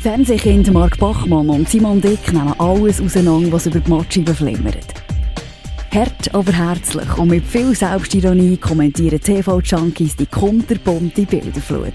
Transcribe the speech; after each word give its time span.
Fernsehkind 0.00 0.72
Mark 0.72 0.96
Bachmann 0.98 1.50
und 1.50 1.68
Simon 1.68 2.00
Dick 2.00 2.32
nehmen 2.32 2.58
alles 2.58 3.02
auseinander, 3.02 3.52
was 3.52 3.66
über 3.66 3.80
die 3.80 3.90
Matscheibe 3.90 4.34
flimmert. 4.34 4.94
Hart, 5.92 6.34
aber 6.34 6.52
herzlich 6.52 7.18
und 7.18 7.28
mit 7.28 7.44
viel 7.44 7.74
Selbstironie 7.74 8.56
kommentieren 8.56 9.20
TV-Junkies 9.20 10.16
die 10.16 10.24
kunterbunte 10.24 11.26
Bilderflut. 11.26 11.92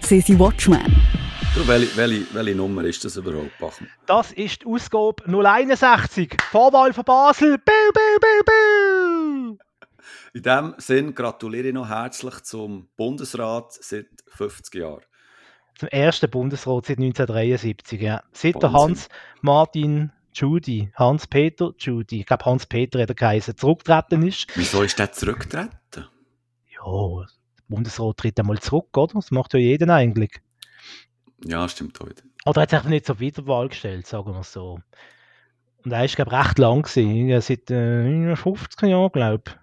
Sie 0.00 0.22
sind 0.22 0.38
Watchmen. 0.38 0.96
Du, 1.54 1.68
welche, 1.68 1.94
welche, 1.98 2.22
welche 2.32 2.54
Nummer 2.54 2.84
ist 2.84 3.04
das 3.04 3.18
überhaupt, 3.18 3.58
Bachmann? 3.60 3.90
Das 4.06 4.32
ist 4.32 4.62
die 4.62 4.66
Ausgabe 4.66 5.22
061. 5.26 6.34
Vorwahl 6.50 6.94
von 6.94 7.04
Basel. 7.04 7.58
Biu, 7.58 7.92
biu, 7.92 8.18
biu, 8.20 8.42
biu. 8.46 9.58
In 10.32 10.42
diesem 10.42 10.74
Sinn 10.78 11.14
gratuliere 11.14 11.68
ich 11.68 11.74
noch 11.74 11.90
herzlich 11.90 12.40
zum 12.44 12.88
Bundesrat 12.96 13.74
seit 13.82 14.06
50 14.28 14.74
Jahren. 14.76 15.02
Zum 15.78 15.88
ersten 15.88 16.30
Bundesrat 16.30 16.86
seit 16.86 16.98
1973, 16.98 18.00
ja. 18.00 18.22
Seit 18.32 18.62
der 18.62 18.72
Wahnsinn. 18.72 19.06
Hans-Martin 19.42 20.12
Judy, 20.32 20.90
Hans-Peter 20.94 21.72
Judy, 21.78 22.20
ich 22.20 22.26
glaube 22.26 22.44
Hans-Peter 22.44 23.00
hat 23.00 23.08
er 23.10 23.14
geheißen, 23.14 23.56
zurückgetreten 23.56 24.26
ist. 24.26 24.46
Wieso 24.54 24.82
ist 24.82 24.98
der 24.98 25.12
zurückgetreten? 25.12 25.70
Ja, 25.94 26.02
der 26.78 27.26
Bundesrat 27.68 28.16
tritt 28.18 28.38
einmal 28.38 28.58
zurück, 28.58 28.96
oder? 28.96 29.14
Das 29.14 29.30
macht 29.30 29.54
ja 29.54 29.60
jeden 29.60 29.90
eigentlich. 29.90 30.40
Ja, 31.44 31.68
stimmt 31.68 31.98
heute. 32.00 32.22
Oder 32.44 32.60
er 32.60 32.62
hat 32.62 32.70
sich 32.70 32.76
einfach 32.78 32.90
nicht 32.90 33.06
zur 33.06 33.20
Wiederwahl 33.20 33.68
gestellt, 33.68 34.06
sagen 34.06 34.32
wir 34.32 34.42
so. 34.44 34.78
Und 35.84 35.92
er 35.92 36.04
ist, 36.04 36.16
glaube 36.16 36.32
ich, 36.32 36.38
recht 36.38 36.58
lang 36.58 36.82
gewesen, 36.82 37.40
seit 37.40 37.70
äh, 37.70 38.36
50 38.36 38.82
Jahren, 38.82 39.12
glaube 39.12 39.42
ich. 39.46 39.54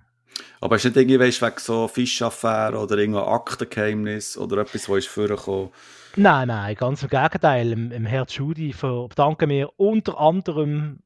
Aber 0.62 0.76
ist 0.76 0.86
nicht 0.86 0.96
irgendwie, 0.96 1.20
weißt, 1.20 1.42
wegen 1.42 1.58
so 1.58 1.88
Fischaffäre 1.88 2.78
oder 2.78 2.98
irgendein 2.98 3.26
Aktengeheimnis 3.26 4.38
oder 4.38 4.58
etwas, 4.58 4.88
wo 4.88 4.96
ist 4.96 5.08
vorgekommen? 5.08 5.70
Nein, 6.16 6.48
nein, 6.48 6.76
ganz 6.76 7.02
im 7.02 7.10
Gegenteil. 7.10 7.72
Im, 7.72 7.92
im 7.92 8.06
Herr 8.06 8.28
Judy 8.28 8.72
verdanken 8.72 9.50
wir 9.50 9.80
unter 9.80 10.20
anderem, 10.20 11.00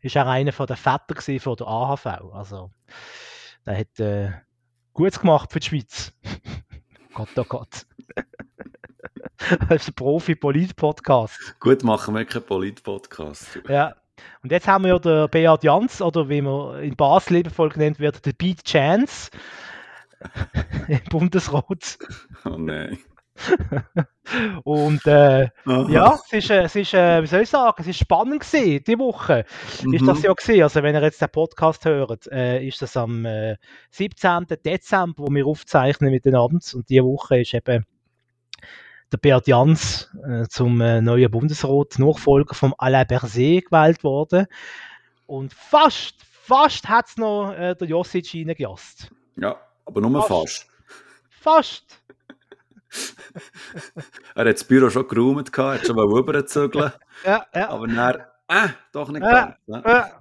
ist 0.00 0.16
er 0.16 0.26
einer 0.26 0.52
von 0.52 0.66
der 0.66 0.76
Väter 0.76 1.20
von 1.40 1.56
der 1.56 1.66
AHV. 1.66 2.06
Also, 2.32 2.70
der 3.66 3.78
hat 3.78 4.00
äh, 4.00 4.30
Gutes 4.94 5.20
gemacht 5.20 5.52
für 5.52 5.60
die 5.60 5.66
Schweiz. 5.66 6.12
Gott, 7.14 7.28
oh 7.36 7.44
Gott. 7.44 7.86
das 9.68 9.82
ist 9.82 9.88
ein 9.88 9.94
Profi-Polit-Podcast. 9.94 11.56
Gut, 11.60 11.84
machen 11.84 12.14
wir 12.14 12.24
keinen 12.24 12.46
Polit-Podcast. 12.46 13.60
Ja. 13.68 13.94
Und 14.42 14.50
jetzt 14.50 14.66
haben 14.66 14.84
wir 14.84 14.94
ja 14.94 14.98
den 14.98 15.28
Beat 15.28 15.64
Jans, 15.64 16.00
oder 16.00 16.28
wie 16.28 16.40
man 16.40 16.82
in 16.82 16.96
Basel 16.96 17.34
liebevoll 17.34 17.68
genannt 17.68 17.98
wird, 17.98 18.24
der 18.24 18.32
Beat 18.32 18.64
Chance 18.64 19.30
im 20.88 21.00
Bundesrat. 21.10 21.98
Oh 22.44 22.56
nein. 22.56 22.98
Und 24.64 25.04
äh, 25.06 25.48
ja, 25.66 26.18
es 26.24 26.32
ist, 26.32 26.50
äh, 26.50 26.62
es 26.62 26.76
ist 26.76 26.94
äh, 26.94 27.22
wie 27.22 27.26
soll 27.26 27.42
ich 27.42 27.50
sagen, 27.50 27.76
es 27.80 27.86
ist 27.88 27.98
spannend 27.98 28.40
gewesen, 28.40 28.84
die 28.86 28.98
Woche. 28.98 29.44
Ist 29.72 29.84
Mhm. 29.84 30.06
das 30.06 30.22
ja 30.22 30.32
gewesen. 30.32 30.62
Also 30.62 30.82
wenn 30.82 30.94
ihr 30.94 31.02
jetzt 31.02 31.20
den 31.20 31.28
Podcast 31.28 31.84
hört, 31.84 32.26
äh, 32.28 32.66
ist 32.66 32.80
das 32.80 32.96
am 32.96 33.24
äh, 33.26 33.56
17. 33.90 34.46
Dezember, 34.64 35.24
wo 35.24 35.30
wir 35.30 35.46
aufzeichnen 35.46 36.10
mit 36.10 36.24
den 36.24 36.36
Abends. 36.36 36.74
Und 36.74 36.88
diese 36.88 37.02
Woche 37.04 37.40
ist 37.40 37.54
eben 37.54 37.84
der 39.12 39.18
Beat 39.18 39.46
Jans 39.46 40.10
äh, 40.26 40.44
zum 40.48 40.78
neuen 40.78 41.30
Bundesrat, 41.30 41.98
Nachfolger 41.98 42.54
vom 42.54 42.74
Alain 42.78 43.06
Berset 43.06 43.66
gewählt 43.66 44.02
worden. 44.04 44.46
Und 45.26 45.52
fast, 45.52 46.14
fast 46.22 46.88
hat 46.88 47.08
es 47.08 47.16
noch 47.16 47.52
der 47.54 47.76
Josic 47.88 48.32
reingejasst. 48.34 49.10
Ja, 49.36 49.56
aber 49.86 50.00
nur 50.00 50.22
Fast. 50.22 50.28
fast. 50.28 50.68
Fast! 51.30 52.00
Er 54.34 54.44
hat 54.46 54.54
das 54.54 54.64
Büro 54.64 54.90
schon 54.90 55.06
geräumt, 55.08 55.52
gehabt, 55.52 55.80
hat 55.80 55.86
schon 55.86 55.96
mal 55.96 56.04
rüberzügeln, 56.06 56.92
Ja, 57.24 57.46
ja. 57.54 57.68
aber 57.70 57.86
dann, 57.86 58.20
äh, 58.48 58.68
doch 58.92 59.08
nicht 59.10 59.22
Ja. 59.22 59.30
ganz. 59.46 59.56
Ne? 59.66 59.82
Ja. 59.86 60.20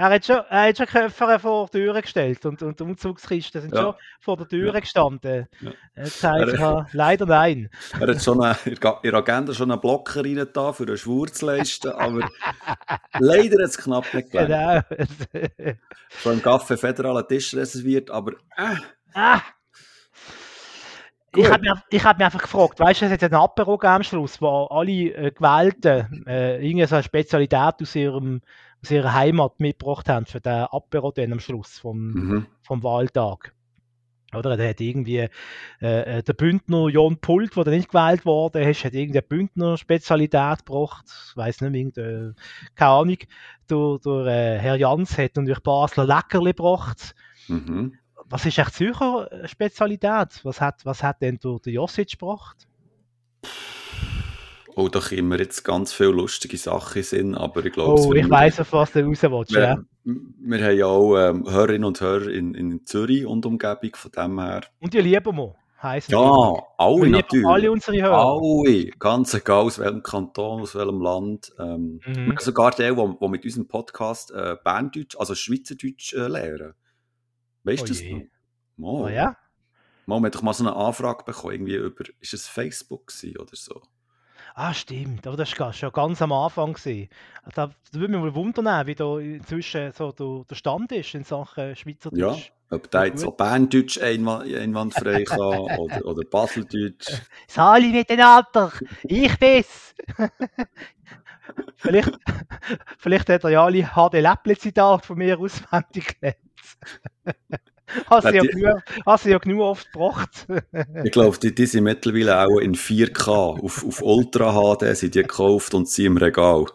Er 0.00 0.10
hat 0.10 0.24
schon, 0.24 0.36
er 0.48 0.68
hat 0.68 0.76
schon 0.76 0.86
Köpfe 0.86 1.38
vor 1.40 1.66
die 1.66 1.78
Tür 1.78 2.00
gestellt 2.00 2.46
und, 2.46 2.62
und 2.62 2.80
Umzugskisten 2.80 3.62
sind 3.62 3.74
Ja. 3.74 3.82
schon 3.82 3.94
vor 4.20 4.36
der 4.36 4.46
Tür 4.46 4.72
Ja. 4.72 4.78
gestanden. 4.80 5.48
Ja. 5.60 5.70
Er 5.94 6.06
sagt, 6.06 6.38
Er- 6.52 6.54
ja, 6.60 6.86
leider 6.92 7.26
nein. 7.26 7.68
Er 8.00 8.06
hat 8.06 8.22
schon 8.22 8.40
eine, 8.40 8.56
in 8.64 8.76
der 8.76 9.14
Agenda 9.14 9.52
schon 9.52 9.72
einen 9.72 9.80
Blocker 9.80 10.24
rein 10.24 10.46
da 10.52 10.72
für 10.72 10.84
einen 10.84 10.96
Schwur 10.96 11.26
zu 11.32 11.46
leisten, 11.46 11.90
aber 11.90 12.28
leider 13.18 13.60
hat 13.62 13.70
es 13.70 13.76
knapp 13.78 14.14
nicht 14.14 14.30
gegangen. 14.30 14.84
Genau. 14.88 15.42
Schon 16.22 16.32
im 16.34 16.40
Café 16.42 16.76
Federal 16.76 17.16
einen 17.16 17.26
Tisch 17.28 17.52
reserviert, 17.54 18.08
aber 18.10 18.32
äh, 18.56 18.76
ah. 19.14 19.40
Ich 21.36 21.50
habe 21.50 21.60
mich, 21.60 21.72
ich 21.90 22.04
hab 22.04 22.18
mich 22.18 22.24
einfach 22.24 22.42
gefragt, 22.42 22.80
weißt 22.80 23.02
du, 23.02 23.06
es 23.06 23.12
hat 23.12 23.22
einen 23.22 23.34
Apero 23.34 23.78
am 23.82 24.02
Schluss, 24.02 24.40
wo 24.40 24.64
alle 24.64 24.90
äh, 24.92 25.30
Gewählten 25.30 26.24
äh, 26.26 26.56
irgendeine 26.56 26.86
so 26.86 26.94
eine 26.96 27.02
Spezialität 27.02 27.74
aus, 27.82 27.94
ihrem, 27.94 28.40
aus 28.82 28.90
ihrer 28.90 29.12
Heimat 29.12 29.60
mitgebracht 29.60 30.08
haben 30.08 30.26
für 30.26 30.40
den 30.40 30.64
Apero 30.70 31.12
dann 31.12 31.32
am 31.32 31.40
Schluss 31.40 31.78
vom, 31.78 32.10
mhm. 32.10 32.46
vom 32.62 32.82
Wahltag. 32.82 33.52
Oder 34.34 34.58
der 34.58 34.70
hat 34.70 34.80
irgendwie 34.80 35.28
äh, 35.80 36.18
äh, 36.18 36.22
der 36.22 36.32
Bündner 36.34 36.88
John 36.88 37.18
Pult, 37.18 37.56
der 37.56 37.64
nicht 37.68 37.90
gewählt 37.90 38.26
worden 38.26 38.62
ist, 38.62 38.84
hat 38.84 38.92
irgendeine 38.92 39.22
Bündner 39.22 39.78
Spezialität 39.78 40.66
gebracht. 40.66 41.06
Ich 41.30 41.36
weiß 41.36 41.62
nicht 41.62 41.74
irgendeine, 41.74 42.34
keine 42.74 42.90
Ahnung. 42.90 43.18
Der, 43.70 43.98
der 44.04 44.26
äh, 44.26 44.58
Herr 44.58 44.76
Jans 44.76 45.16
hat 45.16 45.36
natürlich 45.36 45.62
Basler 45.62 46.04
Leckerli 46.04 46.50
gebracht. 46.50 47.14
Mhm. 47.48 47.98
Was 48.30 48.44
ist 48.44 48.58
echt 48.58 48.74
Zürcher 48.74 49.30
äh, 49.32 49.48
Spezialität? 49.48 50.40
Was 50.44 50.60
hat, 50.60 50.84
was 50.84 51.02
hat 51.02 51.22
denn 51.22 51.38
der, 51.42 51.56
der 51.64 51.72
Josic 51.72 52.10
gebracht? 52.18 52.66
Oh, 54.76 54.88
da 54.88 55.00
mir 55.28 55.38
jetzt 55.38 55.64
ganz 55.64 55.92
viele 55.92 56.10
lustige 56.10 56.56
Sachen 56.56 57.02
Sinn, 57.02 57.34
aber 57.34 57.64
ich 57.64 57.72
glaube, 57.72 58.00
Oh, 58.00 58.12
ich 58.12 58.28
weiß 58.30 58.60
auf 58.60 58.72
was 58.72 58.92
du 58.92 59.00
raus 59.04 59.22
willst. 59.22 59.50
wir, 59.52 59.60
Ja. 59.60 59.78
wir 60.04 60.64
haben 60.64 60.76
ja 60.78 60.86
auch 60.86 61.16
ähm, 61.16 61.50
Hörerinnen 61.50 61.84
und 61.84 62.00
Hörer 62.00 62.28
in, 62.28 62.54
in 62.54 62.84
Zürich 62.86 63.26
und 63.26 63.44
Umgebung, 63.44 63.90
von 63.94 64.10
dem 64.12 64.38
her. 64.38 64.60
Und 64.78 64.94
die 64.94 65.00
lieben 65.00 65.36
wir, 65.36 65.56
heisst 65.82 66.10
Ja, 66.12 66.18
Wir 66.20 66.62
alle 66.76 67.00
lieben 67.06 67.10
natürlich. 67.12 67.46
alle 67.46 67.72
unsere 67.72 68.02
Hörer. 68.02 68.24
Alle, 68.24 68.90
ganz 69.00 69.34
egal 69.34 69.62
aus 69.64 69.78
welchem 69.80 70.02
Kanton, 70.04 70.60
aus 70.62 70.76
welchem 70.76 71.00
Land. 71.00 71.50
Ähm, 71.58 72.00
Mhm. 72.06 72.26
wir 72.26 72.34
Sogar 72.38 72.70
die, 72.70 72.82
die 72.94 73.28
mit 73.28 73.44
unserem 73.44 73.66
Podcast 73.66 74.30
äh, 74.30 74.54
Berndeutsch, 74.62 75.16
also 75.18 75.34
Schweizerdeutsch 75.34 76.12
äh, 76.12 76.28
lernen. 76.28 76.74
Weißt 77.68 77.88
du 77.88 77.92
das? 77.92 78.02
Mal, 78.02 78.26
Oh, 78.80 79.08
ja? 79.08 79.36
mal, 80.06 80.20
wir 80.20 80.24
haben 80.26 80.30
doch 80.32 80.42
mal 80.42 80.54
so 80.54 80.64
eine 80.64 80.74
Anfrage 80.76 81.24
bekommen, 81.24 81.52
irgendwie 81.54 81.76
über, 81.76 82.04
ist 82.20 82.34
es 82.34 82.48
Facebook 82.48 83.12
oder 83.38 83.56
so? 83.56 83.82
Ah, 84.54 84.74
stimmt, 84.74 85.26
aber 85.26 85.36
das 85.36 85.58
war 85.60 85.72
schon 85.72 85.92
ganz 85.92 86.20
am 86.22 86.32
Anfang. 86.32 86.72
gewesen. 86.74 87.08
Da, 87.54 87.66
da 87.68 87.72
würde 87.92 88.12
mich 88.12 88.20
mal 88.20 88.34
wundern, 88.34 88.86
wie 88.86 88.94
da 88.94 89.18
inzwischen 89.18 89.92
so 89.92 90.12
der, 90.12 90.44
der 90.50 90.54
Stand 90.54 90.92
ist 90.92 91.14
in 91.14 91.24
Sachen 91.24 91.64
Ja, 91.64 91.76
Schweizerdeutsch. 91.76 92.52
ob 92.70 92.90
der 92.90 93.00
Ja, 93.00 93.06
jetzt 93.06 93.20
so 93.20 93.30
Berndeutsch 93.30 93.98
einwand, 94.00 94.52
einwandfrei 94.54 95.24
kann 95.24 95.38
oder, 95.78 96.04
oder 96.04 96.24
Baseldeutsch. 96.24 97.22
Sali 97.48 97.88
miteinander, 97.88 98.72
ich 99.06 99.38
bin's! 99.38 99.94
vielleicht, 101.76 102.12
vielleicht 102.98 103.28
hat 103.28 103.44
er 103.44 103.50
ja 103.50 103.64
alle 103.64 103.82
HD-Läppli-Zitate 103.84 105.06
von 105.06 105.18
mir 105.18 105.38
auswendig 105.38 106.18
gelernt. 106.20 106.38
Hast 108.06 108.28
du 108.28 108.34
ja, 108.34 108.42
genug- 108.42 108.82
hast 109.06 109.24
ja 109.24 109.38
genug 109.38 109.60
oft 109.62 109.92
gebracht. 109.92 110.46
Ich 111.04 111.10
glaube, 111.10 111.38
die, 111.38 111.54
die 111.54 111.64
sind 111.66 111.84
mittlerweile 111.84 112.38
auch 112.46 112.58
in 112.58 112.74
4K, 112.74 113.30
auf, 113.62 113.82
auf 113.84 114.02
Ultra 114.02 114.52
HD 114.52 114.94
sind 114.94 115.14
die 115.14 115.22
gekauft 115.22 115.72
und 115.72 115.88
sie 115.88 116.04
im 116.04 116.16
Regal. 116.18 116.66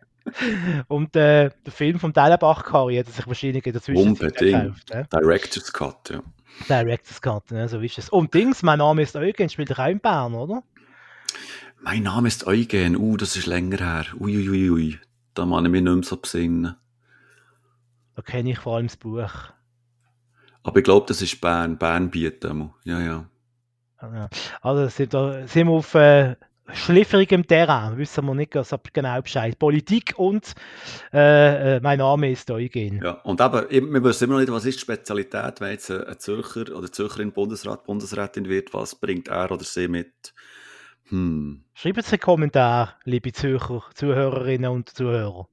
Und 0.89 1.15
äh, 1.17 1.51
der 1.65 1.73
Film 1.73 2.01
vom 2.01 2.13
Dellenbach-Kari 2.13 2.97
hat 2.97 3.07
er 3.07 3.13
sich 3.13 3.27
wahrscheinlich 3.27 3.67
in 3.67 3.73
der 3.73 3.83
Zwischenzeit 3.83 4.33
Unbedingt. 4.33 4.63
gekauft. 4.63 4.91
Ne? 4.95 5.07
Director's 5.13 5.73
Cut, 5.73 6.11
ja. 6.11 6.23
Director's 6.69 7.21
Cut, 7.21 7.51
ne? 7.51 7.69
so 7.69 7.79
ist 7.81 7.99
es. 7.99 8.09
Und 8.09 8.33
Dings, 8.35 8.63
mein 8.63 8.79
Name 8.79 9.03
ist 9.03 9.15
Eugen, 9.17 9.49
spielt 9.49 9.71
doch 9.71 9.79
auch 9.79 9.89
in 9.89 10.01
Bern, 10.01 10.35
oder? 10.35 10.63
Mein 11.83 12.05
Name 12.05 12.29
ist 12.29 12.47
Eugen, 12.47 12.97
uh, 12.97 13.17
das 13.17 13.37
ist 13.37 13.47
länger 13.47 13.79
her. 13.79 14.07
Uiuiui, 14.19 14.71
ui, 14.71 14.71
ui. 14.71 14.99
da 15.35 15.45
kann 15.45 15.67
ich 15.67 15.71
mich 15.71 15.83
nicht 15.83 15.95
mehr 15.95 16.03
so 16.03 16.17
besinnen. 16.17 16.77
Da 18.15 18.23
kenne 18.23 18.51
ich 18.51 18.59
vor 18.59 18.77
allem 18.77 18.87
das 18.87 18.97
Buch. 18.97 19.31
Aber 20.63 20.79
ich 20.79 20.85
glaube, 20.85 21.07
das 21.07 21.21
ist 21.21 21.41
Bern, 21.41 21.79
Bern 21.79 22.11
bietet 22.11 22.47
einmal. 22.47 22.71
Ja, 22.85 23.01
ja. 23.01 23.27
Ja. 24.01 24.29
Also 24.61 24.89
sind, 24.89 25.15
da, 25.15 25.47
sind 25.47 25.67
wir 25.69 25.75
auf 25.75 25.95
äh, 25.95 26.37
schlifferigem 26.73 27.47
Terrain, 27.47 27.97
wissen 27.97 28.25
wir 28.27 28.35
nicht 28.35 28.55
so 28.55 28.77
genau 28.93 29.21
Bescheid. 29.21 29.59
Politik 29.59 30.15
und 30.17 30.55
äh, 31.13 31.77
äh, 31.77 31.81
mein 31.81 31.99
Name 31.99 32.31
ist 32.31 32.51
Eugen. 32.51 33.03
ja. 33.03 33.13
Und 33.23 33.41
eben, 33.41 33.93
wir 33.93 34.05
wissen 34.05 34.25
immer 34.25 34.35
noch 34.35 34.41
nicht, 34.41 34.53
was 34.53 34.65
ist 34.65 34.77
die 34.77 34.83
Spezialität, 34.83 35.61
wenn 35.61 35.73
jetzt 35.73 35.91
ein 35.91 36.19
Zürcher 36.19 36.77
oder 36.77 36.91
Zürcherin 36.91 37.33
Bundesrat, 37.33 37.85
Bundesrätin 37.85 38.49
wird, 38.49 38.73
was 38.75 38.95
bringt 38.95 39.29
er 39.29 39.51
oder 39.51 39.65
sie 39.65 39.89
mit? 39.89 40.35
Hm. 41.09 41.65
Schreibt 41.75 41.99
es 41.99 42.13
einen 42.13 42.21
Kommentar, 42.21 42.99
liebe 43.05 43.33
Zürcher, 43.33 43.83
Zuhörerinnen 43.95 44.71
und 44.71 44.89
Zuhörer. 44.89 45.49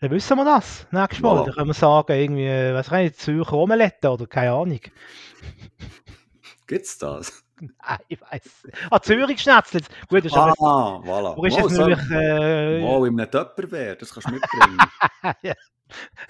Dann 0.00 0.10
wissen 0.12 0.36
wir 0.36 0.44
das. 0.44 0.86
Nächstes 0.90 1.20
Mal. 1.20 1.38
Voilà. 1.40 1.44
Dann 1.46 1.54
können 1.54 1.66
wir 1.68 1.74
sagen, 1.74 2.12
irgendwie, 2.12 2.74
was 2.74 2.90
weiß 2.90 3.10
ich, 3.10 3.16
Zürcher 3.18 3.54
Omelette 3.54 4.10
oder 4.10 4.26
keine 4.26 4.52
Ahnung. 4.52 4.80
Gibt's 6.66 6.98
das? 6.98 7.44
Nein, 7.60 7.98
ich 8.06 8.20
weiß 8.20 8.42
nicht. 8.64 8.76
Ah, 8.90 9.00
Zürich 9.00 9.40
Schnetzel. 9.40 9.80
Gut, 10.08 10.18
das 10.24 10.26
ist 10.26 10.36
Ah, 10.36 10.54
aber... 10.56 11.04
voilà. 11.04 11.36
Wo 11.36 11.44
ist 11.44 11.54
Mal, 11.56 11.62
jetzt 11.64 11.74
so- 11.74 11.86
natürlich... 11.86 12.10
Äh, 12.12 12.80
Mal 12.82 13.06
in 13.08 13.20
einem 13.20 13.30
Töpperwehr, 13.30 13.96
das 13.96 14.12
kannst 14.14 14.28
du 14.28 14.32
mitbringen. 14.34 14.78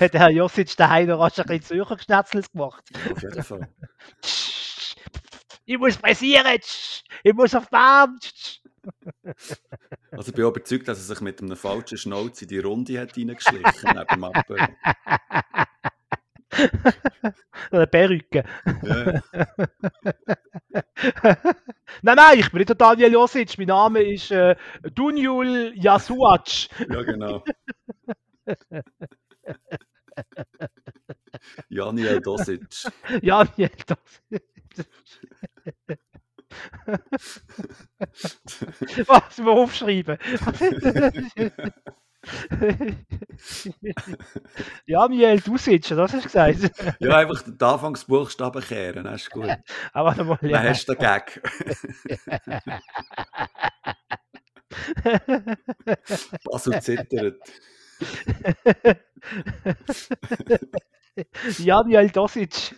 hat 0.01 0.15
der 0.15 0.21
Herr 0.21 0.31
Josic 0.31 0.77
daheim 0.77 1.09
noch 1.09 1.19
rasch 1.21 1.39
ein 1.39 1.45
bisschen 1.47 1.63
Zürcher 1.65 1.99
Schnetzels 1.99 2.51
gemacht. 2.51 2.85
Auf 3.13 3.23
jeden 3.23 3.43
Fall. 3.43 3.69
Ich 5.71 5.77
muss 5.79 5.99
pressieren! 5.99 6.47
Ich 7.23 7.35
muss 7.35 7.55
auf 7.55 7.69
Band! 7.69 8.63
Also 10.11 10.31
ich 10.31 10.35
bin 10.35 10.45
überzeugt, 10.47 10.89
dass 10.89 10.99
er 10.99 11.05
sich 11.05 11.21
mit 11.21 11.41
einem 11.41 11.57
falschen 11.57 11.99
Schnauz 11.99 12.43
in 12.43 12.49
die 12.49 12.59
Runde 12.59 13.01
hat 13.01 13.17
reingeschlichen 13.17 13.91
neben 13.95 14.21
dem. 14.49 14.69
Oder 17.71 17.87
Perücke. 17.87 18.45
Ja. 18.83 19.23
nein, 22.03 22.17
nein, 22.17 22.39
ich 22.39 22.51
bin 22.51 22.59
nicht 22.59 22.69
der 22.69 22.77
Daniel 22.77 23.13
Josic. 23.13 23.57
Mein 23.59 23.69
Name 23.69 24.03
ist 24.03 24.31
äh, 24.31 24.57
Dunjul 24.95 25.73
Yasuac. 25.77 26.69
ja, 26.89 27.03
genau. 27.03 27.45
Janiel 31.69 32.21
Dosic. 32.21 32.91
Daniel, 33.23 33.71
das. 33.87 33.99
Was 39.07 39.39
wir 39.39 39.53
aufschreiben. 39.53 40.19
Daniel 44.87 45.41
Dusic, 45.41 45.89
das 45.89 45.99
hast 45.99 46.15
du 46.15 46.21
gesagt. 46.21 46.71
Ja, 47.01 47.17
einfach 47.19 47.43
den 47.43 47.61
Anfangsbuchstaben 47.61 48.63
kehren, 48.63 49.05
das 49.05 49.23
ist 49.23 49.31
gut. 49.31 49.51
Aber 49.93 50.09
warte 50.09 50.25
mal, 50.25 50.39
Dann 50.41 50.51
ja. 50.51 50.63
hast 50.63 50.89
du 50.89 50.95
den 50.95 51.01
Gag. 51.01 51.41
Basel 56.45 56.83
zittert. 56.83 57.37
Daniel 61.59 62.11
Dosic. 62.11 62.75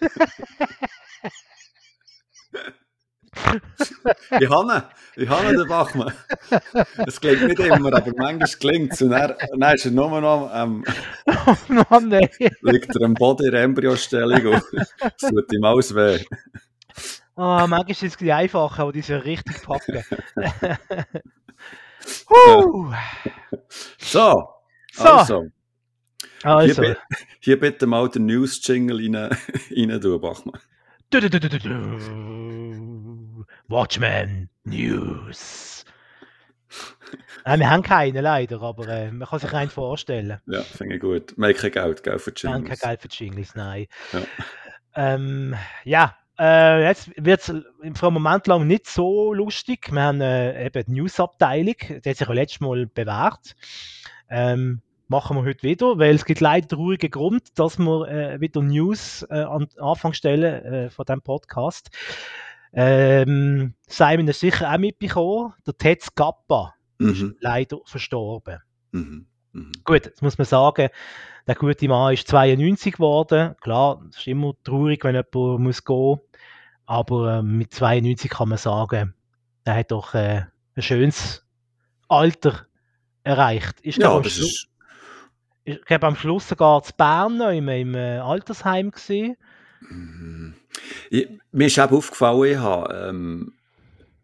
Ich 4.40 4.48
habe 4.50 4.84
ich 5.16 5.28
habe 5.28 5.56
den 5.56 5.68
Bachmann. 5.68 6.12
Es 7.06 7.20
klingt 7.20 7.42
nicht 7.46 7.60
immer, 7.60 7.94
aber 7.94 8.12
manchmal 8.16 8.48
klingt 8.58 8.92
es. 8.92 9.02
Und 9.02 9.10
dann, 9.10 9.34
dann 9.58 9.74
ist 9.74 9.84
er 9.86 9.92
nur 9.92 10.20
noch, 10.20 10.50
ähm, 10.54 10.84
Oh 11.46 11.54
Mann, 11.90 12.12
ey. 12.12 12.28
liegt 12.62 12.94
er 12.96 13.02
am 13.06 13.14
Boden 13.14 13.46
in 13.46 13.52
der 13.52 13.62
Embryostellung 13.62 14.54
und 14.54 14.62
es 14.72 15.28
tut 15.28 15.52
ihm 15.52 15.64
alles 15.64 15.94
weh. 15.94 16.24
Ah, 17.36 17.66
manchmal 17.66 17.90
ist 17.90 18.02
es 18.02 18.16
bisschen 18.16 18.30
einfacher, 18.32 18.82
aber 18.82 18.92
die 18.92 19.00
sind 19.02 19.24
richtig 19.24 19.62
packen. 19.62 20.02
Huh. 22.28 22.92
So, 23.98 24.48
So. 24.92 25.04
also, 25.04 25.46
Also. 26.42 26.82
Hier, 26.82 26.96
hier 27.40 27.60
bitte 27.60 27.86
mal 27.86 28.08
den 28.08 28.26
News-Jingle 28.26 28.98
rein, 29.00 29.36
rein 29.70 30.00
tun, 30.00 30.20
Bachmann. 30.20 30.60
Watchmen 33.66 34.48
News. 34.64 35.84
Äh, 37.44 37.58
wir 37.58 37.68
haben 37.68 37.82
keine 37.82 38.20
leider, 38.20 38.62
aber 38.62 38.86
äh, 38.86 39.10
man 39.10 39.26
kann 39.26 39.40
sich 39.40 39.52
einen 39.52 39.70
vorstellen. 39.70 40.40
Ja, 40.46 40.62
finde 40.62 40.94
ich 40.94 41.00
gut. 41.00 41.36
Wir 41.36 41.48
haben 41.48 41.54
kein 41.56 41.72
Geld, 41.72 42.04
gell, 42.04 42.18
für 42.20 42.30
die 42.30 42.44
Wir 42.44 42.52
haben 42.52 42.62
kein 42.64 42.76
Jingles. 42.76 42.80
Geld 42.80 43.02
für 43.02 43.08
Jingles, 43.08 43.54
nein. 43.56 43.86
Ja. 44.12 44.20
Ähm, 44.94 45.56
ja, 45.84 46.16
äh, 46.38 46.84
jetzt 46.84 47.10
wird 47.16 47.40
es 47.40 47.46
für 47.46 48.06
einen 48.06 48.14
Moment 48.14 48.46
lang 48.46 48.68
nicht 48.68 48.86
so 48.86 49.34
lustig. 49.34 49.90
Wir 49.90 50.02
haben 50.02 50.20
äh, 50.20 50.66
eben 50.66 50.84
die 50.86 50.92
News-Abteilung, 50.92 51.74
die 51.88 52.08
hat 52.08 52.16
sich 52.16 52.28
ja 52.28 52.32
letztes 52.32 52.60
Mal 52.60 52.86
bewährt. 52.86 53.56
Ähm, 54.28 54.80
machen 55.10 55.36
wir 55.36 55.44
heute 55.44 55.62
wieder, 55.64 55.98
weil 55.98 56.14
es 56.14 56.24
gibt 56.24 56.40
leider 56.40 56.68
traurigen 56.68 57.10
Grund, 57.10 57.58
dass 57.58 57.78
wir 57.78 58.08
äh, 58.08 58.40
wieder 58.40 58.62
News 58.62 59.26
äh, 59.28 59.40
an 59.40 59.66
Anfang 59.78 60.12
stellen 60.12 60.64
äh, 60.64 60.90
von 60.90 61.04
diesem 61.04 61.20
Podcast. 61.20 61.90
Ähm, 62.72 63.74
Simon 63.88 64.28
ist 64.28 64.40
sicher 64.40 64.72
auch 64.72 64.78
mitbekommen, 64.78 65.52
der 65.66 65.76
Ted 65.76 66.02
Scappa 66.02 66.74
ist 66.98 67.22
Mhm, 67.22 67.36
leider 67.40 67.78
verstorben. 67.84 68.58
mhm, 68.92 69.26
mhm. 69.52 69.72
Gut, 69.84 70.04
jetzt 70.04 70.22
muss 70.22 70.38
man 70.38 70.44
sagen, 70.44 70.88
der 71.46 71.54
gute 71.56 71.88
Mann 71.88 72.14
ist 72.14 72.28
92 72.28 72.94
geworden. 72.94 73.56
Klar, 73.60 74.02
es 74.10 74.18
ist 74.18 74.26
immer 74.28 74.52
traurig, 74.62 75.02
wenn 75.02 75.16
jemand 75.16 75.60
muss 75.60 75.84
gehen 75.84 76.20
aber 76.86 77.38
äh, 77.38 77.42
mit 77.42 77.72
92 77.72 78.28
kann 78.28 78.48
man 78.48 78.58
sagen, 78.58 79.14
er 79.62 79.76
hat 79.76 79.92
doch 79.92 80.14
äh, 80.14 80.42
ein 80.74 80.82
schönes 80.82 81.46
Alter 82.08 82.66
erreicht. 83.22 83.80
Ist, 83.82 83.98
Ja, 83.98 84.18
das 84.18 84.38
ist... 84.38 84.69
ich 85.64 85.84
glaube, 85.84 86.06
am 86.06 86.16
Schluss 86.16 86.48
sogar 86.48 86.82
zu 86.82 86.92
Bern 86.96 87.36
noch 87.36 87.50
im, 87.50 87.68
im 87.68 87.94
äh, 87.94 88.18
Altersheim 88.18 88.90
gesehen. 88.90 89.36
Mhm. 89.80 90.54
Mir 91.52 91.66
ist 91.66 91.78
eben 91.78 91.94
aufgefallen, 91.94 92.52
ich 92.52 92.58
habe, 92.58 93.08
ähm, 93.08 93.54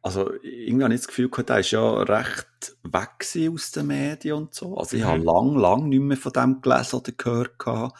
also 0.02 0.32
irgendwie 0.42 0.84
habe 0.84 0.94
ich 0.94 1.00
das 1.00 1.08
Gefühl 1.08 1.28
gehabt, 1.28 1.50
er 1.50 1.60
ist 1.60 1.70
ja 1.72 2.02
recht 2.02 2.76
weg 2.84 3.50
aus 3.52 3.72
den 3.72 3.86
Medien 3.88 4.36
und 4.36 4.54
so. 4.54 4.76
Also 4.76 4.96
ich 4.96 5.02
habe 5.02 5.18
Mhm. 5.18 5.24
lang, 5.24 5.56
lang 5.56 5.88
nicht 5.88 6.00
mehr 6.00 6.16
von 6.16 6.32
dem 6.32 6.60
gelesen 6.60 6.96
oder 6.96 7.12
gehört 7.12 7.58
gehabt. 7.58 7.98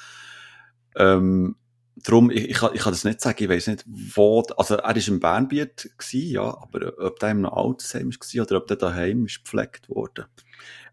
Ähm, 0.97 1.57
darum, 1.97 2.31
ich, 2.31 2.49
ich, 2.51 2.57
kann, 2.57 2.75
ich 2.75 2.81
kann 2.81 2.93
das 2.93 3.05
nicht 3.05 3.21
sagen, 3.21 3.43
ich 3.43 3.49
weiß 3.49 3.67
nicht, 3.69 3.85
wo, 3.87 4.43
also 4.57 4.77
er 4.77 4.85
war 4.85 5.09
im 5.09 5.21
Bernbiet 5.21 5.91
gewesen, 5.99 6.31
ja, 6.31 6.43
aber 6.43 6.93
ob 6.99 7.19
der 7.19 7.31
im 7.31 7.45
Altersheim 7.45 8.11
war 8.11 8.43
oder 8.43 8.57
ob 8.59 8.67
der 8.69 8.77
daheim 8.77 9.27
ist 9.27 9.45
gepflegt 9.45 9.89
worden. 9.89 10.27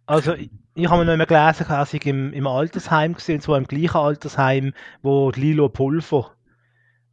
Also 0.05 0.35
ich, 0.75 0.83
ich 0.83 0.89
habe 0.89 1.05
noch 1.05 1.13
immer 1.13 1.25
gelesen, 1.25 1.65
er 1.69 1.85
sei 1.85 1.99
im, 2.05 2.33
im 2.33 2.47
Altersheim 2.47 3.13
gesehen, 3.13 3.35
und 3.35 3.41
zwar 3.41 3.57
im 3.57 3.65
gleichen 3.67 3.97
Altersheim, 3.97 4.73
wo 5.01 5.31
Lilo 5.31 5.69
Pulver 5.69 6.31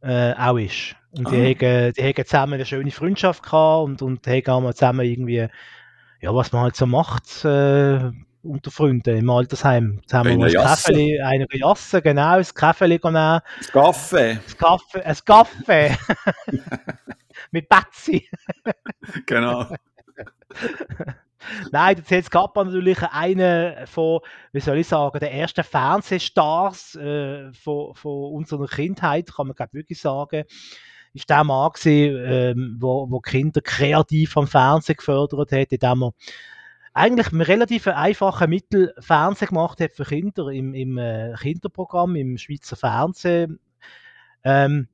äh, 0.01 0.33
auch 0.33 0.57
ist. 0.57 0.95
Und 1.11 1.29
die, 1.31 1.35
Ah. 1.35 1.67
haben, 1.67 1.93
die 1.93 2.03
haben 2.03 2.25
zusammen 2.25 2.53
eine 2.53 2.65
schöne 2.65 2.91
Freundschaft 2.91 3.43
gehabt 3.43 3.83
und, 3.85 4.01
und 4.01 4.25
haben 4.27 4.47
auch 4.47 4.61
mal 4.61 4.73
zusammen 4.73 5.05
irgendwie, 5.05 5.47
ja, 6.21 6.33
was 6.35 6.51
man 6.51 6.61
halt 6.63 6.75
so 6.75 6.85
macht 6.85 7.43
äh, 7.45 8.11
unter 8.43 8.71
Freunden 8.71 9.17
im 9.17 9.29
Altersheim. 9.29 10.01
Zusammen 10.07 10.29
Eine 10.31 10.37
mal 10.39 10.45
ein 10.47 10.53
Jasse. 10.53 10.91
Kaffee, 10.93 11.21
eine 11.21 11.45
Jasse, 11.51 12.01
genau, 12.01 12.37
ein 12.37 12.45
Kaffee 12.55 12.87
nehmen, 12.87 13.01
Das 13.03 13.71
Kaffee, 13.71 14.31
ein 14.31 14.57
Kaffee, 14.57 15.01
ein 15.03 15.17
Kaffee 15.25 15.97
mit 17.51 17.67
Betsy. 17.69 18.27
genau. 19.25 19.67
Nein, 21.71 21.95
der 21.95 22.05
Ted 22.05 22.29
Kappa 22.31 22.63
natürlich 22.63 23.01
einer 23.01 23.87
von, 23.87 24.19
wie 24.51 24.59
soll 24.59 24.77
ich 24.77 24.87
sagen, 24.87 25.19
der 25.19 25.33
ersten 25.33 25.63
Fernsehstars 25.63 26.95
äh, 26.95 27.51
von, 27.53 27.95
von 27.95 28.33
unserer 28.33 28.67
Kindheit, 28.67 29.33
kann 29.33 29.47
man 29.47 29.55
glaub, 29.55 29.73
wirklich 29.73 29.99
sagen. 29.99 30.43
Ist 31.13 31.29
der 31.29 31.43
Mann 31.43 31.71
gewesen, 31.71 32.23
ähm, 32.25 32.77
wo, 32.79 33.09
wo 33.09 33.19
Kinder 33.19 33.61
kreativ 33.61 34.37
am 34.37 34.47
Fernsehen 34.47 34.95
gefördert 34.95 35.51
hat, 35.51 35.71
indem 35.71 36.03
er 36.03 36.13
eigentlich 36.93 37.31
mit 37.31 37.47
relativ 37.47 37.87
einfachen 37.87 38.49
Mittel 38.49 38.93
Fernsehen 38.99 39.49
gemacht 39.49 39.81
hat 39.81 39.93
für 39.93 40.05
Kinder 40.05 40.49
im, 40.49 40.73
im 40.73 40.97
äh, 40.97 41.33
Kinderprogramm, 41.39 42.15
im 42.15 42.37
Schweizer 42.37 42.75
Fernsehen. 42.75 43.59
Ähm, 44.43 44.87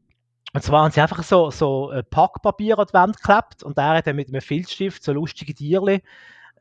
und 0.53 0.63
zwar 0.63 0.83
haben 0.83 0.91
sie 0.91 1.01
einfach 1.01 1.23
so, 1.23 1.51
so 1.51 1.89
ein 1.89 2.03
Packpapier 2.09 2.79
an 2.79 2.87
die 2.87 2.93
Wand 2.93 3.17
geklebt 3.17 3.63
und 3.63 3.77
der 3.77 3.89
hat 3.89 4.07
dann 4.07 4.15
mit 4.15 4.29
einem 4.29 4.41
Filzstift 4.41 5.03
so 5.03 5.13
lustige 5.13 5.53
Tierchen 5.53 6.01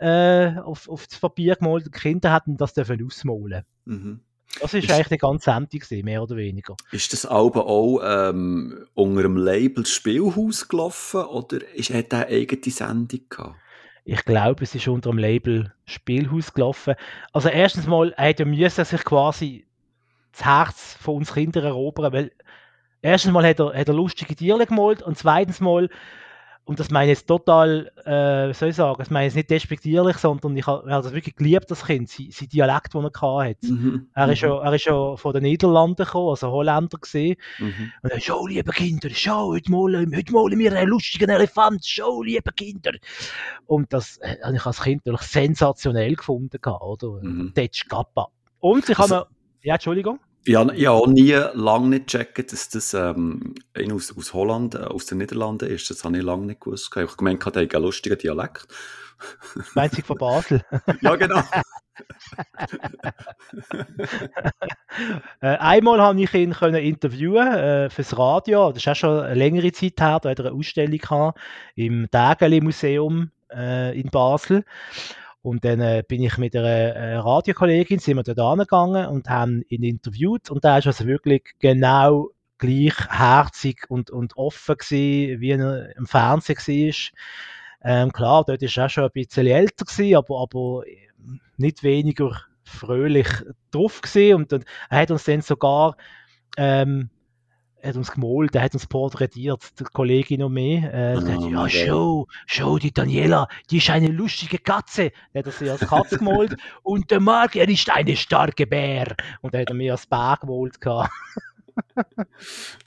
äh, 0.01 0.59
auf, 0.61 0.89
das 0.89 1.19
Papier 1.19 1.57
gemalt 1.57 1.87
die 1.87 1.91
Kinder 1.91 2.33
hatten 2.33 2.57
das 2.57 2.75
dürfen 2.75 3.05
ausmalen. 3.05 3.65
Mhm. 3.85 4.21
Das 4.61 4.73
ist 4.75 4.85
Ist- 4.85 4.91
eigentlich 4.93 5.09
die 5.09 5.19
ganze 5.19 5.45
Sendung 5.51 5.69
gewesen, 5.81 6.05
mehr 6.05 6.23
oder 6.23 6.37
weniger. 6.37 6.77
Ist 6.93 7.13
das 7.13 7.27
Album 7.27 7.63
auch 7.63 8.01
ähm, 8.05 8.87
unter 8.95 9.23
dem 9.23 9.37
Label 9.37 9.85
Spielhaus 9.85 10.69
gelaufen 10.69 11.25
oder 11.25 11.59
ist, 11.75 11.93
hat 11.93 12.13
er 12.13 12.27
eine 12.27 12.37
eigene 12.37 12.73
Sendung 12.73 13.21
gehabt? 13.29 13.57
Ich 14.05 14.25
glaube, 14.25 14.63
es 14.63 14.75
ist 14.75 14.87
unter 14.89 15.11
dem 15.11 15.19
Label 15.19 15.73
Spielhaus 15.85 16.55
gelaufen. 16.55 16.95
Also 17.33 17.49
erstens 17.49 17.87
mal, 17.87 18.13
er 18.17 18.29
hat 18.29 18.39
ja 18.39 18.47
müssen 18.47 18.85
sich 18.85 19.05
quasi 19.05 19.67
das 20.33 20.45
Herz 20.45 20.97
von 21.01 21.17
uns 21.17 21.35
Kindern 21.35 21.65
erobern, 21.65 22.13
weil 22.13 22.33
erstens 23.03 23.33
mal 23.33 23.45
hat 23.47 23.59
er, 23.59 23.75
hat 23.75 23.89
er 23.89 23.95
lustige 23.95 24.37
Tiere 24.37 24.65
gemalt 24.65 25.03
und 25.03 25.19
zweitens 25.19 25.61
mal, 25.61 25.91
und 26.67 26.81
das 26.81 26.91
meine 26.91 27.13
ich 27.13 27.19
jetzt 27.19 27.29
total, 27.29 27.93
äh, 28.05 28.49
wie 28.49 28.53
soll 28.53 28.71
ich 28.71 28.77
sagen, 28.77 28.97
das 28.99 29.09
meine 29.09 29.27
ich 29.27 29.31
jetzt 29.31 29.37
nicht 29.37 29.51
despektierlich, 29.51 30.17
sondern 30.19 30.57
ich 30.57 30.67
habe 30.67 30.91
hab 30.91 31.05
das 31.05 31.13
wirklich 31.13 31.37
geliebt, 31.37 31.71
das 31.71 31.85
Kind, 31.87 32.09
sein, 32.11 32.27
sein 32.33 32.49
Dialekt, 32.49 32.93
den 32.93 33.05
er 33.05 33.11
hatte. 33.49 33.73
Mhm. 33.73 34.09
Er 34.15 34.29
ist, 34.33 34.41
ja, 34.43 34.59
er 34.61 34.73
ist 34.75 34.85
ja 34.85 35.15
von 35.17 35.33
den 35.33 35.45
Niederlanden 35.45 36.05
gekommen, 36.05 36.31
also 36.31 36.51
Holländer 36.51 36.99
gesehen. 36.99 37.37
Mhm. 37.61 37.93
Und 38.03 38.11
er 38.11 38.21
schau, 38.21 38.47
liebe 38.49 38.73
Kinder, 38.73 39.09
schau, 39.13 39.53
heute 39.53 39.71
malen, 39.71 40.15
heute 40.15 40.33
malen 40.33 40.59
wir 40.59 40.73
einen 40.73 40.89
lustigen 40.91 41.31
Elefant, 41.31 41.87
schau, 41.87 42.23
liebe 42.23 42.51
Kinder. 42.53 42.93
Und 43.67 43.93
das 43.93 44.19
äh, 44.19 44.37
habe 44.43 44.57
ich 44.57 44.67
als 44.67 44.83
Kind 44.83 45.07
natürlich 45.07 45.29
sensationell 45.29 46.17
gefunden, 46.17 46.59
oder? 46.65 47.23
Mhm. 47.23 47.53
Tetsch 47.55 47.89
Kappa. 47.89 48.27
Und 48.59 48.89
ich 48.89 48.99
habe 48.99 49.03
Also- 49.03 49.15
mir, 49.15 49.27
ja, 49.63 49.75
Entschuldigung. 49.75 50.19
Ich 50.47 50.55
habe, 50.55 50.75
ich 50.77 50.87
habe 50.87 51.11
nie 51.11 51.33
lange 51.55 51.89
nicht 51.89 52.07
gecheckt, 52.07 52.53
dass 52.53 52.69
das 52.69 52.95
ähm, 52.95 53.57
aus, 53.93 54.17
aus 54.17 54.33
Holland, 54.33 54.77
äh, 54.77 54.79
aus 54.79 55.07
den 55.07 55.19
Niederlanden 55.19 55.69
ist. 55.69 55.91
Das 55.91 56.05
habe 56.05 56.17
ich 56.17 56.23
lange 56.23 56.47
nicht 56.47 56.61
gewusst. 56.61 56.91
Ich 56.95 57.03
habe 57.03 57.17
gemeint, 57.17 57.45
der 57.45 57.63
hat 57.63 57.75
einen 57.75 57.83
lustigen 57.83 58.17
Dialekt. 58.17 58.69
Meinst 59.75 59.99
du 59.99 60.03
von 60.03 60.19
Basel? 60.19 60.63
ja, 61.01 61.17
genau. 61.17 61.43
äh, 65.41 65.57
einmal 65.57 66.01
habe 66.01 66.21
ich 66.23 66.33
ihn 66.33 66.53
können 66.53 66.77
interviewen 66.77 67.49
äh, 67.49 67.91
fürs 67.91 68.17
Radio. 68.17 68.71
Das 68.71 68.79
ist 68.85 68.89
auch 68.89 68.95
schon 68.95 69.19
eine 69.25 69.35
längere 69.35 69.73
Zeit 69.73 70.01
her. 70.01 70.21
Da 70.23 70.31
hat 70.31 70.39
er 70.39 70.47
eine 70.47 70.55
Ausstellung 70.55 70.99
gehabt 70.99 71.41
im 71.75 72.07
Dägeli 72.13 72.61
Museum 72.61 73.33
äh, 73.53 73.99
in 73.99 74.11
Basel. 74.11 74.65
Und 75.47 75.65
dann 75.65 75.81
äh, 75.81 76.03
bin 76.07 76.25
ich 76.25 76.39
mit 76.39 76.57
einer 76.57 76.67
äh, 76.67 77.17
Radiokollegin, 77.19 78.01
sind 78.01 78.17
wir 78.17 78.25
dort 78.25 78.41
angegangen 78.41 79.07
und 79.07 79.29
haben 79.29 79.63
ihn 79.69 79.85
interviewt. 79.85 80.51
Und 80.51 80.65
da 80.65 80.79
ist 80.79 80.89
also 80.89 81.07
wirklich 81.07 81.55
genau 81.61 82.31
gleich 82.59 82.97
herzig 83.09 83.85
und, 83.89 84.11
und 84.11 84.37
offen 84.37 84.77
gewesen, 84.77 85.41
wie 85.41 85.51
er 85.53 85.97
im 85.97 86.07
Fernsehen 86.09 86.59
war. 86.59 87.13
Ähm, 87.85 88.13
klar, 88.13 88.45
dort 88.45 88.61
war 88.61 88.69
er 88.77 88.87
auch 88.87 88.91
schon 88.91 89.05
ein 89.05 89.11
bisschen 89.13 89.47
älter 89.47 89.85
gewesen, 89.85 90.17
aber, 90.17 90.43
aber 90.43 90.83
nicht 91.57 91.85
weniger 91.85 92.41
fröhlich 92.65 93.29
drauf 93.71 94.01
gewesen. 94.01 94.35
Und, 94.35 94.53
und 94.53 94.65
er 94.91 94.99
hat 94.99 95.13
uns 95.13 95.23
dann 95.23 95.43
sogar 95.43 95.97
ähm, 96.57 97.09
hat 97.89 97.97
uns 97.97 98.13
gemalt, 98.13 98.55
er 98.55 98.63
hat 98.63 98.75
uns 98.75 98.87
porträtiert, 98.87 99.79
der 99.79 99.87
Kollegin 99.87 100.43
und 100.43 100.53
mir. 100.53 100.93
Äh, 100.93 101.15
oh, 101.17 101.21
gesagt, 101.21 101.43
ja, 101.51 101.69
schau, 101.69 102.27
schau, 102.47 102.79
die 102.79 102.93
Daniela, 102.93 103.49
die 103.71 103.79
ist 103.79 103.91
eine 103.91 104.09
lustige 104.09 104.59
Katze. 104.59 105.13
Er 105.33 105.45
hat 105.45 105.53
sie 105.53 105.71
als 105.71 105.81
Katze 105.81 106.19
gemalt. 106.19 106.57
und 106.83 107.11
der 107.11 107.21
Marc, 107.21 107.57
er 107.57 107.69
ist 107.69 107.91
eine 107.91 108.17
starke 108.17 108.67
Bär. 108.67 109.15
Und 109.41 109.55
er 109.55 109.63
hat 109.63 109.73
mir 109.73 109.93
als 109.93 110.07
Bär 110.07 110.39
gemalt. 110.41 110.79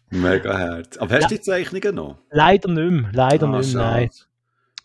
Mega 0.10 0.58
hart. 0.58 1.00
Aber 1.00 1.16
hast 1.16 1.30
du 1.30 1.36
die 1.36 1.42
Zeichnungen 1.42 1.96
noch? 1.96 2.18
Leider 2.32 2.70
nicht 2.70 2.92
mehr, 2.92 3.12
leider 3.14 3.48
ah, 3.48 3.58
nicht 3.58 3.74
mehr, 3.74 3.84
nein. 3.84 4.10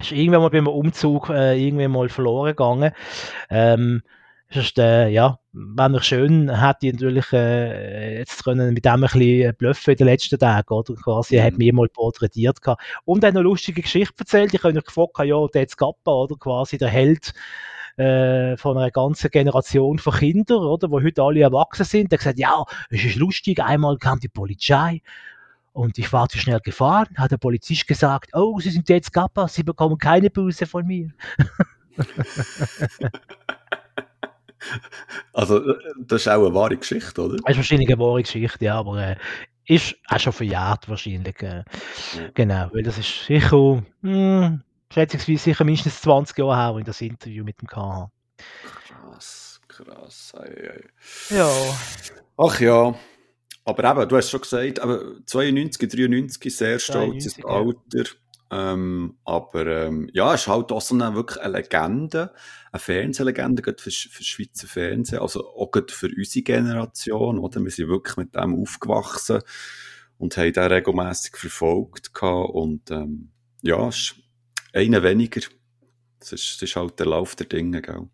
Ist 0.00 0.12
irgendwann 0.12 0.42
mal 0.42 0.50
beim 0.50 0.66
Umzug 0.66 1.30
äh, 1.30 1.56
irgendwann 1.56 1.92
mal 1.92 2.09
verloren 2.09 2.50
gegangen. 2.50 2.92
Ähm, 3.49 4.02
Sonst, 4.50 4.78
äh, 4.78 5.08
ja, 5.08 5.38
wenn 5.52 5.94
er 5.94 6.02
schön 6.02 6.48
hätte, 6.48 6.86
natürlich 6.86 7.32
äh, 7.32 8.18
jetzt 8.18 8.44
können 8.44 8.74
mit 8.74 8.84
dem 8.84 8.92
ein 8.92 9.00
bisschen 9.00 9.54
bluffen 9.56 9.92
in 9.92 9.96
den 9.96 10.06
letzten 10.06 10.38
Tagen, 10.38 10.72
oder? 10.72 10.94
Quasi, 10.94 11.36
er 11.36 11.44
hat 11.46 11.52
mhm. 11.52 11.58
mich 11.58 11.72
mal 11.72 11.88
porträtiert 11.88 12.62
gehabt. 12.62 12.82
Und 13.04 13.24
er 13.24 13.28
hat 13.28 13.36
eine 13.36 13.42
lustige 13.42 13.82
Geschichte 13.82 14.14
erzählt. 14.18 14.54
Ich 14.54 14.62
habe 14.62 14.76
euch 14.76 14.84
gefragt, 14.84 15.18
ja, 15.24 15.46
der 15.48 15.62
jetzt 15.62 15.76
Gappa, 15.76 16.12
oder? 16.12 16.36
Quasi 16.36 16.78
der 16.78 16.88
Held 16.88 17.32
äh, 17.96 18.56
von 18.56 18.76
einer 18.76 18.90
ganzen 18.90 19.30
Generation 19.30 19.98
von 19.98 20.12
Kindern, 20.12 20.58
oder? 20.58 20.90
Wo 20.90 21.02
heute 21.02 21.22
alle 21.22 21.40
erwachsen 21.40 21.84
sind. 21.84 22.12
Er 22.12 22.16
hat 22.16 22.20
gesagt, 22.20 22.38
ja, 22.38 22.64
es 22.90 23.04
ist 23.04 23.16
lustig. 23.16 23.60
Einmal 23.60 23.98
kam 23.98 24.20
die 24.20 24.28
Polizei 24.28 25.02
und 25.72 25.98
ich 25.98 26.12
war 26.12 26.28
zu 26.28 26.38
schnell 26.38 26.60
gefahren, 26.60 27.08
hat 27.16 27.32
der 27.32 27.38
Polizist 27.38 27.88
gesagt, 27.88 28.30
oh, 28.34 28.60
Sie 28.60 28.70
sind 28.70 28.88
jetzt 28.88 29.12
Gappa, 29.12 29.48
Sie 29.48 29.64
bekommen 29.64 29.98
keine 29.98 30.30
Buße 30.30 30.66
von 30.66 30.86
mir. 30.86 31.10
Also, 35.33 35.59
äh, 35.59 35.78
das 35.99 36.23
ist 36.23 36.28
auch 36.28 36.44
eine 36.44 36.54
wahre 36.54 36.76
Geschichte, 36.76 37.21
oder? 37.23 37.37
Das 37.37 37.50
ist 37.50 37.56
wahrscheinlich 37.56 37.88
eine 37.88 37.99
wahre 37.99 38.23
Geschichte, 38.23 38.64
ja, 38.64 38.76
aber 38.76 38.99
äh, 38.99 39.16
ist 39.66 39.97
auch 40.09 40.21
schon 40.21 40.33
verjährt 40.33 40.88
wahrscheinlich. 40.88 41.42
Äh, 41.42 41.64
ja. 42.16 42.28
Genau, 42.35 42.68
weil 42.73 42.83
das 42.83 42.99
ist 42.99 43.26
sicher, 43.26 43.83
mh, 44.02 44.47
hm, 44.47 44.62
schätzungsweise 44.92 45.38
sicher 45.38 45.64
mindestens 45.64 46.00
20 46.02 46.38
Jahre 46.38 46.56
her, 46.56 46.78
in 46.78 46.85
das 46.85 47.00
Interview 47.00 47.44
mit 47.44 47.61
dem 47.61 47.68
KH. 47.68 48.11
Krass, 48.87 49.61
krass. 49.68 50.33
Ei, 50.37 50.71
ei. 50.71 51.35
Ja. 51.35 51.50
Ach 52.37 52.61
ja. 52.61 52.94
Aber 53.66 53.90
eben, 53.90 54.09
du 54.09 54.16
hast 54.16 54.30
schon 54.30 54.42
gesagt, 54.42 54.80
aber 54.80 55.00
92, 55.25 55.88
93, 55.88 56.54
sehr 56.54 56.78
stolzes 56.78 57.42
Alter. 57.42 58.11
Ähm, 58.56 59.16
aber 59.25 59.66
ähm, 59.66 60.08
ja, 60.12 60.32
es 60.32 60.42
ist 60.42 60.46
halt 60.46 60.70
auch 60.70 60.80
so 60.80 60.94
eine, 60.94 61.16
wirklich 61.16 61.42
eine 61.42 61.58
Legende, 61.58 62.32
eine 62.70 62.78
Fernsehlegende 62.78 63.75
für, 63.76 63.90
für 63.90 64.23
Schweizer 64.23 64.68
Fernsehen, 64.68 65.18
also 65.18 65.44
auch 65.56 65.73
für 65.90 66.08
unsere 66.16 66.44
Generation, 66.44 67.40
oder? 67.40 67.64
Wir 67.64 67.73
sind 67.73 67.88
wirklich 67.88 68.16
mit 68.16 68.37
dem 68.37 68.62
aufgewachsen 68.62 69.40
und 70.18 70.37
haben 70.37 70.52
den 70.52 70.73
regelmässig 70.73 71.37
verfolgt 71.37 72.12
und 72.23 72.92
ähm, 72.92 73.32
ja, 73.62 73.88
ist 73.88 74.14
einer 74.73 75.02
weniger. 75.02 75.40
Das 76.20 76.32
ist, 76.32 76.62
das 76.62 76.70
ist 76.70 76.76
halt 76.76 77.00
der 77.00 77.06
Lauf 77.06 77.34
der 77.34 77.46
Dinge, 77.46 77.82
gell? 77.82 78.08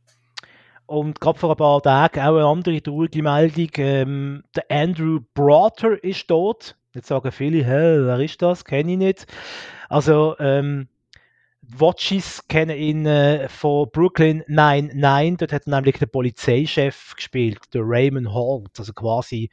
Und 0.87 1.20
gerade 1.20 1.38
vor 1.38 1.50
ein 1.50 1.56
paar 1.56 1.82
Tagen 1.82 2.20
auch 2.20 2.37
eine 2.37 2.47
andere 2.47 2.82
traurige 2.82 3.23
Meldung. 3.23 3.68
Ähm, 3.76 4.42
der 4.56 4.64
Andrew 4.70 5.20
Broter 5.35 6.02
ist 6.02 6.26
tot. 6.26 6.76
Jetzt 6.94 7.09
sagen 7.09 7.30
viele, 7.30 7.59
hä, 7.59 8.06
wer 8.06 8.18
ist 8.20 8.40
das? 8.40 8.64
Kenne 8.64 8.92
ich 8.92 8.99
nicht. 8.99 9.26
Also, 9.90 10.37
ähm, 10.38 10.88
Watches 11.62 12.47
kennen 12.49 12.76
ihn 12.76 13.06
äh, 13.06 13.49
von 13.49 13.88
Brooklyn 13.90 14.44
99. 14.47 15.38
Dort 15.38 15.52
hat 15.52 15.66
er 15.66 15.70
nämlich 15.70 15.99
den 15.99 16.09
Polizeichef 16.09 17.14
gespielt, 17.16 17.59
der 17.75 17.82
Raymond 17.85 18.32
Holt. 18.32 18.78
Also 18.78 18.92
quasi, 18.92 19.50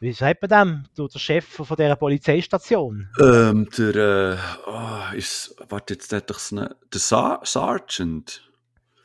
wie 0.00 0.12
sagt 0.12 0.42
man 0.42 0.50
dem? 0.96 1.08
Der, 1.12 1.18
Chef 1.18 1.44
von 1.44 1.76
dieser 1.76 1.96
Polizeistation. 1.96 3.08
Ähm, 3.20 3.68
der, 3.76 3.96
äh, 3.96 4.36
oh, 4.66 5.16
ist, 5.16 5.56
warte, 5.68 5.94
jetzt 5.94 6.12
hat 6.12 6.30
doch 6.30 6.40
eine, 6.52 6.76
der 6.92 7.00
Sar 7.00 7.40
Sergeant. 7.44 8.48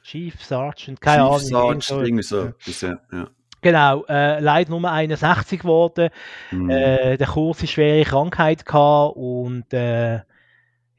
Chief 0.03 0.41
Sergeant, 0.43 1.01
keine 1.01 1.24
Chief 1.24 1.53
Ahnung. 1.55 1.81
Sergeant, 1.81 2.03
irgendwie 2.07 2.24
so. 2.24 2.53
Ja. 2.88 3.00
ja. 3.12 3.27
Genau, 3.62 4.03
äh, 4.05 4.39
leider 4.39 4.72
nur 4.72 4.91
61 4.91 5.62
geworden. 5.62 6.10
Mhm. 6.51 6.69
Äh, 6.69 7.17
der 7.17 7.27
Kurs 7.27 7.63
ist 7.63 7.72
schwere 7.72 8.03
Krankheit 8.03 8.65
gehabt 8.65 9.15
und 9.15 9.72
äh, 9.74 10.19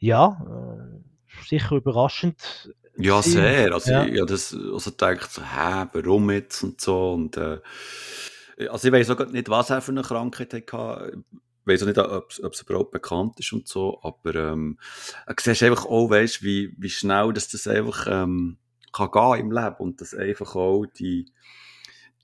ja, 0.05 0.39
äh, 0.47 1.45
sicher 1.49 1.77
überraschend. 1.77 2.71
Ja, 2.97 3.23
sehr. 3.23 3.73
Also, 3.73 3.91
ja. 3.91 4.05
ich, 4.05 4.15
ich 4.15 4.27
das 4.27 4.55
also 4.55 4.91
gedacht, 4.91 5.33
so, 5.33 5.43
hä, 5.43 5.87
warum 5.93 6.31
jetzt 6.31 6.63
und 6.63 6.81
so. 6.81 7.13
Und, 7.13 7.37
äh, 7.37 7.61
also, 8.69 8.89
ich 8.89 8.93
weiß 8.93 9.11
auch 9.11 9.27
nicht, 9.27 9.49
was 9.49 9.71
er 9.71 9.81
für 9.81 9.93
eine 9.93 10.03
Krankheit 10.03 10.53
hatte. 10.53 11.23
Ich 11.63 11.67
weiß 11.67 11.83
auch 11.83 11.87
nicht, 11.87 11.99
ob 11.99 12.53
es 12.53 12.61
überhaupt 12.61 12.91
bekannt 12.91 13.41
ist 13.41 13.53
und 13.55 13.67
so. 13.67 13.99
Aber 14.03 14.35
ähm, 14.35 14.79
du 15.27 15.35
siehst 15.39 15.63
einfach 15.63 15.87
auch, 15.87 16.11
weißt, 16.11 16.43
wie, 16.43 16.75
wie 16.77 16.91
schnell 16.91 17.33
dass 17.33 17.49
das 17.49 17.67
einfach 17.67 18.07
ähm, 18.09 18.59
kann 18.93 19.11
gehen 19.11 19.41
im 19.41 19.53
Leben 19.53 19.77
und 19.79 20.01
dass 20.03 20.15
einfach 20.15 20.55
auch 20.55 20.85
die, 20.85 21.33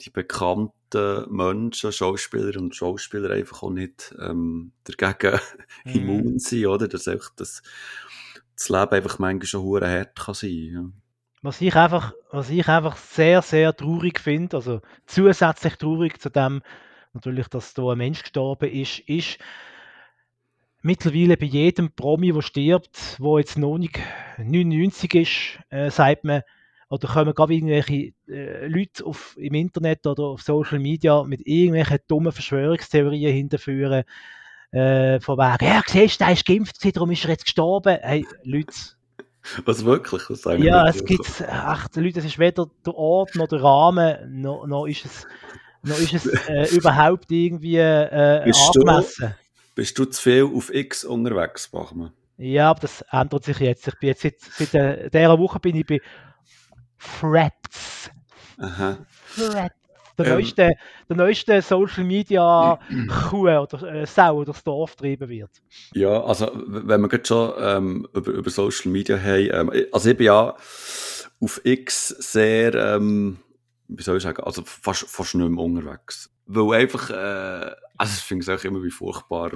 die 0.02 0.10
bekannten 0.10 0.72
Menschen, 0.94 1.92
Schauspieler 1.92 2.58
und 2.58 2.74
Schauspieler 2.74 3.30
einfach 3.30 3.62
auch 3.62 3.70
nicht 3.70 4.14
ähm, 4.20 4.72
dagegen 4.84 5.38
mhm. 5.84 5.92
immun 5.92 6.38
sind, 6.38 6.66
oder? 6.66 6.88
Dass 6.88 7.08
einfach 7.08 7.30
das, 7.36 7.62
das 8.56 8.68
Leben 8.68 8.92
einfach 8.92 9.18
manchmal 9.18 9.46
schon 9.46 9.62
hure 9.62 9.88
hart 9.88 10.18
kann 10.18 10.34
sein. 10.34 10.70
Ja. 10.72 10.84
Was 11.42 11.60
ich 11.60 11.74
einfach, 11.74 12.12
was 12.30 12.50
ich 12.50 12.68
einfach 12.68 12.96
sehr, 12.96 13.40
sehr 13.40 13.74
traurig 13.74 14.20
finde, 14.20 14.56
also 14.56 14.80
zusätzlich 15.06 15.76
traurig 15.76 16.20
zu 16.20 16.28
dem, 16.28 16.62
natürlich, 17.14 17.48
dass 17.48 17.72
da 17.72 17.92
ein 17.92 17.98
Mensch 17.98 18.22
gestorben 18.22 18.70
ist, 18.70 18.98
ist 19.00 19.38
mittlerweile 20.82 21.36
bei 21.36 21.46
jedem 21.46 21.92
Promi, 21.92 22.32
der 22.32 22.42
stirbt, 22.42 23.16
wo 23.18 23.38
jetzt 23.38 23.58
noch 23.58 23.78
nicht 23.78 23.98
99 24.38 25.14
ist, 25.14 25.58
äh, 25.70 25.90
sagt 25.90 26.24
man, 26.24 26.42
oder 26.90 27.08
kommen 27.08 27.34
gerade 27.34 27.54
irgendwelche 27.54 28.12
äh, 28.28 28.66
Leute 28.66 29.06
auf, 29.06 29.36
im 29.38 29.54
Internet 29.54 30.06
oder 30.06 30.24
auf 30.24 30.42
Social 30.42 30.80
Media 30.80 31.22
mit 31.22 31.46
irgendwelchen 31.46 31.98
dummen 32.08 32.32
Verschwörungstheorien 32.32 33.32
hinterführen, 33.32 34.02
äh, 34.72 35.20
von 35.20 35.38
wegen, 35.38 35.64
ja, 35.64 35.82
siehst 35.86 36.20
du, 36.20 36.24
der 36.24 36.32
ist 36.34 36.44
geimpft, 36.44 36.96
darum 36.96 37.10
ist 37.12 37.24
er 37.24 37.30
jetzt 37.30 37.44
gestorben. 37.44 37.96
Hey, 38.02 38.26
Leute. 38.42 38.72
Was 39.64 39.84
wirklich? 39.84 40.22
Was 40.28 40.44
ja, 40.58 40.86
es 40.86 41.04
gibt, 41.04 41.44
ach, 41.48 41.86
Leute, 41.94 42.18
es 42.18 42.24
ist 42.26 42.38
weder 42.38 42.66
der 42.84 42.94
Ort 42.94 43.36
noch 43.36 43.48
der 43.48 43.62
Rahmen, 43.62 44.42
noch, 44.42 44.66
noch 44.66 44.86
ist 44.86 45.04
es, 45.04 45.26
noch 45.82 45.98
ist 45.98 46.12
es 46.12 46.26
äh, 46.48 46.68
überhaupt 46.76 47.30
irgendwie 47.30 47.78
äh, 47.78 48.42
bist 48.44 48.76
angemessen. 48.76 49.28
Du, 49.28 49.74
bist 49.76 49.98
du 49.98 50.04
zu 50.04 50.20
viel 50.20 50.44
auf 50.44 50.74
X 50.74 51.04
unterwegs, 51.04 51.68
Bachmann? 51.68 52.12
Ja, 52.36 52.70
aber 52.70 52.80
das 52.80 53.02
ändert 53.10 53.44
sich 53.44 53.58
jetzt. 53.60 53.88
Ich 53.88 53.98
bin 53.98 54.08
jetzt 54.08 54.22
seit, 54.22 54.40
seit 54.40 54.74
äh, 54.74 55.10
dieser 55.10 55.38
Woche 55.38 55.60
bin 55.60 55.76
ich 55.76 55.86
bei 55.86 56.00
Threads. 57.00 58.10
Aha. 58.58 58.98
Threads. 59.34 59.74
Der, 60.18 60.26
ähm. 60.26 60.32
neueste, 60.34 60.70
der 61.08 61.16
neueste 61.16 61.62
Social 61.62 62.04
Media 62.04 62.78
Kuh 63.30 63.48
oder 63.48 63.82
äh, 63.82 64.06
Sau 64.06 64.44
durchs 64.44 64.62
Dorf 64.62 64.96
getrieben 64.96 65.28
wird. 65.28 65.50
Ja, 65.94 66.22
also 66.22 66.50
wenn 66.66 67.00
wir 67.00 67.08
gerade 67.08 67.24
schon 67.24 67.52
ähm, 67.58 68.08
über, 68.12 68.32
über 68.32 68.50
Social 68.50 68.92
Media 68.92 69.18
haben, 69.18 69.70
ähm, 69.72 69.86
also 69.92 70.10
ich 70.10 70.16
bin 70.16 70.26
ja 70.26 70.54
auf 71.40 71.60
X 71.64 72.08
sehr, 72.08 72.74
ähm, 72.74 73.38
wie 73.88 74.02
soll 74.02 74.18
ich 74.18 74.22
sagen, 74.22 74.42
also 74.42 74.62
fast, 74.66 75.08
fast 75.08 75.34
nicht 75.34 75.48
mehr 75.48 75.64
unterwegs. 75.64 76.30
Weil 76.44 76.82
einfach, 76.82 77.08
äh, 77.10 77.70
also 77.96 78.12
ich 78.14 78.22
finde 78.22 78.42
es 78.42 78.60
auch 78.60 78.64
immer 78.64 78.82
wie 78.82 78.90
furchtbar 78.90 79.52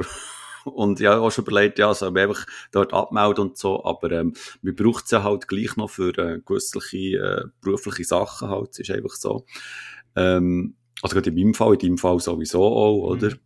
und 0.65 1.01
ja, 1.01 1.19
auch 1.19 1.31
schon 1.31 1.45
überlegt, 1.45 1.79
ja, 1.79 1.93
soll 1.95 2.11
man 2.11 2.25
einfach 2.25 2.47
dort 2.73 2.93
abmelden 2.93 3.45
und 3.45 3.59
so, 3.59 3.85
aber 3.85 4.11
ähm, 4.13 4.35
man 4.63 4.75
braucht 4.75 5.05
es 5.05 5.11
ja 5.11 5.23
halt 5.23 5.49
gleich 5.49 5.77
noch 5.77 5.91
für 5.91 6.17
äh, 6.19 6.41
gewisse 6.45 6.79
äh, 6.97 7.45
berufliche 7.61 8.05
Sachen 8.05 8.49
halt, 8.49 8.71
es 8.71 8.79
ist 8.79 8.91
einfach 8.91 9.15
so. 9.15 9.45
Ähm, 10.17 10.77
Also 11.03 11.17
gerade 11.17 11.31
in 11.31 11.37
meinem 11.37 11.55
Fall, 11.55 11.75
in 11.75 11.79
deinem 11.81 11.99
Fall 11.99 12.21
sowieso 12.21 12.63
auch, 12.65 13.11
oder? 13.11 13.31
Mhm. 13.31 13.41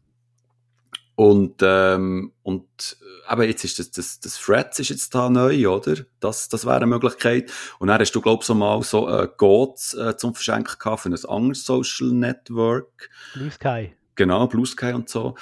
Und, 1.16 1.56
ähm, 1.62 2.32
und 2.44 2.96
eben 3.28 3.42
jetzt 3.42 3.64
ist 3.64 3.80
das, 3.80 3.90
das, 3.90 4.20
das 4.20 4.38
Threads 4.38 4.78
ist 4.78 4.90
jetzt 4.90 5.12
da 5.12 5.28
neu, 5.28 5.66
oder? 5.68 5.96
Das, 6.20 6.48
das 6.48 6.64
wäre 6.64 6.76
eine 6.76 6.86
Möglichkeit. 6.86 7.50
Und 7.80 7.88
dann 7.88 7.98
hast 8.00 8.12
du, 8.12 8.20
glaubst 8.20 8.48
du, 8.48 8.54
mal 8.54 8.80
so 8.84 9.08
äh, 9.08 9.28
Goats 9.36 9.94
äh, 9.94 10.16
zum 10.16 10.34
Verschenken 10.34 10.76
gehabt 10.78 11.00
für 11.00 11.08
ein 11.08 11.24
anderes 11.24 11.64
Social 11.64 12.12
Network. 12.12 13.10
Blue 13.34 13.50
Sky. 13.50 13.96
Genau, 14.14 14.46
Blue 14.46 14.66
Sky 14.66 14.92
und 14.92 15.08
so. 15.08 15.34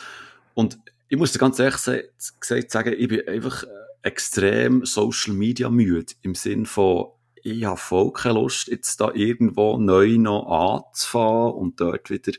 Und 0.55 0.79
ich 1.09 1.19
muss 1.19 1.33
dir 1.33 1.39
ganz 1.39 1.59
ehrlich 1.59 1.83
gesagt 2.41 2.71
sagen, 2.71 2.95
ich 2.97 3.09
bin 3.09 3.27
einfach 3.29 3.65
äh, 3.65 3.67
extrem 4.03 4.85
Social 4.85 5.35
Media 5.35 5.71
müde. 5.71 6.15
Im 6.23 6.35
Sinn 6.35 6.67
von, 6.67 7.07
ich 7.43 7.65
habe 7.65 7.77
voll 7.77 8.13
keine 8.13 8.41
Lust, 8.41 8.69
jetzt 8.69 9.01
da 9.01 9.13
irgendwo 9.13 9.79
neu 9.79 10.17
noch 10.19 10.85
anzufangen 10.87 11.53
und 11.53 11.81
dort 11.81 12.11
wieder 12.11 12.33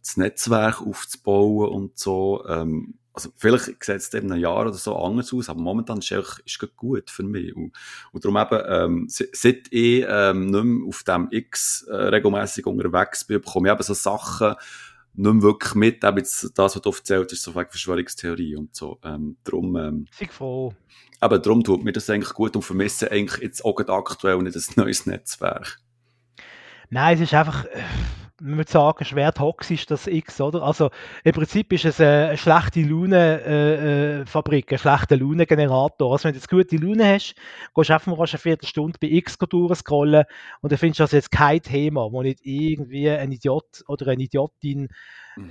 das 0.00 0.16
Netzwerk 0.16 0.82
aufzubauen 0.82 1.68
und 1.70 1.98
so. 1.98 2.44
Ähm, 2.48 2.94
also 3.12 3.30
vielleicht 3.36 3.66
sieht 3.66 3.96
es 3.96 4.12
in 4.12 4.32
einem 4.32 4.40
Jahr 4.40 4.62
oder 4.62 4.72
so 4.72 4.96
anders 4.96 5.32
aus, 5.32 5.48
aber 5.48 5.60
momentan 5.60 5.98
ist 5.98 6.10
es 6.10 6.40
ist 6.44 6.76
gut 6.76 7.10
für 7.10 7.22
mich. 7.22 7.54
Und, 7.54 7.72
und 8.12 8.24
darum 8.24 8.36
eben, 8.36 8.62
ähm, 8.66 9.08
se- 9.08 9.28
seit 9.32 9.68
ich 9.70 10.04
ähm, 10.08 10.46
nicht 10.46 10.64
mehr 10.64 10.88
auf 10.88 11.02
dem 11.04 11.28
X 11.30 11.82
äh, 11.88 11.94
regelmäßig 11.94 12.66
unterwegs 12.66 13.24
bin, 13.24 13.40
bekomme 13.40 13.68
ich 13.68 13.74
eben 13.74 13.82
so 13.84 13.94
Sachen 13.94 14.56
nicht 15.14 15.32
mehr 15.32 15.42
wirklich 15.42 15.74
mit, 15.74 16.04
eben 16.04 16.18
jetzt 16.18 16.50
das, 16.58 16.74
was 16.74 16.82
du 16.82 16.90
erzählt 16.90 17.30
hast, 17.30 17.42
so 17.42 17.54
wegen 17.54 17.70
Verschwörungstheorie 17.70 18.56
und 18.56 18.74
so. 18.74 18.98
Ähm, 19.04 19.36
darum, 19.44 19.76
ähm, 19.76 20.06
Sei 20.10 20.26
froh. 20.26 20.74
eben 21.22 21.42
darum 21.42 21.62
tut 21.62 21.84
mir 21.84 21.92
das 21.92 22.10
eigentlich 22.10 22.34
gut 22.34 22.56
und 22.56 22.62
vermisse 22.62 23.10
eigentlich 23.10 23.42
jetzt 23.42 23.64
auch 23.64 23.78
aktuell 23.78 24.38
nicht 24.38 24.56
ein 24.56 24.74
neues 24.76 25.06
Netzwerk. 25.06 25.78
Nein, 26.90 27.14
es 27.14 27.22
ist 27.22 27.34
einfach, 27.34 27.64
äh, 27.66 27.82
man 28.44 28.58
würde 28.58 28.70
sagen, 28.70 29.04
schwer 29.04 29.32
toxisch, 29.32 29.86
das 29.86 30.06
X, 30.06 30.40
oder? 30.40 30.62
Also 30.62 30.90
im 31.24 31.32
Prinzip 31.32 31.72
ist 31.72 31.84
es 31.86 32.00
eine, 32.00 32.28
eine 32.28 32.36
schlechte 32.36 32.82
Laune-Fabrik, 32.82 34.72
ein 34.72 34.78
schlechter 34.78 35.16
Launengenerator. 35.16 36.12
Also 36.12 36.24
wenn 36.24 36.32
du 36.32 36.38
jetzt 36.38 36.50
gute 36.50 36.76
Laune 36.76 37.14
hast, 37.14 37.34
gehst 37.74 37.88
du 37.88 37.94
einfach 37.94 38.06
mal 38.06 38.18
eine 38.18 38.26
Viertelstunde 38.38 38.98
bei 39.00 39.08
X 39.08 39.38
durchscrollen 39.38 40.24
und 40.60 40.70
dann 40.72 40.78
findest 40.78 41.00
du 41.00 41.04
also 41.04 41.16
jetzt 41.16 41.30
kein 41.30 41.62
Thema, 41.62 42.12
wo 42.12 42.22
nicht 42.22 42.40
irgendwie 42.42 43.08
ein 43.10 43.32
Idiot 43.32 43.82
oder 43.88 44.08
eine 44.08 44.22
Idiotin 44.22 44.88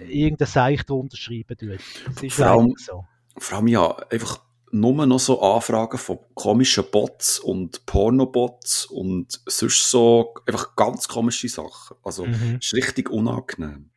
irgendein 0.07 0.47
Seich 0.47 0.85
drunter 0.85 1.17
schreiben 1.17 1.57
tut. 1.57 1.79
Das 2.13 2.23
ist 2.23 2.35
Vor 2.35 2.45
allem- 2.45 2.73
so. 2.77 3.05
Vor 3.37 3.57
allem 3.57 3.67
ja, 3.67 3.95
einfach 4.11 4.39
nur 4.73 5.05
noch 5.05 5.19
so 5.19 5.41
Anfragen 5.41 5.97
von 5.97 6.19
komischen 6.33 6.83
Bots 6.91 7.39
und 7.39 7.85
Pornobots 7.85 8.85
und 8.87 9.39
sonst 9.45 9.89
so 9.89 10.33
einfach 10.47 10.75
ganz 10.75 11.07
komische 11.07 11.47
Sachen. 11.47 11.97
Also, 12.03 12.25
Mhm. 12.25 12.57
ist 12.59 12.73
richtig 12.73 13.09
unangenehm. 13.09 13.91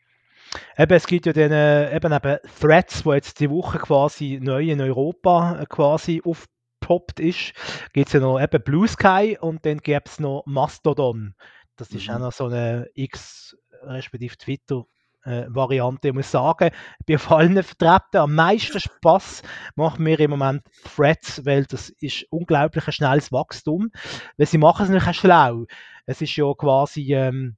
Eben, 0.79 0.93
es 0.93 1.07
gibt 1.07 1.27
ja 1.27 1.33
dann 1.33 1.51
äh, 1.53 1.95
eben, 1.97 2.13
eben 2.13 2.39
Threads, 2.61 3.05
wo 3.05 3.13
jetzt 3.15 3.41
die 3.41 3.51
Woche 3.51 3.79
quasi 3.79 4.39
neu 4.41 4.63
in 4.71 4.81
Europa 4.81 5.61
äh, 5.61 5.67
quasi 5.67 6.23
aufgepoppt 6.25 7.21
ist. 7.21 7.53
Gibt 7.93 8.09
es 8.09 8.13
ja 8.13 8.21
noch 8.21 8.41
eben 8.41 8.63
Blue 8.63 8.87
Sky 8.87 9.37
und 9.41 9.65
dann 9.67 9.79
gäbe 9.79 10.05
es 10.07 10.21
noch 10.21 10.45
Mastodon. 10.47 11.35
Das 11.77 11.91
ist 11.91 12.09
Mhm. 12.09 12.15
auch 12.15 12.19
noch 12.21 12.33
so 12.33 12.47
eine 12.47 12.89
X, 12.95 13.57
respektive 13.83 14.37
Twitter. 14.37 14.85
Äh, 15.27 15.47
Variante, 15.49 16.09
ich 16.09 16.15
muss 16.15 16.31
sagen, 16.31 16.71
bei 17.07 17.17
allen 17.17 17.63
vertreten. 17.63 18.19
Am 18.19 18.35
meisten 18.35 18.81
Spaß 18.81 19.43
macht 19.75 19.99
mir 19.99 20.19
im 20.21 20.31
Moment 20.31 20.63
Threads, 20.85 21.45
weil 21.45 21.65
das 21.65 21.91
ist 22.01 22.27
unglaublich 22.31 22.87
ein 22.87 22.93
schnelles 22.93 23.33
Wachstum. 23.33 23.91
Weil 24.37 24.47
sie 24.47 24.59
machen 24.59 24.85
es 24.85 25.05
nicht 25.05 25.17
schlau. 25.17 25.67
Es 26.07 26.23
ist 26.23 26.37
ja 26.37 26.53
quasi 26.55 27.15
ähm, 27.15 27.57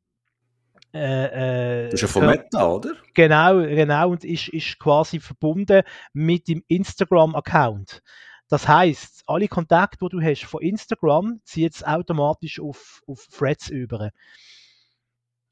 äh, 0.95 1.85
äh, 1.85 1.85
Das 1.85 1.95
ist 1.95 2.01
ja 2.03 2.09
von 2.09 2.27
Meta, 2.27 2.67
oder? 2.67 2.95
Genau, 3.15 3.59
genau, 3.59 4.11
und 4.11 4.25
ist, 4.25 4.49
ist 4.49 4.79
quasi 4.79 5.21
verbunden 5.21 5.83
mit 6.13 6.49
dem 6.49 6.65
Instagram-Account. 6.67 8.03
Das 8.49 8.67
heißt, 8.67 9.25
alle 9.27 9.49
Kontakte, 9.49 9.99
die 10.01 10.17
du 10.17 10.23
hast 10.23 10.45
von 10.45 10.63
Instagram, 10.63 11.41
ziehen 11.45 11.65
jetzt 11.65 11.87
automatisch 11.87 12.59
auf, 12.61 13.03
auf 13.07 13.27
Threads 13.27 13.69
über. 13.69 14.11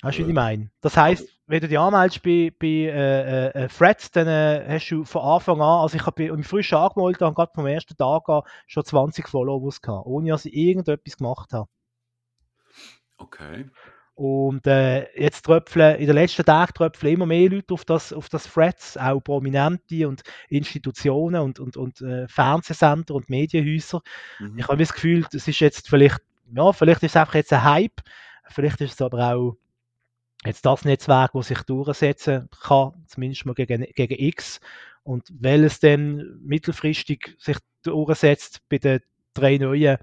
Weißt 0.07 0.21
du, 0.21 0.25
wie 0.25 0.29
ich 0.29 0.35
meine? 0.35 0.71
Das 0.83 0.97
heißt, 0.97 1.27
wenn 1.49 1.61
du 1.61 1.67
dich 1.67 1.79
anmeldest 1.81 2.23
bei, 2.23 2.53
bei 2.57 2.67
äh, 2.67 3.49
äh, 3.49 3.67
Threads, 3.67 4.13
dann 4.13 4.29
äh, 4.29 4.65
hast 4.69 4.89
du 4.89 5.05
von 5.05 5.23
Anfang 5.23 5.61
an, 5.61 5.81
also 5.81 5.97
ich 5.97 6.07
habe 6.07 6.27
im 6.27 6.45
frisch 6.45 6.73
angemeldet 6.73 7.23
und 7.23 7.35
gerade 7.35 7.51
vom 7.53 7.67
ersten 7.67 7.97
Tag 7.97 8.29
an 8.29 8.43
schon 8.69 8.85
20 8.85 9.29
Followers 9.29 9.83
gehabt, 9.83 10.07
ohne 10.07 10.31
dass 10.31 10.45
ich 10.45 10.55
irgendetwas 10.55 11.17
gemacht 11.17 11.53
habe. 11.53 11.69
Okay. 13.19 13.69
Und 14.15 14.65
äh, 14.69 15.13
jetzt 15.21 15.45
tröpfeln, 15.45 15.97
in 15.97 16.07
den 16.07 16.15
letzten 16.15 16.45
Tagen 16.45 16.73
tröpfeln 16.73 17.15
immer 17.15 17.27
mehr 17.27 17.51
Leute 17.51 17.75
auf 17.75 17.85
das, 17.85 18.13
auf 18.13 18.29
das 18.29 18.45
Threads, 18.45 18.97
auch 18.97 19.19
Prominente 19.19 20.07
und 20.07 20.23
Institutionen 20.49 21.41
und, 21.41 21.59
und, 21.59 21.77
und 21.77 22.01
äh, 22.01 22.29
Fernsehsender 22.29 23.13
und 23.13 23.29
Medienhäuser. 23.29 24.03
Mhm. 24.39 24.57
Ich 24.57 24.69
habe 24.69 24.79
das 24.79 24.93
Gefühl, 24.93 25.27
das 25.33 25.49
ist 25.49 25.59
jetzt 25.59 25.89
vielleicht, 25.89 26.21
ja, 26.55 26.73
vielleicht 26.73 27.03
ist 27.03 27.11
es 27.11 27.17
einfach 27.17 27.35
jetzt 27.35 27.53
ein 27.53 27.65
Hype, 27.65 28.03
vielleicht 28.49 28.81
ist 28.81 28.93
es 28.93 29.03
aber 29.03 29.35
auch 29.35 29.57
jetzt 30.47 30.67
das 30.67 30.85
Netzwerk, 30.85 31.33
das 31.33 31.49
sich 31.49 31.63
durchsetzen 31.63 32.49
kann, 32.63 32.93
zumindest 33.07 33.47
mal 33.47 33.55
gegen, 33.55 33.83
gegen 33.95 34.19
X. 34.19 34.61
Und 35.03 35.33
weil 35.39 35.65
es 35.65 35.81
dann 35.81 36.41
mittelfristig 36.43 37.37
sich 37.39 37.59
durchsetzt 37.83 38.61
bei 38.69 38.79
den 38.79 39.01
drei 39.35 39.59
neuen, 39.59 39.99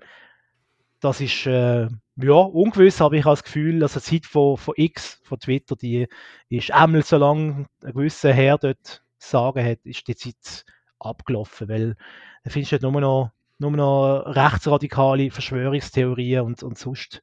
das 1.00 1.20
ist 1.20 1.46
äh, 1.46 1.88
ja 2.16 2.34
ungewiss, 2.34 3.02
aber 3.02 3.16
ich 3.16 3.26
habe 3.26 3.34
das 3.34 3.44
Gefühl, 3.44 3.80
dass 3.80 3.94
die 3.94 4.00
Zeit 4.00 4.26
von, 4.26 4.56
von 4.56 4.74
X, 4.78 5.20
von 5.24 5.40
Twitter, 5.40 5.76
die 5.76 6.08
ist 6.50 6.72
einmal 6.72 7.04
so 7.04 7.18
lange 7.18 7.66
ein 7.84 7.94
gewisser 7.94 8.32
Herr 8.32 8.58
dort 8.58 9.04
sagen 9.18 9.66
hat, 9.66 9.80
ist 9.84 10.08
die 10.08 10.16
Zeit 10.16 10.66
abgelaufen, 11.00 11.68
weil 11.68 11.98
da 12.44 12.50
findest 12.50 12.72
du 12.72 12.76
halt 12.76 12.84
nur 12.84 13.02
noch, 13.02 13.32
nur 13.60 13.72
noch 13.72 14.24
rechtsradikale 14.28 15.32
Verschwörungstheorien 15.32 16.42
und, 16.42 16.64
und 16.64 16.78
sonst 16.78 17.22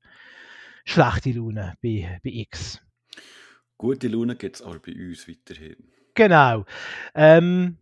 schlechte 0.85 1.33
Laune 1.33 1.75
bei, 1.83 2.21
bei 2.23 2.31
X. 2.31 2.83
Gute 3.81 4.09
Laune 4.09 4.37
gibt 4.37 4.57
es 4.57 4.63
aber 4.63 4.79
bei 4.79 4.93
uns 4.93 5.27
weiterhin. 5.27 5.77
Genau. 6.13 6.67
Ähm, 7.15 7.79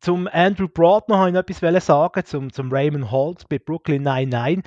zum 0.00 0.28
Andrew 0.28 0.68
Broad 0.68 1.08
noch 1.08 1.18
wollte 1.18 1.50
ich 1.50 1.60
noch 1.60 1.66
etwas 1.66 1.86
sagen, 1.86 2.24
zum, 2.24 2.52
zum 2.52 2.70
Raymond 2.70 3.10
Holt 3.10 3.48
bei 3.48 3.58
Brooklyn 3.58 4.04
99. 4.04 4.64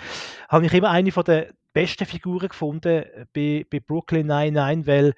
Habe 0.49 0.65
ich 0.65 0.73
immer 0.73 0.89
eine 0.89 1.13
von 1.13 1.23
der 1.23 1.53
besten 1.71 2.05
Figuren 2.05 2.49
gefunden 2.49 3.05
bei, 3.31 3.65
bei 3.71 3.79
Brooklyn 3.79 4.27
99, 4.27 4.85
weil 4.85 5.13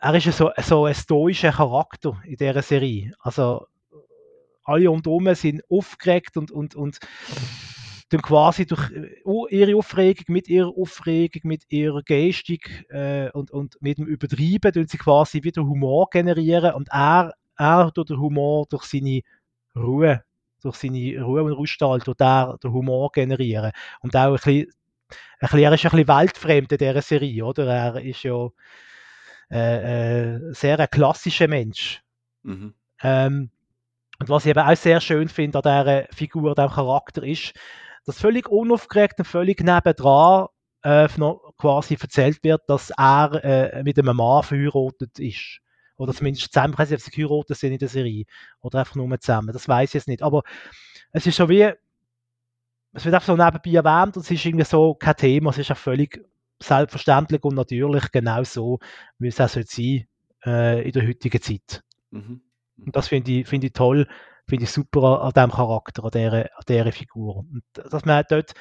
er 0.00 0.14
ist 0.16 0.36
so, 0.36 0.50
so 0.60 0.86
ein 0.86 0.94
stoischer 0.96 1.52
Charakter 1.52 2.20
in 2.24 2.34
dieser 2.34 2.62
Serie. 2.62 3.12
Also 3.20 3.64
alle 4.64 4.90
um 4.90 5.02
herum 5.04 5.32
sind 5.36 5.62
aufgeregt 5.70 6.36
und, 6.36 6.50
und, 6.50 6.74
und 6.74 6.98
dann 8.08 8.22
quasi 8.22 8.66
durch 8.66 8.90
äh, 8.90 9.20
ihre 9.50 9.76
Aufregung, 9.76 10.24
mit 10.28 10.48
ihrer 10.48 10.72
Aufregung, 10.76 11.42
mit 11.44 11.64
ihrer 11.68 12.02
Gestik 12.02 12.86
äh, 12.90 13.30
und, 13.30 13.50
und 13.50 13.76
mit 13.80 13.98
dem 13.98 14.06
Übertreiben, 14.06 14.72
tun 14.72 14.86
sie 14.86 14.98
quasi 14.98 15.42
wieder 15.42 15.62
Humor 15.62 16.08
generieren 16.10 16.74
und 16.74 16.88
er, 16.90 17.34
er 17.56 17.90
durch 17.92 18.06
den 18.06 18.18
Humor, 18.18 18.66
durch 18.68 18.84
seine 18.84 19.20
Ruhe, 19.76 20.22
durch 20.62 20.76
seine 20.76 21.22
Ruhe 21.22 21.42
und 21.42 21.52
Ruhestall, 21.52 22.00
tut 22.00 22.20
er 22.20 22.56
den 22.62 22.72
Humor 22.72 23.10
generieren. 23.12 23.72
Und 24.00 24.16
auch 24.16 24.28
ein 24.28 24.32
bisschen, 24.32 24.66
ein 24.66 24.68
bisschen, 25.40 25.58
er 25.60 25.72
ist 25.72 25.84
ein 25.84 25.90
bisschen 25.90 26.08
weltfremd 26.08 26.72
in 26.72 26.78
dieser 26.78 27.02
Serie, 27.02 27.44
oder? 27.44 27.66
Er 27.66 28.00
ist 28.02 28.22
ja 28.22 28.48
äh, 29.50 30.34
äh, 30.34 30.52
sehr 30.52 30.80
ein 30.80 30.90
klassischer 30.90 31.48
Mensch. 31.48 32.02
Mhm. 32.42 32.74
Ähm, 33.02 33.50
und 34.18 34.28
was 34.28 34.44
ich 34.44 34.50
eben 34.50 34.66
auch 34.66 34.76
sehr 34.76 35.00
schön 35.00 35.28
finde 35.28 35.58
an 35.58 35.62
dieser 35.62 36.06
Figur, 36.12 36.50
an 36.50 36.54
diesem 36.54 36.74
Charakter 36.74 37.22
ist, 37.22 37.54
dass 38.08 38.20
völlig 38.20 38.48
unaufgeregt 38.48 39.18
und 39.18 39.26
völlig 39.26 39.60
nebendran 39.60 40.46
äh, 40.82 41.08
noch 41.18 41.52
quasi 41.58 41.98
erzählt 42.00 42.42
wird, 42.42 42.62
dass 42.66 42.88
er 42.96 43.44
äh, 43.44 43.82
mit 43.82 43.98
einem 43.98 44.16
Mann 44.16 44.42
verheiratet 44.42 45.18
ist. 45.18 45.60
Oder 45.98 46.14
zumindest 46.14 46.50
zusammen, 46.50 46.72
ich 46.72 46.78
weiß 46.78 46.88
nicht, 46.88 47.06
ob 47.06 47.12
sie 47.12 47.20
geheiratet 47.20 47.56
sind 47.58 47.72
in 47.72 47.78
der 47.78 47.88
Serie. 47.88 48.24
Oder 48.60 48.78
einfach 48.78 48.94
nur 48.94 49.20
zusammen, 49.20 49.52
das 49.52 49.68
weiß 49.68 49.90
ich 49.90 49.94
jetzt 49.94 50.08
nicht. 50.08 50.22
Aber 50.22 50.42
es 51.12 51.26
ist 51.26 51.36
so 51.36 51.50
wie, 51.50 51.70
es 52.94 53.04
wird 53.04 53.14
einfach 53.14 53.26
so 53.26 53.36
nebenbei 53.36 53.72
erwähnt 53.72 54.16
und 54.16 54.22
es 54.22 54.30
ist 54.30 54.46
irgendwie 54.46 54.64
so 54.64 54.94
kein 54.94 55.16
Thema, 55.16 55.50
es 55.50 55.58
ist 55.58 55.70
auch 55.70 55.76
völlig 55.76 56.24
selbstverständlich 56.60 57.44
und 57.44 57.56
natürlich 57.56 58.10
genau 58.10 58.42
so, 58.42 58.78
wie 59.18 59.28
es 59.28 59.38
auch 59.38 59.50
sein 59.50 59.64
sollte 59.66 60.06
äh, 60.46 60.82
in 60.82 60.92
der 60.92 61.06
heutigen 61.06 61.42
Zeit. 61.42 61.84
Mhm. 62.10 62.40
Und 62.86 62.96
das 62.96 63.08
finde 63.08 63.32
ich, 63.32 63.46
finde 63.46 63.66
ich 63.66 63.74
toll, 63.74 64.08
finde 64.48 64.64
ich 64.64 64.70
super 64.70 65.02
an, 65.02 65.20
an 65.26 65.32
diesem 65.34 65.50
Charakter, 65.50 66.04
an 66.04 66.10
dieser, 66.10 66.44
an 66.56 66.62
dieser 66.68 66.92
Figur. 66.92 67.36
Und 67.36 67.62
dass 67.74 68.04
man 68.04 68.24
dort 68.28 68.52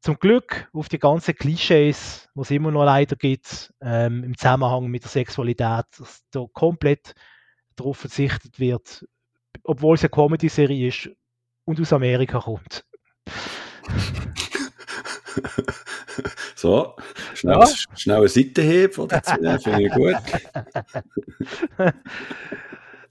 zum 0.00 0.18
Glück 0.18 0.68
auf 0.72 0.88
die 0.88 0.98
ganzen 0.98 1.34
Klischees, 1.34 2.28
die 2.34 2.40
es 2.40 2.50
immer 2.50 2.72
noch 2.72 2.84
leider 2.84 3.14
gibt, 3.14 3.72
ähm, 3.80 4.24
im 4.24 4.36
Zusammenhang 4.36 4.88
mit 4.88 5.04
der 5.04 5.10
Sexualität, 5.10 5.84
dass 5.98 6.22
da 6.32 6.44
komplett 6.52 7.14
darauf 7.76 7.98
verzichtet 7.98 8.58
wird, 8.58 9.06
obwohl 9.62 9.94
es 9.94 10.02
eine 10.02 10.10
Comedy-Serie 10.10 10.88
ist 10.88 11.08
und 11.64 11.80
aus 11.80 11.92
Amerika 11.92 12.40
kommt. 12.40 12.84
so, 16.56 16.96
schnell, 17.34 17.58
Ja. 17.60 17.66
schnell 17.94 18.16
eine 18.18 18.28
Seitenhieb 18.28 18.98
nehmen, 18.98 19.58
finde 19.60 19.82
ich 19.84 19.92
gut. 19.92 20.16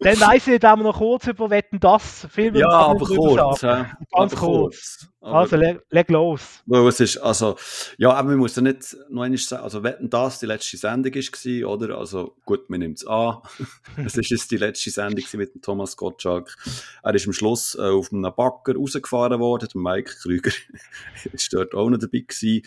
Dann 0.03 0.19
weiss 0.19 0.47
ich 0.47 0.59
wir 0.59 0.75
noch 0.77 0.97
kurz 0.97 1.27
über 1.27 1.51
Wetten, 1.51 1.79
das 1.79 2.25
Film 2.31 2.55
Ja, 2.55 2.69
aber 2.69 3.05
kurz. 3.05 3.61
hä? 3.61 3.85
Ganz 4.11 4.33
aber 4.33 4.35
kurz. 4.35 5.07
Aber, 5.21 5.35
Also, 5.35 5.55
leg, 5.57 5.79
leg 5.91 6.09
los. 6.09 6.63
weil 6.65 6.87
es 6.87 6.99
ist, 6.99 7.17
also, 7.19 7.55
ja, 7.99 8.11
aber 8.11 8.29
man 8.29 8.39
muss 8.39 8.55
ja 8.55 8.63
nicht 8.63 8.97
noch 9.09 9.21
einmal 9.21 9.37
sagen, 9.37 9.63
also, 9.63 9.83
wetten 9.83 10.09
das 10.09 10.39
die 10.39 10.47
letzte 10.47 10.77
Sendung 10.77 11.13
war, 11.13 11.69
oder? 11.69 11.97
Also, 11.99 12.35
gut, 12.45 12.67
man 12.71 12.79
nimmt 12.79 12.97
es 12.97 13.05
an. 13.05 13.37
es 14.03 14.17
ist 14.17 14.31
jetzt 14.31 14.49
die 14.49 14.57
letzte 14.57 14.89
Sendung 14.89 15.23
mit 15.33 15.53
dem 15.53 15.61
Thomas 15.61 15.95
Gottschalk. 15.95 16.55
Er 17.03 17.13
ist 17.13 17.27
am 17.27 17.33
Schluss 17.33 17.75
äh, 17.75 17.83
auf 17.83 18.11
einem 18.11 18.33
Bagger 18.35 18.75
rausgefahren 18.75 19.39
worden, 19.39 19.69
der 19.71 19.81
Mike 19.81 20.13
Krüger 20.19 20.51
ist 21.31 21.53
dort 21.53 21.75
auch 21.75 21.89
noch 21.91 21.99
dabei 21.99 22.25
gewesen. 22.27 22.63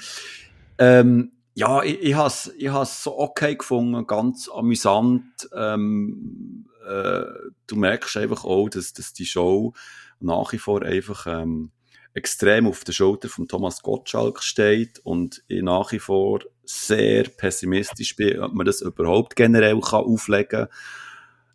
Ähm, 0.78 1.32
ja, 1.56 1.82
ich, 1.82 2.00
ich 2.00 2.14
habe 2.14 2.26
es 2.28 2.52
ich 2.56 2.68
has 2.68 3.02
so 3.02 3.18
okay 3.18 3.56
gefunden, 3.56 4.06
ganz 4.06 4.48
amüsant. 4.48 5.48
Ähm, 5.56 6.66
äh, 6.86 7.24
du 7.66 7.76
merkst 7.76 8.16
einfach 8.16 8.44
auch, 8.44 8.68
dass, 8.68 8.92
dass 8.92 9.12
die 9.12 9.26
Show 9.26 9.72
nach 10.20 10.52
wie 10.52 10.58
vor 10.58 10.82
einfach 10.82 11.26
ähm, 11.26 11.70
extrem 12.14 12.66
auf 12.66 12.84
der 12.84 12.92
Schulter 12.92 13.28
von 13.28 13.48
Thomas 13.48 13.82
Gottschalk 13.82 14.42
steht 14.42 15.00
und 15.00 15.42
ich 15.48 15.62
nach 15.62 15.92
wie 15.92 15.98
vor 15.98 16.40
sehr 16.64 17.24
pessimistisch 17.24 18.16
bin, 18.16 18.40
ob 18.40 18.54
man 18.54 18.66
das 18.66 18.80
überhaupt 18.80 19.36
generell 19.36 19.80
kann 19.80 20.04
auflegen 20.04 20.68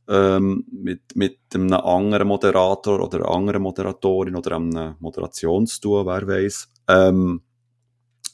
ähm, 0.08 0.66
mit, 0.72 1.16
mit 1.16 1.40
einem 1.54 1.74
anderen 1.74 2.28
Moderator 2.28 3.00
oder 3.00 3.20
einer 3.20 3.30
anderen 3.30 3.62
Moderatorin 3.62 4.36
oder 4.36 4.56
einem 4.56 4.96
Moderationsduo, 5.00 6.06
wer 6.06 6.28
weiß. 6.28 6.70
Ähm, 6.88 7.42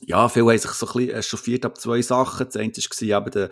ja, 0.02 0.30
viele 0.30 0.46
haben 0.46 0.58
sich 0.58 0.72
so 0.72 0.88
ein 0.88 0.94
bisschen 0.94 1.16
echauffiert 1.16 1.66
ab 1.66 1.80
zwei 1.80 2.02
Sachen. 2.02 2.46
Das 2.46 2.56
eine 2.58 2.72
war 2.72 3.18
eben 3.22 3.32
der, 3.32 3.50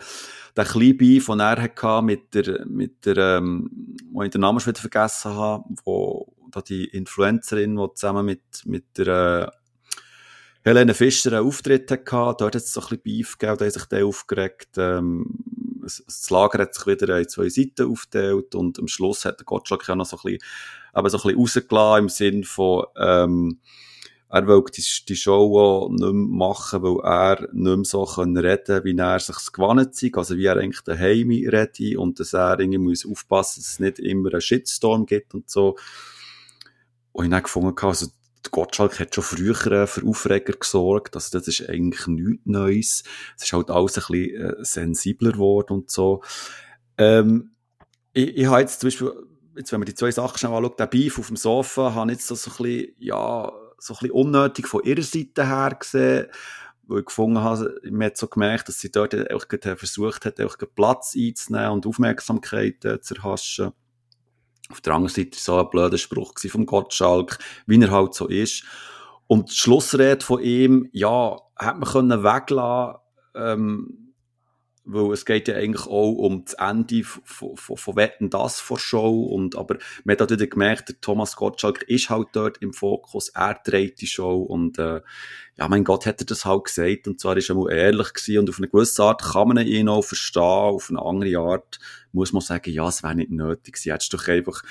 der 0.56 0.64
kleine 0.64 0.94
Beef, 0.94 1.26
den 1.26 1.40
er 1.40 1.62
hatte 1.62 2.02
mit 2.02 2.34
der, 2.34 2.66
mit 2.66 3.06
der, 3.06 3.16
ähm, 3.16 3.96
wo 4.12 4.22
ich 4.22 4.30
den 4.30 4.40
Namen 4.40 4.60
schon 4.60 4.72
wieder 4.72 4.80
vergessen 4.80 5.32
habe, 5.32 5.64
wo 5.84 6.34
da 6.50 6.60
die 6.60 6.84
Influencerin, 6.84 7.76
die 7.76 7.94
zusammen 7.94 8.26
mit, 8.26 8.42
mit 8.64 8.84
der, 8.96 9.52
äh, 9.52 9.64
Helene 10.66 10.94
Fischer 10.94 11.32
einen 11.32 11.46
Auftritt 11.46 11.90
hatte, 11.90 12.08
dort 12.10 12.40
hat 12.40 12.54
es 12.54 12.72
so 12.72 12.80
ein 12.80 12.86
bisschen 12.86 13.02
Beef 13.02 13.38
gegeben, 13.38 13.58
da 13.58 13.64
haben 13.66 13.70
sich 13.70 13.84
der 13.84 14.06
aufgeregt, 14.06 14.78
ähm, 14.78 15.26
das 15.82 16.30
Lager 16.30 16.60
hat 16.60 16.74
sich 16.74 16.86
wieder 16.86 17.18
in 17.18 17.28
zwei 17.28 17.50
Seiten 17.50 17.90
aufgeteilt 17.90 18.54
und 18.54 18.78
am 18.78 18.88
Schluss 18.88 19.26
hat 19.26 19.40
der 19.40 19.44
Gottschalk 19.44 19.86
ja 19.86 19.94
noch 19.94 20.06
so 20.06 20.16
ein 20.16 20.22
bisschen, 20.22 20.38
eben 20.96 21.08
so 21.10 21.18
ein 21.18 21.22
bisschen 21.22 21.38
rausgelassen 21.38 22.02
im 22.02 22.08
Sinn 22.08 22.44
von, 22.44 22.86
ähm, 22.96 23.60
er 24.34 24.48
will 24.48 24.64
die, 24.76 24.84
die 25.08 25.14
Show 25.14 25.60
auch 25.60 25.88
nicht 25.90 26.00
mehr 26.00 26.12
machen, 26.12 26.82
weil 26.82 27.04
er 27.04 27.40
nicht 27.52 27.76
mehr 27.76 27.84
so 27.84 28.02
reden 28.02 28.84
wie 28.84 28.98
er 28.98 29.20
sich 29.20 29.52
gewohnt 29.52 30.02
ist, 30.02 30.16
also 30.18 30.36
wie 30.36 30.46
er 30.46 30.56
eigentlich 30.56 30.80
daheim 30.80 31.30
redet 31.30 31.96
und 31.96 32.18
dass 32.18 32.32
er 32.32 32.58
irgendwie 32.58 32.78
muss 32.78 33.06
aufpassen, 33.06 33.60
dass 33.62 33.70
es 33.70 33.78
nicht 33.78 34.00
immer 34.00 34.32
einen 34.32 34.40
Shitstorm 34.40 35.06
gibt 35.06 35.34
und 35.34 35.48
so. 35.48 35.76
Und 37.12 37.26
ich 37.26 37.32
habe 37.32 37.42
gefunden, 37.44 37.76
also 37.80 38.08
Gottschalk 38.50 38.98
hat 38.98 39.14
schon 39.14 39.22
früher 39.22 39.66
äh, 39.70 39.86
für 39.86 40.04
Aufreger 40.04 40.54
gesorgt, 40.54 41.14
also 41.14 41.38
das 41.38 41.46
ist 41.46 41.68
eigentlich 41.68 42.08
nichts 42.08 42.42
Neues. 42.44 43.04
Es 43.36 43.44
ist 43.44 43.52
halt 43.52 43.70
alles 43.70 43.98
ein 43.98 44.04
bisschen 44.08 44.40
äh, 44.40 44.64
sensibler 44.64 45.30
geworden 45.30 45.74
und 45.74 45.92
so. 45.92 46.24
Ähm, 46.98 47.52
ich, 48.12 48.36
ich 48.36 48.46
habe 48.46 48.62
jetzt 48.62 48.80
zum 48.80 48.88
Beispiel, 48.88 49.12
jetzt, 49.56 49.70
wenn 49.70 49.78
man 49.78 49.86
die 49.86 49.94
zwei 49.94 50.10
Sachen 50.10 50.38
schnell 50.38 50.52
anschaut, 50.52 50.80
der 50.80 50.88
Beef 50.88 51.20
auf 51.20 51.28
dem 51.28 51.36
Sofa, 51.36 51.94
habe 51.94 52.10
ich 52.10 52.18
jetzt 52.18 52.26
so 52.26 52.34
ein 52.34 52.56
bisschen, 52.56 52.94
ja, 52.98 53.52
so 53.78 53.94
ein 53.94 53.98
bisschen 53.98 54.10
unnötig 54.12 54.66
von 54.66 54.82
ihrer 54.84 55.02
Seite 55.02 55.46
her 55.46 55.76
gesehen, 55.78 56.26
weil 56.86 57.00
ich 57.00 57.06
gefunden 57.06 57.40
habe, 57.40 57.80
man 57.90 58.06
hat 58.06 58.16
so 58.16 58.26
gemerkt, 58.26 58.68
dass 58.68 58.80
sie 58.80 58.90
dort 58.90 59.14
auch 59.32 59.46
versucht 59.76 60.24
hat, 60.26 60.40
auch 60.40 60.56
Platz 60.74 61.14
einzunehmen 61.16 61.70
und 61.70 61.86
Aufmerksamkeit 61.86 62.84
äh, 62.84 63.00
zu 63.00 63.14
erhaschen. 63.14 63.72
Auf 64.70 64.80
der 64.80 64.94
anderen 64.94 65.14
Seite 65.14 65.32
war 65.32 65.38
so 65.38 65.58
ein 65.60 65.70
blöder 65.70 65.98
Spruch 65.98 66.34
vom 66.38 66.66
Gottschalk, 66.66 67.38
wie 67.66 67.80
er 67.80 67.90
halt 67.90 68.14
so 68.14 68.28
ist. 68.28 68.64
Und 69.26 69.50
die 69.50 69.56
Schlussrede 69.56 70.24
von 70.24 70.42
ihm, 70.42 70.88
ja, 70.92 71.36
hat 71.56 71.78
man 71.78 71.88
können 71.88 72.22
weglassen, 72.22 73.00
ähm, 73.34 74.03
weil 74.84 75.12
es 75.12 75.24
geht 75.24 75.48
ja 75.48 75.56
eigentlich 75.56 75.86
auch 75.86 76.12
um 76.12 76.44
das 76.44 76.54
Ende 76.54 77.02
von, 77.04 77.56
von, 77.56 77.76
von 77.76 77.96
Wetten, 77.96 78.30
das 78.30 78.60
vor 78.60 78.78
Show. 78.78 79.22
Und, 79.24 79.56
aber 79.56 79.78
man 80.04 80.16
hat 80.18 80.30
wieder 80.30 80.46
gemerkt, 80.46 80.88
der 80.90 81.00
Thomas 81.00 81.36
Gottschalk 81.36 81.82
ist 81.84 82.10
halt 82.10 82.28
dort 82.32 82.58
im 82.58 82.72
Fokus, 82.72 83.30
er 83.30 83.58
dreht 83.64 84.00
die 84.00 84.06
Show. 84.06 84.42
Und, 84.42 84.78
äh, 84.78 85.00
ja, 85.56 85.68
mein 85.68 85.84
Gott, 85.84 86.06
hat 86.06 86.20
er 86.20 86.26
das 86.26 86.44
halt 86.44 86.64
gesagt. 86.64 87.06
Und 87.06 87.20
zwar 87.20 87.36
ist 87.36 87.48
er 87.48 87.54
mal 87.54 87.72
ehrlich 87.72 88.12
gewesen. 88.12 88.40
Und 88.40 88.50
auf 88.50 88.58
eine 88.58 88.68
gewisse 88.68 89.02
Art 89.02 89.22
kann 89.22 89.48
man 89.48 89.66
ihn 89.66 89.88
auch 89.88 90.02
verstehen, 90.02 90.42
auf 90.42 90.90
eine 90.90 91.00
andere 91.00 91.38
Art 91.38 91.78
muss 92.12 92.32
man 92.32 92.42
sagen, 92.42 92.70
ja, 92.70 92.86
es 92.88 93.02
wäre 93.02 93.14
nicht 93.14 93.30
nötig 93.30 93.74
gewesen, 93.74 93.92
hättest 93.92 94.14
doch 94.14 94.28
einfach 94.28 94.62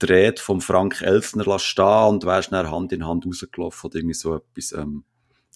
die 0.00 0.06
Rede 0.06 0.40
vom 0.40 0.60
Frank 0.60 1.02
Elsner 1.02 1.44
lassen 1.44 1.80
und 1.82 2.24
wärst 2.24 2.52
dann 2.52 2.70
Hand 2.70 2.92
in 2.92 3.06
Hand 3.06 3.26
rausgelaufen 3.26 3.88
oder 3.88 3.98
irgendwie 3.98 4.14
so 4.14 4.36
etwas, 4.36 4.72
ähm, 4.72 5.04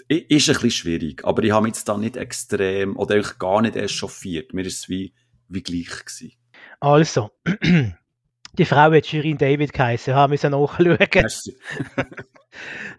ist 0.09 0.49
ein 0.49 0.55
bisschen 0.55 0.71
schwierig, 0.71 1.25
aber 1.25 1.43
ich 1.43 1.53
habe 1.53 1.65
mich 1.65 1.75
jetzt 1.75 1.89
da 1.89 1.97
nicht 1.97 2.17
extrem 2.17 2.97
oder 2.97 3.15
eigentlich 3.15 3.39
gar 3.39 3.63
nicht 3.63 3.77
erst 3.77 3.95
chauffiert, 3.95 4.53
mir 4.53 4.67
ist 4.67 4.81
es 4.81 4.89
wie, 4.89 5.15
wie 5.49 5.63
gleich 5.63 6.05
gewesen. 6.05 6.33
Also, 6.81 7.31
die 8.59 8.65
Frau 8.65 8.93
hat 8.93 9.07
Shirin 9.07 9.39
David 9.39 9.73
geheißen, 9.73 10.15
haben 10.15 10.33
wir 10.33 10.51
nachschauen. 10.51 10.99
Merci. 11.15 11.57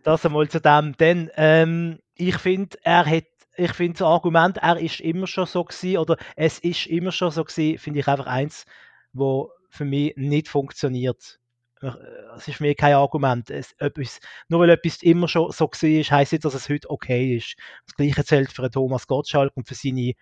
Das 0.03 0.25
einmal 0.25 0.49
zu 0.49 0.59
dem. 0.59 0.97
Denn 0.97 1.31
ähm, 1.35 1.99
ich 2.15 2.37
finde, 2.37 2.77
er 2.83 3.05
hat, 3.05 3.23
ich 3.55 3.71
finde 3.71 3.99
das 3.99 4.07
Argument, 4.07 4.57
er 4.57 4.77
ist 4.77 4.99
immer 4.99 5.27
schon 5.27 5.45
so 5.45 5.63
gewesen, 5.63 5.97
oder 5.97 6.17
es 6.35 6.59
ist 6.59 6.87
immer 6.87 7.11
schon 7.11 7.31
so 7.31 7.43
gewesen, 7.43 7.77
finde 7.77 8.01
ich 8.01 8.07
einfach 8.07 8.27
eins, 8.27 8.65
wo 9.13 9.51
für 9.69 9.85
mich 9.85 10.13
nicht 10.17 10.49
funktioniert. 10.49 11.39
Äh, 11.85 12.35
Es 12.37 12.47
ist 12.47 12.55
für 12.57 12.63
mich 12.63 12.75
kein 12.77 12.95
Argument. 12.95 13.49
Es, 13.49 13.73
etwas, 13.77 14.19
nur 14.49 14.59
weil 14.59 14.69
etwas 14.69 15.01
immer 15.03 15.27
schon 15.27 15.51
so 15.51 15.65
war, 15.65 16.17
heisst 16.17 16.31
nicht, 16.33 16.43
dass 16.45 16.53
es 16.53 16.67
heute 16.69 16.89
okay 16.89 17.37
ist. 17.37 17.55
Das 17.85 17.95
Gleiche 17.95 18.25
zählt 18.25 18.51
für 18.51 18.69
Thomas 18.69 19.07
Gottschalk 19.07 19.51
und 19.55 19.67
für 19.67 19.75
seine 19.75 20.13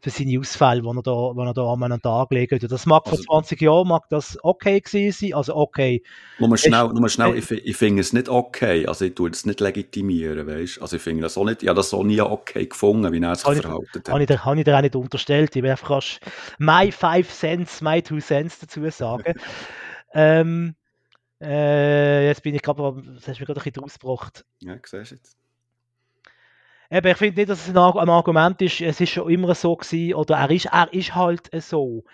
für 0.00 0.10
seine 0.10 0.38
Ausfälle, 0.38 0.80
die 0.82 0.86
er 0.86 1.02
da, 1.02 1.32
die 1.34 1.40
er 1.40 1.54
da 1.54 1.72
an 1.72 1.82
einen 1.82 2.00
Tag 2.00 2.30
legt. 2.30 2.70
Das 2.70 2.86
mag 2.86 3.02
Also- 3.06 3.16
vor 3.16 3.42
20 3.42 3.60
Jahren 3.60 3.88
mag 3.88 4.04
das 4.10 4.38
okay 4.44 4.80
gewesen 4.80 5.10
sein, 5.26 5.34
also 5.34 5.56
okay. 5.56 6.04
Nur 6.38 6.56
schnell, 6.56 6.86
nur 6.90 7.08
schnell, 7.08 7.34
äh, 7.34 7.38
ich, 7.38 7.50
ich 7.50 7.76
finde 7.76 8.02
es 8.02 8.12
nicht 8.12 8.28
okay, 8.28 8.86
also 8.86 9.04
ich 9.04 9.16
tue 9.16 9.28
das 9.28 9.44
nicht 9.44 9.58
legitimieren, 9.58 10.46
weißt 10.46 10.80
Also 10.80 10.94
ich 10.98 11.02
finde 11.02 11.22
das 11.22 11.36
auch 11.36 11.44
nicht, 11.44 11.64
ich 11.64 11.68
habe 11.68 11.78
das 11.78 11.92
auch 11.92 12.04
nie 12.04 12.20
okay 12.20 12.66
gefunden, 12.66 13.12
wie 13.12 13.20
er 13.20 13.34
sich 13.34 13.44
Habe 13.44 13.56
ich- 13.56 13.62
verhalten 13.62 13.88
Habe 14.06 14.12
hat. 14.14 14.20
ich, 14.20 14.26
dir, 14.28 14.44
habe 14.44 14.58
ich 14.60 14.64
dir 14.64 14.76
auch 14.76 14.82
nicht 14.82 14.94
unterstellt. 14.94 15.56
Ich 15.56 15.62
will 15.64 15.70
einfach 15.72 15.90
rasch 15.90 16.20
my 16.58 16.92
five 16.92 17.28
cents, 17.28 17.80
my 17.80 18.00
two 18.00 18.18
cents 18.20 18.60
dazu 18.60 18.88
sagen. 18.90 19.34
ähm, 20.14 20.76
äh, 21.40 22.26
jetzt 22.26 22.42
bin 22.42 22.54
ich 22.54 22.62
gerade, 22.62 23.02
das 23.14 23.28
hast 23.28 23.38
du 23.38 23.42
mir 23.42 23.46
gerade 23.46 23.60
ein 23.60 23.64
bisschen 23.64 23.84
ausgebracht. 23.84 24.44
Ja, 24.60 24.76
siehst 24.84 25.12
du 25.12 25.14
jetzt. 25.14 25.36
Eben, 26.90 27.06
ich 27.06 27.16
finde 27.18 27.40
nicht, 27.40 27.50
dass 27.50 27.68
es 27.68 27.68
ein, 27.68 27.76
ein 27.76 28.08
Argument 28.08 28.60
ist, 28.62 28.80
es 28.80 29.00
ist 29.00 29.10
schon 29.10 29.30
immer 29.30 29.54
so 29.54 29.76
gewesen, 29.76 30.14
oder 30.14 30.36
er 30.36 30.50
ist, 30.50 30.66
er 30.66 30.92
ist 30.92 31.14
halt 31.14 31.50
so. 31.62 32.04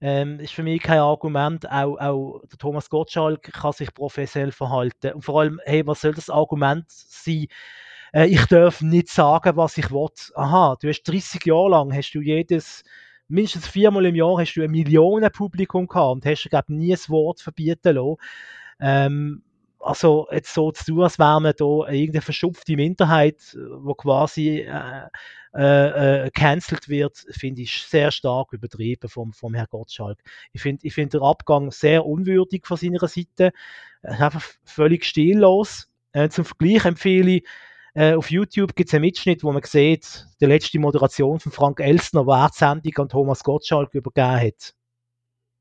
Ähm, 0.00 0.40
ist 0.40 0.52
für 0.52 0.64
mich 0.64 0.82
kein 0.82 0.98
Argument. 0.98 1.70
Auch, 1.70 1.96
auch 1.98 2.42
der 2.50 2.58
Thomas 2.58 2.90
Gottschalk 2.90 3.42
kann 3.42 3.72
sich 3.72 3.94
professionell 3.94 4.52
verhalten. 4.52 5.12
Und 5.14 5.22
vor 5.22 5.40
allem, 5.40 5.60
hey, 5.64 5.86
was 5.86 6.00
soll 6.00 6.12
das 6.12 6.28
Argument 6.28 6.84
sein? 6.88 7.46
Äh, 8.12 8.26
ich 8.26 8.44
darf 8.46 8.80
nicht 8.80 9.08
sagen, 9.08 9.56
was 9.56 9.78
ich 9.78 9.90
will. 9.90 10.08
Aha, 10.34 10.76
du 10.80 10.88
hast 10.88 11.04
30 11.04 11.46
Jahre 11.46 11.70
lang, 11.70 11.94
hast 11.94 12.12
du 12.12 12.20
jedes, 12.20 12.84
mindestens 13.28 13.66
viermal 13.68 14.06
im 14.06 14.14
Jahr 14.14 14.38
hast 14.38 14.54
du 14.54 14.62
ein 14.62 14.70
Millionenpublikum 14.72 15.86
gehabt 15.86 16.12
und 16.12 16.26
hast, 16.26 16.50
glaube 16.50 16.74
nie 16.74 16.92
ein 16.92 17.08
Wort 17.08 17.40
verbieten 17.40 17.94
lassen. 17.94 18.16
Ähm, 18.80 19.42
also 19.78 20.26
jetzt 20.32 20.54
so 20.54 20.72
zu 20.72 20.84
tun, 20.84 21.02
als 21.02 21.18
wäre 21.18 21.40
man 21.40 21.52
da 21.56 21.64
irgendeine 21.64 22.22
verschupfte 22.22 22.74
Minderheit, 22.74 23.56
wo 23.76 23.94
quasi 23.94 24.60
äh, 24.60 25.08
äh, 25.54 26.26
äh, 26.26 26.30
cancelled 26.30 26.88
wird, 26.88 27.18
finde 27.30 27.62
ich 27.62 27.82
sehr 27.82 28.10
stark 28.10 28.52
übertrieben 28.52 29.08
vom, 29.08 29.32
vom 29.32 29.54
Herrn 29.54 29.68
Gottschalk. 29.70 30.18
Ich 30.52 30.62
finde 30.62 30.86
ich 30.86 30.94
find 30.94 31.12
den 31.12 31.22
Abgang 31.22 31.70
sehr 31.70 32.06
unwürdig 32.06 32.66
von 32.66 32.76
seiner 32.76 33.06
Seite, 33.06 33.52
Er 34.02 34.14
ist 34.14 34.20
einfach 34.20 34.44
völlig 34.64 35.04
stillos. 35.04 35.88
Äh, 36.12 36.28
zum 36.28 36.44
Vergleich 36.44 36.84
empfehle 36.84 37.30
ich, 37.32 37.44
äh, 37.94 38.14
auf 38.14 38.30
YouTube 38.30 38.74
gibt 38.74 38.88
es 38.88 38.94
einen 38.94 39.02
Mitschnitt, 39.02 39.44
wo 39.44 39.52
man 39.52 39.62
sieht, 39.62 40.26
die 40.40 40.46
letzte 40.46 40.80
Moderation 40.80 41.38
von 41.38 41.52
Frank 41.52 41.80
Elstner, 41.80 42.26
wo 42.26 42.32
er 42.32 42.48
die 42.48 42.58
Sendung 42.58 42.92
an 42.96 43.08
Thomas 43.08 43.44
Gottschalk 43.44 43.94
übergeben 43.94 44.40
hat. 44.40 44.74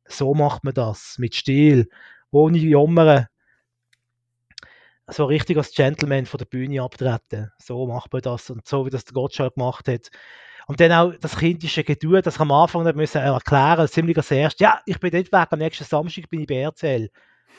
So 0.08 0.34
macht 0.34 0.64
man 0.64 0.74
das, 0.74 1.18
mit 1.20 1.36
Stil, 1.36 1.88
ohne 2.34 2.58
Jammern 2.58 3.28
so 5.08 5.26
richtig 5.26 5.58
als 5.58 5.74
Gentleman 5.74 6.26
von 6.26 6.38
der 6.38 6.46
Bühne 6.46 6.82
abtreten. 6.82 7.52
So 7.58 7.86
macht 7.88 8.14
man 8.14 8.22
das 8.22 8.50
und 8.50 8.68
so 8.68 8.86
wie 8.86 8.90
das 8.90 9.06
der 9.06 9.14
Gottschalk 9.14 9.56
gemacht 9.56 9.88
hat. 9.88 10.10
Und 10.66 10.80
dann 10.80 10.94
auch 10.94 11.14
das 11.20 11.38
kindische 11.38 11.84
Geduld, 11.84 12.26
das 12.26 12.40
am 12.40 12.52
Anfang 12.52 12.84
nicht 12.84 12.96
müssen 12.96 13.22
erklären, 13.22 13.88
ziemlich 13.88 14.16
als 14.16 14.32
erst, 14.32 14.62
ja, 14.62 14.80
ich 14.86 15.00
bin 15.00 15.12
nicht 15.12 15.34
weg, 15.34 15.48
am 15.52 15.60
nächsten 15.60 15.84
Samstag 15.84 16.30
bin 16.30 16.42
ich 16.42 16.48
bei 16.48 16.62
RTL. 16.62 17.10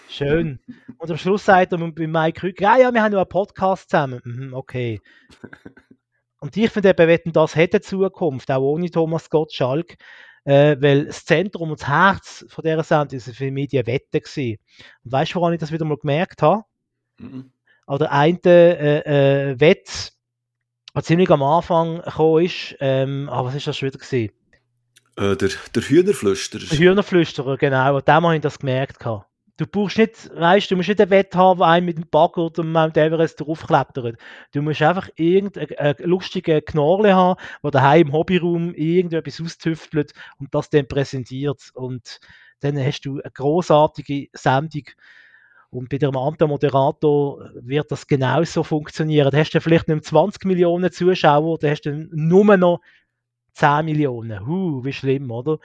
Schön. 0.09 0.59
Und 0.99 1.11
am 1.11 1.17
Schluss 1.19 1.45
sagt 1.45 1.73
er 1.73 1.79
bei 1.79 2.07
Mike 2.07 2.41
Krüger, 2.41 2.63
ja, 2.63 2.77
ja, 2.79 2.95
wir 2.95 3.03
haben 3.03 3.13
noch 3.13 3.21
einen 3.21 3.29
Podcast 3.29 3.91
zusammen. 3.91 4.21
Mhm, 4.25 4.55
okay. 4.55 5.01
und 6.41 6.57
ich 6.57 6.71
finde 6.71 6.91
eben, 6.91 7.09
wenn 7.09 7.33
das 7.33 7.57
hätte 7.57 7.83
Zukunft, 7.83 8.51
auch 8.51 8.63
ohne 8.63 8.91
Thomas 8.91 9.29
Gottschalk, 9.29 9.97
äh, 10.45 10.77
weil 10.81 11.07
das 11.07 11.25
Zentrum 11.25 11.71
und 11.71 11.81
das 11.81 11.89
Herz 11.89 12.45
von 12.49 12.63
dieser 12.63 12.83
Sendung 12.83 13.17
ist 13.17 13.35
für 13.35 13.51
mich 13.51 13.69
die 13.69 13.87
Wette 13.87 14.21
gewesen. 14.21 14.59
Und 15.05 15.13
weißt 15.13 15.35
du, 15.35 15.41
woran 15.41 15.55
ich 15.55 15.61
das 15.61 15.73
wieder 15.73 15.85
mal 15.85 15.97
gemerkt 15.97 16.43
habe? 16.43 16.63
Mhm. 17.19 17.51
An 17.87 17.99
der 17.99 18.13
einen 18.13 18.41
äh, 18.45 19.51
äh, 19.51 19.61
Wette, 19.61 20.11
die 20.97 21.03
ziemlich 21.03 21.31
am 21.31 21.43
Anfang 21.43 22.01
gekommen 22.03 22.45
ist, 22.45 22.77
ähm, 22.81 23.29
ah, 23.31 23.45
was 23.45 23.55
ist 23.55 23.67
das 23.67 23.77
schon 23.77 23.89
wieder 23.89 23.99
gewesen? 23.99 24.33
Äh, 25.17 25.37
der, 25.37 25.51
der 25.75 25.83
Hühnerflüsterer. 25.83 26.65
Der 26.71 26.79
Hühnerflüsterer, 26.79 27.57
genau. 27.57 27.97
Und 27.97 28.09
dem 28.09 28.15
habe 28.15 28.37
ich 28.37 28.41
das 28.41 28.59
gemerkt. 28.59 28.99
Gehabt. 28.99 29.27
Du 29.57 29.67
brauchst 29.69 29.99
nicht, 29.99 30.31
weißt 30.35 30.71
du, 30.71 30.77
musst 30.77 30.89
nicht 30.89 31.01
einen 31.01 31.11
Wett 31.11 31.37
haben, 31.37 31.59
der 31.61 31.69
einen 31.69 31.87
mit 31.87 31.97
dem 31.97 32.09
Bagger 32.11 32.43
oder 32.47 32.65
Mount 32.65 32.97
Everest 32.97 33.41
draufklettert. 33.41 34.17
Du 34.53 34.63
musst 34.63 34.83
einfach 34.83 35.09
irgendeinen 35.15 35.95
lustigen 35.99 36.65
Knorle 36.65 37.15
haben, 37.15 37.41
der 37.63 37.71
daheim 37.71 38.09
im 38.09 38.13
Hobbyraum 38.13 38.75
irgendetwas 38.75 39.41
austüftelt 39.41 40.13
und 40.39 40.53
das 40.53 40.71
dann 40.71 40.89
präsentiert. 40.89 41.71
Und 41.75 42.19
dann 42.61 42.77
hast 42.79 43.03
du 43.03 43.21
eine 43.21 43.31
großartige 43.33 44.27
Sendung. 44.33 44.85
Und 45.71 45.89
bei 45.89 45.99
dem 45.99 46.17
anderen 46.17 46.51
Moderator 46.51 47.51
wird 47.55 47.93
das 47.93 48.09
genauso 48.09 48.65
funktionieren. 48.65 49.31
Da 49.31 49.39
hast 49.39 49.53
du 49.53 49.61
vielleicht 49.61 49.87
nicht 49.87 50.05
20 50.05 50.45
Millionen 50.47 50.91
Zuschauer, 50.91 51.59
da 51.59 51.69
hast 51.71 51.83
du 51.83 52.09
nur 52.11 52.57
noch 52.57 52.81
10 53.55 53.85
Millionen. 53.85 54.47
Huh, 54.47 54.85
wie 54.85 54.93
schlimm, 54.93 55.31
oder? 55.31 55.59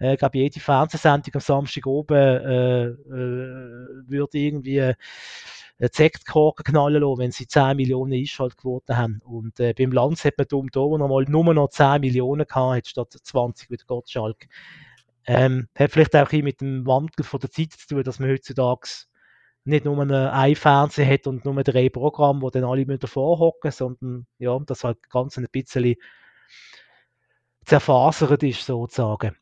Äh, 0.00 0.14
ich 0.14 0.18
glaube, 0.18 0.38
jede 0.38 0.60
Fernsehsendung 0.60 1.34
am 1.34 1.40
Samstag 1.40 1.86
oben 1.86 2.16
äh, 2.16 2.86
äh, 2.86 2.96
würde 4.08 4.38
irgendwie 4.38 4.82
einen 4.82 4.94
Sektkorken 5.92 6.64
knallen 6.64 7.02
lassen, 7.02 7.18
wenn 7.18 7.32
sie 7.32 7.46
10 7.46 7.76
Millionen 7.76 8.14
Einschaltquoten 8.14 8.96
haben. 8.96 9.20
Und 9.24 9.60
äh, 9.60 9.74
beim 9.74 9.92
Lanz 9.92 10.24
hat 10.24 10.38
man 10.38 10.46
dumm 10.48 10.68
da 10.72 10.80
noch 10.80 11.08
mal 11.08 11.24
nur 11.28 11.54
noch 11.54 11.68
10 11.68 12.00
Millionen 12.00 12.46
gehabt, 12.46 12.88
statt 12.88 13.12
20 13.22 13.70
mit 13.70 13.86
Gottschalk. 13.86 14.46
Ähm, 15.26 15.68
hat 15.76 15.90
vielleicht 15.90 16.14
auch 16.14 16.30
ein 16.32 16.44
mit 16.44 16.60
dem 16.60 16.86
Wandel 16.86 17.24
von 17.24 17.40
der 17.40 17.50
Zeit 17.50 17.72
zu 17.72 17.88
tun, 17.88 18.04
dass 18.04 18.20
man 18.20 18.30
heutzutage 18.30 18.88
nicht 19.64 19.84
nur 19.84 20.00
ein 20.00 20.54
Fernseher 20.54 21.12
hat 21.12 21.26
und 21.26 21.44
nur 21.44 21.62
drei 21.64 21.88
Programme, 21.88 22.40
wo 22.42 22.50
dann 22.50 22.64
alle 22.64 22.86
davor 22.98 23.40
hocken, 23.40 23.72
sondern 23.72 24.26
ja, 24.38 24.56
das 24.60 24.84
halt 24.84 25.10
ganz 25.10 25.36
ein 25.36 25.46
bisschen 25.50 25.96
zerfasert 27.66 28.42
ist, 28.42 28.64
sozusagen. 28.64 29.36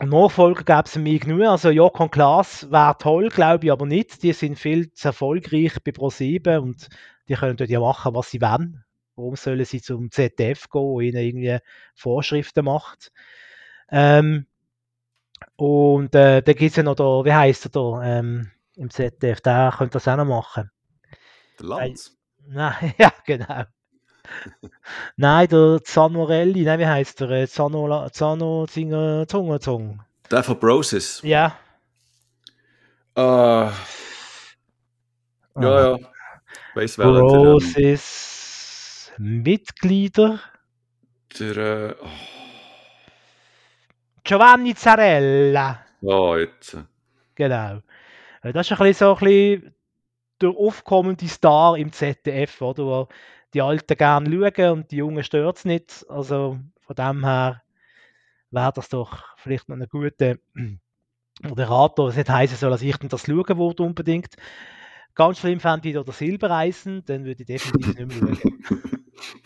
Nachfolger 0.00 0.64
gäbe 0.64 0.82
es 0.86 0.96
mich 0.96 1.20
genug. 1.20 1.46
Also 1.46 1.70
Jokon 1.70 2.10
Klaas 2.10 2.70
wäre 2.70 2.96
toll, 2.98 3.28
glaube 3.28 3.66
ich 3.66 3.72
aber 3.72 3.86
nicht. 3.86 4.22
Die 4.22 4.32
sind 4.32 4.58
viel 4.58 4.92
zu 4.92 5.08
erfolgreich 5.08 5.74
bei 5.84 5.92
Pro7 5.92 6.58
und 6.58 6.88
die 7.28 7.34
können 7.34 7.56
dort 7.56 7.70
ja 7.70 7.78
machen, 7.78 8.14
was 8.14 8.30
sie 8.30 8.40
wollen. 8.40 8.84
Warum 9.14 9.36
sollen 9.36 9.64
sie 9.64 9.80
zum 9.80 10.10
ZDF 10.10 10.68
gehen, 10.70 10.82
wo 10.82 11.00
ihnen 11.00 11.18
irgendwie 11.18 11.58
Vorschriften 11.94 12.64
macht? 12.64 13.12
Ähm, 13.90 14.46
und 15.56 16.14
äh, 16.14 16.42
da 16.42 16.52
gibt 16.52 16.70
es 16.70 16.76
ja 16.76 16.82
noch 16.82 16.94
da, 16.94 17.24
wie 17.24 17.32
heißt 17.32 17.66
er 17.66 17.70
da 17.70 18.02
ähm, 18.02 18.50
im 18.76 18.90
ZDF, 18.90 19.40
der 19.42 19.74
könnte 19.76 19.94
das 19.94 20.08
auch 20.08 20.16
noch 20.16 20.24
machen. 20.24 20.70
Der 21.60 21.66
Lanz? 21.66 22.16
Äh, 22.40 22.54
nein, 22.54 22.94
ja, 22.98 23.12
genau. 23.26 23.64
Nein, 25.16 25.48
der 25.48 25.80
Zanorelli, 25.82 26.62
nein, 26.62 26.78
wie 26.78 26.86
heißt 26.86 27.20
der? 27.20 27.30
Äh, 27.30 27.48
Zano, 27.48 28.08
Zano 28.10 28.66
Zinger 28.66 29.26
Zungenzung. 29.26 30.00
Der 30.30 30.42
von 30.42 30.58
Broses? 30.58 31.20
Ja. 31.22 31.56
Uh, 33.16 33.68
ja, 35.60 35.90
ja. 35.90 35.98
Weiß 36.74 36.98
wer 36.98 37.06
Broses 37.06 38.32
Mitglieder. 39.18 40.40
Der, 41.38 41.56
äh, 41.56 41.94
oh. 42.00 42.08
Giovanni 44.24 44.74
Zarella. 44.74 45.84
Ja, 46.00 46.38
jetzt. 46.38 46.78
Genau. 47.34 47.82
Äh, 48.42 48.52
das 48.52 48.70
ist 48.70 48.72
ein 48.72 48.86
bisschen 48.86 48.94
so 48.94 49.14
ein 49.14 49.18
bisschen 49.18 49.74
der 50.40 50.50
aufkommende 50.50 51.28
Star 51.28 51.76
im 51.76 51.92
ZDF, 51.92 52.60
oder? 52.62 53.08
Die 53.54 53.62
Alten 53.62 53.96
gerne 53.96 54.30
schauen 54.30 54.72
und 54.72 54.90
die 54.90 54.96
Jungen 54.96 55.24
stört 55.24 55.58
es 55.58 55.64
nicht. 55.64 56.06
Also 56.08 56.58
von 56.80 56.96
dem 56.96 57.24
her 57.24 57.62
wäre 58.50 58.72
das 58.74 58.88
doch 58.88 59.24
vielleicht 59.36 59.68
noch 59.68 59.76
eine 59.76 59.88
gute 59.88 60.40
Moderator. 61.42 62.08
Es 62.08 62.16
nicht 62.16 62.30
heißen 62.30 62.56
soll, 62.56 62.70
dass 62.70 62.82
ich 62.82 62.96
das 62.96 63.26
schauen 63.26 63.58
würde 63.58 63.82
unbedingt. 63.82 64.34
Ganz 65.14 65.38
schlimm 65.38 65.60
fände 65.60 65.88
ich 65.90 65.98
oder 65.98 66.12
Silbereisen, 66.12 67.04
dann 67.04 67.24
würde 67.24 67.42
ich 67.42 67.46
definitiv 67.46 67.98
nicht 67.98 68.22
mehr 68.22 68.34
schauen. 68.34 68.82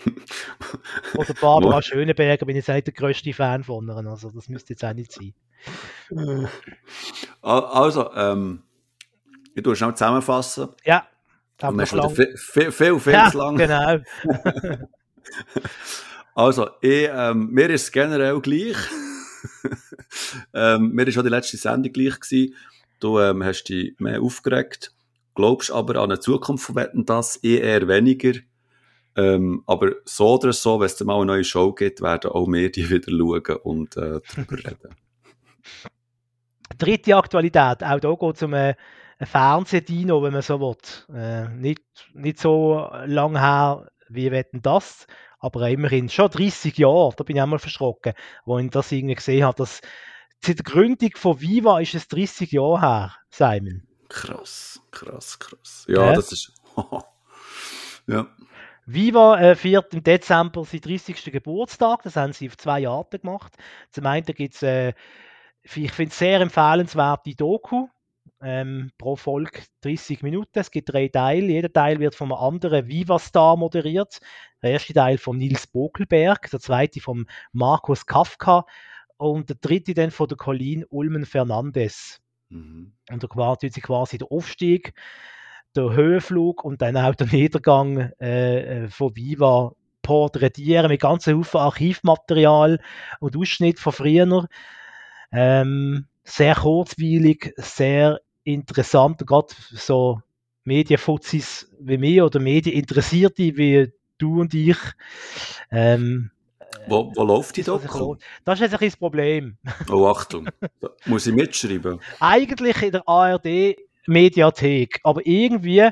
oder 1.16 1.34
Barbara 1.34 1.82
Schöneberger 1.82 2.46
bin 2.46 2.56
ich 2.56 2.66
jetzt 2.66 2.86
der 2.86 2.94
größte 2.94 3.32
Fan 3.32 3.64
von 3.64 3.88
ihr. 3.88 4.06
Also 4.06 4.30
das 4.30 4.48
müsste 4.48 4.74
jetzt 4.74 4.84
auch 4.84 4.94
nicht 4.94 5.12
sein. 5.12 5.34
Also, 7.42 8.12
ähm, 8.14 8.62
ich 9.54 9.62
tue 9.62 9.74
schnell 9.74 9.94
zusammenfassen. 9.94 10.68
Ja. 10.84 11.06
Dann 11.58 11.86
schon 11.86 12.14
viel, 12.14 12.36
viel, 12.36 12.72
viel, 12.72 13.00
viel 13.00 13.12
ja, 13.12 13.30
zu 13.30 13.38
lang. 13.38 13.56
Genau. 13.56 13.98
also, 16.34 16.68
ich, 16.80 17.08
ähm, 17.10 17.50
mir 17.50 17.70
ist 17.70 17.84
es 17.84 17.92
generell 17.92 18.40
gleich. 18.40 18.76
ähm, 20.54 20.90
mir 20.92 21.06
ist 21.06 21.18
auch 21.18 21.22
die 21.22 21.28
letzte 21.28 21.56
Sendung 21.56 21.92
gleich 21.92 22.20
gewesen. 22.20 22.54
Du 23.00 23.18
ähm, 23.20 23.44
hast 23.44 23.64
dich 23.64 23.94
mehr 23.98 24.22
aufgeregt, 24.22 24.92
glaubst 25.34 25.70
aber 25.70 25.96
an 25.96 26.10
eine 26.10 26.20
Zukunft 26.20 26.64
von 26.64 26.76
Wetten, 26.76 27.04
das 27.04 27.36
eher 27.36 27.86
weniger. 27.88 28.38
Ähm, 29.16 29.62
aber 29.66 29.92
so 30.04 30.34
oder 30.34 30.52
so, 30.52 30.80
wenn 30.80 30.86
es 30.86 31.00
mal 31.00 31.16
eine 31.16 31.26
neue 31.26 31.44
Show 31.44 31.72
gibt, 31.72 32.02
werden 32.02 32.30
auch 32.30 32.46
wir 32.48 32.70
die 32.70 32.88
wieder 32.90 33.10
schauen 33.10 33.56
und 33.62 33.96
äh, 33.96 34.20
darüber 34.34 34.58
reden. 34.58 34.94
Dritte 36.78 37.16
Aktualität, 37.16 37.82
auch 37.82 38.00
hier 38.00 38.16
geht 38.16 38.36
es 38.36 38.42
um 38.42 38.52
eine 38.52 38.76
ein 39.18 39.26
Fernsehdino, 39.26 40.22
wenn 40.22 40.33
man 40.33 40.42
so 40.42 40.61
will. 40.61 40.76
Äh, 41.14 41.48
nicht, 41.48 41.83
nicht 42.12 42.38
so 42.38 42.90
lang 43.07 43.38
her, 43.38 43.90
wie 44.09 44.31
wetten 44.31 44.62
das, 44.62 45.07
aber 45.38 45.68
immerhin 45.68 46.09
schon 46.09 46.31
30 46.31 46.76
Jahre, 46.79 47.14
da 47.16 47.24
bin 47.24 47.37
ich 47.37 47.42
einmal 47.42 47.59
verschrocken, 47.59 48.14
wo 48.44 48.59
ich 48.59 48.70
das 48.70 48.92
irgendwie 48.92 49.14
gesehen 49.14 49.44
habe, 49.44 49.57
dass 49.57 49.81
seit 50.40 50.59
der 50.59 50.64
Gründung 50.64 51.11
von 51.16 51.40
Viva 51.40 51.81
ist 51.81 51.94
es 51.94 52.09
30 52.09 52.52
Jahre 52.52 52.81
her, 52.81 53.16
Simon. 53.31 53.83
Krass, 54.09 54.81
krass, 54.90 55.38
krass. 55.38 55.85
Ja, 55.88 56.07
ja. 56.07 56.12
das 56.14 56.33
ist. 56.33 56.52
ja. 58.07 58.26
Viva 58.88 59.40
äh, 59.40 59.57
feiert 59.57 59.92
im 59.94 60.05
Dezember 60.05 60.64
seinen 60.64 60.83
30. 60.83 61.24
Geburtstag. 61.33 62.05
Das 62.05 62.14
haben 62.14 62.33
sie 62.33 62.48
auf 62.48 62.57
zwei 62.57 62.87
Arten 62.87 63.20
gemacht. 63.20 63.52
Zum 63.90 64.07
einen 64.07 64.24
gibt 64.24 64.55
es, 64.55 64.62
äh, 64.62 64.92
ich 65.64 65.90
finde 65.90 66.12
es 66.12 66.18
sehr 66.18 66.40
empfehlenswert, 66.40 67.26
die 67.26 67.35
Doku 67.35 67.88
ähm, 68.46 68.92
pro 68.96 69.16
Folge 69.16 69.62
30 69.80 70.22
Minuten. 70.22 70.61
Es 70.61 70.70
gibt 70.70 70.92
drei 70.92 71.09
Teile. 71.09 71.48
Jeder 71.48 71.72
Teil 71.72 71.98
wird 71.98 72.14
von 72.14 72.30
einem 72.30 72.40
anderen 72.40 72.87
Viva-Star 72.87 73.56
moderiert. 73.56 74.20
Der 74.62 74.70
erste 74.70 74.94
Teil 74.94 75.18
von 75.18 75.37
Nils 75.37 75.66
Bokelberg, 75.66 76.48
der 76.48 76.61
zweite 76.61 77.00
von 77.00 77.26
Markus 77.52 78.06
Kafka 78.06 78.64
und 79.16 79.48
der 79.48 79.56
dritte 79.61 79.94
dann 79.94 80.12
von 80.12 80.28
der 80.28 80.37
Colleen 80.37 80.85
Ulmen 80.88 81.26
Fernandes. 81.26 82.20
Mhm. 82.48 82.92
Und 83.11 83.24
da 83.24 83.26
quasi, 83.26 83.68
quasi 83.70 84.18
der 84.18 84.30
Aufstieg, 84.30 84.94
der 85.74 85.92
Höhenflug 85.92 86.62
und 86.62 86.82
dann 86.82 86.96
auch 86.96 87.16
der 87.16 87.26
Niedergang 87.26 88.12
äh, 88.20 88.85
äh 88.85 88.88
von 88.88 89.16
Viva 89.16 89.72
porträtieren 90.02 90.88
mit 90.88 91.00
ganzen 91.00 91.37
Haufen 91.37 91.59
Archivmaterial 91.59 92.78
und 93.18 93.37
Ausschnitt 93.37 93.80
von 93.80 93.92
früher. 93.92 94.46
Ähm, 95.32 96.06
sehr 96.22 96.54
kurzweilig, 96.54 97.52
sehr 97.56 98.20
interessant, 98.46 99.26
gerade 99.26 99.48
so 99.72 100.20
Medienfuzis 100.64 101.70
wie 101.80 101.98
mir 101.98 102.24
oder 102.24 102.40
Medieninteressierte 102.40 103.56
wie 103.56 103.92
du 104.18 104.40
und 104.40 104.54
ich. 104.54 104.78
Ähm, 105.70 106.30
wo, 106.88 107.12
wo 107.14 107.24
läuft 107.24 107.56
die 107.56 107.62
Doku? 107.62 108.16
Das 108.44 108.54
ist 108.59 108.62
jetzt 108.62 108.72
ein 108.72 108.78
bisschen 108.78 108.90
das 108.90 108.96
Problem. 108.96 109.56
Oh, 109.90 110.06
Achtung. 110.06 110.48
Muss 111.06 111.26
ich 111.26 111.35
mitschreiben? 111.35 112.00
Eigentlich 112.20 112.82
in 112.82 112.92
der 112.92 113.09
ARD 113.09 113.76
Mediathek, 114.06 115.00
aber 115.02 115.26
irgendwie 115.26 115.88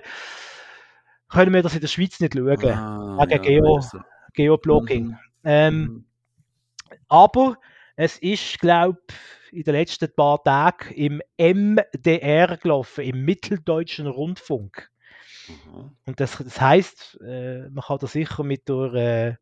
können 1.28 1.52
wir 1.52 1.62
das 1.62 1.74
in 1.74 1.80
der 1.80 1.88
Schweiz 1.88 2.20
nicht 2.20 2.34
schauen. 2.34 2.64
Ah, 2.64 3.18
wegen 3.20 3.30
ja, 3.30 3.38
Geo, 3.38 3.76
also. 3.76 3.98
Geoblocking. 4.34 5.06
Mhm. 5.06 5.18
Ähm, 5.44 5.80
mhm. 5.80 6.04
Aber 7.08 7.56
es 7.96 8.18
ist, 8.18 8.60
glaube 8.60 9.00
ich, 9.08 9.14
in 9.54 9.62
den 9.62 9.74
letzten 9.74 10.12
paar 10.14 10.42
Tagen 10.42 10.92
im 10.94 11.22
MDR 11.38 12.56
gelaufen, 12.56 13.04
im 13.04 13.24
Mitteldeutschen 13.24 14.06
Rundfunk. 14.06 14.90
Mhm. 15.48 15.90
Und 16.06 16.20
das, 16.20 16.38
das 16.38 16.60
heißt, 16.60 17.20
äh, 17.22 17.68
man 17.70 17.84
kann 17.84 17.98
da 18.00 18.06
sicher 18.06 18.42
mit 18.44 18.68
der 18.68 18.94
äh, 18.94 19.34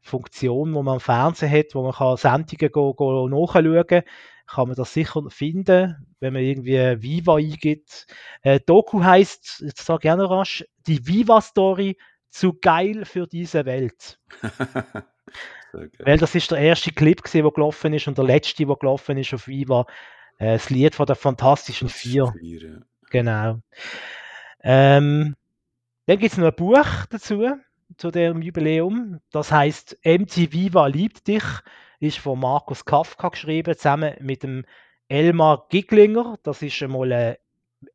Funktion, 0.00 0.74
wo 0.74 0.82
man 0.82 0.94
am 0.94 1.00
Fernsehen 1.00 1.50
hat, 1.50 1.74
wo 1.74 1.82
man 1.82 1.92
kann 1.92 2.16
Sendungen 2.16 2.70
go, 2.72 2.94
go 2.94 3.28
nachschauen 3.28 3.86
kann, 3.86 4.02
kann 4.46 4.68
man 4.68 4.76
das 4.76 4.92
sicher 4.92 5.22
finden, 5.28 6.06
wenn 6.20 6.32
man 6.32 6.42
irgendwie 6.42 7.02
Viva 7.02 7.36
eingibt. 7.36 8.06
Äh, 8.42 8.60
Doku 8.64 9.02
heißt, 9.02 9.62
jetzt 9.66 9.84
sage 9.84 9.98
ich 9.98 10.02
gerne 10.02 10.30
rasch, 10.30 10.64
die 10.86 11.06
Viva-Story 11.06 11.98
zu 12.30 12.54
geil 12.54 13.04
für 13.04 13.26
diese 13.26 13.64
Welt. 13.64 14.18
Weil 15.72 16.18
das 16.18 16.34
ist 16.34 16.50
der 16.50 16.58
erste 16.58 16.92
Clip, 16.92 17.22
der 17.32 17.50
gelaufen 17.50 17.92
ist 17.92 18.08
und 18.08 18.18
der 18.18 18.24
letzte, 18.24 18.66
der 18.66 18.76
gelaufen 18.76 19.18
ist 19.18 19.34
auf 19.34 19.48
Viva. 19.48 19.86
Äh, 20.38 20.54
das 20.54 20.70
Lied 20.70 20.94
von 20.94 21.06
der 21.06 21.16
Fantastischen 21.16 21.88
Vier. 21.88 22.32
Vier 22.38 22.82
Genau. 23.10 23.60
Ähm, 24.62 25.36
dann 26.06 26.18
gibt 26.18 26.32
es 26.32 26.38
noch 26.38 26.48
ein 26.48 26.54
Buch 26.56 27.06
dazu, 27.10 27.52
zu 27.96 28.10
dem 28.10 28.42
Jubiläum. 28.42 29.20
Das 29.30 29.52
heißt 29.52 29.98
MTV 30.04 30.52
Viva 30.52 30.86
liebt 30.86 31.26
dich. 31.26 31.44
Ist 31.98 32.18
von 32.18 32.40
Markus 32.40 32.84
Kafka 32.84 33.30
geschrieben, 33.30 33.74
zusammen 33.74 34.14
mit 34.20 34.42
dem 34.42 34.64
Elmar 35.08 35.66
Giglinger. 35.70 36.36
Das 36.42 36.62
ist 36.62 36.82
einmal 36.82 37.12
ein, 37.12 37.36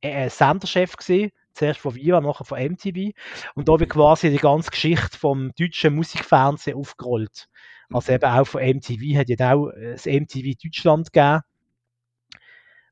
ein 0.02 0.30
Senderchef 0.30 0.96
gewesen 0.98 1.32
zuerst 1.54 1.80
von 1.80 1.96
Viva, 1.96 2.22
nachher 2.22 2.46
von 2.46 2.60
MTV. 2.60 3.12
Und 3.56 3.68
da 3.68 3.80
wird 3.80 3.90
quasi 3.90 4.30
die 4.30 4.38
ganze 4.38 4.72
Geschichte 4.72 5.18
vom 5.18 5.52
deutschen 5.58 5.96
Musikfernsehen 5.96 6.78
aufgerollt. 6.78 7.48
Also 7.92 8.12
mhm. 8.12 8.16
eben 8.16 8.26
auch 8.26 8.46
von 8.46 8.62
MTV 8.62 9.18
hat 9.18 9.30
ja 9.30 9.54
auch 9.54 9.70
äh, 9.70 9.94
das 9.94 10.06
MTV 10.06 10.58
Deutschland 10.64 11.12
gegeben. 11.12 11.42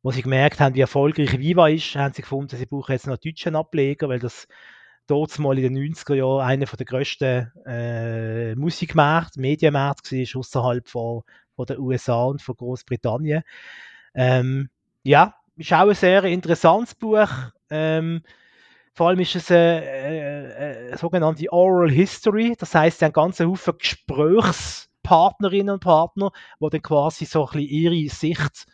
Wo 0.02 0.12
sie 0.12 0.22
gemerkt 0.22 0.62
haben, 0.62 0.76
wie 0.76 0.82
erfolgreich 0.82 1.38
Viva 1.38 1.68
ist, 1.68 1.96
haben 1.96 2.14
sie 2.14 2.22
gefunden, 2.22 2.56
sie 2.56 2.66
brauchen 2.66 2.94
jetzt 2.94 3.06
noch 3.06 3.14
einen 3.14 3.22
deutschen 3.22 3.56
Ableger, 3.58 4.08
weil 4.08 4.20
das 4.20 4.48
dort 5.08 5.38
mal 5.40 5.58
in 5.58 5.74
den 5.74 5.94
90er 5.94 6.16
Jahren 6.16 6.48
einer 6.48 6.66
der 6.66 6.86
grössten 6.86 7.52
äh, 7.66 8.56
Musikmärkte, 8.56 9.42
Medienmärkte 9.42 10.16
war, 10.16 10.40
außerhalb 10.40 10.88
von, 10.88 11.24
von 11.56 11.66
den 11.66 11.80
USA 11.80 12.24
und 12.26 12.42
von 12.42 12.56
Großbritannien. 12.56 13.44
Ähm, 14.14 14.70
ja, 15.04 15.36
ist 15.58 15.74
auch 15.74 15.90
ein 15.90 15.96
sehr 15.96 16.24
interessantes 16.24 16.96
Buch. 16.96 17.30
Ähm, 17.70 18.22
vor 19.00 19.08
allem 19.08 19.22
ist 19.22 19.34
es 19.34 19.50
eine, 19.50 19.82
eine, 19.82 20.56
eine 20.58 20.98
sogenannte 20.98 21.50
Oral 21.54 21.90
History, 21.90 22.58
das 22.60 22.76
heißt, 22.76 23.02
ein 23.02 23.14
ganzer 23.14 23.48
Haufen 23.48 23.78
Gesprächspartnerinnen 23.78 25.76
und 25.76 25.80
Partner, 25.80 26.32
die 26.60 26.70
dann 26.70 26.82
quasi 26.82 27.24
so 27.24 27.48
ein 27.48 27.52
bisschen 27.54 27.70
ihre 27.70 28.10
Sicht 28.10 28.66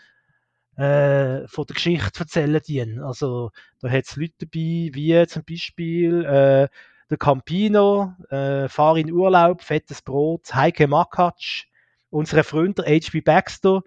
äh, 0.78 1.48
von 1.48 1.68
der 1.68 1.76
Geschichte 1.76 2.22
erzählen 2.22 2.60
dienen. 2.68 3.04
Also 3.04 3.52
da 3.82 3.92
hat 3.92 4.06
es 4.06 4.16
Leute 4.16 4.34
dabei, 4.40 4.90
wie 4.96 5.28
zum 5.28 5.44
Beispiel 5.48 6.26
äh, 6.26 6.70
der 7.12 7.18
Campino, 7.20 8.16
äh, 8.32 8.68
Fahr 8.68 8.98
in 8.98 9.12
Urlaub, 9.12 9.62
Fettes 9.62 10.02
Brot, 10.02 10.56
Heike 10.56 10.88
Makatsch, 10.88 11.66
unsere 12.10 12.44
Freunde 12.44 12.82
H.B. 12.82 13.22
Baxter, 13.22 13.84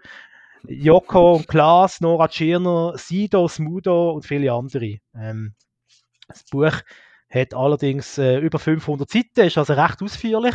Joko 0.68 1.35
und 1.35 1.48
Klaas, 1.48 2.01
Nora 2.01 2.29
Tschirner, 2.29 2.96
Sido, 2.96 3.48
Smudo 3.48 4.12
und 4.12 4.24
viele 4.24 4.53
andere. 4.53 4.98
Ähm, 5.16 5.57
das 6.28 6.44
Buch 6.44 6.72
hat 7.30 7.54
allerdings 7.54 8.18
äh, 8.18 8.38
über 8.38 8.58
500 8.58 9.10
Seiten, 9.10 9.40
ist 9.40 9.58
also 9.58 9.74
recht 9.74 10.02
ausführlich. 10.02 10.54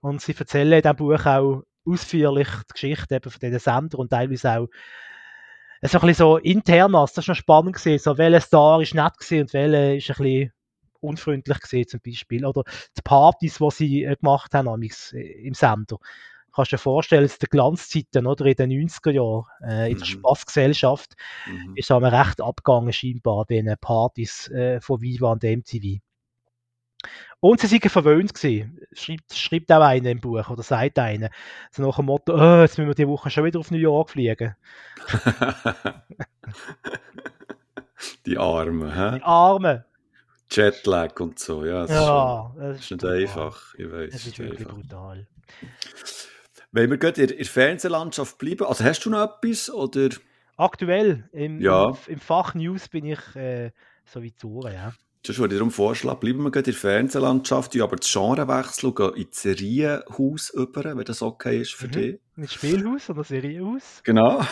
Und 0.00 0.20
sie 0.20 0.34
erzählen 0.36 0.72
in 0.72 0.82
diesem 0.82 0.96
Buch 0.96 1.26
auch 1.26 1.62
ausführlich 1.86 2.48
die 2.48 2.72
Geschichte 2.72 3.16
eben 3.16 3.30
von 3.30 3.40
diesen 3.40 3.58
Sender 3.58 3.98
und 3.98 4.10
teilweise 4.10 4.58
auch 4.58 4.68
äh, 5.80 5.88
so 5.88 5.98
ein 5.98 6.06
bisschen 6.06 6.14
so 6.14 6.36
internas, 6.38 7.12
das 7.12 7.26
war 7.26 7.32
noch 7.32 7.38
spannend 7.38 7.76
gewesen, 7.76 8.02
so 8.02 8.18
welcher 8.18 8.40
Star 8.40 8.80
ist 8.80 8.94
nett 8.94 9.12
und 9.32 9.52
welcher 9.52 9.94
ist 9.94 10.10
ein 10.10 10.16
bisschen 10.16 10.52
unfreundlich 11.00 11.60
gewesen 11.60 11.88
zum 11.88 12.00
Beispiel. 12.00 12.44
Oder 12.44 12.64
die 12.96 13.02
Partys, 13.02 13.58
die 13.58 13.70
sie 13.70 14.04
äh, 14.04 14.16
gemacht 14.16 14.54
haben 14.54 14.82
äh, 14.82 15.46
im 15.46 15.54
Sender 15.54 15.98
kannst 16.54 16.72
du 16.72 16.76
dir 16.76 16.82
vorstellen, 16.82 17.24
in 17.24 17.30
den 17.40 17.48
Glanzzeiten 17.50 18.26
oder 18.26 18.46
in 18.46 18.54
den 18.54 18.88
90er 18.88 19.10
Jahren 19.10 19.46
äh, 19.62 19.90
in 19.90 19.98
der 19.98 20.06
mhm. 20.06 20.12
Spaßgesellschaft 20.12 21.14
mhm. 21.46 21.72
ist 21.76 21.90
es 21.90 22.02
recht 22.02 22.40
abgegangen 22.40 22.92
scheinbar 22.92 23.44
den 23.46 23.74
Partys 23.80 24.48
äh, 24.50 24.80
von 24.80 25.00
Viva 25.00 25.32
und 25.32 25.42
MTV. 25.42 26.00
Und 27.40 27.60
sie 27.60 27.70
waren 27.70 27.90
verwöhnt 27.90 28.32
gewesen. 28.32 28.80
Schreibt, 28.92 29.34
schreibt 29.34 29.70
auch 29.70 29.82
einer 29.82 30.10
im 30.10 30.20
Buch 30.20 30.48
oder 30.48 30.62
sagt 30.62 30.98
einer. 30.98 31.28
So 31.70 31.82
nach 31.86 31.96
dem 31.96 32.06
Motto, 32.06 32.34
oh, 32.34 32.62
jetzt 32.62 32.78
müssen 32.78 32.88
wir 32.88 32.94
die 32.94 33.06
Woche 33.08 33.28
schon 33.30 33.44
wieder 33.44 33.60
auf 33.60 33.70
New 33.70 33.76
York 33.76 34.10
fliegen. 34.10 34.56
die 38.26 38.38
Armen, 38.38 38.94
hä? 38.94 39.18
Die 39.18 39.22
Armen. 39.22 39.84
Jetlag 40.50 41.20
und 41.20 41.38
so, 41.38 41.64
ja. 41.64 41.82
Das 41.82 41.90
ja, 41.90 41.96
ist, 41.96 42.06
schon, 42.06 42.62
das 42.62 42.80
ist 42.80 42.90
nicht 42.90 43.04
einfach. 43.04 43.74
Ich 43.76 43.92
weiß, 43.92 44.14
es 44.14 44.26
ist 44.26 44.38
wirklich 44.38 44.60
einfach. 44.60 44.74
brutal. 44.74 45.26
Wenn 46.74 46.90
wir 46.90 46.98
gerade 46.98 47.22
in 47.22 47.28
der 47.28 47.46
Fernsehlandschaft 47.46 48.36
bleiben, 48.36 48.66
also 48.66 48.82
hast 48.82 49.06
du 49.06 49.10
noch 49.10 49.22
etwas? 49.22 49.70
Oder? 49.70 50.08
Aktuell, 50.56 51.28
im, 51.30 51.60
ja. 51.60 51.96
im, 52.08 52.18
Fach 52.18 52.56
News 52.56 52.88
bin 52.88 53.04
ich 53.04 53.20
äh, 53.36 53.70
so 54.04 54.24
wie 54.24 54.34
zu, 54.34 54.60
ja. 54.64 54.92
Das 55.22 55.38
würde 55.38 55.54
ich 55.54 55.60
darum 55.60 55.70
vorschlagen, 55.70 56.18
bleiben 56.18 56.42
wir 56.42 56.50
gerade 56.50 56.70
in 56.70 56.72
der 56.72 56.80
Fernsehlandschaft, 56.80 57.80
aber 57.80 57.94
das 57.94 58.12
Genre 58.12 58.48
wechseln 58.48 58.88
und 58.88 58.96
gehen 58.96 59.14
ins 59.14 59.40
Serienhaus 59.40 60.50
über, 60.50 60.84
wenn 60.96 61.04
das 61.04 61.22
okay 61.22 61.60
ist 61.60 61.74
für 61.74 61.86
mhm. 61.86 61.92
dich. 61.92 62.20
Nicht 62.34 62.52
Spielhaus, 62.54 63.06
sondern 63.06 63.24
Serienhaus. 63.24 64.00
Genau. 64.02 64.44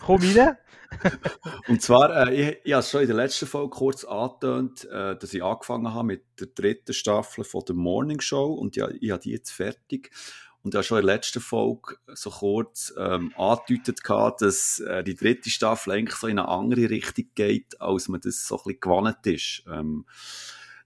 Komm 0.00 0.20
rein. 0.20 0.58
und 1.68 1.80
zwar, 1.80 2.28
äh, 2.28 2.34
ich, 2.34 2.58
ich 2.64 2.72
habe 2.74 2.80
es 2.80 2.90
schon 2.90 3.00
in 3.00 3.06
der 3.06 3.16
letzten 3.16 3.46
Folge 3.46 3.70
kurz 3.70 4.04
angetönt, 4.04 4.84
äh, 4.84 5.16
dass 5.16 5.32
ich 5.32 5.42
angefangen 5.42 5.94
habe 5.94 6.08
mit 6.08 6.24
der 6.38 6.48
dritten 6.48 6.92
Staffel 6.92 7.42
von 7.42 7.62
der 7.66 7.74
Morning 7.74 8.20
Show 8.20 8.52
und 8.52 8.76
ja, 8.76 8.86
ich 9.00 9.10
habe 9.10 9.22
die 9.22 9.30
jetzt 9.30 9.50
fertig. 9.50 10.10
Und 10.64 10.72
ja 10.72 10.82
schon 10.82 10.98
in 10.98 11.06
der 11.06 11.16
letzten 11.16 11.40
Folge 11.40 11.98
so 12.14 12.30
kurz 12.30 12.94
ähm, 12.96 13.34
angedeutet 13.36 14.02
gehabt, 14.02 14.40
dass 14.40 14.80
äh, 14.80 15.04
die 15.04 15.14
dritte 15.14 15.50
Staffel 15.50 15.92
eigentlich 15.92 16.16
so 16.16 16.26
in 16.26 16.38
eine 16.38 16.48
andere 16.48 16.88
Richtung 16.88 17.26
geht, 17.34 17.80
als 17.82 18.08
man 18.08 18.22
das 18.22 18.46
so 18.46 18.56
ein 18.56 18.62
bisschen 18.64 18.80
gewohnt 18.80 19.26
ist. 19.26 19.62
Ähm, 19.70 20.06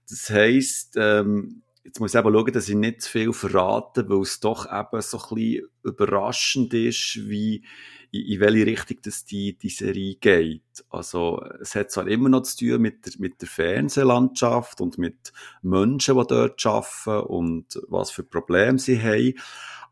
das 0.09 0.29
heisst, 0.29 0.95
ähm, 0.97 1.61
jetzt 1.85 2.01
muss 2.01 2.13
ich 2.13 2.19
eben 2.19 2.33
schauen, 2.33 2.51
dass 2.51 2.67
ich 2.67 2.75
nicht 2.75 3.03
zu 3.03 3.09
viel 3.09 3.31
verrate, 3.31 4.09
weil 4.09 4.21
es 4.21 4.41
doch 4.41 4.65
eben 4.65 5.01
so 5.01 5.17
ein 5.17 5.35
bisschen 5.35 5.69
überraschend 5.83 6.73
ist, 6.73 7.17
wie, 7.29 7.63
in, 8.11 8.25
in 8.25 8.39
welche 8.39 8.65
Richtung 8.65 8.97
das 9.03 9.25
die, 9.25 9.57
die 9.57 9.69
Serie 9.69 10.15
geht. 10.15 10.63
Also, 10.89 11.43
es 11.61 11.75
hat 11.75 11.91
zwar 11.91 12.07
immer 12.07 12.29
noch 12.29 12.43
zu 12.43 12.57
tun 12.57 12.81
mit 12.81 13.05
der, 13.05 13.13
mit 13.19 13.41
der 13.41 13.47
Fernsehlandschaft 13.47 14.81
und 14.81 14.97
mit 14.97 15.31
Menschen, 15.61 16.17
die 16.17 16.27
dort 16.27 16.65
arbeiten 16.65 17.27
und 17.27 17.79
was 17.87 18.11
für 18.11 18.23
Probleme 18.23 18.79
sie 18.79 19.01
haben. 19.01 19.35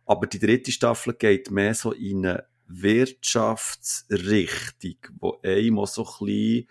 Aber 0.06 0.28
die 0.28 0.40
dritte 0.40 0.72
Staffel 0.72 1.14
geht 1.14 1.52
mehr 1.52 1.74
so 1.74 1.92
in 1.92 2.26
eine 2.26 2.46
Wirtschaftsrichtung, 2.68 4.96
wo 5.20 5.40
einmal 5.44 5.88
so 5.88 6.06
ein 6.06 6.26
bisschen, 6.26 6.70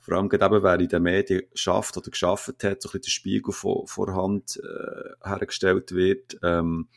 vor 0.00 0.16
allem 0.16 0.28
gerade 0.28 0.56
eben, 0.56 0.64
wer 0.64 0.80
in 0.80 0.88
den 0.88 1.02
Medien 1.02 1.42
schafft 1.54 1.96
oder 1.96 2.10
geschafft 2.10 2.64
hat, 2.64 2.82
so 2.82 2.88
ein 2.88 2.92
bisschen 2.92 3.02
der 3.02 3.10
Spiegel 3.10 3.52
vor, 3.52 3.86
vorhand 3.86 4.60
äh, 4.62 5.28
hergestellt 5.28 5.92
wird. 5.92 6.38
Ähm, 6.42 6.88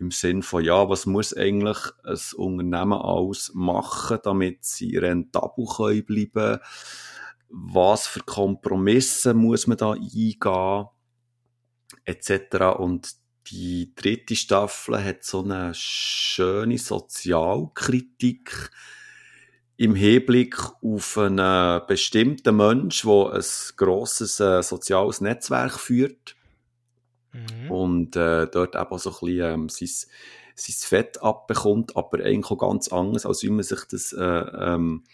im 0.00 0.10
Sinn 0.10 0.42
von, 0.42 0.64
ja, 0.64 0.88
was 0.88 1.06
muss 1.06 1.36
eigentlich 1.36 1.78
ein 2.04 2.18
Unternehmen 2.36 2.94
alles 2.94 3.52
machen, 3.54 4.18
damit 4.22 4.64
sie 4.64 4.96
rentabel 4.96 5.66
können 5.66 6.04
bleiben? 6.04 6.58
Was 7.48 8.06
für 8.06 8.20
Kompromisse 8.20 9.34
muss 9.34 9.66
man 9.66 9.76
da 9.76 9.92
eingehen, 9.92 10.86
etc. 12.04 12.78
Und 12.78 13.16
die 13.50 13.92
dritte 13.94 14.36
Staffel 14.36 15.02
hat 15.04 15.24
so 15.24 15.42
eine 15.42 15.72
schöne 15.74 16.78
Sozialkritik 16.78 18.70
im 19.76 19.94
Hinblick 19.94 20.56
auf 20.82 21.18
einen 21.18 21.80
bestimmten 21.86 22.56
Mensch, 22.56 23.02
der 23.02 23.32
ein 23.32 23.44
grosses 23.76 24.38
äh, 24.38 24.62
soziales 24.62 25.20
Netzwerk 25.20 25.78
führt 25.78 26.36
Mhm. 27.32 27.70
Und 27.70 28.16
äh, 28.16 28.46
dort 28.46 28.74
eben 28.74 28.98
so 28.98 29.10
ein 29.10 29.16
bisschen 29.20 29.52
ähm, 29.52 29.68
sein, 29.68 29.88
sein 30.54 30.76
Fett 30.78 31.22
abbekommt, 31.22 31.96
aber 31.96 32.24
eigentlich 32.24 32.50
auch 32.50 32.58
ganz 32.58 32.88
anders, 32.88 33.26
als 33.26 33.42
wie 33.42 33.50
man 33.50 33.62
sich 33.62 33.84
das 33.90 34.12
äh, 34.12 34.20
ähm, 34.22 35.04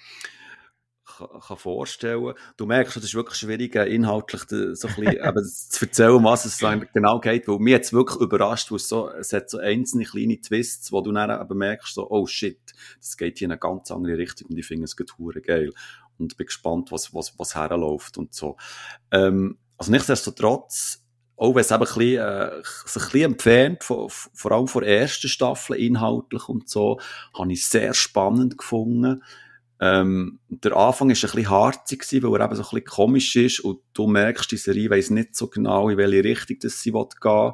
kann 1.46 1.56
vorstellen 1.56 2.34
Du 2.56 2.66
merkst, 2.66 2.96
es 2.96 3.04
ist 3.04 3.14
wirklich 3.14 3.38
schwierig, 3.38 3.74
äh, 3.74 3.86
inhaltlich 3.86 4.42
so 4.48 4.88
ein 4.88 4.94
bisschen, 4.94 5.44
zu 5.70 5.86
erzählen, 5.86 6.24
was 6.24 6.44
es 6.44 6.58
genau 6.58 7.20
geht, 7.20 7.48
weil 7.48 7.58
mir 7.58 7.70
jetzt 7.70 7.92
wirklich 7.92 8.20
überrascht, 8.20 8.70
weil 8.70 8.76
es, 8.76 8.88
so, 8.88 9.10
es 9.10 9.32
hat 9.32 9.48
so 9.48 9.58
einzelne 9.58 10.04
kleine 10.04 10.40
Twists, 10.40 10.92
wo 10.92 11.00
du 11.00 11.12
dann 11.12 11.40
eben 11.40 11.58
merkst, 11.58 11.94
so, 11.94 12.10
oh 12.10 12.26
shit, 12.26 12.60
das 12.98 13.16
geht 13.16 13.38
hier 13.38 13.46
in 13.46 13.52
eine 13.52 13.58
ganz 13.58 13.90
andere 13.90 14.18
Richtung 14.18 14.48
und 14.50 14.58
ich 14.58 14.66
finde 14.66 14.84
es 14.84 14.96
geht 14.96 15.12
geil 15.42 15.72
und 16.18 16.36
bin 16.36 16.46
gespannt, 16.46 16.92
was, 16.92 17.14
was, 17.14 17.38
was 17.38 17.54
herläuft 17.54 18.18
und 18.18 18.34
so. 18.34 18.56
Ähm, 19.10 19.58
also 19.78 19.90
nichtsdestotrotz, 19.92 21.02
auch 21.36 21.54
wenn 21.54 21.60
es 21.60 21.70
eben 21.70 21.82
ein 21.82 21.86
bisschen, 21.86 22.18
äh, 22.18 22.62
sich 22.86 23.14
ein 23.14 23.32
entfernt, 23.32 23.84
von, 23.84 24.08
vor 24.08 24.52
allem 24.52 24.68
von 24.68 24.82
der 24.82 25.00
ersten 25.00 25.28
Staffel 25.28 25.76
inhaltlich 25.76 26.48
und 26.48 26.68
so, 26.68 26.98
habe 27.36 27.52
ich 27.52 27.66
sehr 27.66 27.92
spannend 27.94 28.56
gefunden. 28.56 29.22
Ähm, 29.78 30.38
der 30.48 30.74
Anfang 30.74 31.10
ist 31.10 31.22
ein 31.22 31.30
bisschen 31.30 31.50
harzig 31.50 32.02
weil 32.22 32.40
er 32.40 32.46
eben 32.46 32.56
so 32.56 32.62
ein 32.62 32.68
bisschen 32.70 32.84
komisch 32.84 33.36
ist 33.36 33.60
und 33.60 33.80
du 33.92 34.06
merkst, 34.06 34.50
die 34.50 34.56
Serie 34.56 34.88
weiss 34.88 35.10
nicht 35.10 35.36
so 35.36 35.48
genau, 35.48 35.90
in 35.90 35.98
welche 35.98 36.24
Richtung 36.24 36.56
das 36.62 36.80
sie 36.80 36.92
gehen 36.92 37.04
will. 37.20 37.52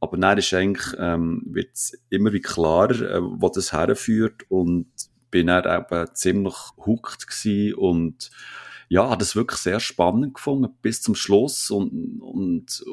Aber 0.00 0.16
dann 0.16 0.38
ist 0.38 0.52
eigentlich, 0.52 0.96
ähm, 0.98 1.44
wird 1.46 1.70
immer 2.10 2.32
wie 2.32 2.40
klarer, 2.40 3.00
äh, 3.00 3.20
wo 3.22 3.48
das 3.48 3.72
herführt 3.72 4.42
und 4.48 4.88
bin 5.30 5.46
dann 5.46 5.64
eben 5.64 6.14
ziemlich 6.14 6.56
hooked 6.84 7.46
und 7.76 8.30
ja, 8.88 9.08
hat 9.08 9.22
es 9.22 9.36
wirklich 9.36 9.58
sehr 9.58 9.80
spannend 9.80 10.34
gefunden 10.34 10.72
bis 10.82 11.02
zum 11.02 11.14
Schluss 11.14 11.70
und, 11.70 12.20
und 12.20 12.84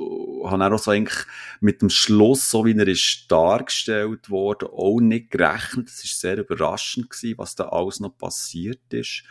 habe 0.45 0.73
auch 0.73 0.79
so 0.79 0.91
eigentlich 0.91 1.25
mit 1.59 1.81
dem 1.81 1.89
Schluss, 1.89 2.49
so 2.49 2.65
wie 2.65 2.77
er 2.77 2.87
ist 2.87 3.25
dargestellt 3.29 4.29
wurde, 4.29 4.71
auch 4.71 4.99
nicht 4.99 5.31
gerechnet. 5.31 5.89
Es 5.89 6.03
war 6.03 6.31
sehr 6.31 6.37
überraschend 6.37 7.09
gewesen, 7.09 7.37
was 7.37 7.55
da 7.55 7.69
alles 7.69 7.99
noch 7.99 8.17
passiert 8.17 8.81
ist. 8.93 9.23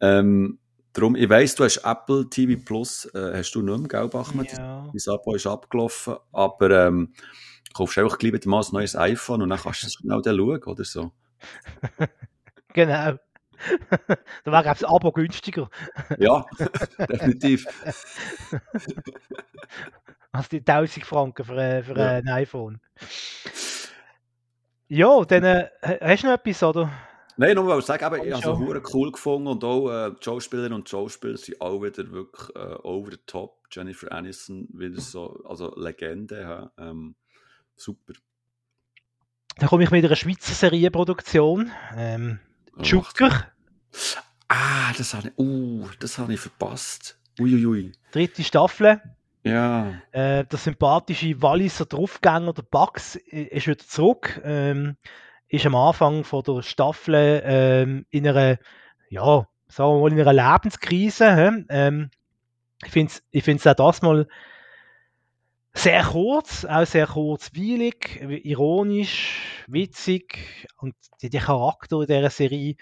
Ähm, 0.00 0.58
Darum, 0.94 1.16
ich 1.16 1.28
weiss, 1.30 1.54
du 1.54 1.64
hast 1.64 1.78
Apple 1.78 2.28
TV 2.28 2.60
Plus, 2.62 3.06
äh, 3.14 3.38
hast 3.38 3.52
du 3.52 3.62
nicht 3.62 3.78
mehr, 3.78 3.88
gell, 3.88 4.08
Bachmann? 4.08 4.44
Ja. 4.44 4.90
Dein 4.92 5.14
Abo 5.14 5.34
ist 5.34 5.46
abgelaufen, 5.46 6.16
aber 6.32 6.86
ähm, 6.86 7.14
kaufst 7.72 7.96
einfach 7.96 8.18
gleich 8.18 8.34
wieder 8.34 8.50
mal 8.50 8.60
ein 8.60 8.72
neues 8.72 8.94
iPhone 8.94 9.40
und 9.40 9.48
dann 9.48 9.58
kannst 9.58 9.84
du 9.84 9.86
es 9.86 9.94
schnell 9.94 10.20
dann 10.20 10.36
schauen, 10.36 10.62
oder 10.64 10.84
so. 10.84 11.12
Genau. 12.74 13.18
Da 14.44 14.52
wäre 14.52 14.64
das 14.64 14.84
Abo 14.84 15.12
günstiger. 15.12 15.68
Ja, 16.18 16.44
definitiv. 16.98 17.66
als 20.32 20.48
die 20.48 20.58
1000 20.60 21.04
Franken 21.06 21.44
für, 21.44 21.56
äh, 21.56 21.82
für 21.82 21.96
Ja. 21.96 22.08
ein 22.10 22.28
iPhone. 22.28 22.80
Ja, 24.88 25.24
dann 25.24 25.44
äh, 25.44 25.68
hast 26.00 26.22
du 26.22 26.26
noch 26.26 26.34
etwas, 26.34 26.62
oder? 26.62 26.90
Nein, 27.36 27.54
nur 27.54 27.66
weil 27.66 27.78
ich 27.78 27.84
sagen, 27.86 28.04
eben, 28.04 28.28
ich 28.28 28.44
habe 28.44 28.78
es 28.78 28.94
cool 28.94 29.10
gefunden 29.10 29.48
und 29.48 29.64
auch 29.64 29.88
äh, 29.90 30.10
die 30.10 30.22
Schauspielerinnen 30.22 30.74
und 30.78 30.88
Schauspieler 30.88 31.38
sind 31.38 31.60
auch 31.60 31.82
wieder 31.82 32.10
wirklich 32.10 32.54
äh, 32.54 32.74
over 32.82 33.10
the 33.10 33.18
top. 33.26 33.58
Jennifer 33.70 34.12
Aniston 34.12 34.68
wieder 34.74 35.00
so, 35.00 35.42
also 35.46 35.74
Legende, 35.76 36.40
ja, 36.42 36.70
ähm, 36.76 37.16
super. 37.74 38.12
Dann 39.56 39.68
komme 39.68 39.84
ich 39.84 39.90
mit 39.90 40.04
einer 40.04 40.14
Schweizer 40.16 40.52
Serienproduktion. 40.52 41.70
Ähm, 41.96 42.38
Joker, 42.78 43.51
Ah, 44.48 44.92
das 44.96 45.14
habe 45.14 45.28
ich, 45.28 45.38
uh, 45.38 45.88
das 46.00 46.18
habe 46.18 46.34
ich 46.34 46.40
verpasst. 46.40 47.18
Uiuiui. 47.40 47.92
dritte 48.12 48.44
Staffel. 48.44 49.00
Ja. 49.44 49.94
Äh, 50.12 50.44
der 50.44 50.58
sympathische 50.58 51.40
Walliser 51.42 51.86
Draufgänger, 51.86 52.52
der 52.52 52.62
Bugs, 52.62 53.16
i- 53.16 53.42
ist 53.50 53.66
wieder 53.66 53.78
zurück. 53.78 54.40
Ähm, 54.44 54.96
ist 55.48 55.66
am 55.66 55.74
Anfang 55.74 56.24
von 56.24 56.42
der 56.44 56.62
Staffel 56.62 57.42
ähm, 57.44 58.06
in 58.10 58.26
einer, 58.28 58.58
ja, 59.08 59.48
sagen 59.68 59.90
wir 59.94 60.00
mal, 60.00 60.12
in 60.12 60.20
einer 60.20 60.52
Lebenskrise. 60.54 61.64
Ähm, 61.68 62.10
ich 62.84 62.90
finde 62.92 63.12
es 63.12 63.22
ich 63.30 63.44
find's 63.44 63.66
auch 63.66 63.74
das 63.74 64.02
mal 64.02 64.28
sehr 65.74 66.04
kurz, 66.04 66.64
auch 66.66 66.84
sehr 66.86 67.06
kurzweilig, 67.06 68.20
ironisch, 68.44 69.64
witzig 69.66 70.66
und 70.76 70.94
die, 71.22 71.30
die 71.30 71.38
Charakter 71.38 72.00
in 72.02 72.06
dieser 72.06 72.30
Serie 72.30 72.76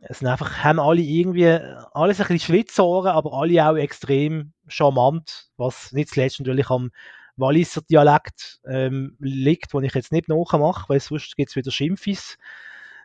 es 0.00 0.20
sind 0.20 0.28
einfach, 0.28 0.62
haben 0.62 0.78
alle 0.78 1.00
irgendwie, 1.00 1.46
alles 1.92 2.20
ein 2.20 2.28
bisschen 2.28 2.40
Schlitzohren, 2.40 3.10
aber 3.10 3.32
alle 3.32 3.68
auch 3.68 3.76
extrem 3.76 4.52
charmant, 4.66 5.48
was 5.56 5.92
nicht 5.92 6.10
zuletzt 6.10 6.38
natürlich 6.38 6.70
am 6.70 6.90
Walliser 7.36 7.82
Dialekt 7.82 8.60
ähm, 8.66 9.16
liegt, 9.20 9.72
den 9.72 9.84
ich 9.84 9.94
jetzt 9.94 10.12
nicht 10.12 10.28
nachmache, 10.28 10.88
weil 10.88 11.00
sonst 11.00 11.36
gibt 11.36 11.50
es 11.50 11.56
wieder 11.56 11.70
Schimpfis 11.70 12.36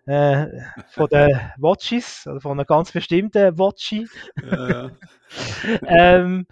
äh, 0.06 0.48
von 0.90 1.08
den 1.08 1.40
Watchis, 1.58 2.28
oder 2.28 2.42
von 2.42 2.54
einer 2.54 2.66
ganz 2.66 2.92
bestimmten 2.92 3.58
Watchi. 3.58 4.08
ja, 4.44 4.70
ja. 4.70 4.92
ähm, 5.88 6.48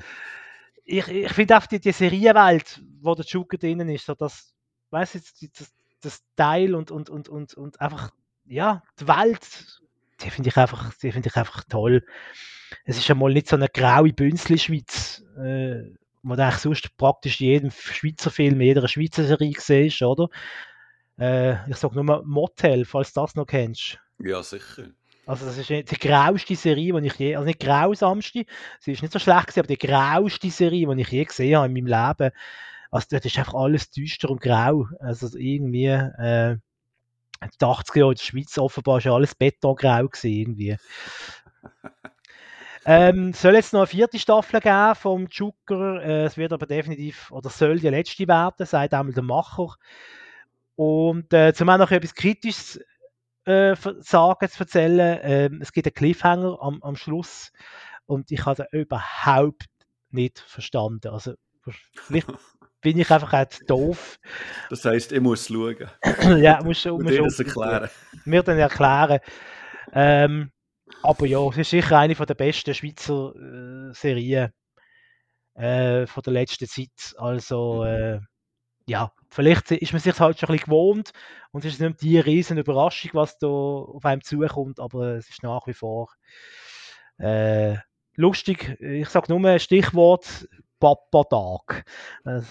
ich 0.86 1.08
ich 1.08 1.32
finde 1.32 1.58
auch 1.58 1.66
die, 1.66 1.80
die 1.80 1.92
Serienwelt, 1.92 2.82
wo 3.02 3.16
der 3.16 3.26
Joker 3.26 3.58
drinnen 3.58 3.90
ist, 3.90 4.06
so 4.06 4.16
das, 4.16 4.54
weißt 4.90 5.16
du, 5.16 5.48
das, 5.58 5.74
das 6.02 6.24
Teil 6.36 6.76
und, 6.76 6.92
und, 6.92 7.10
und, 7.10 7.30
und, 7.30 7.54
und 7.54 7.80
einfach, 7.82 8.12
ja, 8.46 8.84
die 9.00 9.08
Welt, 9.08 9.81
die 10.24 10.30
finde 10.30 10.50
ich 10.50 10.58
einfach, 10.58 10.94
die 11.02 11.12
finde 11.12 11.30
ich 11.30 11.36
einfach 11.36 11.64
toll. 11.66 12.06
Es 12.86 12.98
ist 12.98 13.10
einmal 13.10 13.34
nicht 13.34 13.48
so 13.48 13.56
eine 13.56 13.68
graue 13.68 14.14
Bünzli-Schweiz, 14.14 15.24
äh, 15.38 15.84
wo 16.24 16.36
du 16.36 16.44
eigentlich 16.44 16.58
sonst 16.58 16.98
praktisch 16.98 17.42
in 17.42 17.48
jedem 17.48 17.72
Schweizer 17.72 18.32
Film, 18.32 18.62
in 18.62 18.68
jeder 18.68 18.88
Schweizer 18.88 19.24
Serie 19.26 19.54
siehst, 19.58 20.02
oder? 20.02 20.30
Äh, 21.20 21.70
ich 21.70 21.78
sage 21.78 22.02
nur 22.02 22.24
Motel, 22.26 22.86
falls 22.86 23.14
du 23.14 23.22
das 23.22 23.36
noch 23.36 23.46
kennst. 23.46 24.00
ja, 24.20 24.42
sicher. 24.42 24.90
Also 25.26 25.46
das 25.46 25.58
ist 25.58 25.70
die 25.70 25.84
grauste 26.00 26.56
Serie, 26.56 27.00
die 27.00 27.08
ich 27.08 27.14
je, 27.16 27.36
also 27.36 27.46
nicht 27.46 27.60
grausamste, 27.60 28.44
sie 28.80 28.92
ist 28.92 29.02
nicht 29.02 29.14
so 29.14 29.20
schlecht 29.20 29.48
gewesen, 29.48 29.60
aber 29.60 29.68
die 29.68 29.78
grauste 29.78 30.50
Serie, 30.50 30.88
die 30.88 31.02
ich 31.02 31.10
je 31.10 31.24
gesehen 31.24 31.56
habe 31.58 31.68
in 31.68 31.74
meinem 31.74 31.86
Leben. 31.86 32.32
Also 32.90 33.08
dort 33.12 33.26
ist 33.26 33.38
einfach 33.38 33.54
alles 33.54 33.92
düster 33.92 34.30
und 34.30 34.42
grau. 34.42 34.88
Also 35.00 35.38
irgendwie, 35.38 35.86
äh, 35.86 36.58
in 37.42 37.50
den 37.60 37.68
80er 37.68 38.00
Jahren 38.00 38.12
in 38.12 38.18
der 38.18 38.24
Schweiz 38.24 38.58
offenbar 38.58 39.00
ja 39.02 39.14
alles 39.14 39.36
betongrau 39.36 40.08
gewesen, 40.08 40.28
irgendwie. 40.28 40.78
ähm, 42.86 43.34
soll 43.34 43.56
jetzt 43.56 43.74
noch 43.74 43.82
eine 43.82 43.88
vierte 43.88 44.20
Staffel 44.20 44.60
geben 44.60 44.96
vom 44.96 45.28
Joker, 45.28 46.02
äh, 46.04 46.24
es 46.26 46.38
wird 46.38 46.54
aber 46.54 46.66
definitiv, 46.66 47.32
oder 47.32 47.50
soll 47.50 47.80
die 47.80 47.90
letzte 47.90 48.28
werden, 48.28 48.66
sagt 48.66 48.94
einmal 48.94 49.14
der 49.14 49.24
Macher. 49.24 49.76
Und 50.76 51.34
äh, 51.34 51.54
zum 51.54 51.70
auch 51.70 51.78
noch 51.78 51.92
etwas 51.92 52.16
Kritisches 52.16 52.80
äh, 53.46 53.76
sagen, 54.00 54.50
zu 54.50 54.60
erzählen. 54.60 55.20
Ähm, 55.24 55.60
es 55.62 55.72
gibt 55.72 55.88
einen 55.88 55.94
Cliffhanger 55.94 56.58
am, 56.62 56.82
am 56.84 56.96
Schluss 56.96 57.52
und 58.06 58.32
ich 58.32 58.46
habe 58.46 58.68
den 58.72 58.82
überhaupt 58.82 59.66
nicht 60.10 60.40
verstanden. 60.40 61.10
Also 61.10 61.34
vielleicht 61.96 62.28
bin 62.82 62.98
ich 62.98 63.10
einfach 63.12 63.34
auch 63.34 63.48
zu 63.48 63.64
doof. 63.66 64.20
Das 64.70 64.84
heisst, 64.86 65.12
ich 65.12 65.22
muss 65.22 65.48
schauen. 65.48 65.90
ja, 66.42 66.62
muss 66.64 66.82
schon, 66.82 67.08
schon 67.08 67.24
das 67.24 67.40
erklären. 67.40 67.90
mir 68.26 68.44
dann 68.44 68.58
erklären. 68.58 69.20
Ähm, 69.94 70.52
aber 71.04 71.26
ja, 71.26 71.40
es 71.50 71.58
ist 71.58 71.70
sicher 71.70 72.00
eine 72.00 72.16
von 72.16 72.26
der 72.26 72.36
besten 72.36 72.74
Schweizer 72.74 73.34
äh, 73.36 73.94
Serien 73.94 74.52
äh, 75.56 76.06
von 76.08 76.24
der 76.24 76.34
letzten 76.34 76.68
Zeit. 76.68 77.16
Also 77.18 77.84
äh, 77.86 78.20
ja, 78.88 79.12
vielleicht 79.30 79.72
ist 79.72 79.94
man 79.94 80.02
sich 80.02 80.20
halt 80.20 80.40
schon 80.40 80.50
ein 80.50 80.54
bisschen 80.54 80.66
gewohnt 80.66 81.12
und 81.52 81.66
es 81.66 81.74
ist 81.74 81.80
nicht 81.80 82.02
die 82.02 82.20
riesen 82.20 82.58
Überraschung, 82.58 83.12
was 83.14 83.38
da 83.38 83.48
auf 83.48 84.04
einem 84.06 84.22
zukommt, 84.22 84.80
aber 84.80 85.16
es 85.16 85.30
ist 85.30 85.44
nach 85.44 85.68
wie 85.68 85.74
vor 85.74 86.12
äh, 87.18 87.78
lustig. 88.16 88.78
Ich 88.80 89.10
sage 89.10 89.34
nur 89.34 89.48
ein 89.50 89.60
Stichwort 89.60 90.48
Papa-Tag. 90.82 91.86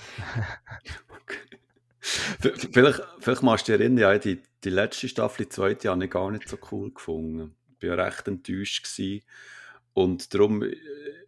V- 2.00 2.68
Vielleicht, 2.72 3.02
vielleicht 3.18 3.42
machst 3.42 3.68
du 3.68 3.72
dich 3.72 3.80
erinnern, 3.80 3.98
ja, 3.98 4.18
die, 4.18 4.40
die 4.64 4.70
letzte 4.70 5.06
Staffel, 5.08 5.44
die 5.44 5.50
zweite, 5.50 5.90
habe 5.90 6.04
ich 6.04 6.10
gar 6.10 6.30
nicht 6.30 6.48
so 6.48 6.56
cool 6.72 6.90
gefunden. 6.92 7.54
Ich 7.78 7.86
war 7.88 7.96
ja 7.98 8.04
recht 8.04 8.26
enttäuscht. 8.26 8.84
Gewesen. 8.84 9.22
Und 9.92 10.32
darum, 10.32 10.62
äh, 10.62 10.74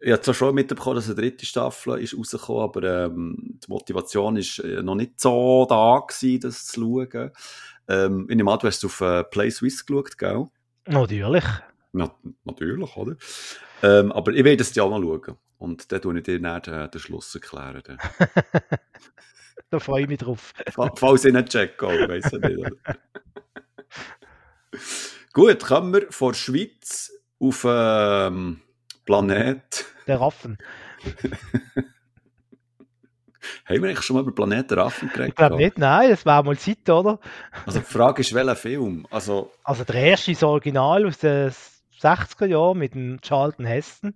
ich 0.01 0.11
habe 0.11 0.21
zwar 0.21 0.33
schon 0.33 0.55
mitbekommen, 0.55 0.95
dass 0.95 1.05
eine 1.05 1.15
dritte 1.15 1.45
Staffel 1.45 1.99
ist 1.99 2.17
rausgekommen, 2.17 2.63
aber 2.63 3.05
ähm, 3.05 3.59
die 3.63 3.69
Motivation 3.71 4.35
war 4.35 4.81
noch 4.83 4.95
nicht 4.95 5.19
so 5.21 5.67
da, 5.69 5.99
gewesen, 6.07 6.39
das 6.41 6.65
zu 6.65 6.81
schauen. 6.81 7.31
Ähm, 7.87 8.25
ich 8.29 8.35
nehme 8.35 8.51
an, 8.51 8.59
du 8.59 8.67
hast 8.67 8.83
auf 8.83 9.01
äh, 9.01 9.23
Play 9.25 9.51
Swiss 9.51 9.85
geschaut, 9.85 10.17
gell? 10.17 10.47
Natürlich. 10.87 11.43
Na, 11.91 12.11
natürlich, 12.45 12.97
oder? 12.97 13.15
Ähm, 13.83 14.11
aber 14.11 14.31
ich 14.33 14.43
werde 14.43 14.61
es 14.63 14.71
dir 14.71 14.83
auch 14.83 14.89
mal 14.89 15.01
schauen. 15.01 15.37
Und 15.57 15.91
dann 15.91 16.01
tue 16.01 16.17
ich 16.17 16.23
dir 16.23 16.39
dann 16.41 16.61
den, 16.61 16.89
den 16.91 17.01
Schluss 17.01 17.33
erklären. 17.35 17.81
Dann. 17.85 17.97
Da 19.69 19.79
freue 19.79 20.03
ich 20.03 20.07
mich 20.07 20.19
drauf. 20.19 20.53
Fa- 20.71 20.91
Falls 20.95 21.25
ich 21.25 21.33
nicht 21.33 21.49
checke, 21.49 21.87
auch, 21.87 22.07
weiss 22.07 22.31
ich 22.31 22.39
nicht. 22.39 22.63
Gut, 25.33 25.63
kommen 25.63 25.93
wir 25.93 26.11
von 26.11 26.31
der 26.31 26.37
Schweiz 26.37 27.11
auf 27.39 27.65
ähm, 27.67 28.61
Planet. 29.05 29.85
Der 30.05 30.21
Raffen. 30.21 30.57
Haben 33.65 33.81
wir 33.81 33.89
eigentlich 33.89 34.01
schon 34.03 34.15
mal 34.15 34.21
über 34.21 34.33
Planeten 34.33 34.79
Raffen 34.79 35.09
geredet? 35.09 35.29
Ich 35.29 35.35
glaube 35.35 35.57
nicht, 35.57 35.77
nein, 35.77 36.09
das 36.09 36.25
wäre 36.25 36.43
mal 36.43 36.57
Zeit, 36.57 36.89
oder? 36.89 37.19
Also 37.65 37.79
die 37.79 37.85
Frage 37.85 38.21
ist, 38.21 38.33
welcher 38.33 38.55
Film? 38.55 39.05
Also, 39.09 39.51
Also 39.63 39.83
der 39.83 39.95
erste 39.95 40.31
ist 40.31 40.43
Original 40.43 41.05
aus 41.05 41.17
den 41.17 41.51
60er 41.99 42.45
Jahren 42.45 42.77
mit 42.77 42.93
dem 42.93 43.19
Charlton 43.21 43.65
Heston. 43.65 44.15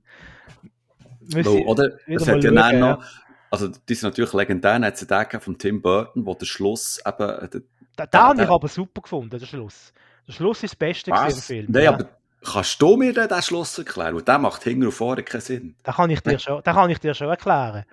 Ich 1.36 1.48
oder? 1.48 1.92
Es 2.06 2.28
hat 2.28 2.44
ja 2.44 2.52
schauen, 2.54 2.80
noch, 2.80 3.04
also 3.52 3.68
die 3.68 3.96
sind 3.96 4.10
natürlich 4.10 4.34
legendär, 4.34 4.80
hat 4.80 4.94
es 4.96 5.06
den 5.08 5.20
gegeben 5.20 5.42
von 5.42 5.58
Tim 5.58 5.82
Burton, 5.82 6.26
wo 6.26 6.34
der 6.34 6.46
Schluss 6.46 7.00
eben... 7.06 7.30
äh, 7.30 7.50
der- 7.50 8.08
da 8.08 8.28
habe 8.28 8.44
ich 8.44 8.50
aber 8.50 8.68
super 8.68 9.02
gefunden, 9.02 9.40
der 9.40 9.46
Schluss. 9.46 9.92
Der 10.28 10.34
Schluss 10.34 10.62
ist 10.64 10.74
das 10.74 10.76
Beste 10.76 11.10
im? 11.10 11.32
Film. 11.32 11.66
Nein, 11.70 11.84
ja. 11.84 11.94
aber 11.94 12.10
kannst 12.44 12.80
du 12.82 12.96
mir 12.96 13.12
den 13.14 13.42
Schluss 13.42 13.78
erklären? 13.78 14.16
Weil 14.16 14.22
der 14.22 14.38
macht 14.38 14.64
hinten 14.64 14.86
und 14.86 14.92
vorne 14.92 15.24
keinen 15.24 15.42
Sinn. 15.42 15.76
Da 15.84 15.94
kann 15.94 16.10
ich 16.12 16.20
dir 16.22 16.38
schon, 16.38 16.62
da 16.64 16.74
kann 16.74 16.90
ich 16.92 17.00
dir 17.00 17.14
schon 17.16 17.30
erklären. 17.30 17.86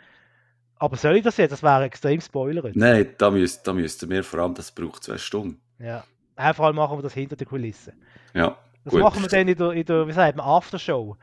Aber 0.76 0.96
soll 0.96 1.16
ich 1.16 1.22
das 1.22 1.36
jetzt? 1.38 1.52
Das 1.52 1.62
wäre 1.62 1.84
extrem 1.84 2.20
spoilert. 2.20 2.76
Nein, 2.76 3.14
da 3.16 3.30
müsst, 3.30 3.66
da 3.66 3.72
müssten 3.72 4.10
wir 4.10 4.22
vor 4.24 4.40
allem, 4.40 4.54
das 4.54 4.72
braucht 4.72 5.04
zwei 5.04 5.16
Stunden. 5.16 5.60
Ja. 5.78 6.04
Einfach 6.36 6.72
machen 6.72 6.98
wir 6.98 7.02
das 7.02 7.14
hinter 7.14 7.36
den 7.36 7.46
Kulissen. 7.48 7.94
Ja, 8.34 8.58
Das 8.84 8.92
gut. 8.92 9.00
machen 9.00 9.22
wir 9.22 9.28
dann 9.28 9.46
in 9.48 9.56
der, 9.56 9.70
in 9.70 9.84
der 9.86 10.06
wie 10.08 10.12
sagt 10.12 10.36
man, 10.36 10.44
Aftershow. 10.44 11.16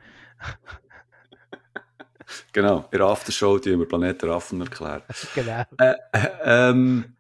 Genau, 2.53 2.87
in 2.91 2.99
der 2.99 3.07
Aftershow, 3.07 3.57
die 3.59 3.77
wir 3.77 3.87
Planeten 3.87 4.29
Raffen 4.29 4.61
erklären. 4.61 5.03
genau. 5.35 5.63
Äh, 5.77 5.95
äh, 6.11 6.27
ähm, 6.43 7.15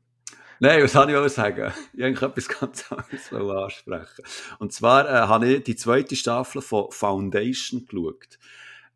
nein, 0.59 0.83
was 0.83 0.95
wollte 0.95 1.11
ich 1.11 1.17
auch 1.17 1.27
sagen? 1.27 1.71
Ich 1.93 2.01
wollte 2.01 2.25
etwas 2.25 2.47
ganz 2.47 2.91
anderes 2.91 3.31
ansprechen. 3.63 4.23
Und 4.59 4.73
zwar 4.73 5.07
äh, 5.07 5.27
habe 5.27 5.47
ich 5.47 5.63
die 5.63 5.75
zweite 5.75 6.15
Staffel 6.15 6.61
von 6.61 6.91
Foundation 6.91 7.85
geschaut. 7.85 8.39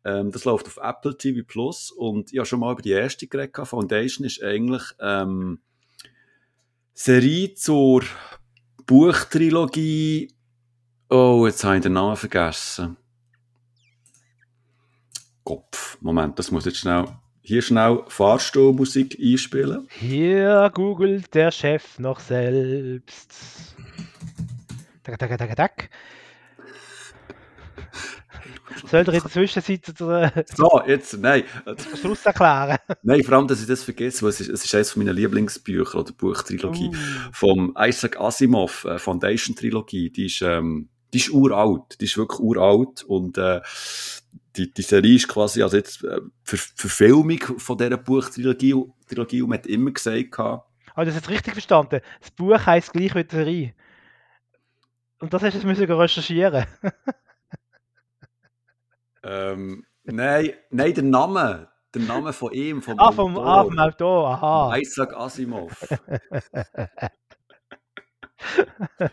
Ähm, 0.04 0.30
das 0.30 0.44
läuft 0.44 0.66
auf 0.66 0.78
Apple 0.80 1.18
TV 1.18 1.44
Plus 1.46 1.90
und 1.90 2.32
ich 2.32 2.38
habe 2.38 2.46
schon 2.46 2.60
mal 2.60 2.72
über 2.72 2.82
die 2.82 2.92
erste 2.92 3.26
geredet. 3.26 3.66
Foundation 3.66 4.24
ist 4.24 4.42
eigentlich 4.42 4.82
ähm, 5.00 5.58
Serie 6.94 7.54
zur 7.54 8.04
Buchtrilogie. 8.86 10.32
Oh, 11.10 11.44
jetzt 11.46 11.62
habe 11.64 11.76
ich 11.76 11.82
den 11.82 11.94
Namen 11.94 12.16
vergessen. 12.16 12.96
Kopf. 15.46 15.96
Moment, 16.00 16.38
das 16.38 16.50
muss 16.50 16.64
jetzt 16.64 16.78
schnell. 16.78 17.04
Hier 17.40 17.62
schnell 17.62 18.02
Fahrstuhlmusik 18.08 19.16
einspielen. 19.22 19.86
Hier 19.90 20.68
googelt 20.74 21.32
der 21.32 21.52
Chef 21.52 22.00
noch 22.00 22.18
selbst. 22.18 23.76
Tack, 25.04 25.18
tack, 25.20 25.38
tack, 25.38 25.56
tack. 25.56 25.90
Soll 28.90 29.00
er 29.00 29.14
in 29.14 29.20
der 29.20 29.30
Zwischenzeit 29.30 29.86
den 29.86 30.32
So, 30.54 30.82
jetzt, 30.86 31.16
nein. 31.18 31.44
Schluss 32.00 32.26
erklären? 32.26 32.78
Nein, 33.04 33.22
vor 33.22 33.34
allem, 33.34 33.46
dass 33.46 33.60
ich 33.60 33.68
das 33.68 33.84
vergesse, 33.84 34.22
weil 34.22 34.30
es 34.30 34.40
ist, 34.40 34.48
es 34.48 34.64
ist 34.64 34.74
eines 34.74 34.96
meiner 34.96 35.12
Lieblingsbücher 35.12 36.00
oder 36.00 36.12
Buchtrilogie 36.12 36.88
Uh. 36.88 36.94
vom 37.32 37.76
Isaac 37.78 38.20
Asimov, 38.20 38.84
äh, 38.84 38.98
Foundation 38.98 39.54
Trilogie. 39.54 40.10
Die 40.10 40.26
ist, 40.26 40.42
ähm, 40.42 40.88
die 41.14 41.18
ist 41.18 41.30
uralt. 41.30 42.00
Die 42.00 42.04
ist 42.06 42.18
wirklich 42.18 42.40
uralt 42.40 43.04
und, 43.04 43.38
äh, 43.38 43.60
die, 44.56 44.72
die 44.72 44.82
Serie 44.82 45.16
ist 45.16 45.28
quasi, 45.28 45.62
also 45.62 45.76
jetzt, 45.76 46.02
äh, 46.04 46.20
Ver 46.42 46.58
Verfilmung 46.74 47.38
von 47.58 47.76
dieser 47.76 47.96
Buchtrilogie, 47.96 48.74
Trilogie, 49.06 49.42
und 49.42 49.50
man 49.50 49.58
hat 49.58 49.66
immer 49.66 49.90
gesagt, 49.90 50.38
Habe 50.38 50.64
ich 50.98 51.04
das 51.04 51.14
jetzt 51.14 51.28
richtig 51.28 51.52
verstanden? 51.52 52.00
Das 52.20 52.30
Buch 52.30 52.58
heisst 52.64 52.92
gleich 52.92 53.14
wie 53.14 53.24
die 53.24 53.34
Serie. 53.34 53.74
Und 55.18 55.32
das 55.32 55.42
hast 55.42 55.54
du 55.54 55.58
jetzt 55.58 55.66
müssen 55.66 55.90
recherchieren. 55.90 56.66
ähm, 59.22 59.84
nein, 60.04 60.52
nein, 60.70 60.94
der 60.94 61.04
Name, 61.04 61.68
der 61.94 62.02
Name 62.02 62.32
von 62.32 62.52
ihm, 62.52 62.82
vom 62.82 62.98
Ah, 62.98 63.12
vom, 63.12 63.38
ah, 63.38 63.64
vom 63.64 63.78
Autor, 63.78 63.86
Autor, 63.86 64.42
aha. 64.42 64.76
Isaac 64.78 65.14
Asimov. 65.14 65.72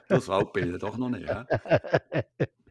das 0.09 0.29
alt 0.29 0.53
bin 0.53 0.73
ich 0.73 0.81
doch 0.81 0.97
noch 0.97 1.09
nicht, 1.09 1.29
hä? 1.29 1.43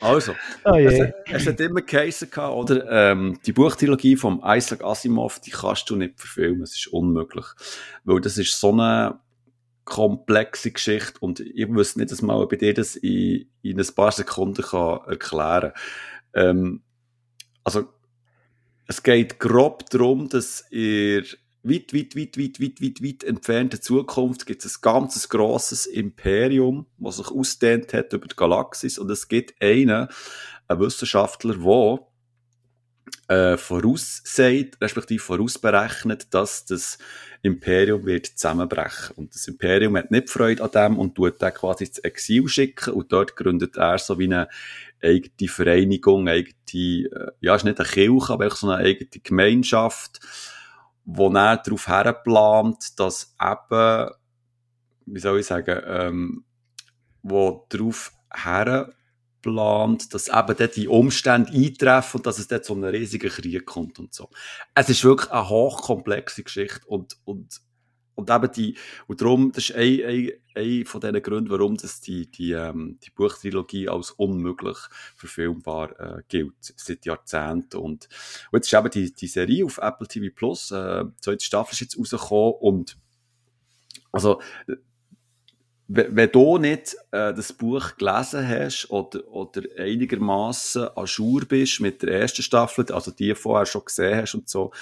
Also, 0.00 0.34
Oh 0.64 0.74
Es, 0.74 0.98
je. 0.98 1.12
es 1.30 1.46
hat 1.46 1.60
immer 1.60 1.82
geheißen, 1.82 2.28
oder? 2.32 2.90
Ähm, 2.90 3.38
die 3.46 3.52
Buchtrilogie 3.52 4.16
von 4.16 4.40
Isaac 4.44 4.82
Asimov, 4.82 5.40
die 5.40 5.50
kannst 5.50 5.88
du 5.90 5.96
nicht 5.96 6.18
verfilmen. 6.18 6.62
Es 6.62 6.74
ist 6.74 6.88
unmöglich. 6.88 7.46
Weil 8.04 8.20
das 8.20 8.38
ist 8.38 8.58
so 8.58 8.72
eine 8.72 9.20
komplexe 9.84 10.72
Geschichte 10.72 11.18
und 11.20 11.38
ich 11.38 11.68
wüsste 11.68 12.00
nicht, 12.00 12.10
dass 12.10 12.20
mal 12.20 12.44
bei 12.48 12.56
dir 12.56 12.74
das 12.74 12.96
in, 12.96 13.48
in 13.62 13.78
ein 13.78 13.94
paar 13.94 14.10
Sekunden 14.10 14.62
kann 14.62 15.00
erklären 15.06 15.72
ähm, 16.34 16.82
Also, 17.62 17.84
es 18.88 19.02
geht 19.02 19.38
grob 19.38 19.88
darum, 19.90 20.28
dass 20.28 20.64
ihr 20.70 21.24
weit, 21.68 21.92
weit, 21.92 22.16
weit, 22.16 22.38
weit, 22.38 22.60
weit, 22.60 22.82
weit, 22.82 23.02
weit 23.02 23.24
entfernte 23.24 23.80
Zukunft 23.80 24.46
gibt 24.46 24.64
es 24.64 24.78
ein 24.78 24.82
ganzes 24.82 25.28
grosses 25.28 25.86
Imperium, 25.86 26.86
das 26.98 27.16
sich 27.16 27.28
ausdehnt 27.28 27.92
hat 27.92 28.12
über 28.12 28.26
die 28.26 28.36
Galaxis. 28.36 28.98
Und 28.98 29.10
es 29.10 29.28
gibt 29.28 29.60
einen, 29.60 30.08
einen 30.68 30.80
Wissenschaftler, 30.80 31.54
der 31.54 32.06
äh, 33.28 33.56
voraussagt, 33.56 34.80
respektive 34.80 35.22
vorausberechnet, 35.22 36.32
dass 36.32 36.64
das 36.64 36.98
Imperium 37.42 38.04
wird 38.06 38.26
zusammenbrechen. 38.26 39.16
Und 39.16 39.34
das 39.34 39.48
Imperium 39.48 39.96
hat 39.96 40.10
nicht 40.10 40.30
Freude 40.30 40.62
an 40.62 40.70
dem 40.70 40.98
und 40.98 41.14
tut 41.14 41.40
den 41.40 41.54
quasi 41.54 41.84
ins 41.84 41.98
Exil 41.98 42.48
schicken. 42.48 42.94
Und 42.94 43.12
dort 43.12 43.36
gründet 43.36 43.76
er 43.76 43.98
so 43.98 44.18
wie 44.18 44.24
eine 44.24 44.48
eigene 45.02 45.48
Vereinigung, 45.48 46.28
eigene, 46.28 46.54
äh, 46.74 47.32
ja, 47.40 47.54
ist 47.54 47.64
nicht 47.64 47.78
eine 47.78 47.88
Kirche, 47.88 48.32
aber 48.32 48.50
so 48.50 48.68
eine 48.68 48.84
eigene 48.84 49.08
Gemeinschaft, 49.22 50.20
wo 51.06 51.30
er 51.32 51.56
darauf 51.56 51.86
herplant, 51.86 52.98
dass 52.98 53.34
eben, 53.40 54.10
wie 55.06 55.20
soll 55.20 55.38
ich 55.38 55.46
sagen, 55.46 55.80
ähm, 55.86 56.44
wo 57.22 57.64
darauf 57.68 58.12
herplant, 58.30 60.12
dass 60.12 60.28
eben 60.28 60.56
dort 60.56 60.76
die 60.76 60.88
Umstände 60.88 61.52
eintreffen 61.52 62.18
und 62.18 62.26
dass 62.26 62.40
es 62.40 62.48
dort 62.48 62.64
zu 62.64 62.74
einem 62.74 62.84
riesigen 62.84 63.30
Krieg 63.30 63.64
kommt 63.64 64.00
und 64.00 64.12
so. 64.12 64.28
Es 64.74 64.88
ist 64.88 65.04
wirklich 65.04 65.30
eine 65.30 65.48
hochkomplexe 65.48 66.42
Geschichte 66.42 66.84
und, 66.86 67.16
und, 67.24 67.60
und 68.16 68.30
eben 68.30 68.50
die, 68.50 68.76
und 69.06 69.20
darum, 69.20 69.52
das 69.52 69.70
ist 69.70 69.76
ein, 69.76 70.00
ein, 70.04 70.32
ein 70.56 70.84
von 70.86 71.00
diesen 71.00 71.22
Gründen, 71.22 71.50
warum 71.50 71.76
das 71.76 72.00
die, 72.00 72.28
die, 72.30 72.52
ähm, 72.52 72.98
die 73.04 73.10
Buchtrilogie 73.10 73.88
als 73.88 74.10
unmöglich 74.10 74.78
verfilmbar 75.14 76.00
äh, 76.00 76.22
gilt, 76.26 76.54
seit 76.60 77.04
Jahrzehnten. 77.04 77.76
Und, 77.76 78.08
und 78.50 78.58
jetzt 78.58 78.72
ist 78.72 78.78
eben 78.78 78.90
die, 78.90 79.12
die 79.12 79.26
Serie 79.26 79.64
auf 79.64 79.78
Apple 79.78 80.08
TV 80.08 80.34
Plus, 80.34 80.70
äh, 80.70 81.04
die 81.04 81.20
zweite 81.20 81.44
Staffel 81.44 81.74
ist 81.74 81.80
jetzt 81.80 81.98
rausgekommen 81.98 82.54
und 82.60 82.96
also, 84.12 84.40
wenn 85.88 86.32
du 86.32 86.56
nicht 86.56 86.96
äh, 87.12 87.34
das 87.34 87.52
Buch 87.52 87.96
gelesen 87.96 88.48
hast 88.48 88.90
oder, 88.90 89.28
oder 89.28 89.62
einigermaßen 89.76 90.86
à 90.88 91.04
jour 91.04 91.42
bist 91.46 91.80
mit 91.80 92.02
der 92.02 92.22
ersten 92.22 92.42
Staffel, 92.42 92.90
also 92.92 93.10
die 93.10 93.34
vorher 93.34 93.66
schon 93.66 93.84
gesehen 93.84 94.16
hast 94.16 94.34
und 94.34 94.48
so, 94.48 94.72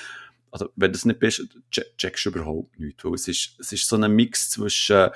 also 0.55 0.71
wenn 0.77 0.93
du 0.93 0.97
das 0.97 1.05
nicht 1.05 1.19
bist, 1.19 1.49
che- 1.73 1.97
checkst 1.99 2.27
du 2.27 2.31
überhaupt 2.31 2.79
nichts, 2.79 3.05
weil 3.05 3.15
es 3.15 3.27
ist, 3.27 3.57
es 3.59 3.73
ist 3.73 3.89
so 3.89 3.97
ein 3.97 4.13
Mix 4.13 4.51
zwischen, 4.51 5.11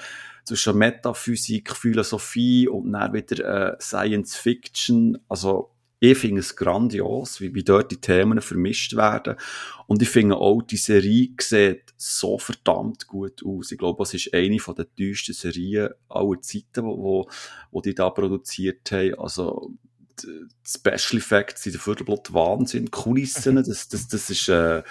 zwischen 0.44 0.76
Metaphysik, 0.76 1.76
Philosophie 1.76 2.66
und 2.66 2.92
dann 2.92 3.12
wieder 3.12 3.74
äh, 3.74 3.76
Science 3.80 4.34
Fiction, 4.34 5.16
also 5.28 5.70
ich 6.00 6.18
finde 6.18 6.40
es 6.40 6.56
grandios, 6.56 7.40
wie, 7.40 7.54
wie 7.54 7.62
dort 7.62 7.92
die 7.92 8.00
Themen 8.00 8.40
vermischt 8.40 8.96
werden. 8.96 9.36
Und 9.86 10.02
ich 10.02 10.08
finde 10.08 10.36
auch, 10.36 10.62
die 10.62 10.76
Serie 10.76 11.30
sieht 11.40 11.92
so 11.96 12.38
verdammt 12.38 13.06
gut 13.06 13.44
aus. 13.44 13.70
Ich 13.72 13.78
glaube, 13.78 14.02
es 14.02 14.14
ist 14.14 14.34
eine 14.34 14.58
von 14.58 14.74
den 14.74 14.86
teuersten 14.96 15.34
Serien 15.34 15.90
aller 16.08 16.40
Zeiten, 16.40 16.84
wo, 16.84 16.98
wo, 16.98 17.30
wo 17.70 17.80
die 17.80 17.94
da 17.94 18.10
produziert 18.10 18.90
haben. 18.92 19.14
Also, 19.18 19.72
die 20.22 20.46
Special 20.64 21.18
Effects 21.18 21.62
sind 21.62 21.76
dafür 21.76 21.94
bloß 21.96 22.32
Wahnsinn. 22.32 22.90
Kulissen, 22.90 23.56
das, 23.66 23.88
das, 23.88 24.08
das 24.08 24.30
ist, 24.30 24.48
äh, 24.48 24.82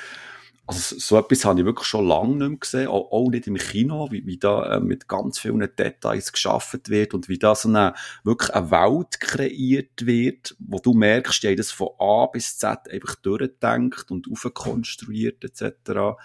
also 0.68 1.00
so 1.00 1.18
etwas 1.18 1.46
habe 1.46 1.62
ich 1.62 1.66
wirklich 1.66 1.88
schon 1.88 2.06
lange 2.06 2.36
nicht 2.36 2.50
mehr 2.50 2.58
gesehen, 2.58 2.88
auch, 2.90 3.10
auch 3.12 3.30
nicht 3.30 3.48
im 3.48 3.56
Kino, 3.56 4.12
wie, 4.12 4.26
wie 4.26 4.38
da 4.38 4.76
äh, 4.76 4.80
mit 4.82 5.08
ganz 5.08 5.40
vielen 5.40 5.60
Details 5.60 6.34
geschaffen 6.34 6.82
wird 6.88 7.14
und 7.14 7.30
wie 7.30 7.40
da 7.40 7.56
so 7.56 7.70
eine, 7.70 7.94
wirklich 8.26 8.54
eine 8.54 8.70
Welt 8.70 9.20
kreiert 9.22 10.06
wird, 10.06 10.58
wo 10.60 10.80
du 10.80 10.94
merkst, 10.94 11.42
die 11.42 11.48
haben 11.48 11.56
das 11.56 11.72
von 11.72 11.90
A 12.00 12.26
bis 12.26 12.58
Z 12.58 12.80
einfach 12.92 13.16
durchgedacht 13.16 14.12
und 14.12 14.28
aufkonstruiert 14.30 15.42
etc. 15.46 16.18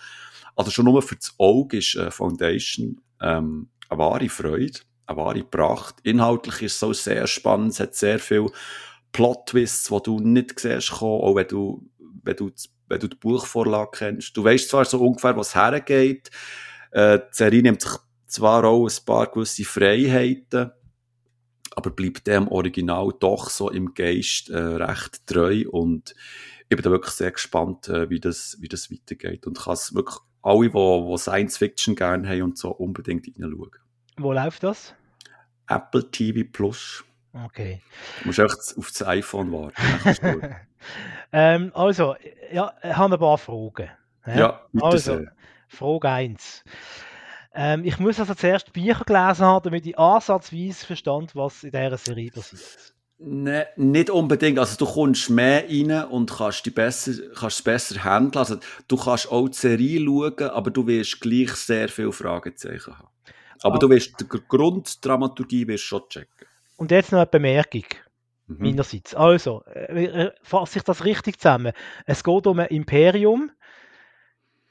Also 0.57 0.73
schon 0.73 0.87
nur 0.87 1.03
für 1.03 1.17
das 1.17 1.35
Auge 1.39 1.79
ist 1.79 1.95
äh, 1.95 2.11
Foundation 2.11 3.01
ähm, 3.21 3.69
eine 3.89 3.99
wahre 3.99 4.29
Freude, 4.29 4.81
eine 5.07 5.17
wahre 5.19 5.45
Pracht. 5.45 5.97
Inhaltlich 6.03 6.63
ist 6.63 6.75
es 6.75 6.81
so 6.81 6.93
sehr 6.93 7.29
spannend, 7.29 7.75
es 7.75 7.81
hat 7.81 7.95
sehr 7.95 8.19
viel 8.19 8.51
Plot-Twists, 9.13 9.89
die 9.89 10.03
du 10.03 10.19
nicht 10.19 10.59
siehst 10.59 10.91
kommen, 10.91 11.21
auch 11.21 11.37
wenn 11.37 11.47
du, 11.47 11.89
wenn 12.25 12.37
du, 12.37 12.51
wenn 12.93 13.01
du 13.01 13.09
die 13.09 13.17
Buchvorlage 13.17 13.91
kennst. 13.95 14.37
Du 14.37 14.45
weißt 14.45 14.69
zwar 14.69 14.85
so 14.85 15.01
ungefähr, 15.01 15.35
was 15.35 15.55
hergeht, 15.55 16.31
äh, 16.91 17.21
die 17.21 17.25
Serie 17.31 17.63
nimmt 17.63 17.81
sich 17.81 17.93
zwar 18.27 18.65
auch 18.65 18.87
ein 18.87 19.05
paar 19.07 19.31
gewisse 19.31 19.65
Freiheiten, 19.65 20.73
aber 21.75 21.91
bleibt 21.91 22.27
dem 22.27 22.49
Original 22.49 23.15
doch 23.19 23.49
so 23.49 23.71
im 23.71 23.95
Geist 23.95 24.51
äh, 24.51 24.59
recht 24.59 25.27
treu 25.27 25.65
und 25.71 26.15
ich 26.69 26.77
bin 26.77 26.83
da 26.83 26.91
wirklich 26.91 27.15
sehr 27.15 27.31
gespannt, 27.31 27.89
äh, 27.89 28.11
wie, 28.11 28.21
das, 28.21 28.59
wie 28.61 28.69
das 28.69 28.91
weitergeht 28.91 29.47
und 29.47 29.59
kann 29.59 29.73
es 29.73 29.95
wirklich 29.95 30.19
alle, 30.43 30.69
die, 30.69 31.17
Science 31.17 31.57
Fiction 31.57 31.97
gerne 31.97 32.29
haben 32.29 32.43
und 32.43 32.59
so, 32.59 32.73
unbedingt 32.73 33.27
reinschauen. 33.27 33.71
Wo 34.19 34.35
läuft 34.35 34.65
das? 34.65 34.95
Apple 35.67 36.11
TV 36.11 36.47
Plus. 36.53 37.05
Okay. 37.33 37.81
Du 38.21 38.27
musst 38.29 38.39
echt 38.39 38.55
auf 38.77 38.89
das 38.89 39.03
iPhone 39.07 39.51
warten. 39.53 39.75
ähm, 41.33 41.73
also, 41.75 42.15
ja, 42.53 42.75
ich 42.83 42.95
habe 42.97 43.15
ein 43.15 43.21
paar 43.21 43.39
Fragen. 43.39 43.89
ja, 44.27 44.61
bitte 44.73 44.85
Also, 44.87 44.99
sehr. 45.19 45.33
Frage 45.69 46.09
1. 46.11 46.65
Ähm, 47.55 47.85
ich 47.85 47.99
muss 47.99 48.19
also 48.21 48.35
zuerst 48.35 48.69
die 48.69 48.81
Bücher 48.81 49.05
gelesen 49.05 49.45
haben, 49.47 49.63
damit 49.65 49.87
ich 49.87 49.99
ansatzweise 49.99 50.87
verstand, 50.87 51.35
was 51.35 51.65
in 51.65 51.71
dieser 51.71 51.97
Serie 51.99 52.31
passiert. 52.31 52.95
Ne, 53.19 53.67
nicht 53.77 54.11
unbedingt. 54.11 54.59
Also 54.59 54.77
du 54.85 54.91
kommst 54.91 55.31
mehr 55.31 55.65
rein 55.69 56.05
und 56.11 56.31
kannst, 56.31 56.67
die 56.67 56.71
besser, 56.71 57.13
kannst 57.35 57.59
es 57.59 57.63
besser 57.63 58.03
handeln. 58.05 58.39
Also 58.41 58.57
du 58.89 58.97
kannst 58.97 59.31
auch 59.31 59.49
die 59.49 59.57
Serie 59.57 60.01
schauen, 60.05 60.51
aber 60.51 60.71
du 60.71 60.87
wirst 60.87 61.21
gleich 61.21 61.51
sehr 61.53 61.89
viele 61.89 62.13
Fragezeichen 62.13 62.99
haben. 62.99 63.09
Aber 63.63 63.77
Ah. 63.77 63.79
du 63.79 63.91
wirst 63.91 64.19
die 64.21 64.27
Gr- 64.29 64.41
Grunddramaturgie 64.49 65.67
wirst 65.69 65.85
schon 65.85 66.03
checken. 66.09 66.47
Und 66.77 66.91
jetzt 66.91 67.13
noch 67.13 67.19
eine 67.21 67.27
Bemerkung 67.27 67.85
Mhm. 68.47 68.57
meinerseits. 68.59 69.15
Also, 69.15 69.63
äh, 69.67 70.05
äh, 70.05 70.33
fasse 70.43 70.79
ich 70.79 70.85
das 70.85 71.05
richtig 71.05 71.39
zusammen? 71.41 71.73
Es 72.07 72.25
geht 72.25 72.47
um 72.47 72.59
ein 72.59 72.67
Imperium, 72.67 73.53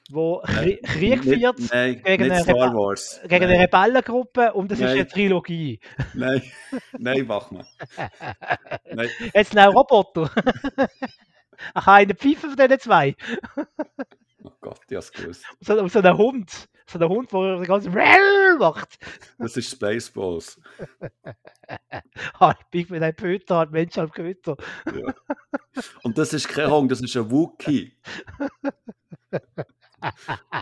wo 0.09 0.41
Krie- 0.43 0.81
Krieg 0.83 1.23
führt 1.23 1.59
Nein, 1.71 2.01
gegen 2.03 2.23
nicht 2.27 2.47
eine 2.49 2.53
Rebe- 2.53 3.27
gegen 3.27 3.45
nein, 3.45 3.53
eine 3.53 3.59
Rebellengruppe 3.63 4.53
und 4.53 4.69
das 4.71 4.79
ist 4.79 4.85
Nein. 4.85 4.93
eine 4.97 5.07
Trilogie. 5.07 5.79
Nein, 6.13 6.41
nein, 6.99 7.25
Bachmann. 7.27 7.65
Nein, 8.91 9.09
Jetzt 9.33 9.53
noch 9.53 9.73
Roboter. 9.73 10.29
Ich 11.75 11.85
habe 11.85 11.91
einen 11.91 12.17
Pfeife 12.17 12.47
von 12.49 12.55
diesen 12.55 12.79
zwei. 12.79 13.15
Oh 14.43 14.51
Gott, 14.61 14.81
ich 14.89 14.95
hab's 14.95 15.11
gewusst. 15.11 15.45
So, 15.59 15.87
so 15.87 15.99
einen 15.99 16.17
Hund. 16.17 16.69
So 16.87 16.99
einen 16.99 17.09
Hund, 17.09 17.31
der 17.31 17.55
den 17.55 17.63
ganzen 17.63 17.93
Rell 17.93 18.57
macht. 18.57 18.97
Das 19.37 19.57
ist 19.57 19.71
Spaceballs. 19.71 20.59
Ah, 22.39 22.53
ich 22.59 22.65
bin 22.67 22.87
mit 22.89 23.03
einem 23.03 23.15
Pöter, 23.15 23.61
ein 23.61 23.69
Mensch 23.69 23.97
am 23.97 24.11
Köter. 24.11 24.57
Ja. 24.85 25.13
Und 26.03 26.17
das 26.17 26.33
ist 26.33 26.49
kein 26.49 26.69
Hund, 26.69 26.91
das 26.91 26.99
ist 26.99 27.15
ein 27.15 27.31
Wookie. 27.31 27.97
Oh. 30.03 30.57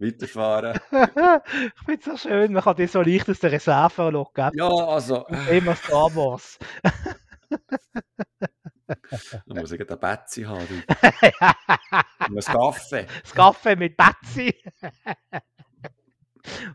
Weiterfahren. 0.00 0.80
ich 0.90 1.84
finde 1.84 2.00
es 2.00 2.04
so 2.04 2.16
schön, 2.16 2.52
man 2.52 2.64
kann 2.64 2.74
die 2.74 2.88
so 2.88 3.02
leicht 3.02 3.30
aus 3.30 3.38
der 3.38 3.52
Reserve 3.52 4.10
locken. 4.10 4.50
Ja, 4.54 4.68
also, 4.68 5.24
Immer 5.48 5.76
Star 5.76 6.12
Wars. 6.16 6.58
da 8.86 9.54
muss 9.54 9.72
ich 9.72 9.80
einen 9.88 10.00
Betsy 10.00 10.42
haben. 10.42 10.82
Und 10.88 10.88
einen 12.20 12.40
Kaffee. 12.44 13.06
Das 13.22 13.32
Kaffee 13.34 13.76
mit 13.76 13.96
Betsy. 13.96 14.54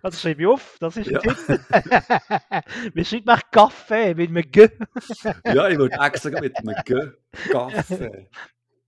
Das 0.01 0.19
schreibe 0.19 0.41
ich 0.41 0.47
auf, 0.47 0.77
das 0.79 0.97
ist 0.97 1.11
Ja. 1.11 1.19
ein. 1.21 1.29
Wir 2.95 3.05
schreiben 3.05 3.25
nach 3.25 3.41
Kaffee 3.51 4.15
mit 4.15 4.29
einem 4.29 4.49
G. 4.51 4.67
Ja, 5.45 5.67
ich 5.69 5.77
würde 5.77 5.95
extra 5.99 6.41
mit 6.41 6.57
einem 6.57 6.75
G. 6.85 7.11
Kaffee. 7.51 8.29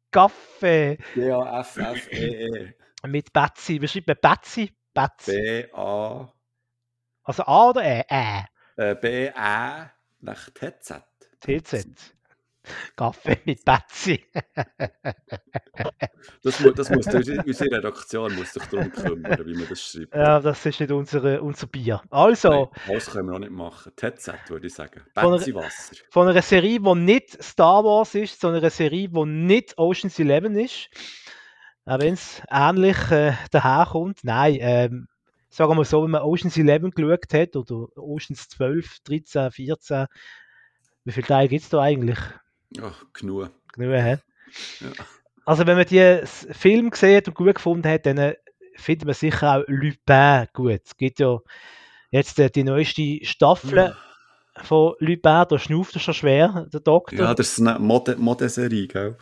Kaffee 0.09 0.97
G-A-F-F-E-E. 1.13 2.73
mit 3.07 3.31
Betsy. 3.31 3.79
Wir 3.79 3.87
schreiben 3.87 4.15
Betsy. 4.19 4.73
Betsy. 4.93 5.31
B-A. 5.71 6.33
Also 7.23 7.43
A 7.43 7.69
oder 7.69 7.83
E? 7.83 8.03
Ä. 8.09 8.45
Äh, 8.77 8.95
B-A. 8.95 9.91
Nach 10.19 10.49
TZ. 10.49 11.03
TZ. 11.39 11.85
Kaffee 12.95 13.39
mit 13.45 13.63
Betsy. 13.65 14.25
Das, 16.43 16.59
mu 16.59 16.71
das 16.71 16.89
muss 16.89 17.07
unsere 17.07 17.71
Redaktion 17.71 18.35
muss 18.35 18.53
sich 18.53 18.63
darum 18.65 18.91
kümmern, 18.91 19.45
wie 19.45 19.53
man 19.53 19.67
das 19.67 19.81
schreibt. 19.81 20.13
Ja, 20.13 20.39
das 20.39 20.65
ist 20.65 20.79
nicht 20.79 20.91
unsere, 20.91 21.41
unser 21.41 21.67
Bier. 21.67 22.01
Also, 22.09 22.71
Nein, 22.85 22.95
das 22.95 23.11
können 23.11 23.29
wir 23.29 23.35
auch 23.35 23.39
nicht 23.39 23.51
machen. 23.51 23.91
TZ 23.95 24.49
würde 24.49 24.67
ich 24.67 24.73
sagen. 24.73 25.01
Betsy 25.13 25.53
Wasser. 25.55 25.95
von 26.09 26.27
einer 26.27 26.41
Serie, 26.41 26.79
die 26.79 26.95
nicht 26.95 27.41
Star 27.43 27.83
Wars 27.83 28.15
ist, 28.15 28.39
sondern 28.39 28.61
eine 28.61 28.69
Serie, 28.69 29.09
die 29.09 29.25
nicht 29.25 29.77
Ocean's 29.77 30.19
Eleven 30.19 30.55
ist. 30.55 30.89
Auch 31.85 31.99
wenn 31.99 32.13
es 32.13 32.41
ähnlich 32.49 32.97
äh, 33.11 33.33
daherkommt. 33.49 34.19
Nein, 34.23 34.57
ähm, 34.59 35.07
sagen 35.49 35.71
wir 35.71 35.75
mal 35.75 35.85
so, 35.85 36.03
wenn 36.03 36.11
man 36.11 36.21
Ocean's 36.21 36.57
Eleven 36.57 36.91
geschaut 36.91 37.33
hat, 37.33 37.55
oder 37.55 37.87
Ocean's 37.97 38.47
12, 38.49 38.99
13, 39.03 39.51
14, 39.51 40.05
wie 41.03 41.11
viele 41.11 41.27
Teile 41.27 41.49
gibt 41.49 41.63
es 41.63 41.69
da 41.69 41.81
eigentlich? 41.81 42.19
Ach, 42.79 43.03
genug. 43.13 43.49
Genug, 43.73 43.93
hä? 43.93 44.17
Ja. 44.79 44.87
Also 45.45 45.65
wenn 45.65 45.77
man 45.77 45.85
den 45.85 46.25
Film 46.27 46.91
gesehen 46.91 47.23
und 47.27 47.35
gut 47.35 47.55
gefunden 47.55 47.89
hat, 47.89 48.05
dann 48.05 48.17
äh, 48.17 48.35
findet 48.75 49.05
man 49.05 49.15
sicher 49.15 49.57
auch 49.57 49.63
Lupin 49.67 50.47
gut. 50.53 50.81
Es 50.85 50.95
gibt 50.97 51.19
ja 51.19 51.39
jetzt 52.11 52.39
äh, 52.39 52.49
die 52.49 52.63
neueste 52.63 53.19
Staffel 53.23 53.95
von 54.63 54.93
Lupin, 54.99 55.45
da 55.49 55.57
schnauft 55.57 55.95
er 55.95 55.99
schon 55.99 56.13
schwer, 56.13 56.67
der 56.71 56.81
Doktor. 56.81 57.19
Ja, 57.19 57.33
das 57.33 57.53
ist 57.53 57.67
eine 57.67 57.79
Mode 57.79 58.17
Modeserie, 58.17 58.87
gell? 58.87 59.17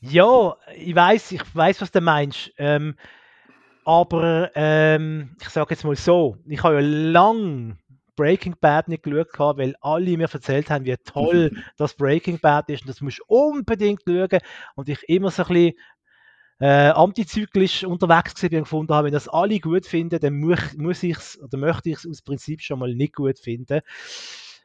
Ja, 0.00 0.56
ich 0.76 0.94
weiß, 0.94 1.32
ich 1.32 1.42
weiß, 1.54 1.80
was 1.80 1.92
du 1.92 2.00
meinst. 2.00 2.52
Ähm, 2.58 2.96
aber 3.84 4.50
ähm, 4.54 5.36
ich 5.40 5.48
sage 5.48 5.74
jetzt 5.74 5.84
mal 5.84 5.96
so, 5.96 6.36
ich 6.46 6.62
habe 6.62 6.76
ja 6.76 6.80
lang 6.80 7.78
Breaking 8.16 8.56
Bad 8.60 8.88
nicht 8.88 9.02
geschaut, 9.02 9.32
gehabt, 9.32 9.58
weil 9.58 9.74
alle 9.80 10.16
mir 10.16 10.28
erzählt 10.32 10.70
haben, 10.70 10.84
wie 10.84 10.96
toll 11.04 11.50
das 11.76 11.94
Breaking 11.94 12.38
Bad 12.38 12.68
ist 12.68 12.82
und 12.82 12.88
das 12.88 13.00
musst 13.00 13.20
du 13.20 13.24
unbedingt 13.26 14.02
schauen. 14.06 14.40
Und 14.76 14.88
ich 14.88 15.02
immer 15.08 15.30
so 15.30 15.44
ein 15.44 15.48
bisschen 15.48 15.74
äh, 16.60 16.90
antizyklisch 16.90 17.84
unterwegs 17.84 18.34
gewesen 18.34 18.50
bin 18.50 18.58
und 18.58 18.64
gefunden 18.64 18.94
habe, 18.94 19.06
wenn 19.06 19.12
das 19.12 19.28
alle 19.28 19.58
gut 19.58 19.86
finden, 19.86 20.20
dann 20.20 20.38
muss, 20.38 20.74
muss 20.76 21.02
ich 21.02 21.16
es 21.16 21.40
oder 21.42 21.58
möchte 21.58 21.90
ich 21.90 21.96
es 21.96 22.06
aus 22.06 22.22
Prinzip 22.22 22.60
schon 22.60 22.78
mal 22.78 22.94
nicht 22.94 23.14
gut 23.14 23.38
finden. 23.38 23.80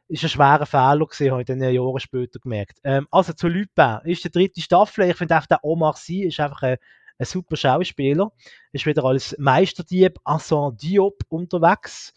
Ist 0.07 0.23
ein 0.23 0.29
schwerer 0.29 0.65
Fehler 0.65 1.05
gewesen, 1.05 1.31
habe 1.31 1.41
ich 1.41 1.47
dann 1.47 1.59
Jahre 1.59 1.99
später 1.99 2.39
gemerkt. 2.39 2.79
Ähm, 2.83 3.07
also 3.11 3.33
zu 3.33 3.47
Lupin, 3.47 3.99
ist 4.05 4.23
die 4.23 4.31
dritte 4.31 4.61
Staffel. 4.61 5.09
Ich 5.09 5.17
finde 5.17 5.35
einfach, 5.35 5.47
der 5.47 5.63
Omar 5.63 5.95
Sy 5.97 6.23
ist 6.23 6.39
einfach 6.39 6.61
ein, 6.61 6.77
ein 7.17 7.25
super 7.25 7.55
Schauspieler. 7.55 8.31
Ist 8.71 8.85
wieder 8.85 9.03
als 9.03 9.35
Meisterdieb 9.37 10.19
Assan 10.23 10.77
Diop 10.77 11.21
unterwegs. 11.29 12.13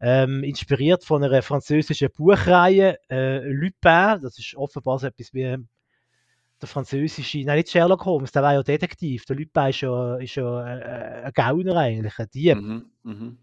Ähm, 0.00 0.42
inspiriert 0.42 1.04
von 1.04 1.22
einer 1.22 1.42
französischen 1.42 2.08
Buchreihe 2.10 2.98
äh, 3.08 3.38
Lupin. 3.38 4.20
Das 4.20 4.38
ist 4.38 4.56
offenbar 4.56 4.98
so 4.98 5.06
etwas 5.06 5.32
wie 5.32 5.56
der 6.62 6.68
französische, 6.68 7.42
nein, 7.44 7.58
nicht 7.58 7.70
Sherlock 7.70 8.04
Holmes, 8.04 8.32
der 8.32 8.42
war 8.42 8.54
ja 8.54 8.62
Detektiv. 8.62 9.24
Der 9.26 9.36
Lupin 9.36 9.68
ist 9.68 9.80
ja, 9.80 10.16
ist 10.16 10.34
ja 10.36 10.66
äh, 10.66 11.24
ein 11.24 11.32
Gauner 11.32 11.76
eigentlich, 11.76 12.18
ein 12.18 12.28
Dieb. 12.32 12.56
Mhm, 12.56 12.84
mhm. 13.02 13.38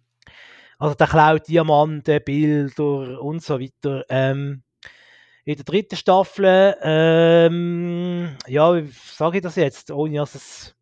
Also 0.77 0.95
der 0.95 1.07
klaut 1.07 1.47
Diamanten, 1.47 2.23
Bilder 2.23 3.21
und 3.21 3.43
so 3.43 3.59
weiter. 3.59 4.05
Ähm, 4.09 4.63
in 5.43 5.55
der 5.55 5.65
dritten 5.65 5.95
Staffel, 5.95 6.75
ähm, 6.81 8.37
ja, 8.47 8.75
wie 8.75 8.87
sage 8.87 9.37
ich 9.37 9.43
das 9.43 9.55
jetzt, 9.55 9.91
ohne 9.91 10.17
dass 10.17 10.35
es 10.35 10.75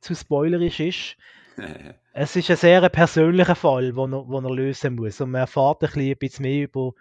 zu 0.00 0.14
spoilerisch 0.14 0.80
ist. 0.80 1.16
Es 2.20 2.34
ist 2.34 2.50
ein 2.50 2.56
sehr 2.56 2.88
persönlicher 2.88 3.54
Fall, 3.54 3.92
den 3.92 4.12
er, 4.12 4.26
wo 4.26 4.40
er 4.40 4.50
lösen 4.52 4.96
muss. 4.96 5.20
Und 5.20 5.30
man 5.30 5.42
erfährt 5.42 5.82
ein, 5.82 5.86
bisschen, 5.86 6.10
ein 6.10 6.18
bisschen 6.18 6.42
mehr 6.42 6.64
über 6.64 6.92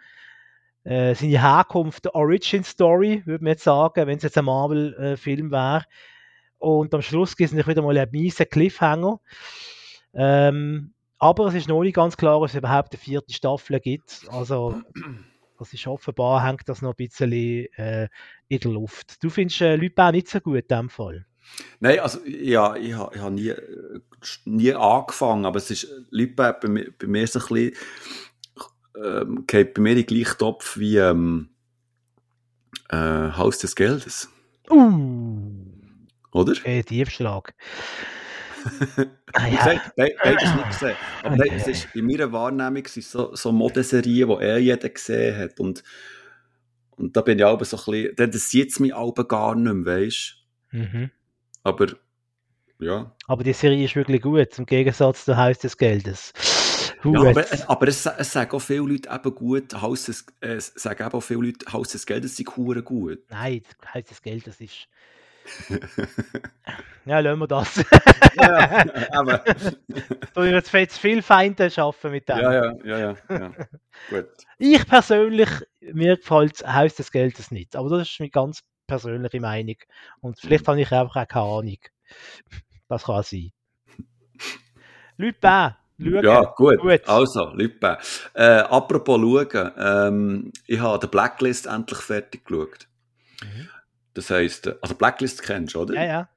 äh, 0.84 1.16
seine 1.16 1.41
Herkunft, 1.41 2.06
die 2.06 2.14
Origin 2.14 2.64
Story, 2.64 3.24
würde 3.26 3.43
man 3.43 3.54
jetzt 3.54 3.64
sagen, 3.64 4.06
wenn 4.06 4.18
es 4.18 4.24
jetzt 4.24 4.38
ein 4.38 4.45
Marvel-Film 4.45 5.50
wäre. 5.50 5.86
Und 6.60 6.93
am 6.93 7.02
Schluss 7.02 7.36
gibt 7.36 7.48
es 7.48 7.54
natürlich 7.54 7.78
wieder 7.78 7.82
mal 7.82 7.98
einen 7.98 8.12
miesen 8.12 8.48
Cliffhanger. 8.48 9.20
Ähm, 10.14 10.93
aber 11.20 11.48
es 11.48 11.56
ist 11.56 11.68
noch 11.68 11.82
nicht 11.82 11.95
ganz 11.95 12.16
klar, 12.16 12.38
ob 12.38 12.45
es 12.45 12.56
überhaupt 12.56 12.93
eine 12.93 13.00
vierte 13.00 13.34
Staffel 13.34 13.80
gibt. 13.80 14.28
Also, 14.30 14.82
das 15.58 15.74
ist 15.74 15.88
offenbar, 15.88 16.45
hängt 16.45 16.70
das 16.70 16.82
noch 16.82 16.91
ein 16.91 16.95
bisschen 16.95 17.32
äh, 17.32 18.08
in 18.48 18.60
der 18.60 18.72
Luft. 18.72 19.24
Du 19.24 19.30
findest 19.30 19.62
äh, 19.62 19.76
Lupin 19.76 20.12
nicht 20.12 20.30
so 20.30 20.39
gut 20.39 20.62
in 20.62 20.68
dem 20.68 20.89
Fall. 20.89 21.26
Nein, 21.80 22.00
also 22.00 22.20
ja, 22.26 22.76
ich 22.76 22.93
habe 22.93 23.16
ich 23.16 23.22
ha 23.22 23.30
nie, 23.30 23.54
nie 24.45 24.74
angefangen, 24.74 25.45
aber 25.45 25.58
es 25.58 25.70
ist 25.72 25.88
Lupin 26.10 26.54
bei 26.62 26.68
mir, 26.68 26.91
bei 26.98 27.08
mir 27.08 27.28
so 27.28 27.39
ein 27.39 27.45
bisschen, 27.48 27.76
ähm, 29.04 29.43
geht 29.48 29.74
bei 29.74 29.82
mir 29.82 29.91
in 29.91 29.98
den 29.98 30.06
gleichen 30.06 30.38
Topf 30.38 30.78
wie 30.78 30.98
ähm, 30.98 31.50
äh, 32.89 32.95
Haus 32.98 33.60
des 33.60 33.76
Geldes, 33.76 34.30
Uh, 34.70 35.52
oder? 36.32 36.54
äh, 36.66 36.84
Diebschlag. 36.84 37.54
ah, 39.34 39.48
ja. 39.48 39.58
gesagt, 39.58 39.95
be 39.95 40.14
beides 40.22 40.54
nicht 40.56 40.68
gesehen. 40.70 40.95
Aber 41.24 41.36
Okay. 41.36 41.52
es 41.56 41.68
ist, 41.68 41.88
in 41.93 42.06
meiner 42.06 42.32
Wahrnehmung 42.34 42.86
sind 42.88 43.06
so, 43.06 43.34
so 43.36 43.52
Modeserien, 43.52 44.28
die 44.30 44.43
eh 44.43 44.58
jeder 44.58 44.89
gesehen 44.89 45.38
hat. 45.38 45.60
Und, 45.60 45.84
und 46.98 47.16
da 47.16 47.22
bin 47.22 47.38
ich 47.39 47.45
auch 47.45 47.64
so 47.64 47.78
ein 47.78 48.14
bisschen, 48.16 48.32
das 48.32 48.50
sieht 48.50 48.78
mich 48.80 48.93
auch 48.93 49.14
gar 49.28 49.56
nicht 49.56 49.74
mehr, 49.74 49.86
weisst 50.02 50.36
Mhm. 50.72 51.12
Aber, 51.68 51.88
ja. 52.80 53.11
Aber 53.28 53.43
die 53.43 53.51
Serie 53.51 53.84
ist 53.84 53.95
wirklich 53.97 54.22
gut, 54.22 54.57
im 54.57 54.65
Gegensatz 54.65 55.26
zu 55.26 55.36
Haus 55.36 55.59
des 55.59 55.76
Geldes. 55.76 56.32
ja 57.03 57.20
aber 57.20 57.45
aber 57.68 57.88
es, 57.89 58.05
es 58.05 58.32
sagen 58.32 58.51
auch 58.55 58.59
viele 58.59 58.88
Leute 58.88 59.09
eben 59.13 59.36
gut, 59.36 59.74
Haus 59.74 60.05
des, 60.05 60.26
äh, 60.39 60.53
es 60.53 60.68
sagen 60.76 61.03
eben 61.03 61.13
auch 61.13 61.20
viele 61.20 61.41
Leute, 61.41 61.74
Haus 61.74 61.89
des 61.89 62.05
Geldes 62.05 62.38
sind 62.38 62.55
hure 62.55 62.82
gut. 62.82 63.20
Nein, 63.30 63.63
Haus 63.93 64.05
des 64.05 64.22
Geldes 64.22 64.61
ist. 64.61 64.88
ja, 67.05 67.20
lassen 67.20 67.39
wir 67.39 67.47
das. 67.47 67.84
ja, 68.36 68.86
aber, 69.11 69.39
Du 70.34 70.41
wirst 70.43 70.74
jetzt 70.74 70.99
viel 70.99 71.22
Feinde 71.22 71.70
schaffen 71.70 72.11
mit 72.11 72.30
dem. 72.30 72.38
ja, 72.38 72.53
ja, 72.53 72.74
ja, 72.86 72.97
ja, 72.97 73.15
ja. 73.30 73.51
Gut. 74.09 74.28
Ich 74.57 74.88
persönlich, 74.88 75.49
mir 75.82 76.15
gefällt 76.15 76.65
Haus 76.65 76.95
des 76.95 77.11
Geldes 77.11 77.51
nicht. 77.51 77.76
Aber 77.76 77.89
das 77.89 78.09
ist 78.09 78.20
meine 78.22 78.30
ganz 78.30 78.63
persönliche 78.88 79.40
Meinung. 79.40 79.76
Und 80.22 80.40
vielleicht 80.40 80.68
habe 80.68 80.82
ich 80.82 80.92
einfach 80.92 81.16
auch 81.16 81.28
keine 81.28 81.46
Ahnung. 81.46 81.78
Das 82.88 83.04
kann 83.04 83.24
sein. 83.24 83.52
Lupin, 85.18 85.74
schauen. 86.00 86.24
Ja, 86.24 86.44
gut. 86.56 86.80
Gut. 86.80 87.08
Also, 87.08 87.50
Lippe. 87.54 87.98
Äh, 88.34 88.44
apropos 88.44 89.20
schauen, 89.20 89.72
ähm, 89.78 90.52
ich 90.66 90.80
habe 90.80 91.00
die 91.00 91.12
Blacklist 91.12 91.66
endlich 91.66 92.00
fertig 92.00 92.46
geschaut. 92.46 92.88
Mhm. 93.44 93.70
Das 94.14 94.30
heisst, 94.30 94.68
also 94.82 94.96
Blacklist 94.96 95.44
kennst 95.44 95.76
du, 95.76 95.82
oder? 95.82 95.96
Ja, 95.96 96.04
ja. 96.06 96.30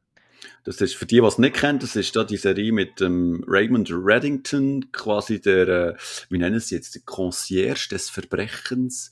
Das 0.64 0.80
ist, 0.80 0.96
für 0.96 1.06
die, 1.06 1.20
die 1.20 1.26
es 1.26 1.38
nicht 1.38 1.56
kennen, 1.56 1.78
das 1.78 1.96
ist 1.96 2.14
da 2.16 2.24
die 2.24 2.36
Serie 2.36 2.72
mit 2.72 3.00
ähm, 3.00 3.44
Raymond 3.46 3.90
Reddington, 3.90 4.92
quasi 4.92 5.40
der, 5.40 5.68
äh, 5.68 5.94
wie 6.28 6.38
nennen 6.38 6.60
sie 6.60 6.74
jetzt, 6.74 6.94
der 6.94 7.02
Concierge 7.04 7.88
des 7.90 8.10
Verbrechens, 8.10 9.10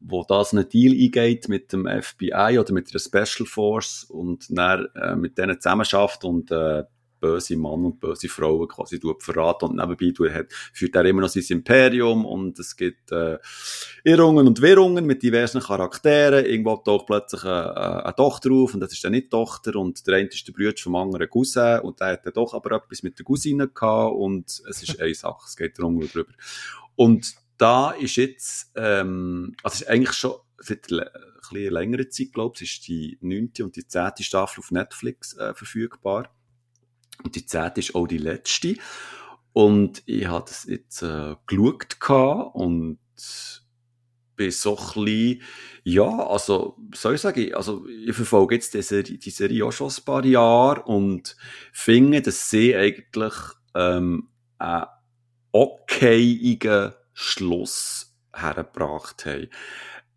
wo 0.00 0.24
das 0.24 0.52
einen 0.52 0.68
Deal 0.68 0.92
eingeht 0.92 1.48
mit 1.48 1.72
dem 1.72 1.86
FBI 1.86 2.58
oder 2.58 2.72
mit 2.72 2.92
der 2.92 2.98
Special 2.98 3.46
Force 3.46 4.04
und 4.04 4.46
dann 4.50 4.88
äh, 4.94 5.16
mit 5.16 5.38
denen 5.38 5.60
zusammenarbeitet 5.60 6.24
und 6.24 6.50
äh, 6.50 6.84
böse 7.20 7.56
Mann 7.56 7.84
und 7.84 8.00
böse 8.00 8.28
Frauen 8.28 8.68
quasi 8.68 9.00
verraten 9.18 9.70
und 9.70 9.76
nebenbei 9.76 10.12
du, 10.14 10.30
hat, 10.30 10.52
führt 10.72 10.94
er 10.94 11.04
immer 11.04 11.22
noch 11.22 11.28
sein 11.28 11.44
Imperium 11.48 12.24
und 12.24 12.58
es 12.58 12.76
gibt 12.76 13.10
äh, 13.12 13.38
Irrungen 14.04 14.46
und 14.46 14.60
Wirrungen 14.60 15.06
mit 15.06 15.22
diversen 15.22 15.60
Charakteren. 15.60 16.44
Irgendwo 16.44 16.76
taucht 16.76 17.06
plötzlich 17.06 17.44
eine, 17.44 18.04
eine 18.04 18.14
Tochter 18.14 18.50
auf 18.52 18.74
und 18.74 18.80
das 18.80 18.92
ist 18.92 19.04
dann 19.04 19.12
nicht 19.12 19.26
die 19.26 19.30
Tochter 19.30 19.76
und 19.76 20.06
der 20.06 20.16
eine 20.16 20.28
ist 20.28 20.46
der 20.46 20.52
Bruder 20.52 20.74
vom 20.78 20.96
anderen 20.96 21.28
Cousin 21.28 21.80
und 21.80 22.00
der 22.00 22.08
hat 22.08 22.26
dann 22.26 22.34
doch 22.34 22.54
aber 22.54 22.76
etwas 22.76 23.02
mit 23.02 23.18
der 23.18 23.24
Cousine 23.24 23.68
gehabt 23.68 24.14
und 24.14 24.46
es 24.68 24.82
ist 24.82 25.00
eine 25.00 25.14
Sache, 25.14 25.44
es 25.46 25.56
geht 25.56 25.78
darum 25.78 26.00
drüber. 26.00 26.32
Und 26.96 27.34
da 27.58 27.92
ist 27.92 28.16
jetzt, 28.16 28.72
ähm, 28.76 29.54
also 29.62 29.82
ist 29.82 29.88
eigentlich 29.88 30.12
schon 30.12 30.34
seit 30.58 30.90
ein 30.90 31.04
bisschen 31.50 31.72
längerer 31.72 32.08
Zeit, 32.08 32.32
glaube 32.32 32.54
ich, 32.56 32.62
ist 32.62 32.88
die 32.88 33.18
neunte 33.20 33.64
und 33.64 33.76
die 33.76 33.86
zehnte 33.86 34.22
Staffel 34.22 34.60
auf 34.60 34.70
Netflix 34.70 35.36
äh, 35.36 35.54
verfügbar. 35.54 36.30
Und 37.22 37.34
die 37.34 37.46
zehnte 37.46 37.80
ist 37.80 37.94
auch 37.94 38.06
die 38.06 38.18
letzte. 38.18 38.76
Und 39.52 40.02
ich 40.06 40.26
habe 40.26 40.44
das 40.48 40.64
jetzt 40.64 41.02
äh, 41.02 41.34
geschaut 41.46 41.96
und 42.54 42.98
bin 44.36 44.50
so 44.50 44.76
ein 44.76 45.04
bisschen, 45.04 45.42
ja, 45.82 46.26
also, 46.26 46.76
soll 46.94 47.14
ich 47.14 47.22
sagen, 47.22 47.54
also, 47.54 47.86
ich 47.86 48.14
verfolge 48.14 48.56
jetzt 48.56 48.74
die 48.74 48.82
Serie, 48.82 49.16
die 49.16 49.30
Serie 49.30 49.64
auch 49.64 49.72
schon 49.72 49.88
ein 49.88 50.04
paar 50.04 50.24
Jahre 50.24 50.82
und 50.82 51.36
finde, 51.72 52.20
dass 52.20 52.50
sie 52.50 52.76
eigentlich, 52.76 53.34
ähm, 53.74 54.28
einen 54.58 54.86
okayigen 55.52 56.92
Schluss 57.18 58.14
hergebracht 58.34 59.24
haben. 59.24 59.48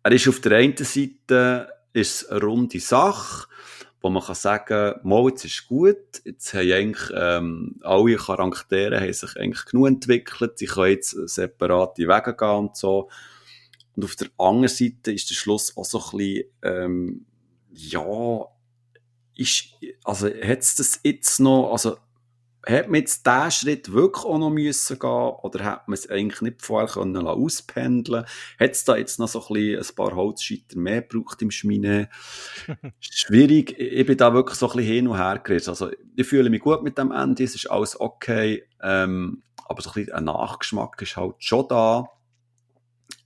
Er 0.02 0.12
ist 0.12 0.28
auf 0.28 0.40
der 0.40 0.58
einen 0.58 0.76
Seite 0.76 1.72
ist 1.94 2.30
eine 2.30 2.42
runde 2.42 2.78
Sache, 2.78 3.48
wo 4.02 4.10
man 4.10 4.22
kann 4.22 4.34
sagen, 4.34 5.00
mal, 5.02 5.28
jetzt 5.28 5.46
ist 5.46 5.66
gut, 5.66 5.96
jetzt 6.24 6.52
haben 6.52 6.72
eigentlich 6.72 7.10
ähm, 7.14 7.80
alle 7.82 8.16
Charaktere 8.16 9.00
haben 9.00 9.12
sich 9.12 9.34
eigentlich 9.36 9.64
genug 9.64 9.88
entwickelt, 9.88 10.58
sie 10.58 10.66
können 10.66 10.92
jetzt 10.92 11.10
separate 11.10 12.02
Wege 12.06 12.36
gehen 12.36 12.48
und 12.48 12.76
so. 12.76 13.08
Und 13.96 14.04
auf 14.04 14.16
der 14.16 14.28
anderen 14.36 14.68
Seite 14.68 15.12
ist 15.12 15.30
der 15.30 15.34
Schluss 15.34 15.76
auch 15.76 15.84
so 15.84 15.98
ein 15.98 16.18
bisschen, 16.18 16.44
ähm, 16.62 17.26
ja, 17.70 18.44
ist, 19.34 19.74
also 20.04 20.26
hat 20.26 20.60
es 20.60 20.74
das 20.74 21.00
jetzt 21.02 21.40
noch, 21.40 21.72
also 21.72 21.96
hat 22.66 22.88
man 22.88 23.00
jetzt 23.00 23.26
diesen 23.26 23.50
Schritt 23.50 23.92
wirklich 23.92 24.24
auch 24.24 24.38
noch 24.38 24.50
müssen 24.50 24.98
gehen 24.98 25.08
oder 25.10 25.64
hat 25.64 25.88
man 25.88 25.94
es 25.94 26.10
eigentlich 26.10 26.42
nicht 26.42 26.62
vorher 26.62 26.88
können 26.88 27.26
auspendeln 27.26 28.26
Hat 28.58 28.70
es 28.70 28.84
da 28.84 28.96
jetzt 28.96 29.18
noch 29.18 29.28
so 29.28 29.40
ein, 29.40 29.54
bisschen 29.54 29.78
ein 29.78 29.94
paar 29.94 30.14
Holzscheiter 30.14 30.78
mehr 30.78 31.02
gebraucht 31.02 31.40
im 31.42 31.50
Schmine? 31.50 32.10
Schwierig. 33.00 33.78
Ich 33.78 34.06
bin 34.06 34.16
da 34.16 34.34
wirklich 34.34 34.58
so 34.58 34.70
ein 34.70 34.76
bisschen 34.76 34.92
hin 34.92 35.08
und 35.08 35.16
her 35.16 35.40
gerissen. 35.42 35.70
Also, 35.70 35.90
ich 36.16 36.26
fühle 36.26 36.50
mich 36.50 36.60
gut 36.60 36.82
mit 36.82 36.98
dem 36.98 37.12
Ende, 37.12 37.44
es 37.44 37.54
ist 37.54 37.70
alles 37.70 37.98
okay, 37.98 38.64
ähm, 38.82 39.42
aber 39.66 39.82
so 39.82 39.90
ein 39.90 39.94
bisschen 39.94 40.12
ein 40.12 40.24
Nachgeschmack 40.24 41.00
ist 41.00 41.16
halt 41.16 41.36
schon 41.38 41.66
da. 41.68 42.08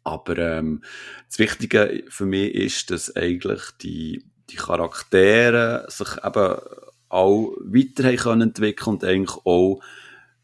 Aber 0.04 0.38
ähm, 0.38 0.84
das 1.26 1.38
Wichtige 1.38 2.04
für 2.08 2.26
mich 2.26 2.54
ist, 2.54 2.90
dass 2.90 3.16
eigentlich 3.16 3.62
die, 3.80 4.22
die 4.50 4.56
Charaktere 4.56 5.86
sich 5.88 6.08
eben 6.22 6.58
auch 7.14 7.54
weiter 7.60 8.12
haben 8.24 8.40
entwickeln 8.42 8.94
und 8.94 9.04
eigentlich 9.04 9.36
auch 9.44 9.80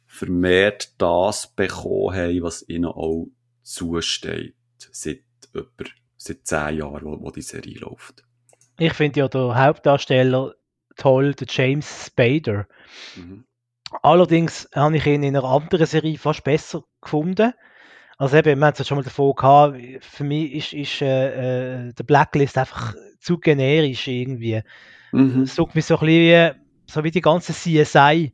vermehrt 0.07 0.95
das 0.99 1.49
bekommen 1.49 2.15
haben, 2.15 2.43
was 2.43 2.67
ihnen 2.69 2.87
auch 2.87 3.29
zusteht, 3.63 4.55
seit 4.91 5.23
über 5.53 5.85
seit 6.17 6.47
zehn 6.47 6.79
Jahren, 6.79 7.05
wo, 7.05 7.21
wo 7.21 7.31
die 7.31 7.43
Serie 7.43 7.79
läuft. 7.79 8.25
Ich 8.79 8.93
finde 8.93 9.21
ja 9.21 9.29
der 9.29 9.57
Hauptdarsteller 9.57 10.55
toll, 10.97 11.35
der 11.35 11.47
James 11.49 12.07
Spader. 12.07 12.67
Mhm. 13.17 13.45
Allerdings 14.03 14.69
habe 14.75 14.97
ich 14.97 15.07
ihn 15.07 15.23
in 15.23 15.37
einer 15.37 15.45
anderen 15.45 15.87
Serie 15.87 16.19
fast 16.19 16.45
besser 16.45 16.85
gefunden. 17.01 17.53
Also 18.19 18.37
eben, 18.37 18.59
wir 18.59 18.67
haben 18.67 18.75
es 18.77 18.87
schon 18.87 18.99
mal 18.99 19.03
davon 19.05 19.35
gehabt, 19.35 20.05
für 20.05 20.25
mich 20.25 20.53
ist, 20.53 20.73
ist 20.75 21.03
äh, 21.03 21.87
äh 21.89 21.93
der 21.95 22.05
Blacklist 22.05 22.59
einfach 22.59 22.95
zu 23.19 23.39
generisch 23.39 24.07
irgendwie. 24.07 24.63
Mhm. 25.13 25.43
Es 25.43 25.55
tut 25.55 25.75
mich 25.75 25.85
so 25.85 25.99
ein 25.99 26.07
bisschen 26.07 26.55
so 26.87 27.05
wie 27.05 27.11
die 27.11 27.21
ganzen 27.21 27.55
CSI 27.55 28.33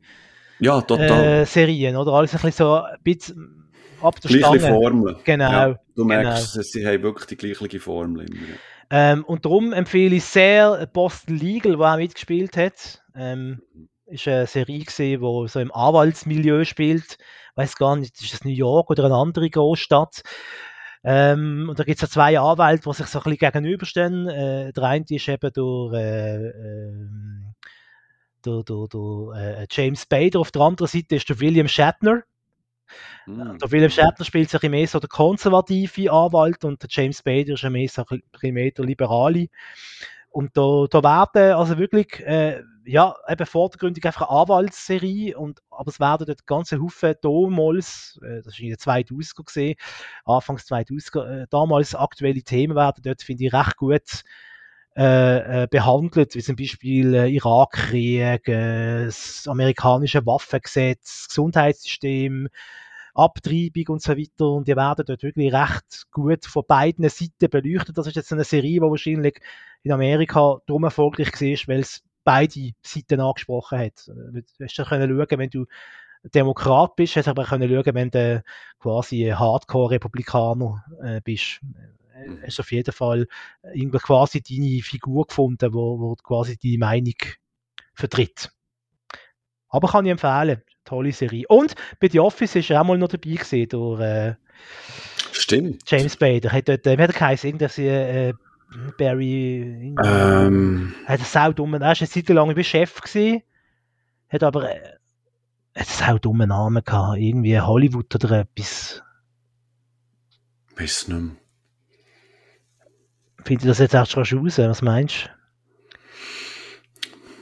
ja, 0.59 0.81
total. 0.81 1.43
Äh, 1.43 1.47
Serien, 1.47 1.97
oder? 1.97 2.13
Alles 2.13 2.33
ein 2.33 2.41
bisschen 2.41 2.53
so 2.53 2.75
ein 2.77 2.97
bisschen 3.03 3.71
ab 4.01 4.21
der 4.21 4.31
Gleiche 4.31 4.61
Stange. 4.61 4.75
Formel. 4.75 5.17
Genau. 5.25 5.51
Ja, 5.51 5.79
du 5.95 6.05
merkst, 6.05 6.53
genau. 6.55 6.65
sie 6.65 6.87
haben 6.87 7.03
wirklich 7.03 7.27
die 7.27 7.37
gleiche 7.37 7.81
Formel 7.81 8.27
immer. 8.27 8.57
Ähm, 8.89 9.25
und 9.25 9.45
darum 9.45 9.73
empfehle 9.73 10.17
ich 10.17 10.25
sehr 10.25 10.87
Boston 10.93 11.37
Legal, 11.37 11.77
der 11.77 11.93
auch 11.93 11.97
mitgespielt 11.97 12.57
hat. 12.57 13.03
Ähm, 13.15 13.63
ist 14.07 14.29
eine 14.29 14.47
Serie 14.47 14.85
gesehen, 14.85 15.21
wo 15.21 15.47
so 15.49 15.59
im 15.59 15.75
Anwaltsmilieu 15.75 16.65
spielt. 16.65 17.19
Weiß 17.57 17.75
gar 17.77 17.97
nicht, 17.97 18.21
ist 18.21 18.33
das 18.33 18.45
New 18.45 18.53
York 18.53 18.91
oder 18.91 19.05
eine 19.05 19.17
andere 19.17 19.51
Großstadt? 19.51 20.23
Ähm, 21.09 21.69
und 21.71 21.79
da 21.79 21.85
gibt 21.85 21.99
es 21.99 22.03
ja 22.03 22.09
zwei 22.09 22.37
Anwälte, 22.37 22.91
die 22.91 22.97
sich 22.97 23.07
so 23.07 23.21
ein 23.21 23.23
bisschen 23.23 23.53
gegenüberstehen. 23.53 24.29
Äh, 24.29 24.73
der 24.73 24.83
eine 24.83 25.05
ist 25.09 25.29
eben 25.29 25.53
durch 25.53 25.95
äh, 25.95 26.47
äh, 26.49 27.07
der, 28.45 28.63
der, 28.65 28.87
der 28.93 29.61
äh, 29.61 29.67
James 29.71 30.03
Spader, 30.03 30.41
auf 30.41 30.51
der 30.51 30.63
anderen 30.63 30.89
Seite 30.89 31.15
ist 31.15 31.29
der 31.29 31.39
William 31.39 31.69
Shatner. 31.69 32.25
Mm. 33.27 33.57
Der 33.57 33.71
William 33.71 33.91
Shatner 33.91 34.25
spielt 34.25 34.51
sich 34.51 34.61
mehr 34.63 34.89
so 34.89 34.99
der 34.99 35.09
konservative 35.09 36.11
Anwalt 36.11 36.65
und 36.65 36.83
der 36.83 36.89
James 36.91 37.19
Spader 37.19 37.55
ist 37.55 37.63
mehr 37.63 37.89
so 37.89 38.05
ein 38.09 38.23
bisschen 38.33 38.55
mehr 38.55 38.73
der 38.73 38.85
liberale. 38.85 39.47
Und 40.31 40.57
da, 40.57 40.87
da 40.91 41.05
werden 41.05 41.53
also 41.53 41.79
wirklich, 41.79 42.19
äh, 42.27 42.63
ja, 42.87 43.15
eben 43.29 43.47
vordergründig 43.47 44.05
einfach 44.05 44.29
eine 44.29 44.41
Anwaltsserie, 44.41 45.37
und, 45.37 45.61
aber 45.71 45.91
es 45.91 46.01
werden 46.01 46.27
dort 46.27 46.47
ganze 46.47 46.81
Haufen 46.81 47.15
damals, 47.21 48.19
äh, 48.23 48.43
das 48.43 48.55
ist 48.55 48.61
in 48.61 48.69
den 48.69 48.77
2000er 48.77 49.45
gesehen, 49.45 49.77
Anfangs 50.25 50.67
2000er, 50.67 51.43
äh, 51.43 51.47
damals 51.51 51.95
aktuelle 51.95 52.43
Themen 52.43 52.77
werden 52.77 53.03
dort, 53.03 53.23
finde 53.23 53.45
ich, 53.45 53.53
recht 53.53 53.77
gut 53.77 54.23
äh, 54.97 55.65
äh, 55.65 55.67
behandelt, 55.69 56.35
wie 56.35 56.43
zum 56.43 56.57
Beispiel 56.57 57.15
äh, 57.15 57.29
Irakkrieg, 57.29 58.49
äh, 58.49 59.05
das 59.05 59.47
amerikanische 59.47 60.25
Waffengesetz, 60.25 61.29
Gesundheitssystem, 61.29 62.49
Abtreibung 63.13 63.89
und 63.89 64.03
so 64.03 64.17
weiter. 64.17 64.47
Und 64.47 64.69
die 64.69 64.77
werden 64.77 65.05
dort 65.07 65.23
wirklich 65.23 65.53
recht 65.53 66.07
gut 66.11 66.47
von 66.47 66.65
beiden 66.67 67.09
Seiten 67.11 67.51
beleuchtet. 67.51 67.99
Das 67.99 68.07
ist 68.07 68.17
jetzt 68.17 68.33
eine 68.33 68.45
Serie, 68.45 68.81
die 68.81 68.81
wahrscheinlich 68.81 69.41
in 69.83 69.93
Amerika 69.93 70.61
darum 70.67 70.85
erfolgreich 70.85 71.33
war, 71.33 71.75
weil 71.75 71.81
es 71.81 72.03
beide 72.27 72.73
Seiten 72.83 73.21
angesprochen 73.21 73.79
hat. 73.79 74.07
Du 74.09 74.43
hast 74.61 74.77
können 74.89 75.09
schauen, 75.09 75.39
wenn 75.39 75.51
du 75.51 75.65
Demokrat 76.35 76.97
bist, 76.97 77.17
hast 77.17 77.27
du 77.27 77.31
aber 77.31 77.45
können 77.45 77.71
schauen, 77.71 77.95
wenn 77.95 78.11
du 78.11 78.43
quasi 78.81 79.33
Hardcore-Republikaner 79.35 80.85
äh, 81.03 81.21
bist. 81.23 81.61
Mhm. 82.27 82.43
hast 82.45 82.61
auf 82.61 82.73
jeden 82.73 82.93
Fall 82.93 83.29
äh, 83.63 83.79
irgendwie 83.79 83.99
quasi 83.99 84.43
deine 84.43 84.83
Figur 84.83 85.27
gefunden, 85.27 85.73
wo, 85.73 86.01
wo 86.01 86.15
quasi 86.17 86.57
deine 86.57 86.79
Meinung 86.79 87.15
vertritt. 87.95 88.51
Aber 89.69 89.89
kann 89.89 90.07
ich 90.07 90.13
empfehlen. 90.13 90.63
Tolle 90.85 91.13
Serie. 91.13 91.45
Und 91.49 91.75
bei 92.01 92.09
The 92.09 92.21
Office 92.21 92.57
ist 92.57 92.71
er 92.71 92.81
auch 92.81 92.87
mal 92.87 92.97
noch 92.97 93.09
dabei 93.09 93.35
gesehen 93.35 93.69
durch 93.69 94.01
äh, 94.01 94.35
Stimmt. 95.33 95.83
James 95.87 96.17
Bader. 96.17 96.53
Hat 96.53 96.69
dort, 96.69 96.87
äh, 96.87 96.97
wie 96.97 97.03
hat 97.03 97.11
er 97.11 97.19
geheißen? 97.19 97.59
Dass 97.59 97.77
äh, 97.79 98.33
Barry. 98.99 99.95
Ähm. 100.05 100.95
Hat 101.07 101.21
er 101.21 101.25
sau 101.25 101.53
dumm. 101.53 101.75
Er 101.75 101.81
war 101.81 101.89
eine 101.89 102.09
Zeit 102.09 102.29
lang 102.29 102.65
Chef 102.65 103.01
gewesen, 103.01 103.43
hat 104.29 104.43
aber 104.43 104.71
äh, 104.71 104.81
hat 105.75 105.87
einen 105.87 105.87
sau 105.87 106.19
dummen 106.19 106.49
Namen 106.49 106.85
gehabt. 106.85 107.19
Irgendwie 107.19 107.61
Hollywood 107.61 108.15
oder 108.15 108.41
etwas. 108.41 109.03
Weiß 110.77 111.09
nicht 111.09 111.21
mehr. 111.21 111.37
Finde 113.45 113.63
ich 113.63 113.69
das 113.69 113.79
jetzt 113.79 113.95
auch 113.95 114.07
schon 114.07 114.39
raus? 114.39 114.59
Was 114.59 114.83
meinst 114.83 115.31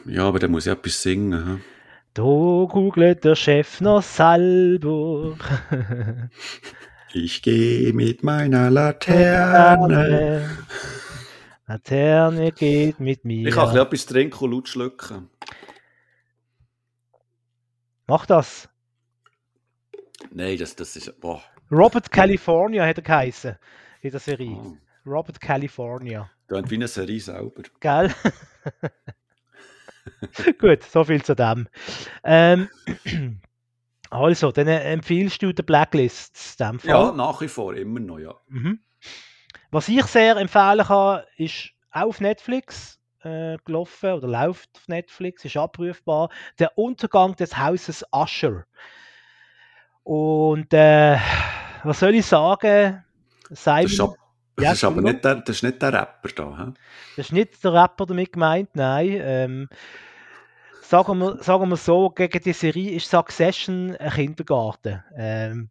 du? 0.05 0.13
Ja, 0.13 0.29
aber 0.29 0.39
der 0.39 0.51
muss 0.51 0.67
ja 0.67 0.75
etwas 0.75 1.03
singen. 1.03 1.33
Hm? 1.33 1.61
Da 2.13 2.23
googelt 2.23 3.25
der 3.25 3.35
Chef 3.35 3.81
noch 3.81 4.03
selber. 4.03 5.37
ich 7.15 7.43
gehe 7.43 7.93
mit 7.93 8.23
meiner 8.23 8.71
Laterne. 8.71 10.49
Laterne 11.67 12.53
geht 12.53 13.01
mit 13.01 13.25
mir. 13.25 13.49
Ich 13.49 13.55
kann 13.55 13.77
etwas 13.77 14.07
trinken 14.07 14.45
und 14.45 14.53
laut 14.53 14.69
schlucken. 14.69 15.31
Mach 18.07 18.27
das. 18.27 18.69
Nein, 20.31 20.59
das, 20.59 20.77
das 20.77 20.97
ist. 20.97 21.21
Boah. 21.21 21.43
Robert 21.71 22.11
California 22.11 22.87
hat 22.87 22.99
er 22.99 23.03
geheißen 23.03 23.57
in 24.03 24.11
der 24.11 24.21
Serie. 24.21 24.51
Oh. 24.51 24.77
Robert 25.07 25.41
California. 25.41 26.31
Klingt 26.49 26.71
wie 26.71 26.75
eine 26.75 26.89
Serie 26.89 27.21
selber. 27.21 27.63
Gell? 27.81 28.15
Gut, 30.59 30.83
so 30.83 31.05
viel 31.05 31.23
zu 31.23 31.35
dem. 31.35 31.69
Ähm, 32.23 32.69
also, 34.11 34.53
dann 34.53 34.69
empfiehlst 34.69 35.43
du 35.43 35.53
die 35.53 35.63
Blacklist? 35.63 36.61
Dem 36.61 36.79
Fall? 36.79 36.91
Ja, 36.91 37.13
nach 37.13 37.41
wie 37.41 37.49
vor, 37.49 37.75
immer 37.75 38.01
noch, 38.01 38.19
ja. 38.19 38.35
Mhm. 38.49 38.81
Was 39.75 39.89
ich 39.89 40.05
sehr 40.05 40.37
empfehlen 40.37 40.87
kann, 40.87 41.25
ist 41.37 41.71
auch 41.91 42.03
auf 42.03 42.21
Netflix 42.21 43.01
äh, 43.25 43.57
gelaufen 43.65 44.13
oder 44.13 44.29
läuft 44.29 44.71
auf 44.77 44.87
Netflix, 44.87 45.45
ist 45.45 45.57
abrufbar. 45.57 46.29
Der 46.61 46.79
Untergang 46.79 47.35
des 47.35 47.59
Hauses 47.59 48.05
Usher. 48.13 48.67
Und 50.05 50.73
äh, 50.73 51.19
was 51.83 51.99
soll 51.99 52.15
ich 52.15 52.25
sagen? 52.25 53.03
Simon, 53.51 53.83
das 53.83 53.93
ist, 53.93 54.01
ab, 54.01 54.15
das 54.55 54.65
ja, 54.65 54.73
ist 54.75 54.85
aber 54.85 55.03
nicht 55.03 55.25
der, 55.25 55.35
das 55.35 55.57
ist 55.57 55.63
nicht 55.65 55.83
der 55.83 55.93
Rapper 55.93 56.29
da. 56.29 56.57
He? 56.57 56.73
Das 57.17 57.27
ist 57.27 57.33
nicht 57.33 57.65
der 57.65 57.73
Rapper 57.73 58.07
damit 58.07 58.33
gemeint, 58.33 58.69
nein. 58.75 59.21
Ähm, 59.25 59.69
sagen, 60.83 61.19
wir, 61.19 61.43
sagen 61.43 61.69
wir 61.69 61.77
so, 61.77 62.11
gegen 62.11 62.41
die 62.45 62.53
Serie 62.53 62.93
ist 62.93 63.11
Succession 63.11 63.97
ein 63.97 64.11
Kindergarten. 64.13 65.03
Ähm, 65.17 65.69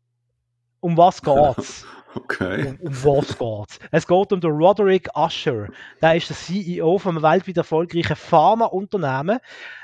um 0.81 0.97
was 0.97 1.21
geht's? 1.21 1.85
Okay. 2.15 2.75
Um, 2.81 2.87
um, 2.87 3.03
was 3.03 3.37
geht's? 3.37 3.79
Es 3.91 4.07
geht 4.07 4.31
um 4.31 4.39
den 4.39 4.51
Roderick 4.51 5.09
Usher. 5.15 5.69
Der 6.01 6.15
ist 6.15 6.29
der 6.29 6.37
CEO 6.37 6.97
von 6.99 7.17
einem 7.17 7.23
weltweit 7.23 7.57
erfolgreichen 7.57 8.15
Pharmaunternehmen. 8.15 9.39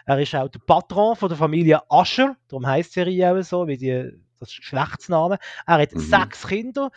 Er 0.05 0.19
ist 0.19 0.35
auch 0.35 0.49
der 0.49 0.59
Patron 0.59 1.15
von 1.15 1.29
der 1.29 1.37
Familie 1.37 1.81
Usher. 1.89 2.35
Darum 2.47 2.67
heißt 2.67 2.91
die 2.91 2.99
Serie 2.99 3.31
auch 3.31 3.41
so, 3.43 3.67
wie 3.67 3.77
die, 3.77 4.11
das 4.39 4.55
Geschlechtsname. 4.55 5.39
Er 5.65 5.79
hat 5.79 5.93
mhm. 5.93 5.99
sechs 5.99 6.47
Kinder. 6.47 6.91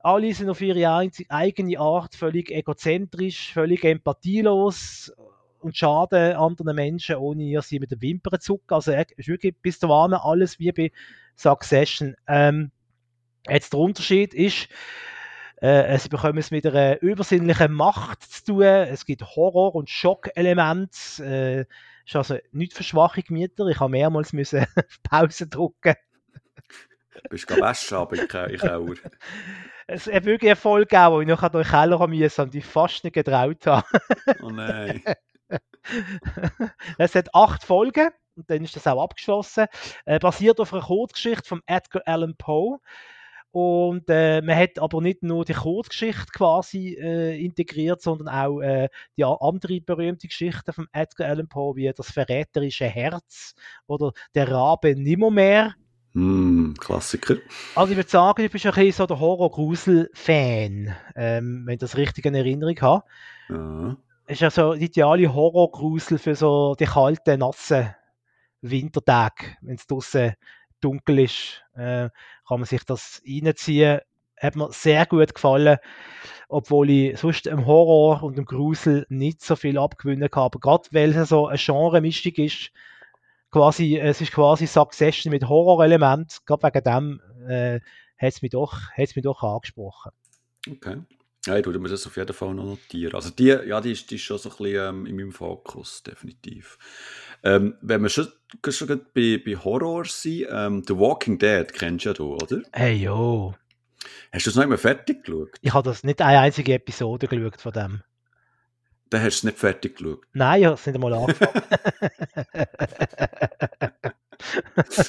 Alle 0.00 0.32
sind 0.32 0.48
auf 0.48 0.60
ihre 0.60 1.10
eigene 1.28 1.78
Art 1.78 2.14
völlig 2.14 2.50
egozentrisch, 2.50 3.52
völlig 3.52 3.84
empathielos 3.84 5.12
und 5.60 5.76
schaden 5.76 6.36
anderen 6.36 6.76
Menschen, 6.76 7.16
ohne 7.16 7.42
ihr 7.42 7.62
sie 7.62 7.80
mit 7.80 7.90
den 7.90 8.00
Wimpern 8.00 8.40
zu 8.40 8.54
zucken. 8.54 8.74
Also 8.74 8.92
ist 8.92 9.28
wirklich 9.28 9.56
bis 9.60 9.78
dahin 9.78 10.14
alles 10.14 10.58
wie 10.58 10.70
bei 10.72 10.92
Succession. 11.34 12.14
Ähm, 12.26 12.70
Jetzt 13.48 13.72
der 13.72 13.80
Unterschied 13.80 14.34
ist, 14.34 14.68
äh, 15.60 15.98
sie 15.98 16.08
bekommen 16.08 16.38
es 16.38 16.50
mit 16.50 16.66
einer 16.66 17.00
übersinnlichen 17.02 17.72
Macht 17.72 18.22
zu 18.22 18.44
tun. 18.44 18.62
Es 18.62 19.04
gibt 19.04 19.22
Horror- 19.22 19.74
und 19.74 19.90
Schockelemente. 19.90 21.24
Äh, 21.24 21.64
ist 22.06 22.16
also 22.16 22.38
nicht 22.52 22.72
für 22.72 22.84
schwache 22.84 23.22
Gemüter. 23.22 23.66
Ich 23.66 23.80
habe 23.80 23.90
mehrmals 23.90 24.32
müssen 24.32 24.60
auf 24.60 24.66
Pause 25.02 25.46
drücken. 25.46 25.94
Du 27.14 27.28
bist 27.30 27.46
gerade 27.46 27.62
waschen, 27.62 27.98
aber 27.98 28.16
ich, 28.16 28.54
ich 28.54 28.62
auch. 28.62 28.86
Es 29.86 30.06
hat 30.06 30.24
wirklich 30.24 30.50
eine 30.50 30.56
Folge 30.56 30.86
gegeben, 30.86 31.12
wo 31.12 31.20
ich 31.20 31.26
noch 31.26 31.48
durch 31.48 31.66
den 31.66 31.70
Keller 31.70 32.06
musste 32.06 32.42
und 32.42 32.54
ich 32.54 32.64
fast 32.64 33.02
nicht 33.04 33.14
getraut 33.14 33.66
habe. 33.66 33.86
oh 34.42 34.50
nein. 34.50 35.02
es 36.98 37.14
hat 37.14 37.34
acht 37.34 37.64
Folgen 37.64 38.10
und 38.36 38.48
dann 38.50 38.62
ist 38.62 38.76
das 38.76 38.86
auch 38.86 39.02
abgeschlossen. 39.02 39.66
Äh, 40.04 40.18
basiert 40.18 40.60
auf 40.60 40.72
einer 40.72 40.82
Kurzgeschichte 40.82 41.48
von 41.48 41.62
Edgar 41.66 42.02
Allan 42.06 42.36
Poe. 42.36 42.78
Und 43.50 44.04
äh, 44.08 44.42
man 44.42 44.56
hat 44.56 44.78
aber 44.78 45.00
nicht 45.00 45.22
nur 45.22 45.44
die 45.44 45.54
Kurzgeschichte 45.54 46.26
quasi 46.32 46.96
äh, 47.00 47.42
integriert, 47.42 48.02
sondern 48.02 48.28
auch 48.28 48.60
äh, 48.60 48.88
die 49.16 49.24
andere 49.24 49.80
berühmte 49.80 50.28
Geschichte 50.28 50.72
von 50.72 50.86
Edgar 50.92 51.28
Allan 51.28 51.48
Poe, 51.48 51.74
wie 51.74 51.90
das 51.96 52.10
verräterische 52.10 52.84
Herz 52.84 53.54
oder 53.86 54.12
der 54.34 54.50
Rabe 54.50 54.94
nimmermehr. 54.94 55.74
Mm, 56.12 56.74
Klassiker. 56.74 57.36
Also 57.74 57.92
ich 57.92 57.96
würde 57.96 58.10
sagen, 58.10 58.42
du 58.42 58.48
bist 58.50 58.66
ein 58.66 58.72
bisschen 58.72 58.92
so 58.92 59.06
der 59.06 59.20
Horror-Grusel-Fan, 59.20 60.94
ähm, 61.16 61.62
wenn 61.64 61.74
ich 61.74 61.80
das 61.80 61.96
richtig 61.96 62.26
in 62.26 62.34
Erinnerung 62.34 62.78
habe. 62.80 63.04
Ja. 63.48 63.96
Ist 64.26 64.42
ja 64.42 64.50
so 64.50 64.74
die 64.74 64.86
ideale 64.86 65.32
Horror-Grusel 65.32 66.18
für 66.18 66.34
so 66.34 66.74
die 66.78 66.84
kalten, 66.84 67.40
nassen 67.40 67.94
Wintertage, 68.60 69.56
wenn 69.62 69.76
es 69.76 69.86
draußen 69.86 70.34
dunkel 70.80 71.20
ist, 71.20 71.62
äh, 71.74 72.10
kann 72.46 72.60
man 72.60 72.64
sich 72.64 72.84
das 72.84 73.22
reinziehen. 73.26 74.00
Hat 74.40 74.54
mir 74.54 74.70
sehr 74.70 75.04
gut 75.06 75.34
gefallen, 75.34 75.78
obwohl 76.48 76.90
ich 76.90 77.18
sonst 77.18 77.48
im 77.48 77.66
Horror 77.66 78.22
und 78.22 78.38
im 78.38 78.44
Grusel 78.44 79.04
nicht 79.08 79.42
so 79.42 79.56
viel 79.56 79.78
abgewinnen 79.78 80.30
kann. 80.30 80.44
Aber 80.44 80.60
gerade 80.60 80.88
weil 80.92 81.14
es 81.16 81.30
so 81.30 81.48
eine 81.48 81.58
Genre-Mischung 81.58 82.34
ist, 82.36 82.70
quasi, 83.50 83.98
es 83.98 84.20
ist 84.20 84.32
quasi 84.32 84.66
Succession 84.66 85.32
mit 85.32 85.48
Horrorelement, 85.48 86.38
gerade 86.46 86.62
wegen 86.62 86.84
dem 86.84 87.20
äh, 87.48 87.80
hat 88.18 88.34
es 88.34 88.42
mich, 88.42 88.52
doch, 88.52 88.78
mich 88.96 89.14
doch 89.22 89.42
angesprochen. 89.42 90.12
Okay. 90.70 90.98
Ja, 91.46 91.56
ich 91.56 91.64
würde 91.64 91.78
mir 91.78 91.88
das 91.88 92.06
auf 92.06 92.16
jeden 92.16 92.32
Fall 92.32 92.52
noch 92.52 92.64
notieren. 92.64 93.14
Also 93.14 93.30
die, 93.30 93.46
ja, 93.46 93.80
die 93.80 93.92
ist, 93.92 94.10
die 94.10 94.16
ist 94.16 94.22
schon 94.22 94.38
so 94.38 94.50
ein 94.50 94.56
bisschen 94.56 94.88
ähm, 94.88 95.06
in 95.06 95.16
meinem 95.16 95.32
Fokus, 95.32 96.02
definitiv. 96.02 96.78
Ähm, 97.42 97.76
wenn 97.80 98.02
wir 98.02 98.08
schon, 98.08 98.28
schon 98.68 99.00
bei, 99.14 99.40
bei 99.44 99.56
Horror 99.56 100.04
sind, 100.04 100.46
ähm, 100.50 100.82
The 100.86 100.96
Walking 100.96 101.38
Dead 101.38 101.72
kennst 101.72 102.04
du 102.04 102.08
ja 102.10 102.14
du, 102.14 102.34
oder? 102.34 102.62
Hey, 102.72 102.94
jo. 102.94 103.54
Hast 104.32 104.46
du 104.46 104.50
es 104.50 104.56
noch 104.56 104.64
immer 104.64 104.78
fertig 104.78 105.24
geschaut? 105.24 105.56
Ich 105.60 105.72
habe 105.72 105.88
das 105.88 106.04
nicht 106.04 106.20
eine 106.20 106.40
einzige 106.40 106.74
Episode 106.74 107.28
geschaut 107.28 107.60
von 107.60 107.72
dem. 107.72 108.02
Dann 109.10 109.22
hast 109.22 109.36
du 109.36 109.38
es 109.38 109.44
nicht 109.44 109.58
fertig 109.58 109.96
geschaut? 109.96 110.20
Nein, 110.32 110.60
ich 110.60 110.66
habe 110.66 110.74
es 110.74 110.86
nicht 110.86 110.94
einmal 110.94 111.14
angefangen. 111.14 111.62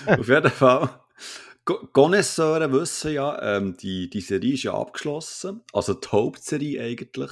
Auf 0.19 0.27
jeden 0.27 0.51
Fall. 0.51 0.89
Connoisseure 1.93 2.71
wissen 2.71 3.13
ja, 3.13 3.57
ähm, 3.57 3.77
die, 3.77 4.09
die 4.09 4.21
Serie 4.21 4.53
ist 4.53 4.63
ja 4.63 4.73
abgeschlossen, 4.73 5.61
also 5.73 5.93
die 5.93 6.07
Hauptserie 6.07 6.81
eigentlich, 6.81 7.31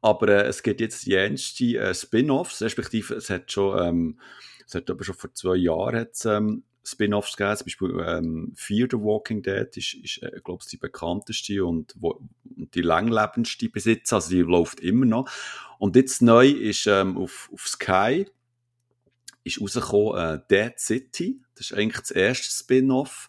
aber 0.00 0.28
äh, 0.28 0.46
es 0.46 0.62
gibt 0.62 0.80
jetzt 0.80 1.04
jenste 1.04 1.78
äh, 1.78 1.94
Spin-Offs, 1.94 2.62
respektive 2.62 3.14
es 3.14 3.30
hat 3.30 3.50
schon, 3.50 3.78
ähm, 3.78 4.20
es 4.66 4.74
hat 4.74 4.88
aber 4.90 5.04
schon 5.04 5.14
vor 5.14 5.32
zwei 5.34 5.56
Jahren 5.56 6.08
ähm, 6.24 6.64
Spin-Offs 6.84 7.36
gegeben, 7.36 7.56
zum 7.56 7.64
Beispiel 7.66 8.04
ähm, 8.06 8.52
Fear 8.56 8.88
the 8.90 8.98
Walking 8.98 9.42
Dead 9.42 9.76
ist, 9.76 9.94
ist 9.94 10.22
äh, 10.22 10.40
glaube 10.42 10.62
ich, 10.62 10.70
die 10.70 10.76
bekannteste 10.76 11.64
und, 11.64 11.94
wo, 11.98 12.20
die 12.44 12.82
langlebendste 12.82 13.68
Besitz, 13.68 14.12
also 14.12 14.30
die 14.30 14.42
läuft 14.42 14.80
immer 14.80 15.06
noch. 15.06 15.30
Und 15.78 15.96
jetzt 15.96 16.22
neu 16.22 16.48
ist 16.48 16.86
ähm, 16.86 17.16
auf, 17.16 17.50
auf 17.52 17.68
Sky 17.68 18.26
ist 19.44 19.60
rausgekommen 19.60 20.18
äh, 20.18 20.40
Dead 20.50 20.78
City, 20.78 21.40
das 21.54 21.70
ist 21.70 21.76
eigentlich 21.76 22.00
das 22.00 22.10
erste 22.10 22.50
Spin-Off. 22.50 23.28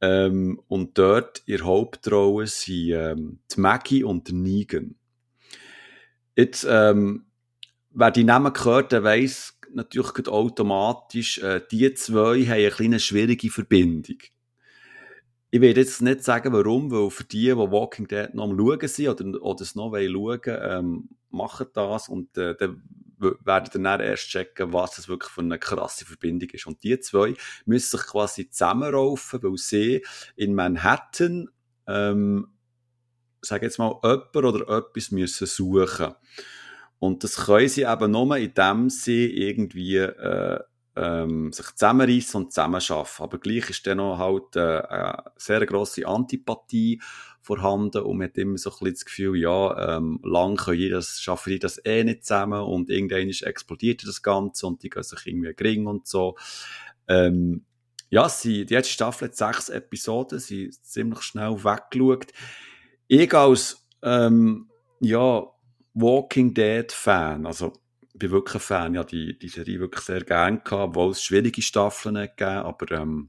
Ähm, 0.00 0.60
und 0.68 0.98
dort 0.98 1.42
in 1.46 1.58
der 1.58 1.66
Hauptrolle 1.66 2.46
sind 2.46 2.90
ähm, 2.90 3.38
die 3.54 3.60
Maggie 3.60 4.04
und 4.04 4.30
Negan. 4.30 4.94
Jetzt, 6.36 6.66
ähm, 6.68 7.24
wer 7.90 8.10
die 8.10 8.24
Namen 8.24 8.52
gehört, 8.52 8.92
der 8.92 9.02
weiss 9.02 9.58
natürlich 9.72 10.28
automatisch, 10.28 11.38
äh, 11.38 11.60
die 11.70 11.92
zwei 11.94 12.44
haben 12.44 12.52
eine 12.52 12.70
kleine 12.70 13.00
schwierige 13.00 13.50
Verbindung. 13.50 14.18
Ich 15.50 15.60
will 15.60 15.76
jetzt 15.76 16.02
nicht 16.02 16.22
sagen, 16.22 16.52
warum, 16.52 16.90
weil 16.90 17.10
für 17.10 17.24
die, 17.24 17.46
die 17.46 17.56
Walking 17.56 18.06
Dead 18.06 18.34
noch 18.34 18.44
am 18.44 18.58
Schauen 18.58 18.88
sind 18.88 19.08
oder, 19.08 19.42
oder 19.42 19.62
es 19.62 19.74
noch 19.74 19.94
schauen 19.94 20.14
wollen, 20.14 20.40
ähm, 20.46 21.08
machen 21.30 21.68
das 21.72 22.08
und 22.08 22.36
äh, 22.36 22.54
dann 22.56 22.82
werden 23.18 23.82
dann 23.82 24.00
erst 24.00 24.28
checken, 24.28 24.72
was 24.72 24.96
das 24.96 25.08
wirklich 25.08 25.30
für 25.30 25.40
eine 25.40 25.58
krasse 25.58 26.04
Verbindung 26.04 26.50
ist. 26.50 26.66
Und 26.66 26.82
die 26.82 26.98
zwei 27.00 27.34
müssen 27.64 27.98
sich 27.98 28.06
quasi 28.06 28.50
zusammenraufen, 28.50 29.42
weil 29.42 29.56
sie 29.56 30.04
in 30.36 30.54
Manhattan, 30.54 31.48
ähm, 31.86 32.48
sag 33.40 33.62
jetzt 33.62 33.78
mal, 33.78 33.98
jemand 34.02 34.36
oder 34.36 34.78
etwas 34.78 35.10
müssen 35.10 35.46
suchen. 35.46 36.14
Und 36.98 37.24
das 37.24 37.36
können 37.46 37.68
sie 37.68 37.82
eben 37.82 38.10
nur, 38.10 38.36
indem 38.36 38.90
sie 38.90 39.26
irgendwie 39.26 39.96
äh, 39.96 40.60
ähm, 40.96 41.52
sich 41.52 41.66
zusammenreißen 41.66 42.42
und 42.42 42.52
zusammenarbeiten. 42.52 43.22
Aber 43.22 43.38
gleich 43.38 43.70
ist 43.70 43.86
dann 43.86 43.98
noch 43.98 44.18
halt 44.18 44.56
äh, 44.56 44.82
eine 44.88 45.24
sehr 45.36 45.64
grosse 45.66 46.06
Antipathie 46.06 47.00
vorhanden 47.42 48.02
und 48.02 48.18
man 48.18 48.28
hat 48.28 48.38
immer 48.38 48.58
so 48.58 48.70
ein 48.70 48.78
bisschen 48.78 48.94
das 48.94 49.04
Gefühl, 49.04 49.38
ja, 49.38 49.96
ähm, 49.96 50.18
lang 50.24 50.56
können 50.56 50.78
die 50.78 50.88
das, 50.88 51.20
schaffen 51.20 51.50
die 51.50 51.58
das 51.60 51.80
eh 51.84 52.02
nicht 52.02 52.24
zusammen 52.24 52.60
und 52.60 52.90
irgendwann 52.90 53.28
explodiert 53.28 54.02
das 54.06 54.22
Ganze 54.22 54.66
und 54.66 54.82
die 54.82 54.90
gehen 54.90 55.04
sich 55.04 55.26
irgendwie 55.26 55.54
gering 55.54 55.86
und 55.86 56.08
so. 56.08 56.36
Ähm, 57.06 57.64
ja, 58.08 58.28
sie, 58.28 58.66
die 58.66 58.74
erste 58.74 58.92
Staffel 58.92 59.28
hat 59.28 59.36
sechs 59.36 59.68
Episoden, 59.68 60.38
sie 60.38 60.64
ist 60.64 60.90
ziemlich 60.92 61.22
schnell 61.22 61.62
weggeschaut. 61.62 62.32
Ich 63.06 63.32
als, 63.32 63.86
ähm, 64.02 64.68
ja, 65.00 65.46
Walking 65.94 66.52
Dead 66.52 66.90
Fan, 66.90 67.46
also, 67.46 67.72
bin 68.18 68.30
wirklich 68.30 68.56
ein 68.56 68.60
Fan, 68.60 68.94
ja, 68.94 69.04
die, 69.04 69.38
die 69.38 69.48
Serie 69.48 69.80
wirklich 69.80 70.04
sehr 70.04 70.24
gerne 70.24 70.58
gehabt, 70.58 70.72
obwohl 70.72 71.10
es 71.10 71.22
schwierige 71.22 71.62
Staffeln 71.62 72.14
gegeben, 72.14 72.58
aber, 72.58 72.90
ähm, 72.92 73.28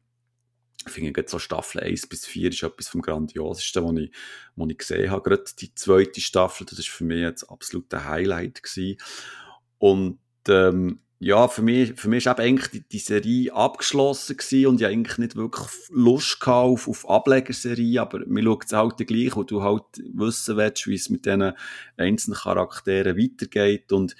ich 0.85 0.93
finde, 0.93 1.25
so 1.27 1.39
Staffel 1.39 1.81
1 1.81 2.07
bis 2.07 2.25
4 2.25 2.49
ist 2.49 2.63
etwas 2.63 2.87
vom 2.87 3.01
Grandiosesten, 3.01 3.83
was 3.83 4.03
ich, 4.03 4.11
was 4.55 4.69
ich 4.69 4.77
gesehen 4.77 5.11
habe. 5.11 5.29
Gerade 5.29 5.43
die 5.59 5.75
zweite 5.75 6.21
Staffel, 6.21 6.65
das 6.65 6.79
ist 6.79 6.89
für 6.89 7.03
mich 7.03 7.19
jetzt 7.19 7.43
absolut 7.43 7.93
ein 7.93 8.05
Highlight 8.05 8.63
gewesen. 8.63 8.97
Und, 9.79 10.19
ähm, 10.47 11.01
ja, 11.19 11.47
für 11.47 11.63
mich, 11.63 11.99
für 11.99 12.09
mich 12.09 12.25
ist 12.25 12.31
eben 12.31 12.41
eigentlich 12.41 12.69
die, 12.69 12.87
die 12.87 12.99
Serie 12.99 13.53
abgeschlossen 13.53 14.37
gewesen 14.37 14.67
und 14.67 14.81
ich 14.81 14.87
eigentlich 14.87 15.17
nicht 15.17 15.35
wirklich 15.35 15.67
Lust 15.89 16.37
auf, 16.45 16.87
auf 16.87 17.09
Ablegerserie, 17.09 17.99
aber 17.99 18.19
mir 18.27 18.43
schaut 18.43 18.65
es 18.65 18.73
halt 18.73 18.97
gleich, 18.97 19.35
wo 19.35 19.43
du 19.43 19.63
halt 19.63 19.83
wissen 20.13 20.57
willst, 20.57 20.85
wie 20.85 20.93
es 20.93 21.09
mit 21.09 21.25
diesen 21.25 21.53
einzelnen 21.97 22.37
Charakteren 22.37 23.17
weitergeht 23.17 23.91
und 23.91 24.15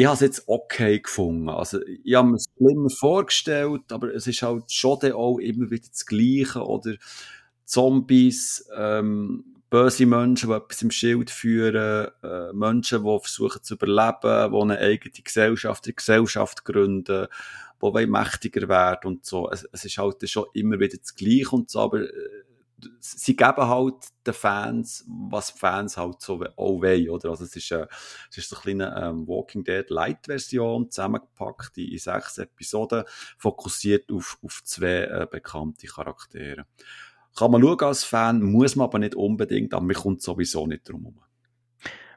ich 0.00 0.06
habe 0.06 0.14
es 0.14 0.20
jetzt 0.20 0.44
okay 0.46 0.98
gefunden. 0.98 1.50
Also, 1.50 1.78
ich 1.82 2.14
habe 2.14 2.28
mir 2.28 2.36
es 2.36 2.46
schlimmer 2.56 2.88
vorgestellt, 2.88 3.92
aber 3.92 4.14
es 4.14 4.26
ist 4.26 4.40
halt 4.40 4.72
schon 4.72 5.12
auch 5.12 5.38
immer 5.38 5.70
wieder 5.70 5.88
das 5.90 6.06
Gleiche. 6.06 6.64
Oder 6.64 6.94
Zombies, 7.66 8.66
ähm, 8.74 9.44
böse 9.68 10.06
Menschen, 10.06 10.48
die 10.48 10.56
etwas 10.56 10.80
im 10.80 10.90
Schild 10.90 11.28
führen, 11.28 12.08
äh, 12.22 12.52
Menschen, 12.54 13.04
die 13.04 13.18
versuchen 13.20 13.62
zu 13.62 13.74
überleben, 13.74 14.52
die 14.52 14.58
eine 14.58 14.78
eigene 14.78 15.22
Gesellschaft, 15.22 15.84
eine 15.84 15.92
Gesellschaft 15.92 16.64
gründen, 16.64 17.26
die 17.82 18.06
mächtiger 18.06 18.68
werden 18.70 19.06
und 19.06 19.26
so. 19.26 19.50
Es, 19.50 19.68
es 19.70 19.84
ist 19.84 19.98
halt 19.98 20.26
schon 20.30 20.46
immer 20.54 20.80
wieder 20.80 20.96
das 20.96 21.14
Gleiche 21.14 21.50
und 21.50 21.68
so, 21.68 21.78
aber 21.78 22.00
äh, 22.00 22.10
sie 23.00 23.36
geben 23.36 23.68
halt 23.68 23.96
den 24.26 24.34
Fans, 24.34 25.04
was 25.08 25.50
Fans 25.50 25.96
halt 25.96 26.20
so 26.20 26.44
auch 26.56 26.82
wollen, 26.82 27.08
oder? 27.08 27.30
Also 27.30 27.44
es 27.44 27.56
ist, 27.56 27.70
äh, 27.70 27.86
es 28.30 28.38
ist 28.38 28.48
so 28.48 28.56
eine 28.56 28.62
kleine 28.62 29.02
ähm, 29.02 29.26
Walking 29.26 29.64
Dead 29.64 29.88
Light-Version, 29.88 30.90
zusammengepackt 30.90 31.78
in, 31.78 31.88
in 31.88 31.98
sechs 31.98 32.38
Episoden, 32.38 33.04
fokussiert 33.38 34.10
auf, 34.12 34.38
auf 34.42 34.62
zwei 34.64 35.04
äh, 35.04 35.26
bekannte 35.30 35.86
Charaktere. 35.86 36.66
Kann 37.36 37.50
man 37.50 37.62
schauen 37.62 37.80
als 37.80 38.04
Fan, 38.04 38.42
muss 38.42 38.76
man 38.76 38.84
aber 38.86 38.98
nicht 38.98 39.14
unbedingt, 39.14 39.72
aber 39.72 39.84
man 39.84 39.96
kommt 39.96 40.22
sowieso 40.22 40.66
nicht 40.66 40.88
drum 40.88 41.02
herum. 41.02 41.20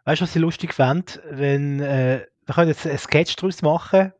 Weißt 0.06 0.22
du, 0.22 0.24
was 0.24 0.36
ich 0.36 0.42
lustig 0.42 0.74
fände? 0.74 1.24
Wenn, 1.30 1.80
äh, 1.80 2.26
wir 2.46 2.56
können 2.56 2.70
jetzt 2.70 2.86
einen 2.86 2.98
Sketch 2.98 3.36
daraus 3.36 3.62
machen, 3.62 4.12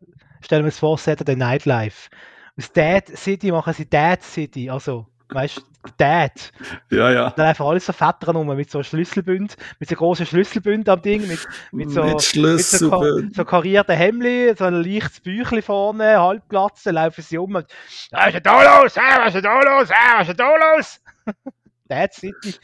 stellen 0.42 0.64
wir 0.64 0.68
uns 0.68 0.80
vor, 0.80 0.98
Saturday 0.98 1.36
Night 1.36 1.66
Live. 1.66 2.10
Aus 2.58 2.72
Dad 2.72 3.08
City 3.08 3.52
machen 3.52 3.74
sie 3.74 3.90
Dad 3.90 4.22
City, 4.22 4.70
also 4.70 5.08
weißt 5.34 5.58
du, 5.58 5.62
Dad. 5.98 6.52
Ja, 6.90 7.12
ja. 7.12 7.30
Dann 7.32 7.48
einfach 7.48 7.66
alles 7.66 7.86
so 7.86 7.94
Fettern 7.94 8.36
rum, 8.36 8.48
mit 8.56 8.72
so 8.72 8.84
Schlüsselbünd, 8.84 9.56
mit 9.80 9.90
so 9.90 9.96
großen 9.96 10.26
Schlüsselbünd 10.26 10.88
am 10.88 11.02
Ding, 11.02 11.28
mit, 11.28 11.40
mit 11.72 11.92
so, 11.92 12.04
mit. 12.04 12.36
Mit 12.36 12.62
so, 12.62 13.22
so 13.34 13.46
karierten 13.46 13.96
Hemdli, 13.96 14.54
so 14.58 14.66
ein 14.66 14.82
leichtes 14.82 15.20
Büchli 15.20 15.62
vorne, 15.62 16.20
halbplatz, 16.20 16.84
dann 16.84 16.96
laufen 16.96 17.22
sie 17.22 17.38
um 17.38 17.56
und, 17.56 17.68
was 18.12 18.28
ist 18.28 18.34
denn 18.36 18.44
da 18.44 18.82
los? 18.82 18.96
was 18.96 19.28
ist 19.28 19.34
denn 19.36 19.44
da 19.44 19.62
los? 19.62 19.90
was 19.90 20.22
ist 20.22 20.28
denn 20.28 20.38
da 20.38 20.76
los? 20.76 21.02
Dad 21.90 22.14
City. 22.14 22.56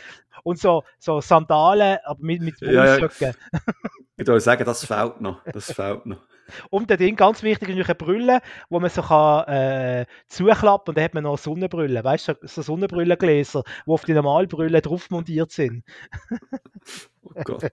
Und 0.43 0.57
so, 0.59 0.83
so 0.97 1.19
Sandalen, 1.19 1.97
aber 2.05 2.19
mit, 2.21 2.41
mit 2.41 2.61
ja, 2.61 2.97
ja. 2.97 3.07
Ich 4.17 4.27
würde 4.27 4.39
sagen, 4.39 4.65
das 4.65 4.85
fehlt 4.85 5.21
noch. 5.21 5.43
Das 5.45 5.71
fehlt 5.71 6.05
noch. 6.05 6.19
Und 6.69 6.89
der 6.89 6.97
Ding, 6.97 7.15
ganz 7.15 7.43
wichtig, 7.43 7.69
ist 7.69 7.85
eine 7.85 7.95
Brille, 7.95 8.41
wo 8.69 8.79
man 8.79 8.89
so 8.89 9.01
kann, 9.01 9.47
äh, 9.47 10.05
zuklappen 10.27 10.91
und 10.91 10.97
dann 10.97 11.03
hat 11.03 11.13
man 11.13 11.23
noch 11.23 11.37
Sonnenbrille. 11.37 12.03
Weißt 12.03 12.29
du, 12.29 12.33
so 12.43 12.61
Sonnenbrillengläser, 12.61 13.63
die 13.85 13.91
auf 13.91 14.05
die 14.05 14.13
normalen 14.13 14.47
Brille 14.47 14.81
drauf 14.81 15.09
montiert 15.09 15.51
sind. 15.51 15.83
oh 17.23 17.41
Gott. 17.43 17.71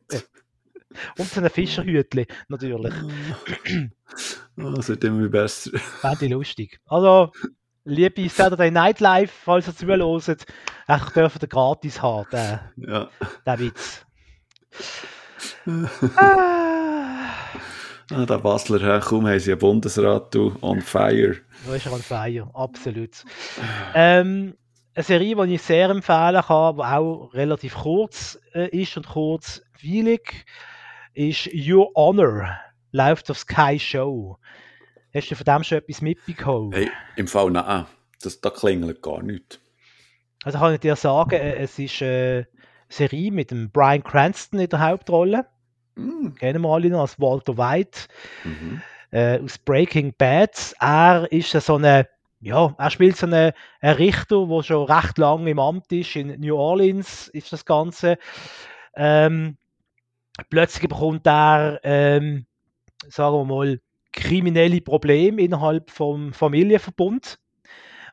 Und 1.18 1.28
so 1.28 1.40
ein 1.40 1.50
Fischerhütli, 1.50 2.26
natürlich. 2.48 2.94
Oh, 4.56 4.70
das 4.70 4.88
wird 4.88 5.04
immer 5.04 5.28
besser. 5.28 5.78
Fände 5.78 6.24
ich 6.24 6.30
lustig. 6.30 6.80
Also, 6.86 7.32
liebe 7.84 8.28
Saturday 8.28 8.70
Night 8.70 9.00
Live, 9.00 9.30
falls 9.30 9.68
ihr 9.68 9.76
zuhört, 9.76 10.46
ich 10.88 11.10
dürfen 11.10 11.38
den 11.38 11.48
gratis 11.48 12.00
haben, 12.00 12.26
den, 12.30 12.60
ja. 12.76 13.10
den 13.46 13.58
Witz. 13.58 14.06
ah. 16.16 16.66
Ah, 18.12 18.24
der 18.24 18.38
Basler, 18.38 19.00
kaum 19.00 19.26
haben 19.26 19.40
sie 19.40 19.50
einen 19.50 19.58
Bundesrat, 19.58 20.32
du, 20.32 20.54
on 20.62 20.80
fire. 20.80 21.36
Du 21.64 21.72
bist 21.72 21.88
on 21.88 22.00
fire, 22.00 22.48
absolut. 22.54 23.24
ähm, 23.94 24.54
eine 24.94 25.04
Serie, 25.04 25.34
die 25.34 25.54
ich 25.54 25.62
sehr 25.62 25.90
empfehlen 25.90 26.42
kann, 26.42 26.76
die 26.76 26.82
auch 26.82 27.34
relativ 27.34 27.74
kurz 27.74 28.38
äh, 28.54 28.68
ist 28.68 28.96
und 28.96 29.08
kurzweilig, 29.08 30.46
ist 31.14 31.50
Your 31.52 31.90
Honor, 31.96 32.56
läuft 32.92 33.30
auf 33.30 33.38
Sky 33.38 33.78
Show. 33.78 34.38
Hast 35.12 35.30
du 35.30 35.34
von 35.34 35.44
dem 35.44 35.64
schon 35.64 35.78
etwas 35.78 36.00
mitbekommen? 36.00 36.72
Hey, 36.72 36.90
im 37.16 37.26
Fall 37.26 37.50
nein, 37.50 37.86
das, 38.22 38.40
da 38.40 38.50
klingelt 38.50 39.02
gar 39.02 39.22
nichts. 39.22 39.58
Also 40.44 40.58
kann 40.58 40.74
ich 40.74 40.80
dir 40.80 40.94
sagen, 40.94 41.32
äh, 41.32 41.56
es 41.56 41.76
ist 41.78 42.00
eine 42.02 42.46
Serie 42.88 43.32
mit 43.32 43.50
dem 43.50 43.70
Brian 43.70 44.04
Cranston 44.04 44.60
in 44.60 44.68
der 44.68 44.80
Hauptrolle. 44.80 45.46
Mm. 45.96 46.34
Kennen 46.38 46.62
wir 46.62 46.68
alle 46.68 46.90
noch 46.90 47.00
als 47.00 47.18
Walter 47.18 47.56
White 47.56 48.00
mhm. 48.44 48.82
äh, 49.10 49.40
aus 49.40 49.58
Breaking 49.58 50.14
Bad. 50.16 50.74
Er 50.78 51.30
ist 51.30 51.50
so 51.50 51.76
eine, 51.76 52.08
ja, 52.40 52.74
er 52.78 52.90
spielt 52.90 53.16
so 53.16 53.26
einen, 53.26 53.52
einen 53.80 53.96
Richter, 53.96 54.46
der 54.46 54.62
schon 54.62 54.90
recht 54.90 55.18
lange 55.18 55.50
im 55.50 55.58
Amt 55.58 55.90
ist. 55.92 56.14
In 56.16 56.38
New 56.40 56.56
Orleans 56.56 57.28
ist 57.28 57.52
das 57.52 57.64
Ganze. 57.64 58.18
Ähm, 58.94 59.56
plötzlich 60.50 60.88
bekommt 60.88 61.26
er, 61.26 61.80
ähm, 61.82 62.46
sagen 63.08 63.36
wir 63.36 63.44
mal, 63.44 63.80
kriminelle 64.12 64.80
Probleme 64.80 65.42
innerhalb 65.42 65.90
vom 65.90 66.32
Familienverbund 66.32 67.38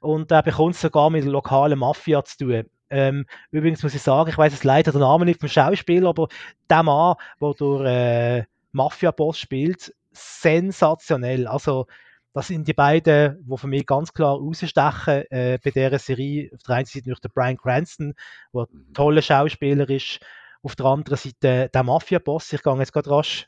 und 0.01 0.31
er 0.31 0.43
bekommt 0.43 0.75
sogar 0.75 1.09
mit 1.09 1.23
der 1.23 1.31
lokalen 1.31 1.79
Mafia 1.79 2.23
zu 2.23 2.37
tun. 2.37 2.65
Ähm, 2.93 3.25
übrigens 3.49 3.81
muss 3.81 3.95
ich 3.95 4.03
sagen, 4.03 4.29
ich 4.29 4.37
weiß 4.37 4.53
es 4.53 4.63
leider 4.63 4.91
den 4.91 5.01
Namen 5.01 5.25
nicht 5.25 5.39
vom 5.39 5.49
Schauspieler, 5.49 6.09
aber 6.09 6.27
der 6.69 6.83
Mann, 6.83 7.15
der 7.41 7.53
durch 7.53 7.85
äh, 7.85 8.43
Mafia-Boss 8.71 9.39
spielt, 9.39 9.93
sensationell. 10.11 11.47
Also, 11.47 11.87
das 12.33 12.47
sind 12.47 12.67
die 12.67 12.73
beiden, 12.73 13.43
die 13.43 13.57
für 13.57 13.67
mich 13.67 13.87
ganz 13.87 14.13
klar 14.13 14.37
rausstechen 14.37 15.23
äh, 15.31 15.57
bei 15.63 15.71
dieser 15.71 15.97
Serie. 15.97 16.51
Auf 16.53 16.61
der 16.63 16.75
einen 16.75 16.85
Seite 16.85 17.05
durch 17.05 17.19
den 17.19 17.31
Brian 17.33 17.57
Cranston, 17.57 18.13
der 18.53 18.61
ein 18.61 18.67
mhm. 18.71 18.93
toller 18.93 19.21
Schauspieler 19.23 19.89
ist. 19.89 20.19
Auf 20.61 20.75
der 20.75 20.85
anderen 20.85 21.17
Seite 21.17 21.69
der 21.73 21.83
Mafia-Boss. 21.83 22.53
Ich 22.53 22.61
gehe 22.61 22.77
jetzt 22.77 22.93
gerade 22.93 23.09
rasch. 23.09 23.47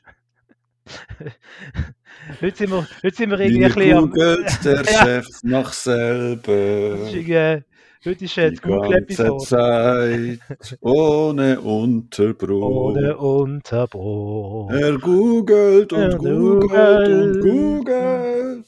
heute, 2.40 2.56
sind 2.56 2.70
wir, 2.70 2.86
heute 3.02 3.16
sind 3.16 3.30
wir 3.30 3.40
irgendwie 3.40 3.64
ein 3.64 3.72
bisschen 3.72 3.96
am... 3.96 4.12
der 4.12 4.84
Chef 5.04 5.26
noch 5.42 5.72
selber. 5.72 7.08
Heute 8.06 8.24
ist 8.24 8.36
jetzt 8.36 8.62
Google-Episode. 8.62 9.44
Zeit 9.44 10.78
ohne 10.80 11.60
Unterbruch. 11.60 12.92
Ohne 12.92 13.16
Unterbruch. 13.16 14.70
Er 14.70 14.96
googelt 14.96 15.92
und 15.92 16.00
er 16.00 16.16
googelt 16.16 17.08
und 17.08 17.40
googelt. 17.40 18.66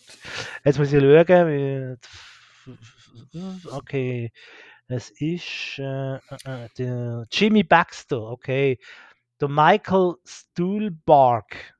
Jetzt 0.65 0.79
muss 0.81 0.93
ich 0.93 1.01
schauen. 1.01 1.99
Okay. 3.71 4.33
Es 4.89 5.11
ist 5.11 5.79
äh, 5.79 6.17
äh, 6.17 6.69
der 6.77 7.25
Jimmy 7.31 7.63
Baxter, 7.63 8.21
okay. 8.21 8.77
Der 9.41 9.49
Michael 9.49 10.15
Stuhlbarg. 10.25 11.77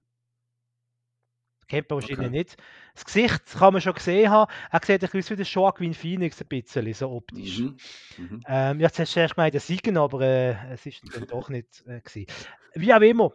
Kennt 1.67 1.91
man 1.91 1.97
wahrscheinlich 2.01 2.29
okay. 2.29 2.39
nicht. 2.39 2.57
Das 2.99 3.05
Gesicht 3.05 3.45
kann 3.57 3.73
man 3.73 3.81
schon 3.81 3.95
gesehen 3.95 4.29
haben. 4.29 4.51
Er 4.73 4.81
sieht 4.85 5.05
ein 5.05 5.11
bisschen 5.11 5.39
wie 5.39 5.45
der 5.45 5.47
Joaquin 5.47 5.95
Phoenix, 5.95 6.41
ein 6.41 6.49
bisschen, 6.49 6.93
so 6.93 7.13
optisch. 7.13 7.61
Mhm. 7.61 7.77
Mhm. 8.17 8.43
Ähm, 8.49 8.81
ja, 8.81 8.91
zuerst 8.91 9.17
erst 9.17 9.37
gemeint, 9.37 9.55
der 9.55 9.61
Siegen, 9.61 9.97
aber 9.97 10.21
äh, 10.23 10.57
es 10.73 10.85
ist 10.85 11.03
dann 11.15 11.25
doch 11.29 11.49
nicht 11.49 11.85
äh, 11.87 12.01
gewesen. 12.01 12.27
Wie 12.75 12.93
auch 12.93 13.01
immer. 13.01 13.33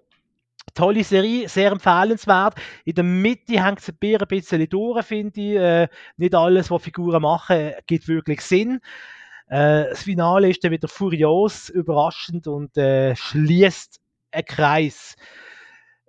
Tolle 0.73 1.05
Serie, 1.05 1.47
sehr 1.47 1.71
empfehlenswert. 1.71 2.55
In 2.83 2.95
der 2.95 3.05
Mitte 3.05 3.63
hängt 3.63 3.79
es 3.79 3.87
ein 3.89 4.27
bisschen 4.27 4.67
durch, 4.67 5.05
finde 5.05 5.39
ich. 5.39 5.55
Äh, 5.55 5.87
nicht 6.17 6.35
alles, 6.35 6.69
was 6.69 6.83
Figuren 6.83 7.21
machen, 7.21 7.71
gibt 7.87 8.09
wirklich 8.09 8.41
Sinn. 8.41 8.81
Äh, 9.47 9.85
das 9.91 10.03
Finale 10.03 10.49
ist 10.49 10.61
dann 10.61 10.71
wieder 10.71 10.89
furios, 10.89 11.69
überraschend 11.69 12.47
und 12.47 12.75
äh, 12.75 13.15
schließt 13.15 14.01
einen 14.31 14.45
Kreis. 14.45 15.15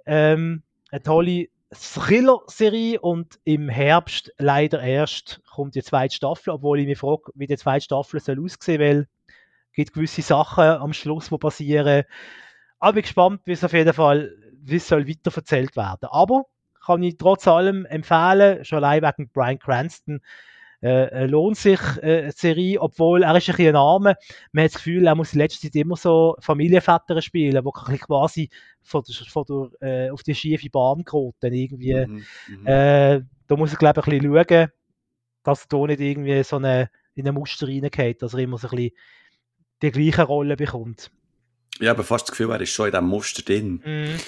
Ähm, 0.06 0.64
eine 0.90 1.02
tolle 1.02 1.48
Thriller-Serie 1.74 3.00
und 3.00 3.38
im 3.44 3.68
Herbst 3.68 4.32
leider 4.38 4.80
erst 4.82 5.40
kommt 5.50 5.74
die 5.74 5.82
zweite 5.82 6.14
Staffel, 6.14 6.50
obwohl 6.50 6.80
ich 6.80 6.86
mich 6.86 6.98
frage, 6.98 7.24
wie 7.34 7.46
die 7.46 7.56
zweite 7.56 7.84
Staffel 7.84 8.20
soll 8.20 8.42
aussehen, 8.42 8.80
weil 8.80 9.08
es 9.70 9.74
gibt 9.74 9.92
gewisse 9.92 10.22
Sachen 10.22 10.64
am 10.64 10.92
Schluss, 10.92 11.28
die 11.28 11.38
passieren. 11.38 12.04
Aber 12.78 12.90
ich 12.90 12.94
bin 12.94 13.02
gespannt, 13.02 13.40
wie 13.44 13.52
es 13.52 13.64
auf 13.64 13.72
jeden 13.72 13.92
Fall, 13.92 14.34
wie 14.62 14.76
es 14.76 14.88
soll 14.88 15.08
weiter 15.08 15.32
erzählt 15.34 15.76
werden. 15.76 16.08
Aber 16.10 16.44
kann 16.84 17.02
ich 17.02 17.16
trotz 17.16 17.48
allem 17.48 17.86
empfehlen, 17.86 18.64
schon 18.64 18.84
allein 18.84 19.02
wegen 19.02 19.30
Brian 19.30 19.58
Cranston, 19.58 20.20
äh, 20.84 21.22
äh, 21.22 21.26
lohnt 21.26 21.56
sich 21.56 21.80
äh, 22.02 22.30
Serie, 22.30 22.78
obwohl 22.78 23.22
er 23.22 23.34
ist 23.34 23.48
ein 23.48 23.56
bisschen 23.56 23.74
arme. 23.74 24.16
Man 24.52 24.64
hat 24.64 24.74
das 24.74 24.82
Gefühl, 24.82 25.06
er 25.06 25.14
muss 25.14 25.32
in 25.32 25.38
letzter 25.38 25.62
Zeit 25.62 25.76
immer 25.76 25.96
so 25.96 26.36
Familienväter 26.40 27.22
spielen, 27.22 27.64
wo 27.64 27.70
quasi 27.70 28.50
von 28.82 29.02
der, 29.02 29.14
von 29.26 29.70
der, 29.80 29.88
äh, 29.88 30.10
auf 30.10 30.22
die 30.22 30.34
schiefe 30.34 30.68
Bahn 30.68 31.02
geraten. 31.02 31.54
Irgendwie. 31.54 31.94
Mhm, 31.94 32.24
mhm, 32.48 32.66
äh, 32.66 33.22
da 33.46 33.56
muss 33.56 33.72
er, 33.72 33.78
glaube 33.78 34.00
ich, 34.00 34.06
ein 34.06 34.18
bisschen 34.18 34.46
schauen, 34.46 34.68
dass 35.42 35.62
er 35.62 35.68
da 35.70 35.86
nicht 35.86 36.00
irgendwie 36.00 36.42
so 36.42 36.56
eine, 36.56 36.90
in 37.14 37.26
eine 37.26 37.32
Muster 37.32 37.66
reingeht, 37.66 38.20
dass 38.20 38.34
er 38.34 38.40
immer 38.40 38.58
so 38.58 38.68
ein 38.68 38.76
bisschen 38.76 38.96
die 39.80 39.90
gleiche 39.90 40.24
Rolle 40.24 40.56
bekommt. 40.56 41.10
Ja, 41.80 41.92
aber 41.92 42.04
fast 42.04 42.28
das 42.28 42.32
Gefühl, 42.32 42.50
er 42.50 42.60
ist 42.60 42.70
schon 42.70 42.88
in 42.88 42.92
diesem 42.92 43.08
Muster 43.08 43.42
drin. 43.42 43.82
Mhm. 43.82 44.18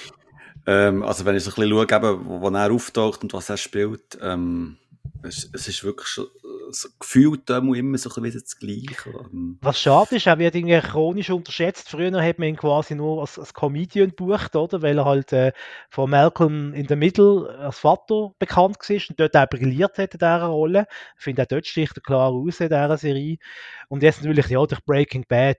Ähm, 0.65 1.03
also 1.03 1.23
wenn 1.23 1.35
ich 1.35 1.43
so 1.43 1.51
ein 1.51 1.55
bisschen 1.55 1.69
schaue, 1.69 1.97
eben, 1.97 2.25
wo, 2.27 2.41
wo 2.41 2.49
er 2.49 2.71
auftaucht 2.71 3.21
und 3.21 3.33
was 3.33 3.47
er 3.51 3.57
spielt, 3.57 4.17
ähm, 4.23 4.77
es, 5.23 5.49
es 5.53 5.67
ist 5.67 5.83
wirklich 5.83 6.07
schon 6.07 6.27
so 6.71 6.89
gefühlt 6.99 7.49
immer 7.49 7.97
so 7.97 8.09
ein 8.09 8.23
bisschen 8.23 8.41
das 8.41 8.57
Gleiche. 8.57 9.13
Was 9.61 9.81
schade 9.81 10.15
ist, 10.15 10.27
er 10.27 10.39
wird 10.39 10.55
irgendwie 10.55 10.79
chronisch 10.79 11.29
unterschätzt. 11.29 11.89
Früher 11.89 12.21
hat 12.21 12.39
man 12.39 12.49
ihn 12.49 12.57
quasi 12.57 12.95
nur 12.95 13.21
als, 13.21 13.39
als 13.39 13.53
Comedian 13.53 14.09
gebucht, 14.09 14.55
oder? 14.55 14.81
Weil 14.81 14.97
er 14.97 15.05
halt 15.05 15.33
äh, 15.33 15.51
von 15.89 16.09
Malcolm 16.09 16.73
in 16.73 16.87
the 16.87 16.95
Middle 16.95 17.49
als 17.59 17.79
Vater 17.79 18.31
bekannt 18.39 18.77
war 18.77 19.01
und 19.09 19.19
dort 19.19 19.35
auch 19.35 19.49
brilliert 19.49 19.97
hat 19.97 20.13
in 20.13 20.19
dieser 20.19 20.43
Rolle. 20.43 20.87
Ich 21.17 21.23
finde, 21.23 21.43
auch 21.43 21.47
dort 21.47 21.65
sticht 21.65 21.97
er 21.97 22.01
klar 22.01 22.31
aus 22.31 22.59
in 22.59 22.69
dieser 22.69 22.97
Serie. 22.97 23.37
Und 23.89 24.03
jetzt 24.03 24.21
natürlich, 24.21 24.47
ja, 24.47 24.65
durch 24.65 24.83
Breaking 24.85 25.25
Bad 25.27 25.57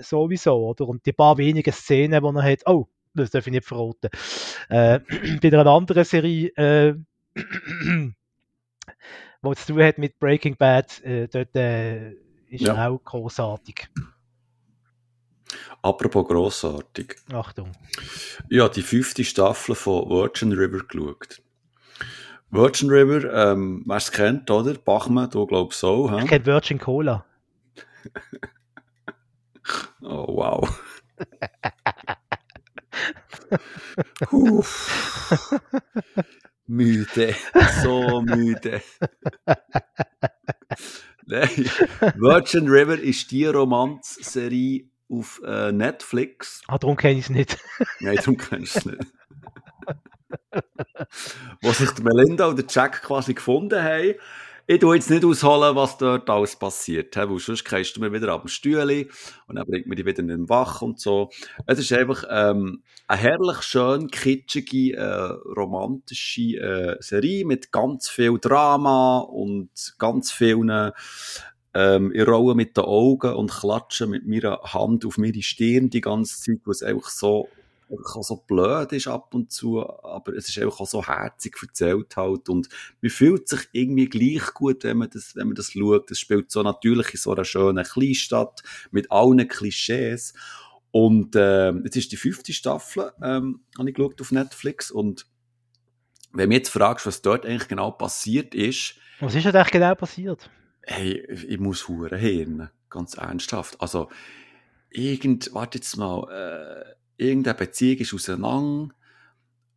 sowieso, 0.00 0.54
oder? 0.54 0.88
Und 0.88 1.06
die 1.06 1.12
paar 1.12 1.38
wenigen 1.38 1.72
Szenen, 1.72 2.22
die 2.22 2.38
er 2.38 2.42
hat, 2.42 2.66
oh, 2.66 2.88
das 3.14 3.30
darf 3.30 3.46
ich 3.46 3.52
nicht 3.52 3.66
verraten. 3.66 4.10
Äh, 4.68 5.00
bei 5.42 5.48
einer 5.48 5.66
anderen 5.66 6.04
Serie, 6.04 6.48
äh, 6.56 6.94
wo 9.46 9.52
es 9.52 9.64
zu 9.64 9.72
tun 9.72 9.82
hat 9.84 9.96
mit 9.98 10.18
Breaking 10.18 10.56
Bad, 10.56 11.02
äh, 11.04 11.28
dort 11.28 11.54
äh, 11.54 12.10
ist 12.48 12.62
Ja. 12.62 12.88
auch 12.88 12.98
großartig. 13.02 13.88
Apropos 15.82 16.26
grossartig. 16.26 17.16
Achtung. 17.32 17.70
Ja, 18.50 18.68
die 18.68 18.82
fünfte 18.82 19.22
Staffel 19.24 19.76
von 19.76 20.08
Virgin 20.10 20.52
River 20.52 20.82
geschaut. 20.84 21.40
Virgin 22.50 22.90
River, 22.90 23.52
ähm, 23.52 23.84
wer 23.86 23.96
es 23.96 24.10
kennt, 24.10 24.50
oder? 24.50 24.74
Bachmann, 24.74 25.30
du 25.30 25.46
glaubst 25.46 25.78
so, 25.80 26.10
Ich 26.18 26.26
kenne 26.26 26.44
Virgin 26.46 26.78
Cola. 26.78 27.24
Oh, 30.00 30.36
wow. 30.36 30.80
Müde, 36.66 37.34
so 37.82 38.20
müde. 38.22 38.82
Nein, 41.26 41.70
Virgin 42.16 42.68
River 42.68 42.98
ist 42.98 43.30
die 43.30 43.46
Romanzserie 43.46 44.88
auf 45.08 45.40
äh, 45.44 45.72
Netflix. 45.72 46.62
Ah, 46.66 46.78
darum 46.78 46.96
kenne 46.96 47.18
ich 47.18 47.26
es 47.26 47.30
nicht. 47.30 47.58
Nein, 48.00 48.16
darum 48.16 48.36
kennst 48.36 48.74
du 48.74 48.78
es 48.78 48.86
nicht. 48.86 49.12
Wo 51.62 51.72
sich 51.72 51.98
Melinda 51.98 52.46
und 52.46 52.74
Jack 52.74 53.02
quasi 53.02 53.34
gefunden 53.34 53.82
haben. 53.82 54.14
Ich 54.68 54.80
tue 54.80 54.96
jetzt 54.96 55.10
nicht 55.10 55.24
ausholen, 55.24 55.76
was 55.76 55.96
dort 55.96 56.28
alles 56.28 56.56
passiert, 56.56 57.14
he, 57.14 57.20
weil 57.20 57.38
sonst 57.38 57.64
kriegst 57.64 57.96
du 57.96 58.00
mir 58.00 58.12
wieder 58.12 58.32
ab 58.32 58.42
dem 58.42 58.48
Stühle 58.48 59.06
und 59.46 59.54
dann 59.54 59.64
bringt 59.64 59.86
mir 59.86 59.94
die 59.94 60.04
wieder 60.04 60.18
in 60.18 60.26
den 60.26 60.48
Wach 60.48 60.82
und 60.82 60.98
so. 60.98 61.30
Es 61.66 61.78
ist 61.78 61.92
einfach 61.92 62.24
ähm, 62.28 62.82
eine 63.06 63.20
herrlich 63.20 63.62
schön 63.62 64.08
kitschige, 64.08 64.96
äh, 64.96 65.04
romantische 65.56 66.56
äh, 66.56 66.96
Serie 66.98 67.44
mit 67.44 67.70
ganz 67.70 68.08
viel 68.08 68.40
Drama 68.40 69.18
und 69.18 69.94
ganz 69.98 70.32
vielen 70.32 70.92
ähm, 71.72 72.10
ich 72.12 72.26
rolle 72.26 72.56
mit 72.56 72.76
den 72.76 72.84
Augen 72.84 73.34
und 73.34 73.52
klatsche 73.52 74.08
mit 74.08 74.26
meiner 74.26 74.60
Hand 74.62 75.06
auf 75.06 75.16
meine 75.16 75.42
Stirn 75.42 75.90
die 75.90 76.00
ganze 76.00 76.40
Zeit, 76.40 76.60
wo 76.64 76.72
es 76.72 76.82
einfach 76.82 77.10
so, 77.10 77.48
auch 77.88 78.22
so 78.22 78.36
blöd 78.36 78.92
ist 78.92 79.06
ab 79.06 79.34
und 79.34 79.52
zu, 79.52 79.80
aber 79.80 80.34
es 80.34 80.48
ist 80.48 80.58
einfach 80.58 80.80
auch 80.80 80.86
so 80.86 81.06
herzig 81.06 81.56
erzählt 81.62 82.16
halt 82.16 82.48
und 82.48 82.68
man 83.00 83.10
fühlt 83.10 83.48
sich 83.48 83.60
irgendwie 83.72 84.08
gleich 84.08 84.54
gut, 84.54 84.84
wenn 84.84 84.98
man 84.98 85.10
das, 85.10 85.36
wenn 85.36 85.46
man 85.46 85.54
das 85.54 85.72
schaut. 85.72 86.10
Es 86.10 86.18
spielt 86.18 86.50
so 86.50 86.62
natürlich 86.62 87.14
in 87.14 87.20
so 87.20 87.32
einer 87.32 87.44
schönen 87.44 87.84
Kleinstadt 87.84 88.62
mit 88.90 89.10
allen 89.10 89.46
Klischees 89.46 90.34
und 90.90 91.36
ähm, 91.36 91.82
jetzt 91.84 91.96
ist 91.96 92.12
die 92.12 92.16
fünfte 92.16 92.52
Staffel, 92.52 93.12
ähm, 93.22 93.60
habe 93.78 93.88
ich 93.88 93.94
geschaut 93.94 94.20
auf 94.20 94.32
Netflix 94.32 94.90
und 94.90 95.26
wenn 96.32 96.44
du 96.44 96.48
mich 96.48 96.58
jetzt 96.58 96.70
fragst, 96.70 97.06
was 97.06 97.22
dort 97.22 97.46
eigentlich 97.46 97.68
genau 97.68 97.90
passiert 97.92 98.54
ist, 98.54 98.96
Was 99.20 99.34
ist 99.34 99.46
denn 99.46 99.56
eigentlich 99.56 99.70
genau 99.70 99.94
passiert? 99.94 100.50
Hey, 100.82 101.26
ich 101.48 101.58
muss 101.58 101.88
hure 101.88 102.16
hirn, 102.16 102.70
ganz 102.90 103.14
ernsthaft. 103.14 103.80
Also, 103.80 104.08
irgend, 104.90 105.52
warte 105.52 105.78
jetzt 105.78 105.96
mal, 105.96 106.28
äh, 106.30 106.94
irgendeine 107.16 107.56
Beziehung 107.56 107.98
ist 107.98 108.14
auseinander, 108.14 108.94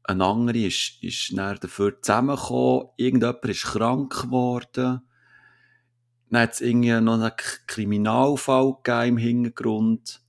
eine 0.03 0.25
andere 0.25 0.57
ist, 0.57 1.03
ist 1.03 1.37
dafür 1.37 2.01
zusammengekommen, 2.01 2.89
irgendjemand 2.97 3.45
ist 3.45 3.63
krank 3.63 4.23
geworden, 4.23 5.01
dann 6.29 6.41
hat 6.41 6.53
es 6.53 6.61
irgendwie 6.61 6.99
noch 7.01 7.19
einen 7.19 7.31
Kriminalfall 7.67 8.75
im 9.07 9.17
Hintergrund. 9.17 10.21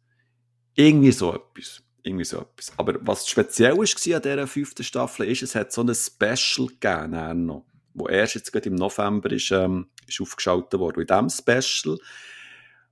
Irgendwie 0.74 1.12
so 1.12 1.34
etwas. 1.34 1.82
Irgendwie 2.02 2.24
so 2.24 2.38
etwas. 2.38 2.72
Aber 2.78 2.94
was 3.02 3.28
speziell 3.28 3.76
war 3.76 4.16
an 4.16 4.22
dieser 4.22 4.46
fünften 4.46 4.84
Staffel, 4.84 5.26
ist, 5.26 5.42
es 5.42 5.54
hat 5.54 5.72
so 5.72 5.82
ein 5.82 5.94
Special 5.94 6.68
gegeben, 6.68 7.46
noch, 7.46 7.66
wo 7.92 8.08
erst 8.08 8.36
jetzt 8.36 8.52
gerade 8.52 8.70
im 8.70 8.76
November 8.76 9.30
ist, 9.30 9.50
ähm, 9.50 9.88
ist 10.06 10.20
aufgeschaltet. 10.20 10.80
Und 10.80 10.96
in 10.96 11.06
diesem 11.06 11.28
Special, 11.28 11.98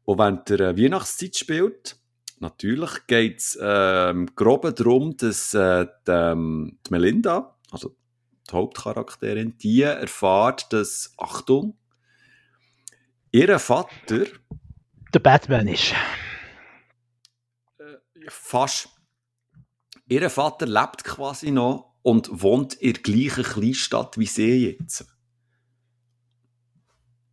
wo 0.04 0.18
während 0.18 0.48
der 0.50 0.60
äh, 0.60 0.76
Weihnachtszeit 0.76 1.36
spielt, 1.36 1.96
natürlich 2.41 3.07
geht 3.07 3.39
es 3.39 3.59
ähm, 3.61 4.26
grob 4.34 4.74
darum, 4.76 5.16
dass 5.16 5.55
äh, 5.55 5.86
die, 6.07 6.11
ähm, 6.11 6.78
die 6.86 6.91
Melinda, 6.91 7.57
also 7.70 7.97
die 8.51 8.53
Hauptcharakterin, 8.53 9.57
die 9.59 9.82
erfährt, 9.82 10.72
dass, 10.72 11.14
Achtung, 11.18 11.76
ihr 13.30 13.59
Vater 13.59 14.24
Der 15.12 15.18
Batman 15.20 15.68
ist. 15.68 15.93
äh, 17.78 17.84
fast. 18.28 18.89
Ihr 20.09 20.30
Vater 20.30 20.66
lebt 20.66 21.05
quasi 21.05 21.51
noch 21.51 21.95
und 22.03 22.43
wohnt 22.43 22.74
in 22.74 22.95
der 22.95 23.03
gleichen 23.03 23.45
Kleinstadt 23.45 24.16
wie 24.16 24.26
sie 24.26 24.70
jetzt. 24.70 25.07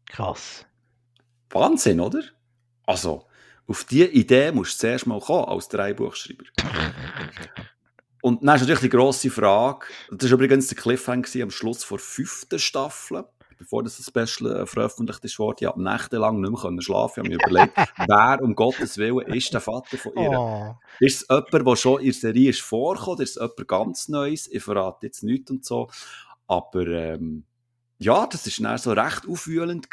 Krass. 0.06 0.66
Wahnsinn, 1.50 2.00
oder? 2.02 2.22
Also, 2.86 3.28
auf 3.68 3.84
diese 3.84 4.06
Idee 4.06 4.52
musst 4.52 4.76
du 4.76 4.88
zuerst 4.88 5.08
mal 5.08 5.20
kommen 5.20 5.46
als 5.46 5.68
Dreibuchschreiber. 5.68 6.44
Und 8.22 8.44
dann 8.44 8.56
ist 8.56 8.62
natürlich 8.62 8.82
die 8.82 8.90
grosse 8.90 9.30
Frage, 9.30 9.86
das 10.12 10.32
war 10.32 10.40
übrigens 10.40 10.68
der 10.68 10.78
Cliffhanger 10.78 11.44
am 11.44 11.52
Schluss 11.52 11.84
vor 11.84 12.00
fünften 12.00 12.58
Staffel, 12.58 13.24
bevor 13.58 13.84
das 13.84 14.04
Special 14.04 14.62
äh, 14.62 14.66
veröffentlicht 14.66 15.24
ist 15.24 15.40
worden. 15.40 15.58
Ich 15.62 15.68
habe 15.68 15.82
nächtelang 15.82 16.42
nicht 16.42 16.52
mehr 16.52 16.60
können 16.60 16.82
schlafen. 16.82 17.26
Ich 17.26 17.32
habe 17.32 17.38
mir 17.38 17.48
überlegt, 17.48 17.78
wer 18.08 18.40
um 18.42 18.56
Gottes 18.56 18.98
Willen 18.98 19.28
ist 19.28 19.54
der 19.54 19.62
Vater 19.62 19.98
von 19.98 20.14
ihr? 20.16 20.40
Oh. 20.40 20.76
Ist 21.00 21.22
es 21.22 21.28
jemand, 21.30 21.68
der 21.68 21.76
schon 21.76 22.00
in 22.00 22.06
der 22.06 22.14
Serie 22.14 22.50
ist 22.50 22.62
vorgekommen, 22.62 23.22
ist 23.22 23.38
es 23.38 23.42
jemand 23.42 23.68
ganz 23.68 24.08
Neues? 24.08 24.48
Ich 24.52 24.64
verrate 24.64 25.06
jetzt 25.08 25.24
nichts 25.24 25.52
und 25.52 25.64
so. 25.64 25.90
Aber 26.48 26.88
ähm, 26.88 27.46
ja, 27.98 28.28
das 28.28 28.46
ist 28.46 28.60
dann 28.60 28.78
so 28.78 28.92
recht 28.92 29.26
aufwühlend 29.26 29.88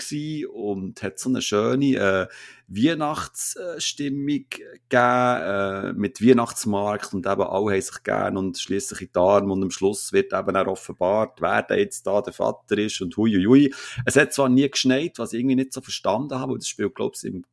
und 0.52 1.02
hat 1.02 1.20
so 1.20 1.28
eine 1.28 1.40
schöne 1.40 1.96
äh, 1.96 2.26
Weihnachtsstimmung 2.66 4.46
gegeben, 4.50 4.82
äh, 4.90 5.92
mit 5.92 6.20
Weihnachtsmarkt 6.20 7.14
und 7.14 7.26
eben 7.26 7.42
alle 7.42 7.72
haben 7.72 7.80
sich 7.80 8.02
gern 8.02 8.36
und 8.36 8.58
schließen 8.58 8.96
sich 8.96 9.06
in 9.06 9.12
die 9.14 9.18
Arme 9.20 9.52
und 9.52 9.62
am 9.62 9.70
Schluss 9.70 10.12
wird 10.12 10.32
eben 10.32 10.56
auch 10.56 10.66
offenbart, 10.66 11.40
wer 11.40 11.62
da 11.62 11.76
jetzt 11.76 12.04
da 12.04 12.20
der 12.20 12.32
Vater 12.32 12.76
ist 12.76 13.00
und 13.00 13.16
hui, 13.16 13.34
hui, 13.34 13.44
hui. 13.44 13.74
Es 14.04 14.16
hat 14.16 14.32
zwar 14.32 14.48
nie 14.48 14.68
geschneit, 14.68 15.18
was 15.18 15.32
ich 15.32 15.38
irgendwie 15.38 15.56
nicht 15.56 15.72
so 15.72 15.80
verstanden 15.80 16.34
habe, 16.34 16.52
weil 16.52 16.58
das 16.58 16.68
spielt, 16.68 16.96
glaube 16.96 17.14
ich, 17.16 17.24
in, 17.24 17.46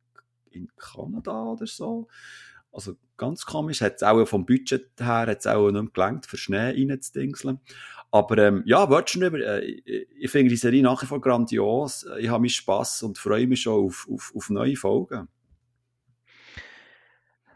in 0.50 0.68
Kanada 0.76 1.44
oder 1.44 1.66
so. 1.68 2.08
Also 2.72 2.96
ganz 3.16 3.44
komisch, 3.44 3.82
hat 3.82 3.96
es 3.96 4.02
auch 4.02 4.24
vom 4.26 4.46
Budget 4.46 4.88
her 4.98 5.26
hat's 5.26 5.46
auch 5.46 5.70
nicht 5.70 5.94
gelangt, 5.94 6.26
für 6.26 6.36
Schnee 6.36 6.70
reinzudingseln. 6.70 7.60
Aber 8.12 8.38
ähm, 8.38 8.62
ja, 8.66 8.88
Virgin 8.90 9.22
River, 9.22 9.38
äh, 9.38 9.64
ich, 9.64 10.06
ich 10.18 10.30
finde 10.30 10.50
die 10.50 10.56
Serie 10.56 10.82
nach 10.82 11.00
wie 11.02 11.06
vor 11.06 11.20
grandios. 11.20 12.06
Ich 12.18 12.28
habe 12.28 12.40
meinen 12.40 12.48
Spass 12.48 13.02
und 13.02 13.18
freue 13.18 13.46
mich 13.46 13.62
schon 13.62 13.86
auf, 13.86 14.06
auf, 14.12 14.32
auf 14.34 14.50
neue 14.50 14.76
Folgen. 14.76 15.28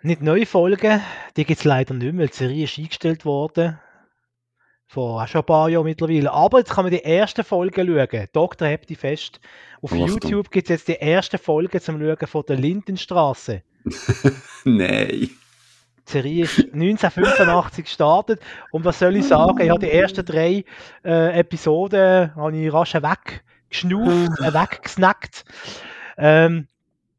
Nicht 0.03 0.21
neue 0.21 0.47
Folgen, 0.47 1.01
die 1.37 1.45
gibt 1.45 1.61
es 1.61 1.65
leider 1.65 1.95
nicht 1.95 2.13
mehr. 2.13 2.27
Die 2.27 2.35
Serie 2.35 2.65
ist 2.65 2.79
eingestellt 2.79 3.25
worden. 3.25 3.81
Vor 4.87 5.23
auch 5.23 5.27
schon 5.27 5.41
ein 5.41 5.47
paar 5.47 5.69
Jahren 5.71 5.85
mittlerweile. 5.85 6.31
Aber 6.31 6.59
jetzt 6.59 6.73
kann 6.73 6.85
man 6.85 6.93
die 6.93 7.03
ersten 7.03 7.43
Folgen 7.43 7.87
schauen. 7.87 8.29
Dr. 8.33 8.77
Die 8.77 8.95
fest. 8.95 9.41
Auf 9.81 9.93
Achtung. 9.93 10.09
YouTube 10.09 10.51
gibt 10.51 10.69
es 10.69 10.77
jetzt 10.77 10.89
die 10.89 11.01
ersten 11.01 11.39
Folgen 11.39 11.81
zum 11.81 11.99
Schauen 11.99 12.27
von 12.28 12.45
der 12.47 12.57
Lindenstraße. 12.57 13.62
Nein. 14.65 15.31
Die 16.06 16.12
Serie 16.12 16.44
ist 16.44 16.59
1985 16.59 17.85
gestartet 17.85 18.40
und 18.70 18.85
was 18.85 18.98
soll 18.98 19.16
ich 19.16 19.26
sagen, 19.26 19.60
ich 19.60 19.70
habe 19.70 19.81
die 19.81 19.90
ersten 19.90 20.24
drei 20.24 20.64
äh, 21.05 21.39
Episoden 21.39 22.35
habe 22.36 22.56
ich 22.56 22.72
rasch 22.72 22.94
weggeschnauft, 22.94 24.40
äh, 24.40 24.52
weggesnackt. 24.52 25.44
Ähm, 26.18 26.68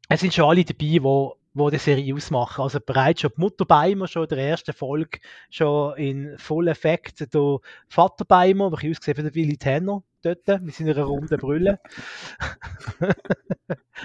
es 0.08 0.20
sind 0.20 0.34
schon 0.34 0.48
alle 0.48 0.64
dabei, 0.64 1.02
wo, 1.02 1.36
wo 1.52 1.68
die 1.68 1.78
Serie 1.78 2.14
ausmachen. 2.14 2.62
Also 2.62 2.78
bereits 2.84 3.22
schon 3.22 3.32
die 3.36 3.40
Mutter 3.40 3.64
Beimer 3.64 4.06
schon 4.06 4.22
in 4.22 4.28
der 4.28 4.38
ersten 4.38 4.72
Folge 4.72 5.18
schon 5.50 5.96
in 5.96 6.38
Full 6.38 6.68
Effekt. 6.68 7.32
Der 7.34 7.58
Vater 7.88 8.24
Beimer, 8.24 8.70
der 8.70 8.90
ausgesehen 8.90 9.18
wie 9.18 9.22
der 9.22 9.34
Willy 9.34 9.56
Tanner 9.56 10.02
dort, 10.34 10.62
mit 10.62 10.74
seiner 10.74 10.96
runden 10.98 11.38
Brille. 11.38 11.80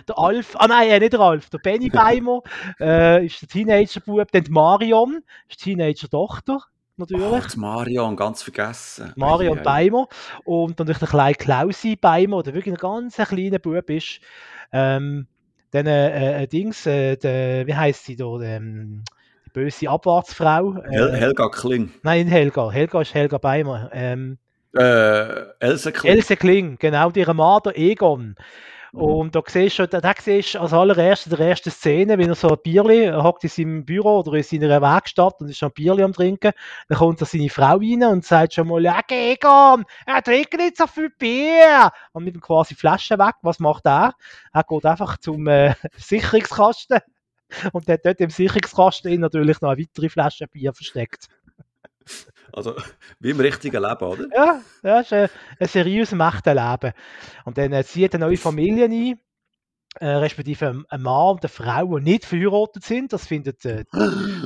der 0.08 0.18
Alf, 0.18 0.56
ah 0.58 0.68
nein, 0.68 0.90
äh, 0.90 1.00
nicht 1.00 1.14
der 1.14 1.20
Alf, 1.20 1.50
der 1.50 1.60
Benny 1.60 1.90
Beimer 1.94 2.42
äh, 2.80 3.26
ist 3.26 3.42
der 3.42 3.50
Teenager-Bub, 3.50 4.32
dann 4.32 4.44
die 4.44 4.52
Marion, 4.52 5.24
ist 5.50 5.66
die 5.66 5.76
Teenager-Tochter, 5.76 6.60
natürlich. 6.98 7.44
Ach, 7.46 7.56
Marion, 7.58 8.16
ganz 8.16 8.44
vergessen. 8.44 9.14
Marion 9.16 9.60
ei. 9.60 9.64
Beimer 9.64 10.08
und 10.46 10.80
dann 10.80 10.88
natürlich 10.88 11.00
der 11.00 11.08
kleine 11.08 11.36
Klausi 11.36 11.96
Beimer, 11.96 12.44
der 12.44 12.54
wirklich 12.54 12.74
ein 12.74 12.80
ganz 12.80 13.18
kleiner 13.18 13.60
Bub 13.60 13.90
ist. 13.90 14.22
Ähm, 14.72 15.28
dann 15.72 15.88
äh, 15.88 16.44
äh, 16.44 16.48
Dings, 16.48 16.86
äh, 16.86 17.18
der, 17.18 17.66
wie 17.66 17.76
heißt 17.76 18.06
sie 18.06 18.16
da, 18.16 18.40
ähm, 18.42 19.04
die 19.46 19.50
böse 19.52 19.90
Abwartsfrau. 19.90 20.76
Äh, 20.78 20.92
Hel 20.92 21.14
Helga 21.14 21.50
Kling. 21.50 21.92
nein, 22.04 22.28
Helga. 22.28 22.72
Helga 22.72 23.02
ist 23.02 23.14
Helga 23.14 23.38
Beimer. 23.38 23.90
Ähm, 23.94 24.38
Äh, 24.74 25.44
Else 25.60 25.92
Kling. 25.92 26.14
Else 26.14 26.38
Kling, 26.38 26.78
genau, 26.80 27.12
ihre 27.12 27.34
Mann, 27.34 27.62
der 27.66 27.78
Egon. 27.78 28.36
Und 28.94 29.36
da 29.36 29.42
siehst 29.48 29.80
du, 29.80 29.88
da, 29.88 30.14
siehst 30.20 30.56
du 30.56 30.60
als 30.60 30.74
allererste 30.74 31.30
der 31.30 31.40
ersten 31.40 31.72
Szene, 31.72 32.18
wenn 32.18 32.28
er 32.28 32.36
so 32.36 32.50
ein 32.50 32.58
Bierli, 32.62 33.06
er 33.06 33.24
hockt 33.24 33.44
in 33.46 33.50
seinem 33.50 33.86
Büro 33.86 34.20
oder 34.20 34.34
in 34.34 34.44
seiner 34.44 34.82
Werkstatt 34.82 35.40
und 35.40 35.48
ist 35.48 35.60
schon 35.60 35.70
ein 35.70 35.74
Bierli 35.74 36.04
am 36.04 36.12
trinken, 36.12 36.52
dann 36.90 36.98
kommt 36.98 37.22
da 37.22 37.26
seine 37.26 37.50
Frau 37.50 37.78
rein 37.78 38.04
und 38.04 38.26
sagt 38.26 38.54
schon 38.54 38.68
mal, 38.68 38.84
ja, 38.84 39.00
Egon, 39.10 39.86
er 40.06 40.22
trinkt 40.22 40.58
nicht 40.58 40.76
so 40.76 40.88
viel 40.88 41.10
Bier. 41.10 41.90
Und 42.12 42.26
mit 42.26 42.36
ihm 42.36 42.42
quasi 42.42 42.76
Flaschen 42.76 43.18
weg. 43.18 43.36
Was 43.44 43.60
macht 43.60 43.86
er? 43.86 44.14
Er 44.52 44.64
geht 44.64 44.86
einfach 44.86 45.18
zum 45.18 45.48
äh, 45.48 45.74
Sicherungskasten 45.96 47.00
und 47.72 47.88
hat 47.88 48.06
dort 48.06 48.20
im 48.20 48.30
Sicherungskasten 48.30 49.22
natürlich 49.22 49.62
noch 49.62 49.70
eine 49.70 49.82
weitere 49.82 50.10
Flasche 50.10 50.48
Bier 50.48 50.74
versteckt. 50.74 51.28
Also, 52.54 52.76
wie 53.20 53.30
im 53.30 53.40
richtigen 53.40 53.82
Leben, 53.82 54.04
oder? 54.04 54.26
Ja, 54.36 54.62
das 54.82 55.06
ist 55.06 55.14
ein, 55.14 55.30
ein 55.60 55.68
seriöses 55.68 56.20
echten 56.20 56.56
Leben. 56.58 56.94
Und 57.46 57.58
dann 57.58 57.72
äh, 57.72 57.84
zieht 57.84 58.14
eine 58.14 58.26
neue 58.26 58.38
Familie 58.38 58.86
ein, 58.86 59.20
äh, 60.00 60.08
respektive 60.08 60.84
ein 60.88 61.02
Mann 61.02 61.32
und 61.32 61.44
eine 61.44 61.50
Frau, 61.50 61.98
die 61.98 62.12
nicht 62.12 62.26
verheiratet 62.26 62.84
sind. 62.84 63.14
Das 63.14 63.28
findet, 63.28 63.66
äh, 63.66 63.86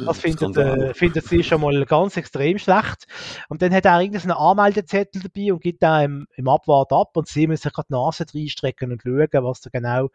das 0.05 0.19
findet, 0.19 0.57
äh, 0.57 0.93
findet 0.93 1.25
sie 1.25 1.43
schon 1.43 1.61
mal 1.61 1.85
ganz 1.85 2.17
extrem 2.17 2.57
schlecht. 2.57 3.05
Und 3.49 3.61
dann 3.61 3.73
hat 3.73 3.85
er 3.85 4.01
irgendeinen 4.01 4.31
Anmeldezettel 4.31 5.21
dabei 5.21 5.53
und 5.53 5.61
gibt 5.61 5.83
da 5.83 6.03
im, 6.03 6.27
im 6.35 6.47
Abwart 6.47 6.91
ab 6.91 7.15
und 7.15 7.27
sie 7.27 7.47
müssen 7.47 7.63
sich 7.63 7.73
gerade 7.73 7.87
die 7.89 7.93
Nase 7.93 8.25
reinstrecken 8.33 8.91
und 8.91 9.03
schauen, 9.03 9.43
was 9.43 9.61
da 9.61 9.69
genau 9.71 10.09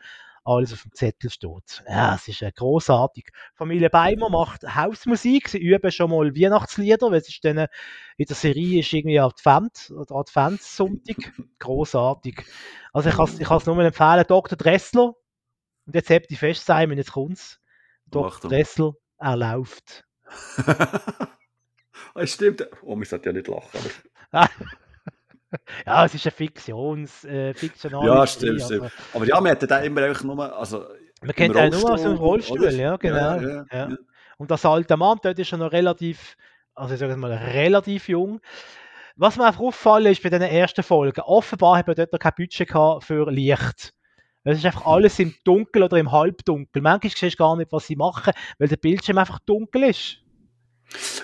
alles 0.45 0.73
auf 0.73 0.83
dem 0.83 0.93
Zettel 0.93 1.31
steht. 1.31 1.85
Ja, 1.89 2.15
es 2.15 2.29
ist 2.29 2.43
äh, 2.43 2.53
großartig. 2.53 3.31
Familie 3.55 3.91
Beimer 3.91 4.31
macht 4.31 4.62
Hausmusik, 4.62 5.49
sie 5.49 5.59
üben 5.59 5.91
schon 5.91 6.11
mal 6.11 6.35
Weihnachtslieder, 6.35 7.11
weil 7.11 7.19
es 7.19 7.29
ist 7.29 7.45
dann 7.45 7.59
äh, 7.59 7.69
in 8.17 8.27
der 8.27 8.37
Serie 8.37 8.81
ist 8.81 8.93
irgendwie 8.93 9.21
Advent 9.21 9.91
oder 9.91 10.17
Adventssonntag. 10.17 11.33
großartig. 11.59 12.45
Also 12.93 13.11
ich 13.11 13.17
kann 13.17 13.29
ich 13.39 13.51
es 13.51 13.67
nur 13.67 13.79
empfehlen, 13.79 14.25
Dr. 14.27 14.57
Dressler. 14.57 15.15
Und 15.87 15.95
jetzt 15.95 16.11
habt 16.11 16.31
ihr 16.31 16.37
fest 16.39 16.67
sein, 16.67 16.91
wenn 16.91 16.99
jetzt 16.99 17.12
kommt's. 17.12 17.61
Dr. 18.07 18.51
Dressler, 18.51 18.95
er 19.19 19.37
läuft. 19.37 20.05
das 22.15 22.31
stimmt. 22.31 22.67
Oh, 22.83 22.97
man 22.97 23.05
sollte 23.05 23.29
ja 23.29 23.33
nicht 23.33 23.49
lachen. 23.49 23.81
Ja, 25.86 26.05
es 26.05 26.14
ist 26.14 26.27
eine 26.27 26.32
Fiktions, 26.32 27.24
äh, 27.24 27.55
fiktionale 27.55 28.06
Ja, 28.06 28.27
stimmt, 28.27 28.62
stimmt. 28.62 28.82
Aber, 28.82 28.90
aber 29.14 29.27
ja, 29.27 29.40
man 29.40 29.47
hätte 29.47 29.66
da 29.66 29.78
immer 29.81 30.02
einfach 30.02 30.22
nur, 30.22 30.56
also 30.56 30.85
man 31.22 31.35
kennt 31.35 31.55
ja 31.55 31.68
nur 31.68 31.93
aus 31.93 32.02
dem 32.02 32.14
Rollstuhl, 32.14 32.60
oder? 32.60 32.70
ja, 32.70 32.97
genau. 32.97 33.16
Ja, 33.16 33.43
ja, 33.43 33.64
ja. 33.72 33.97
Und 34.39 34.51
das 34.51 34.64
alte 34.64 34.97
Mann, 34.97 35.18
dort 35.22 35.39
ist 35.39 35.52
er 35.52 35.59
noch 35.59 35.72
relativ, 35.72 36.36
also 36.74 36.94
ich 36.94 37.01
sage 37.01 37.16
mal, 37.16 37.32
relativ 37.32 38.09
jung. 38.09 38.40
Was 39.16 39.36
mir 39.36 39.44
einfach 39.44 39.60
auffallen 39.60 40.12
ist 40.12 40.22
bei 40.22 40.31
den 40.31 40.40
ersten 40.40 40.82
Folgen, 40.82 41.20
offenbar 41.20 41.77
hat 41.77 41.89
er 41.89 41.94
dort 41.94 42.12
noch 42.12 42.18
kein 42.18 42.32
Budget 42.36 42.68
gehabt 42.68 43.05
für 43.05 43.31
Licht. 43.31 43.93
Es 44.44 44.59
ist 44.59 44.64
einfach 44.64 44.86
alles 44.86 45.18
im 45.18 45.35
Dunkel 45.44 45.82
oder 45.82 45.98
im 45.98 46.10
Halbdunkel. 46.10 46.81
Manchmal 46.81 47.12
siehst 47.14 47.35
du 47.35 47.36
gar 47.36 47.56
nicht, 47.56 47.70
was 47.72 47.86
sie 47.86 47.97
machen, 47.97 48.32
weil 48.59 48.68
der 48.68 48.77
Bildschirm 48.77 49.18
einfach 49.18 49.39
dunkel 49.40 49.85
ist. 49.85 50.18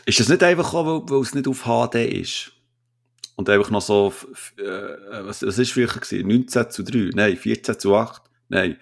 Ist 0.04 0.20
das 0.20 0.28
nicht 0.28 0.42
einfach 0.42 0.74
auch, 0.74 1.08
weil 1.08 1.20
es 1.20 1.34
nicht 1.34 1.48
auf 1.48 1.64
HD 1.64 1.94
ist? 1.94 2.52
Und 3.36 3.50
einfach 3.50 3.70
noch 3.70 3.82
so, 3.82 4.12
äh, 4.56 4.62
was, 5.24 5.42
was 5.42 5.58
ist 5.58 5.72
früher 5.72 5.86
gewesen? 5.86 6.26
19 6.26 6.70
zu 6.70 6.82
3? 6.82 7.10
Nein, 7.14 7.36
14 7.36 7.78
zu 7.78 7.94
8? 7.94 8.22
Nein, 8.48 8.78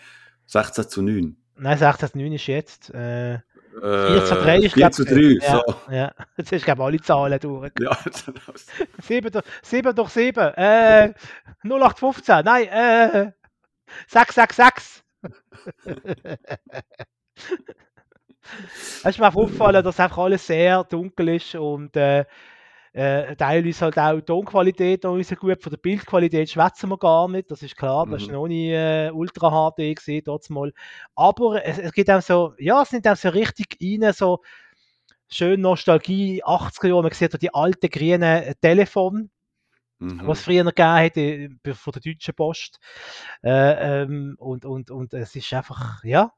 16 0.46 0.88
zu 0.88 1.02
9? 1.02 1.36
Nein, 1.56 1.78
16 1.78 2.08
zu 2.10 2.18
9 2.18 2.32
ist 2.32 2.46
jetzt. 2.46 2.90
Äh, 2.94 3.40
4 3.80 4.24
zu 4.24 4.34
3 4.36 4.58
ist 4.58 4.74
4 4.74 4.90
zu 4.92 5.04
3, 5.04 5.20
ja, 5.42 5.62
so. 5.66 5.74
Ja, 5.90 6.12
jetzt 6.36 6.52
hast 6.52 6.60
du, 6.62 6.64
glaube 6.64 6.84
alle 6.84 7.00
Zahlen 7.00 7.40
durch. 7.40 7.72
Ja, 7.80 7.98
7, 9.02 9.32
durch, 9.32 9.44
7 9.62 9.94
durch 9.96 10.10
7, 10.10 10.40
äh, 10.54 11.12
0815, 11.64 12.44
nein, 12.44 12.68
äh, 12.68 13.32
666. 14.06 15.02
Es 19.02 19.04
ist 19.04 19.18
mir 19.18 19.34
aufgefallen, 19.34 19.82
dass 19.82 19.98
einfach 19.98 20.18
alles 20.18 20.46
sehr 20.46 20.84
dunkel 20.84 21.30
ist 21.30 21.54
und 21.56 21.96
äh, 21.96 22.24
äh, 22.94 23.34
teilweise 23.34 23.86
halt 23.86 23.98
auch 23.98 24.14
die 24.14 24.22
Tonqualität 24.22 25.02
noch 25.02 25.16
nicht 25.16 25.28
so 25.28 25.34
gut. 25.34 25.60
Von 25.60 25.70
der 25.70 25.78
Bildqualität 25.78 26.48
schwätzen 26.48 26.88
wir 26.88 26.96
gar 26.96 27.28
nicht, 27.28 27.50
das 27.50 27.62
ist 27.62 27.76
klar. 27.76 28.06
Das 28.06 28.22
ist 28.22 28.28
mhm. 28.28 28.34
noch 28.34 28.46
nie 28.46 28.70
äh, 28.70 29.10
Ultra 29.10 29.50
HD 29.50 29.96
gesehen, 29.96 30.22
dort 30.24 30.48
mal. 30.48 30.72
Aber 31.16 31.64
es, 31.64 31.78
es 31.78 31.92
gibt 31.92 32.08
auch 32.08 32.22
so, 32.22 32.54
ja, 32.56 32.82
es 32.82 32.90
sind 32.90 33.06
auch 33.08 33.16
so 33.16 33.30
richtig 33.30 33.76
rein, 33.82 34.12
so 34.12 34.42
schön 35.28 35.60
Nostalgie, 35.60 36.44
80er 36.44 36.86
Jahre. 36.86 37.02
Man 37.02 37.12
sieht 37.12 37.42
die 37.42 37.52
alten 37.52 37.90
grünen 37.90 38.54
Telefone. 38.60 39.28
Mhm. 40.00 40.26
was 40.26 40.38
es 40.38 40.44
früher 40.44 40.64
gegeben 40.64 40.88
hat 40.88 41.16
äh, 41.16 41.48
von 41.72 41.92
der 41.92 42.02
Deutschen 42.02 42.34
Post. 42.34 42.78
Äh, 43.42 44.02
ähm, 44.02 44.36
und, 44.38 44.64
und, 44.64 44.90
und 44.90 45.14
es 45.14 45.34
ist 45.34 45.52
einfach, 45.52 46.02
ja, 46.04 46.32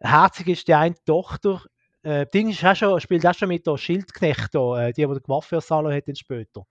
herzig 0.00 0.48
ist 0.48 0.68
die 0.68 0.74
eine 0.74 0.96
Tochter, 1.04 1.62
äh, 2.04 2.26
Ding 2.32 2.50
ist 2.50 2.64
auch 2.64 2.76
schon, 2.76 3.00
spielt 3.00 3.26
auch 3.26 3.34
schon 3.34 3.48
mit 3.48 3.66
der 3.66 3.76
Schildknecht, 3.76 4.54
da, 4.54 4.86
äh, 4.88 4.92
die, 4.92 5.06
die 5.06 5.12
den 5.12 5.22
Coiffeursalon 5.22 5.92
hat 5.92 6.08
dann 6.08 6.16
später. 6.16 6.66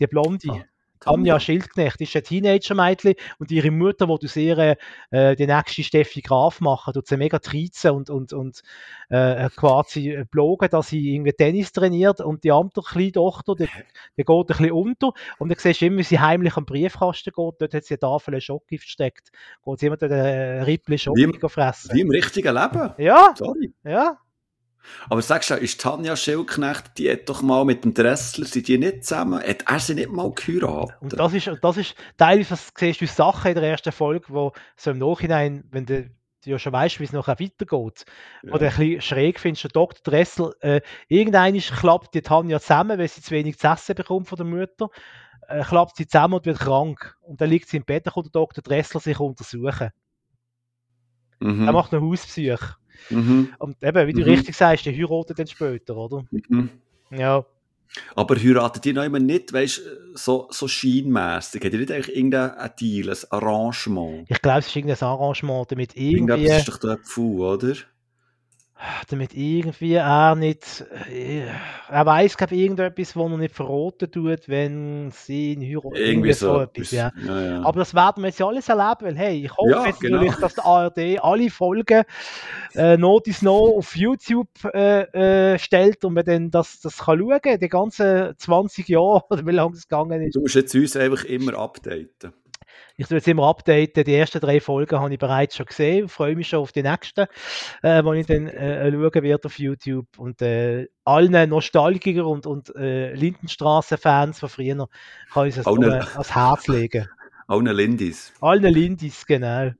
Die 0.00 0.06
Blonde. 0.06 0.48
Ah. 0.50 0.64
Tanja 1.02 1.40
Schildknecht 1.40 2.00
ist 2.00 2.14
ein 2.14 2.22
Teenager-Mädchen 2.22 3.14
und 3.38 3.50
ihre 3.50 3.70
Mutter, 3.70 4.06
die 4.06 4.18
du 4.20 4.28
sehr 4.28 4.76
äh, 5.10 5.36
die 5.36 5.46
nächste 5.46 5.82
Steffi 5.82 6.20
Graf 6.20 6.60
machen, 6.60 6.94
tut 6.94 7.08
sie 7.08 7.16
mega 7.16 7.40
trizen 7.40 7.90
und, 7.90 8.08
und, 8.08 8.32
und 8.32 8.62
äh, 9.08 9.48
quasi 9.56 10.22
blogen, 10.30 10.68
dass 10.70 10.90
sie 10.90 11.14
irgendwie 11.14 11.32
Tennis 11.32 11.72
trainiert 11.72 12.20
und 12.20 12.44
die 12.44 12.52
andere 12.52 12.82
kleine 12.82 13.12
Tochter, 13.12 13.56
die, 13.56 13.68
die 14.16 14.22
geht 14.22 14.28
ein 14.28 14.46
bisschen 14.46 14.72
unter 14.72 15.12
und 15.38 15.48
dann 15.48 15.58
siehst 15.58 15.80
du 15.80 15.86
immer, 15.86 15.98
wie 15.98 16.04
sie 16.04 16.20
heimlich 16.20 16.56
am 16.56 16.66
Briefkasten 16.66 17.32
geht, 17.34 17.54
dort 17.58 17.74
hat 17.74 17.84
sie 17.84 17.94
eine 17.94 17.98
Tafel 17.98 18.40
Schoki 18.40 18.78
versteckt, 18.78 19.32
geht 19.64 19.78
sie 19.80 19.86
immer 19.86 19.96
den 19.96 20.12
äh, 20.12 20.62
Rippli 20.62 20.98
Schoki 20.98 21.36
fressen. 21.48 21.94
Wie 21.94 22.02
im 22.02 22.10
richtigen 22.10 22.54
Leben? 22.54 22.94
Ja, 22.98 23.34
Sorry. 23.36 23.74
ja. 23.82 24.18
Aber 25.08 25.22
sagst 25.22 25.50
du, 25.50 25.54
ist 25.54 25.80
Tanja 25.80 26.16
Schildknecht, 26.16 26.98
die 26.98 27.10
hat 27.10 27.28
doch 27.28 27.42
mal 27.42 27.64
mit 27.64 27.84
dem 27.84 27.94
Dressler, 27.94 28.44
sind 28.44 28.68
die 28.68 28.78
nicht 28.78 29.04
zusammen? 29.04 29.42
Hat 29.42 29.64
er 29.66 29.78
sie 29.78 29.94
nicht 29.94 30.10
mal 30.10 30.32
geheiratet? 30.32 30.96
Und 31.00 31.18
das 31.18 31.34
ist, 31.34 31.50
das 31.60 31.76
ist 31.76 31.94
teilweise, 32.16 32.52
was 32.52 32.72
siehst 32.76 33.00
du 33.00 33.06
Sachen 33.06 33.48
in 33.48 33.54
der 33.54 33.70
ersten 33.70 33.92
Folge, 33.92 34.26
wo 34.28 34.52
so 34.76 34.90
im 34.90 34.98
Nachhinein, 34.98 35.64
wenn 35.70 35.86
du, 35.86 36.10
ja 36.44 36.58
schon 36.58 36.72
weißt, 36.72 36.98
wie 37.00 37.04
es 37.04 37.12
nachher 37.12 37.38
weitergeht, 37.38 38.04
ja. 38.42 38.52
oder 38.52 38.68
ein 38.68 38.76
bisschen 38.76 39.00
schräg 39.00 39.40
findest, 39.40 39.64
der 39.64 39.70
Dr. 39.70 40.00
Dressel, 40.02 40.52
äh, 40.60 40.80
irgendein 41.08 41.58
klappt 41.58 42.14
die 42.14 42.22
Tanja 42.22 42.60
zusammen, 42.60 42.98
weil 42.98 43.08
sie 43.08 43.22
zu 43.22 43.30
wenig 43.30 43.58
zu 43.58 43.68
essen 43.68 43.94
bekommt 43.94 44.28
von 44.28 44.36
der 44.36 44.46
Mutter, 44.46 44.88
äh, 45.48 45.62
klappt 45.62 45.96
sie 45.96 46.06
zusammen 46.06 46.34
und 46.34 46.46
wird 46.46 46.58
krank. 46.58 47.16
Und 47.20 47.40
dann 47.40 47.50
liegt 47.50 47.68
sie 47.68 47.76
im 47.76 47.84
Bett, 47.84 48.08
und 48.14 48.24
der 48.24 48.32
Dr. 48.32 48.62
Dressler 48.62 49.00
sich 49.00 49.20
untersuchen. 49.20 49.90
Mhm. 51.40 51.66
Er 51.66 51.72
macht 51.72 51.92
eine 51.92 52.02
Hauspsych. 52.02 52.76
Mhm. 53.10 53.54
Und 53.58 53.82
eben, 53.82 54.06
wie 54.06 54.12
du 54.12 54.20
mhm. 54.20 54.28
richtig 54.28 54.56
sagst, 54.56 54.86
die 54.86 54.96
heiraten 54.96 55.34
dann 55.36 55.46
später, 55.46 55.96
oder? 55.96 56.24
Mhm. 56.30 56.70
Ja. 57.10 57.44
Aber 58.14 58.36
heiraten 58.36 58.80
die 58.80 58.92
noch 58.92 59.04
immer 59.04 59.18
nicht, 59.18 59.52
weißt 59.52 59.78
du, 59.78 59.82
so, 60.16 60.48
so 60.50 60.66
scheinmässig? 60.66 61.64
Hat 61.64 61.72
ihr 61.72 61.78
nicht 61.78 61.92
eigentlich 61.92 62.16
irgendein 62.16 62.70
Deal, 62.80 63.10
ein 63.10 63.16
Arrangement? 63.30 64.26
Ich 64.30 64.40
glaube, 64.40 64.60
es 64.60 64.68
ist 64.68 64.76
irgendein 64.76 65.08
Arrangement, 65.08 65.70
damit 65.70 65.96
irgendwie... 65.96 66.14
Irgendetwas 66.14 66.58
ist 66.58 66.68
doch 66.68 66.78
der 66.78 66.98
Pfuh, 66.98 67.46
oder? 67.46 67.74
Damit 69.08 69.34
irgendwie 69.34 69.94
er 69.94 70.34
nicht, 70.34 70.84
äh, 71.10 71.44
er 71.88 72.06
weiß 72.06 72.36
glaube 72.36 72.56
irgendetwas, 72.56 73.14
wo 73.16 73.26
er 73.28 73.38
nicht 73.38 73.54
verraten 73.54 74.10
tut, 74.10 74.48
wenn 74.48 75.10
sie 75.12 75.52
ihn 75.52 75.62
heiraten. 75.62 75.94
Irgendwie 75.94 76.32
so, 76.32 76.60
etwas, 76.60 76.90
ja. 76.90 77.12
Ja, 77.24 77.42
ja. 77.42 77.62
Aber 77.62 77.80
das 77.80 77.94
werden 77.94 78.22
wir 78.22 78.28
jetzt 78.28 78.42
alles 78.42 78.68
erleben, 78.68 79.00
weil 79.02 79.16
hey, 79.16 79.44
ich 79.44 79.56
hoffe 79.56 79.86
jetzt 79.86 80.00
genau. 80.00 80.16
natürlich, 80.16 80.36
dass 80.36 80.54
der 80.54 80.64
ARD 80.64 80.98
alle 81.22 81.50
Folgen 81.50 82.04
äh, 82.74 82.96
Notice 82.96 83.42
No 83.42 83.76
auf 83.78 83.96
YouTube 83.96 84.48
äh, 84.72 85.52
äh, 85.52 85.58
stellt 85.58 86.04
und 86.04 86.14
man 86.14 86.24
dann 86.24 86.50
das, 86.50 86.80
das 86.80 86.98
kann 86.98 87.18
schauen, 87.18 87.58
die 87.60 87.68
ganzen 87.68 88.34
20 88.36 88.88
Jahre 88.88 89.22
oder 89.30 89.46
wie 89.46 89.52
lange 89.52 89.74
es 89.74 89.88
gegangen 89.88 90.22
ist. 90.22 90.34
Du 90.34 90.40
musst 90.40 90.54
jetzt 90.54 90.74
uns 90.74 90.96
einfach 90.96 91.24
immer 91.24 91.54
updaten. 91.54 92.32
Ich 92.96 93.10
will 93.10 93.18
jetzt 93.18 93.28
immer 93.28 93.48
updaten. 93.48 94.04
Die 94.04 94.14
ersten 94.14 94.40
drei 94.40 94.60
Folgen 94.60 94.98
habe 94.98 95.12
ich 95.12 95.18
bereits 95.18 95.56
schon 95.56 95.66
gesehen. 95.66 96.08
Freue 96.08 96.36
mich 96.36 96.48
schon 96.48 96.60
auf 96.60 96.72
die 96.72 96.82
nächsten, 96.82 97.26
äh, 97.82 98.02
die 98.02 98.20
ich 98.20 98.26
dann 98.26 98.46
äh, 98.48 98.90
schauen 98.90 99.22
werde 99.22 99.46
auf 99.46 99.58
YouTube. 99.58 100.06
Und 100.18 100.42
äh, 100.42 100.88
allen 101.04 101.48
Nostalgiker 101.48 102.26
und, 102.26 102.46
und 102.46 102.74
äh, 102.76 103.14
Lindenstraße-Fans 103.14 104.40
von 104.40 104.48
früher 104.48 104.88
kann 105.32 105.48
ich 105.48 105.56
es 105.56 105.66
ans 105.66 106.34
Herz 106.34 106.68
legen. 106.68 107.08
Allen 107.48 107.66
Lindis. 107.66 108.32
Allen 108.40 108.72
Lindis, 108.72 109.26
genau. 109.26 109.72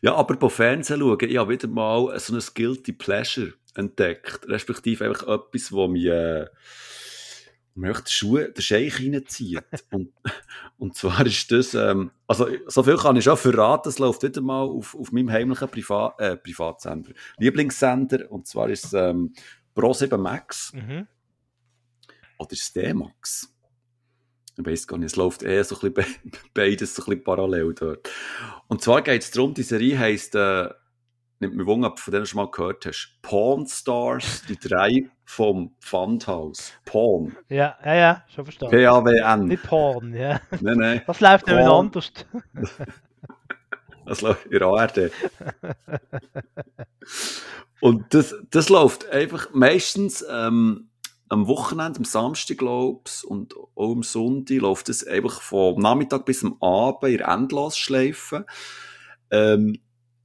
Ja, 0.00 0.14
aber 0.14 0.36
bei 0.36 0.48
Fernsehen 0.48 1.00
schauen, 1.00 1.18
ich 1.20 1.36
habe 1.36 1.52
wieder 1.52 1.68
mal 1.68 2.18
so 2.18 2.34
ein 2.34 2.42
Guilty 2.54 2.92
Pleasure 2.92 3.54
entdeckt. 3.74 4.48
Respektive 4.48 5.04
einfach 5.04 5.26
etwas, 5.26 5.72
wo 5.72 5.88
mich... 5.88 6.06
Äh, 6.06 6.46
möchte 7.78 8.10
Schuhe, 8.12 8.50
den 8.50 8.62
Scheich 8.62 8.98
reinziehen. 8.98 9.62
und, 9.90 10.12
und 10.78 10.96
zwar 10.96 11.24
ist 11.24 11.50
das, 11.50 11.74
ähm, 11.74 12.10
also 12.26 12.48
so 12.66 12.82
viel 12.82 12.96
kann 12.96 13.16
ich 13.16 13.24
schon 13.24 13.36
verraten, 13.36 13.88
es 13.88 13.98
läuft 13.98 14.22
wieder 14.22 14.40
mal 14.40 14.62
auf, 14.62 14.94
auf 14.94 15.12
meinem 15.12 15.30
heimlichen 15.30 15.68
Priva 15.68 16.14
äh, 16.18 16.36
Privatsender, 16.36 17.12
Lieblingssender, 17.38 18.30
und 18.30 18.46
zwar 18.46 18.68
ist 18.68 18.86
es 18.86 18.92
ähm, 18.92 19.32
Pro7 19.74 20.16
Max 20.16 20.72
mhm. 20.72 21.06
oder 22.38 22.52
ist 22.52 22.74
D-Max. 22.74 23.54
Ich 24.56 24.66
weiss 24.66 24.88
gar 24.88 24.98
nicht, 24.98 25.12
es 25.12 25.16
läuft 25.16 25.44
eher 25.44 25.62
so 25.62 25.78
ein 25.80 25.94
bisschen 25.94 26.32
beides 26.54 26.94
so 26.94 27.02
ein 27.02 27.06
bisschen 27.06 27.24
parallel 27.24 27.74
dort. 27.74 28.10
Und 28.66 28.82
zwar 28.82 29.02
geht 29.02 29.22
es 29.22 29.30
darum, 29.30 29.54
die 29.54 29.62
Serie 29.62 29.98
heisst, 29.98 30.34
äh, 30.34 30.68
nimmt 31.40 31.54
mir 31.54 31.66
Wunder, 31.66 31.88
ob 31.88 31.96
du 31.96 32.02
von 32.02 32.12
denen 32.12 32.26
schon 32.26 32.38
mal 32.38 32.50
gehört 32.50 32.84
hast, 32.86 33.18
Pawn 33.22 33.66
Stars, 33.66 34.42
die 34.48 34.58
drei 34.58 35.10
vom 35.24 35.74
Pfandhaus. 35.80 36.72
Pawn. 36.84 37.36
Ja, 37.48 37.76
ja, 37.84 37.94
ja, 37.94 38.24
schon 38.34 38.44
verstanden. 38.44 38.76
P-A-W-N. 38.76 39.44
Nicht 39.46 39.62
Porn, 39.62 40.14
ja. 40.14 40.40
Nein, 40.60 40.78
nein. 40.78 41.02
Das 41.06 41.20
läuft 41.20 41.46
nämlich 41.46 41.66
Porn. 41.66 41.86
anders. 41.86 42.12
Das 44.06 44.22
läuft 44.22 44.46
in 44.46 44.58
der 44.58 44.68
ARD. 44.68 45.12
Und 47.80 48.14
das, 48.14 48.34
das 48.48 48.70
läuft 48.70 49.10
einfach 49.10 49.52
meistens 49.52 50.24
ähm, 50.30 50.88
am 51.28 51.46
Wochenende, 51.46 51.98
am 51.98 52.06
Samstag, 52.06 52.56
glaub's, 52.56 53.22
und 53.22 53.54
auch 53.54 53.92
am 53.92 54.02
Sonntag 54.02 54.60
läuft 54.60 54.88
es 54.88 55.06
einfach 55.06 55.42
vom 55.42 55.80
Nachmittag 55.82 56.24
bis 56.24 56.42
am 56.42 56.56
Abend 56.62 57.12
in 57.12 57.20
Endlosschleife. 57.20 58.46
Ähm, 59.30 59.78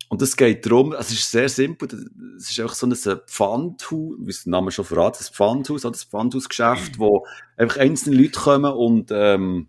und 0.09 0.21
es 0.21 0.37
geht 0.37 0.65
darum, 0.65 0.93
es 0.93 1.11
ist 1.11 1.31
sehr 1.31 1.49
simpel, 1.49 1.89
es 2.37 2.49
ist 2.49 2.59
einfach 2.59 2.75
so 2.75 2.85
ein 2.85 2.93
Pfandhaus, 3.27 4.15
wie 4.19 4.29
es 4.29 4.43
der 4.43 4.51
Name 4.51 4.71
schon 4.71 4.85
verraten, 4.85 5.23
ein 5.23 5.33
Pfandhaus, 5.33 5.85
oder? 5.85 5.97
Ein 5.97 6.09
Pfandhausgeschäft, 6.09 6.99
wo 6.99 7.25
einfach 7.57 7.77
einzelne 7.77 8.17
Leute 8.17 8.39
kommen 8.39 8.71
und 8.71 9.11
ähm, 9.11 9.67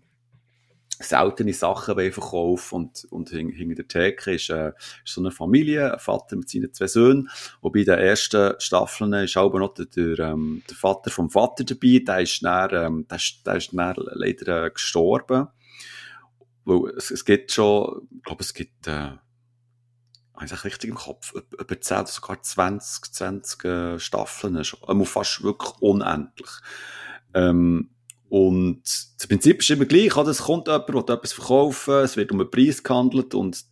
seltene 0.99 1.53
Sachen 1.53 1.95
verkaufen 1.95 2.75
und, 2.75 3.07
und 3.09 3.29
hinter 3.29 3.75
der 3.75 3.87
Theke 3.87 4.33
ist, 4.33 4.49
äh, 4.49 4.71
ist 5.03 5.13
so 5.13 5.21
eine 5.21 5.31
Familie, 5.31 5.93
ein 5.93 5.99
Vater 5.99 6.35
mit 6.35 6.49
seinen 6.49 6.73
zwei 6.73 6.87
Söhnen, 6.87 7.29
wobei 7.61 7.79
in 7.79 7.85
den 7.85 7.99
ersten 7.99 8.53
Staffeln 8.59 9.13
ist 9.13 9.37
auch 9.37 9.53
noch 9.53 9.73
der, 9.73 9.85
der, 9.85 10.19
ähm, 10.19 10.63
der 10.69 10.75
Vater 10.75 11.11
vom 11.11 11.29
Vater 11.29 11.63
dabei, 11.63 12.01
der 12.05 12.21
ist 12.21 12.43
dann, 12.43 12.69
ähm, 12.73 13.07
der 13.09 13.17
ist, 13.17 13.45
der 13.45 13.55
ist 13.55 13.73
dann 13.73 13.95
leider 13.97 14.65
äh, 14.65 14.69
gestorben, 14.69 15.47
weil 16.63 16.91
es, 16.97 17.11
es 17.11 17.25
gibt 17.25 17.51
schon, 17.51 18.07
ich 18.15 18.23
glaube 18.23 18.43
es 18.43 18.53
gibt, 18.53 18.87
äh, 18.87 19.11
habe 20.35 20.45
ich 20.45 20.63
richtig 20.63 20.89
im 20.89 20.95
Kopf, 20.95 21.33
über 21.33 21.59
über 21.59 21.79
10 21.79 21.97
oder 21.97 22.07
sogar 22.07 22.41
20, 22.41 23.13
20 23.13 23.65
äh, 23.65 23.99
Staffeln, 23.99 24.63
schon, 24.63 25.05
fast 25.05 25.43
wirklich 25.43 25.71
unendlich. 25.79 26.49
Ähm, 27.33 27.89
und 28.29 28.81
das 28.83 29.27
Prinzip 29.27 29.61
ist 29.61 29.69
immer 29.69 29.85
gleich, 29.85 30.15
oder? 30.17 30.31
es 30.31 30.41
kommt 30.41 30.67
jemand, 30.67 30.89
will 30.89 31.15
etwas 31.15 31.33
verkaufen, 31.33 31.95
es 31.95 32.17
wird 32.17 32.31
um 32.31 32.41
einen 32.41 32.51
Preis 32.51 32.83
gehandelt 32.83 33.33
und 33.33 33.63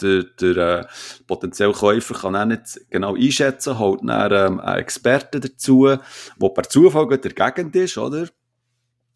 der, 0.00 0.24
der 0.40 0.56
äh, 0.56 0.86
potenzielle 1.26 1.72
Käufer 1.72 2.14
kann 2.14 2.36
auch 2.36 2.44
nicht 2.44 2.80
genau 2.90 3.16
einschätzen, 3.16 3.78
holt 3.78 4.00
dann 4.04 4.32
ähm, 4.32 4.60
einen 4.60 4.78
Experten 4.78 5.40
dazu, 5.40 5.86
der 5.86 6.48
per 6.48 6.68
Zufall 6.68 7.12
in 7.12 7.20
der 7.20 7.32
Gegend 7.32 7.74
ist, 7.74 7.98
oder? 7.98 8.28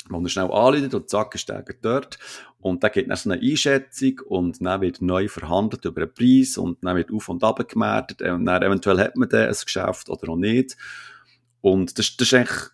Wo 0.08 0.20
er 0.20 0.28
schnell 0.28 0.50
anleitet 0.50 0.94
und 0.94 1.08
zack, 1.08 1.34
ist 1.34 1.48
der 1.48 1.64
dort. 1.80 2.18
Und 2.58 2.82
dann 2.82 2.92
gibt 2.92 3.10
dann 3.10 3.16
so 3.16 3.30
eine 3.30 3.40
Einschätzung 3.40 4.20
und 4.26 4.64
dann 4.64 4.80
wird 4.80 5.00
neu 5.00 5.28
verhandelt 5.28 5.84
über 5.84 6.02
einen 6.02 6.14
Preis 6.14 6.58
und 6.58 6.78
dann 6.82 6.96
wird 6.96 7.12
auf 7.12 7.28
und 7.28 7.42
ab 7.44 7.66
gemerkt 7.68 8.22
und 8.22 8.44
dann 8.44 8.62
eventuell 8.62 8.98
hat 8.98 9.16
man 9.16 9.28
dann 9.28 9.48
ein 9.48 9.56
Geschäft 9.64 10.08
oder 10.08 10.28
auch 10.28 10.36
nicht. 10.36 10.76
Und 11.60 11.98
das, 11.98 12.16
das 12.16 12.28
ist 12.28 12.34
eigentlich 12.34 12.70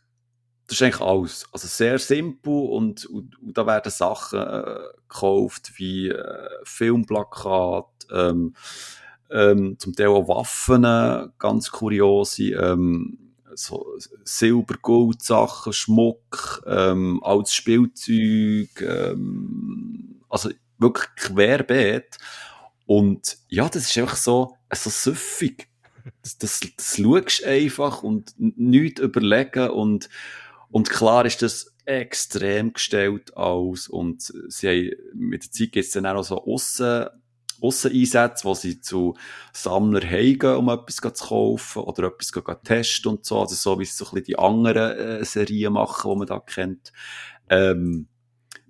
das 0.69 0.77
ist 0.77 0.83
eigentlich 0.83 1.01
alles. 1.01 1.47
Also 1.51 1.67
sehr 1.67 1.99
simpel 1.99 2.53
und, 2.53 3.07
und, 3.07 3.41
und 3.41 3.57
da 3.57 3.67
werden 3.67 3.91
Sachen 3.91 4.39
äh, 4.39 4.81
gekauft 5.09 5.73
wie 5.77 6.09
äh, 6.09 6.49
Filmplakat, 6.63 7.87
ähm, 8.13 8.55
ähm, 9.31 9.77
zum 9.79 9.95
Teil 9.95 10.09
auch 10.09 10.29
Waffen, 10.29 10.85
äh, 10.85 11.29
ganz 11.39 11.71
kuriose, 11.71 12.53
ähm, 12.53 13.28
so 13.55 13.87
Silber, 14.25 14.75
Gold 14.81 15.23
Sachen, 15.23 15.73
Schmuck, 15.73 16.63
ähm, 16.67 17.21
altes 17.23 17.55
Spielzeug, 17.55 18.81
ähm, 18.81 20.21
also 20.29 20.51
wirklich 20.79 21.07
querbeet. 21.17 22.19
Und 22.87 23.39
ja, 23.49 23.69
das 23.69 23.89
ist 23.89 23.99
einfach 23.99 24.17
so, 24.17 24.57
so 24.73 24.91
süffig. 24.91 25.69
Das, 26.23 26.39
das, 26.39 26.61
das 26.77 26.97
schaust 26.97 27.45
einfach 27.45 28.03
und 28.03 28.35
nichts 28.37 29.01
überlegen 29.01 29.71
und 29.71 30.09
und 30.71 30.91
klar 30.91 31.25
ist 31.25 31.43
das 31.43 31.75
extrem 31.87 32.75
gestellt 32.75 33.37
aus 33.37 33.89
und 33.89 34.33
sie 34.49 34.69
haben, 34.69 34.91
mit 35.15 35.45
der 35.45 35.51
Zeit 35.51 35.73
gibt 35.73 35.87
es 35.87 35.93
dann 35.93 36.07
auch 36.07 36.23
so 36.23 36.45
Aussen, 36.45 37.07
Ausseneinsätze, 37.61 38.45
wo 38.45 38.55
sie 38.55 38.81
zu 38.81 39.15
Sammler 39.53 40.07
heimgehen, 40.07 40.57
um 40.57 40.69
etwas 40.69 40.97
zu 40.97 41.27
kaufen 41.27 41.83
oder 41.83 42.09
etwas 42.09 42.29
zu 42.29 42.41
testen 42.65 43.13
und 43.13 43.25
so, 43.25 43.41
also 43.41 43.55
so 43.55 43.79
wie 43.79 43.85
es 43.85 43.97
so 43.97 44.05
ein 44.07 44.11
bisschen 44.11 44.25
die 44.25 44.39
anderen 44.39 44.99
äh, 44.99 45.25
Serien 45.25 45.73
machen, 45.73 46.11
die 46.11 46.19
man 46.19 46.27
da 46.27 46.41
kennt. 46.41 46.93
Ähm, 47.49 48.09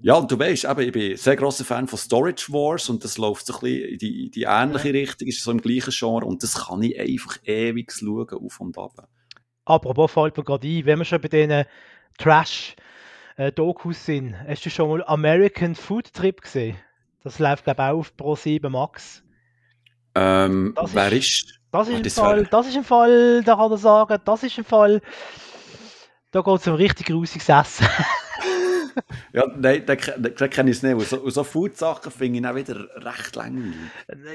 ja, 0.01 0.15
und 0.15 0.31
du 0.31 0.39
weißt, 0.39 0.65
eben, 0.65 0.81
ich 0.81 0.93
bin 0.93 1.17
sehr 1.17 1.35
grosser 1.35 1.65
Fan 1.65 1.89
von 1.89 1.99
Storage 1.99 2.53
Wars 2.53 2.89
und 2.89 3.03
das 3.03 3.19
läuft 3.19 3.47
so 3.47 3.55
ein 3.55 3.61
bisschen 3.61 3.89
in 3.89 3.99
die, 3.99 4.31
die 4.31 4.45
ähnliche 4.45 4.95
Richtung, 4.95 5.27
ist 5.27 5.43
so 5.43 5.51
im 5.51 5.61
gleichen 5.61 5.91
Genre 5.91 6.25
und 6.25 6.43
das 6.43 6.67
kann 6.67 6.83
ich 6.83 6.99
einfach 6.99 7.39
ewig 7.45 7.93
schauen, 7.93 8.29
auf 8.31 8.61
und 8.61 8.79
ab. 8.79 9.09
Apropos 9.65 10.13
fällt 10.13 10.37
mir 10.37 10.45
gerade 10.45 10.69
ein, 10.69 10.87
wenn 10.87 10.99
wir 10.99 11.05
schon 11.05 11.21
bei 11.21 11.29
diesen 11.29 11.65
Trash-Dokus 12.17 14.07
sind, 14.07 14.37
hast 14.47 14.65
du 14.65 14.71
schon 14.71 14.89
mal 14.89 15.05
American 15.05 15.75
Food 15.75 16.13
Trip 16.13 16.41
gesehen? 16.41 16.77
Das 17.29 17.39
läuft, 17.39 17.65
glaube 17.65 17.83
ich, 17.83 17.89
auch 17.89 17.99
auf 17.99 18.17
Pro 18.17 18.35
7 18.37 18.73
Max. 18.73 19.23
Ähm, 20.15 20.73
Das 20.75 20.95
wer 20.95 21.13
ist- 21.13 21.19
ist, 21.43 21.61
Das 21.71 21.87
ist, 21.89 21.97
im 21.99 22.03
das 22.03 22.15
Fall, 22.15 22.45
das 22.47 22.67
ist 22.69 22.77
im 22.77 22.85
Fall, 22.85 23.43
da 23.45 23.55
kann 23.57 23.71
ich 23.73 23.81
sagen, 23.81 24.19
das 24.25 24.43
ist 24.43 24.57
im 24.57 24.65
Fall, 24.65 25.03
da 26.33 26.41
geht 26.41 26.61
es 26.61 26.67
um 26.67 26.75
richtig 26.75 27.07
grusiges 27.07 27.49
Essen. 27.49 27.87
Ja, 29.33 29.45
nein, 29.57 29.87
den, 29.87 29.99
den 30.35 30.51
kenne 30.51 30.71
ich 30.73 30.83
nicht. 30.83 30.93
Und 30.95 31.07
so, 31.07 31.21
und 31.21 31.31
so 31.31 31.45
Food-Sachen 31.45 32.11
finde 32.11 32.41
ich 32.41 32.47
auch 32.47 32.55
wieder 32.57 32.85
recht 32.97 33.37
langweilig. 33.37 33.77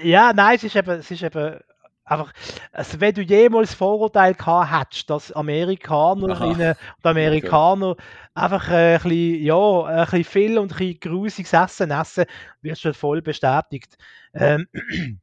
ja, 0.03 0.31
nein, 0.31 0.55
es 0.55 0.63
ist 0.63 0.75
eben, 0.77 0.99
es 0.99 1.11
ist 1.11 1.21
eben 1.21 1.59
einfach, 2.05 2.33
also 2.71 2.99
wenn 2.99 3.13
du 3.13 3.21
jemals 3.21 3.73
Vorurteil 3.73 4.33
gehabt 4.33 4.71
hättest, 4.71 5.09
dass 5.09 5.31
Amerikanerinnen 5.31 6.75
und 6.97 7.05
Amerikaner 7.05 7.95
einfach 8.33 8.69
äh, 8.69 8.95
ein 8.95 9.01
bisschen, 9.01 9.43
ja, 9.43 9.83
ein 9.83 10.05
bisschen 10.05 10.23
viel 10.23 10.57
und 10.57 10.71
ein 10.71 10.77
bisschen 10.77 10.99
grusiges 10.99 11.53
Essen 11.53 11.91
essen, 11.91 12.25
wirst 12.61 12.85
du 12.85 12.93
voll 12.93 13.21
bestätigt. 13.21 13.97
Ähm, 14.33 14.67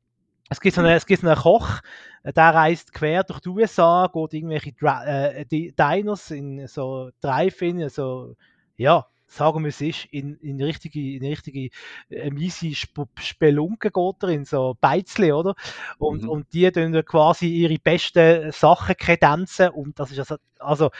es, 0.48 0.60
gibt 0.60 0.74
so 0.74 0.80
einen, 0.80 0.96
es 0.96 1.06
gibt 1.06 1.22
so 1.22 1.28
einen 1.28 1.36
Koch, 1.36 1.80
der 2.24 2.54
reist 2.54 2.92
quer 2.92 3.24
durch 3.24 3.40
die 3.40 3.48
USA, 3.48 4.10
geht 4.12 4.34
irgendwelche 4.34 4.72
Dra 4.72 5.04
äh, 5.04 5.44
Diners 5.46 6.30
in 6.30 6.66
so 6.66 7.10
Drive-In, 7.20 7.88
so, 7.88 8.36
ja, 8.76 9.06
sagen 9.30 9.62
wir 9.62 9.68
es 9.68 9.80
ist, 9.80 10.06
in, 10.06 10.36
in 10.38 10.62
richtige, 10.62 11.00
in 11.16 11.24
richtige 11.24 11.70
äh, 12.10 12.30
miese 12.30 12.68
Sp 12.74 13.06
Spelunken 13.18 13.92
geht 13.92 14.22
er, 14.22 14.28
in 14.30 14.44
so 14.44 14.76
Beizle, 14.80 15.36
oder? 15.36 15.54
Und, 15.98 16.22
Mhm. 16.22 16.28
und 16.28 16.52
die 16.52 16.70
tun 16.72 16.92
dann 16.92 17.04
quasi 17.04 17.46
ihre 17.48 17.78
besten 17.78 18.52
Sachen 18.52 18.96
kredenzen 18.96 19.70
und 19.70 19.98
das 19.98 20.10
ist 20.10 20.18
also, 20.18 20.36
also 20.58 20.90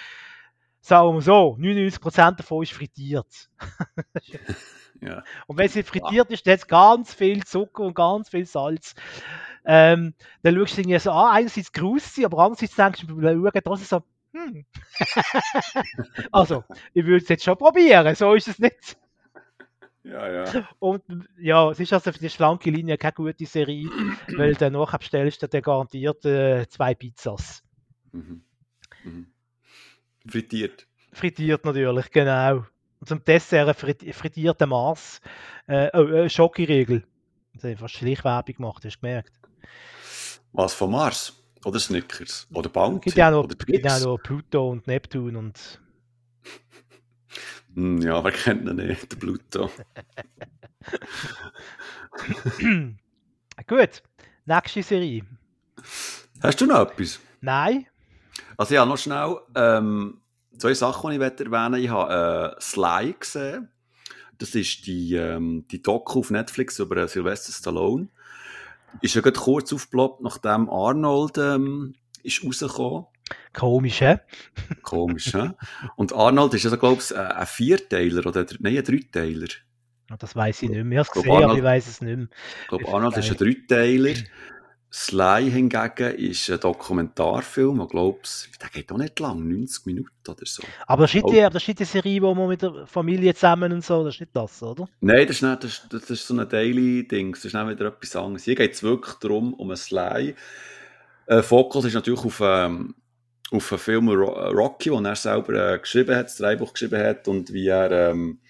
sagen 0.80 1.14
wir 1.14 1.22
so, 1.22 1.56
99% 1.58 2.38
davon 2.38 2.62
ist 2.62 2.72
frittiert. 2.72 3.50
Ja. 5.00 5.22
Und 5.46 5.56
wenn 5.56 5.68
sie 5.68 5.82
frittiert 5.82 6.30
ist, 6.30 6.46
dann 6.46 6.52
hat 6.52 6.60
es 6.60 6.66
ganz 6.66 7.14
viel 7.14 7.42
Zucker 7.44 7.84
und 7.84 7.94
ganz 7.94 8.28
viel 8.28 8.44
Salz. 8.44 8.94
Ähm, 9.64 10.14
dann 10.42 10.54
schaust 10.56 10.76
du 10.76 10.80
irgendwie 10.82 10.98
so 10.98 11.12
an, 11.12 11.36
einerseits 11.36 11.72
grusig, 11.72 12.24
aber 12.24 12.38
andererseits 12.38 12.76
denkst 12.76 13.06
du 13.06 13.20
Schauen, 13.20 13.50
das 13.64 13.80
ist 13.80 13.88
so, 13.88 14.02
hm. 14.32 14.64
also, 16.32 16.64
ich 16.94 17.04
würde 17.04 17.22
es 17.22 17.28
jetzt 17.28 17.44
schon 17.44 17.56
probieren, 17.56 18.14
so 18.14 18.34
ist 18.34 18.48
es 18.48 18.58
nicht. 18.58 18.96
Ja, 20.02 20.30
ja. 20.30 20.68
Und 20.78 21.02
ja, 21.38 21.70
es 21.70 21.78
ist 21.78 21.92
also 21.92 22.12
für 22.12 22.18
die 22.18 22.30
schlanke 22.30 22.70
Linie 22.70 22.96
keine 22.96 23.12
gute 23.12 23.46
Serie, 23.46 23.88
weil 24.36 24.54
danach 24.54 24.96
bestellst 24.96 25.42
du 25.42 25.48
dann 25.48 25.62
garantiert 25.62 26.24
äh, 26.24 26.66
zwei 26.68 26.94
Pizzas. 26.94 27.62
Mhm. 28.12 28.42
Mhm. 29.04 29.26
Frittiert. 30.26 30.86
Frittiert 31.12 31.64
natürlich, 31.64 32.10
genau. 32.10 32.64
Und 33.00 33.08
zum 33.08 33.24
Dessert 33.24 33.68
ein 33.68 33.74
frit 33.74 34.14
frittierter 34.14 34.66
Mars. 34.66 35.20
Äh, 35.66 35.90
oh, 35.92 36.06
äh, 36.06 36.30
Schokoriegel. 36.30 37.04
Das 37.54 37.64
haben 37.64 37.76
fast 37.76 37.94
Schleichwerbung 37.94 38.54
gemacht, 38.54 38.84
hast 38.84 38.96
du 38.96 39.00
gemerkt. 39.00 39.32
Was 40.52 40.74
von 40.74 40.90
Mars? 40.90 41.39
Oder 41.64 41.78
Snickers? 41.80 42.46
Oder 42.52 42.70
Es 42.84 42.92
Bounty? 42.92 43.00
gibt 43.00 43.16
ja 43.18 43.28
auch 43.28 43.32
noch, 43.32 43.44
Oder 43.44 43.54
gibt 43.54 43.84
ja 43.84 43.98
noch 43.98 44.18
Pluto 44.18 44.70
und 44.70 44.86
Neptun 44.86 45.36
und 45.36 45.80
Hm, 47.74 48.00
ja, 48.02 48.22
wer 48.24 48.32
kennt 48.32 48.68
ihn 48.68 48.76
nicht? 48.76 49.12
Der 49.12 49.16
Pluto. 49.16 49.70
Gut, 53.66 54.02
nächste 54.46 54.82
Serie. 54.82 55.22
Hast 56.42 56.60
du 56.60 56.66
noch 56.66 56.80
etwas? 56.90 57.20
Nein, 57.40 57.86
Also 58.56 58.74
ja, 58.74 58.84
noch 58.86 58.98
schnell 58.98 59.36
ähm, 59.54 60.20
zwei 60.58 60.74
Sachen, 60.74 61.10
die 61.10 61.16
ich 61.16 61.20
möchte 61.20 61.44
erwähnen 61.44 61.82
Ich 61.82 61.90
habe 61.90 62.56
äh, 62.56 62.60
Sly 62.60 63.14
gesehen. 63.18 63.68
Das 64.38 64.54
ist 64.54 64.86
die, 64.86 65.14
ähm, 65.14 65.66
die 65.70 65.82
Doku 65.82 66.20
auf 66.20 66.30
Netflix 66.30 66.78
über 66.78 66.96
äh, 66.96 67.08
Sylvester 67.08 67.52
Stallone. 67.52 68.08
Ist 69.00 69.14
ja 69.14 69.20
gerade 69.20 69.38
kurz 69.38 69.72
aufgeploppt, 69.72 70.20
nachdem 70.22 70.68
Arnold 70.68 71.38
ähm, 71.38 71.94
ist 72.22 72.44
rausgekommen. 72.44 73.06
Komisch, 73.52 74.00
hä? 74.00 74.18
Komisch, 74.82 75.32
hä? 75.34 75.52
Und 75.96 76.12
Arnold 76.12 76.54
ist 76.54 76.64
ja, 76.64 76.74
glaube 76.76 77.00
ich, 77.00 77.16
ein 77.16 77.46
Vierteiler 77.46 78.26
oder 78.26 78.44
nein, 78.58 78.78
ein 78.78 78.84
Dreiteiler. 78.84 79.48
Das 80.18 80.34
weiß 80.34 80.62
ich 80.62 80.70
nicht 80.70 80.84
mehr. 80.84 81.02
Ich 81.02 81.08
habe 81.08 81.18
es 81.20 81.24
gesehen, 81.24 81.44
aber 81.44 81.56
ich 81.56 81.62
weiß 81.62 81.86
es 81.86 82.00
nicht 82.00 82.16
mehr. 82.16 82.28
Ich 82.62 82.68
glaube, 82.68 82.88
Arnold 82.88 83.16
ist 83.16 83.30
ein 83.30 83.36
Dreiteiler. 83.36 84.14
Sly 84.92 85.48
hingegen 85.48 86.14
ist 86.16 86.50
ein 86.50 86.58
Dokumentarfilm, 86.58 87.78
der 87.78 87.86
glaubst, 87.86 88.48
der 88.60 88.68
geht 88.70 88.90
auch 88.90 88.96
nicht 88.96 89.20
lang, 89.20 89.48
90 89.48 89.86
Minuten 89.86 90.10
oder 90.28 90.44
so. 90.44 90.64
Aber 90.86 91.02
das 91.02 91.14
ist 91.14 91.22
nicht, 91.22 91.32
die, 91.32 91.40
das 91.40 91.54
ist 91.62 91.68
nicht 91.68 91.78
die 91.78 91.84
Serie, 91.84 92.22
wo 92.22 92.34
man 92.34 92.48
mit 92.48 92.62
der 92.62 92.86
Familie 92.86 93.32
zusammen 93.34 93.72
und 93.72 93.84
so, 93.84 94.02
das 94.02 94.14
ist 94.14 94.20
nicht 94.20 94.34
das, 94.34 94.60
oder? 94.64 94.88
Nein, 95.00 95.28
das 95.28 95.36
ist, 95.36 95.42
nicht, 95.42 95.64
das, 95.64 95.86
das 95.90 96.10
ist 96.10 96.26
so 96.26 96.36
ein 96.36 96.48
Daily-Ding, 96.48 97.32
das 97.32 97.44
ist 97.44 97.54
nicht 97.54 97.68
wieder 97.68 97.86
etwas 97.86 98.16
anderes. 98.16 98.42
Hier 98.42 98.56
geht 98.56 98.72
es 98.72 98.82
wirklich 98.82 99.14
darum, 99.16 99.54
um 99.54 99.70
ein 99.70 99.76
Sly. 99.76 100.34
Äh, 101.26 101.42
Fokus 101.42 101.84
ist 101.84 101.94
natürlich 101.94 102.24
auf, 102.24 102.40
ähm, 102.42 102.96
auf 103.52 103.68
den 103.68 103.78
Film 103.78 104.08
Rocky, 104.08 104.90
den 104.90 105.04
er 105.04 105.14
selber 105.14 105.74
äh, 105.74 105.78
geschrieben 105.78 106.16
hat, 106.16 106.26
das 106.26 106.38
Drehbuch 106.38 106.72
geschrieben 106.72 107.00
hat 107.00 107.28
und 107.28 107.52
wie 107.52 107.68
er... 107.68 108.10
Ähm, 108.10 108.40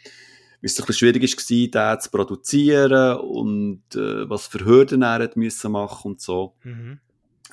es 0.63 0.79
ein 0.79 0.87
bisschen 0.87 1.13
schwierig 1.13 1.23
war, 1.23 1.95
den 1.95 2.01
zu 2.01 2.11
produzieren 2.11 3.19
und 3.21 3.83
äh, 3.95 4.29
was 4.29 4.47
für 4.47 4.65
Hürden 4.65 5.03
er 5.03 5.23
hat 5.23 5.37
müssen 5.37 5.73
machen 5.73 6.13
und 6.13 6.21
so. 6.21 6.55
Mhm. 6.63 7.01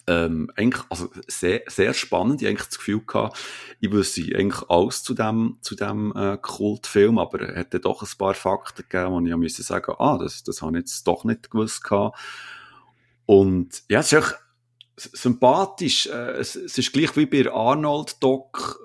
Ähm, 0.09 0.49
eigentlich, 0.55 0.83
also 0.89 1.09
sehr, 1.27 1.63
sehr 1.67 1.93
spannend. 1.93 2.41
Ich 2.41 2.47
hatte 2.47 2.51
eigentlich 2.51 2.67
das 2.69 2.77
Gefühl 2.77 3.01
gehabt, 3.05 3.37
ich 3.81 3.91
wüsste 3.91 4.21
eigentlich 4.21 4.69
alles 4.69 5.03
zu 5.03 5.13
dem, 5.13 5.57
zu 5.61 5.75
dem 5.75 6.13
äh, 6.15 6.37
Kultfilm, 6.41 7.17
aber 7.17 7.41
er 7.41 7.55
hätte 7.57 7.81
doch 7.81 8.01
ein 8.01 8.17
paar 8.17 8.33
Fakten 8.33 8.83
gegeben, 8.89 9.11
wo 9.11 9.19
ich 9.19 9.27
ja 9.27 9.37
müssen 9.37 9.63
sagen, 9.63 9.95
ah, 9.99 10.17
das, 10.17 10.43
das 10.43 10.61
habe 10.61 10.77
ich 10.77 10.83
jetzt 10.83 11.05
doch 11.07 11.25
nicht 11.25 11.51
gewusst 11.51 11.83
gehabt. 11.83 12.17
Und 13.25 13.83
ja, 13.89 13.99
es 13.99 14.13
ist 14.13 14.23
auch 14.23 14.33
sympathisch. 14.95 16.07
Äh, 16.07 16.31
es, 16.39 16.55
es 16.55 16.77
ist 16.77 16.93
gleich 16.93 17.15
wie 17.17 17.25
bei 17.25 17.51
Arnold 17.51 18.23
Doc, 18.23 18.79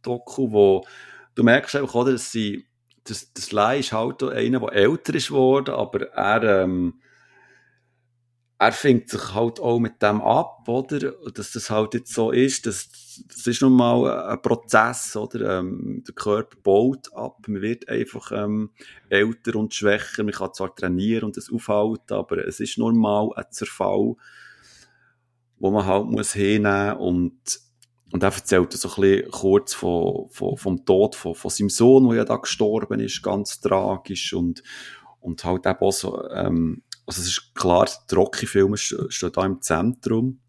Doku, 0.00 0.50
wo 0.50 0.86
du 1.34 1.42
merkst 1.42 1.76
einfach, 1.76 1.94
oder, 1.94 2.12
dass 2.12 2.32
sie 2.32 2.66
das, 3.08 3.32
das 3.32 3.52
Lai 3.52 3.78
ist 3.78 3.92
halt 3.92 4.22
einer, 4.22 4.60
der 4.60 4.72
älter 4.72 5.14
ist 5.14 5.28
geworden, 5.28 5.74
aber 5.74 6.12
er, 6.12 6.62
ähm, 6.62 7.00
er 8.58 8.72
fängt 8.72 9.10
sich 9.10 9.34
halt 9.34 9.60
auch 9.60 9.78
mit 9.78 10.00
dem 10.02 10.20
ab, 10.20 10.66
oder? 10.66 11.12
Dass 11.34 11.52
das 11.52 11.70
halt 11.70 11.94
jetzt 11.94 12.12
so 12.12 12.30
ist, 12.30 12.66
das, 12.66 12.88
das 13.28 13.46
ist 13.46 13.62
nun 13.62 13.74
mal 13.74 14.30
ein 14.30 14.40
Prozess, 14.40 15.14
oder? 15.16 15.58
Ähm, 15.58 16.02
der 16.06 16.14
Körper 16.14 16.56
baut 16.62 17.12
ab, 17.14 17.36
man 17.46 17.60
wird 17.60 17.88
einfach 17.88 18.32
ähm, 18.32 18.70
älter 19.08 19.56
und 19.56 19.74
schwächer, 19.74 20.24
man 20.24 20.32
kann 20.32 20.54
zwar 20.54 20.74
trainieren 20.74 21.24
und 21.24 21.36
das 21.36 21.52
aufhalten, 21.52 22.14
aber 22.14 22.46
es 22.46 22.60
ist 22.60 22.78
normal 22.78 23.30
ein 23.36 23.44
Zerfall, 23.50 24.14
wo 25.58 25.70
man 25.70 25.86
halt 25.86 26.06
muss 26.06 26.32
hinnehmen 26.32 26.96
und 26.96 27.65
und 28.12 28.22
er 28.22 28.32
erzählt 28.32 28.72
so 28.72 28.88
ein 28.88 29.00
bisschen 29.00 29.30
kurz 29.30 29.74
von, 29.74 30.28
von, 30.30 30.56
vom 30.56 30.84
Tod 30.84 31.16
von, 31.16 31.34
von 31.34 31.50
seinem 31.50 31.70
Sohn, 31.70 32.08
der 32.08 32.18
ja 32.18 32.24
da 32.24 32.36
gestorben 32.36 33.00
ist, 33.00 33.22
ganz 33.22 33.60
tragisch 33.60 34.32
und, 34.32 34.62
und 35.20 35.44
halt 35.44 35.66
eben 35.66 35.80
auch 35.80 35.92
so, 35.92 36.28
ähm, 36.30 36.82
also 37.06 37.20
es 37.20 37.28
ist 37.28 37.54
klar, 37.54 37.88
die 38.10 38.14
Rocky-Filme 38.14 38.76
stehen 38.76 39.32
da 39.32 39.44
im 39.44 39.60
Zentrum, 39.60 40.40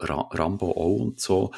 Ra 0.00 0.28
Rambo 0.30 0.70
auch 0.70 1.00
und 1.00 1.20
so. 1.20 1.50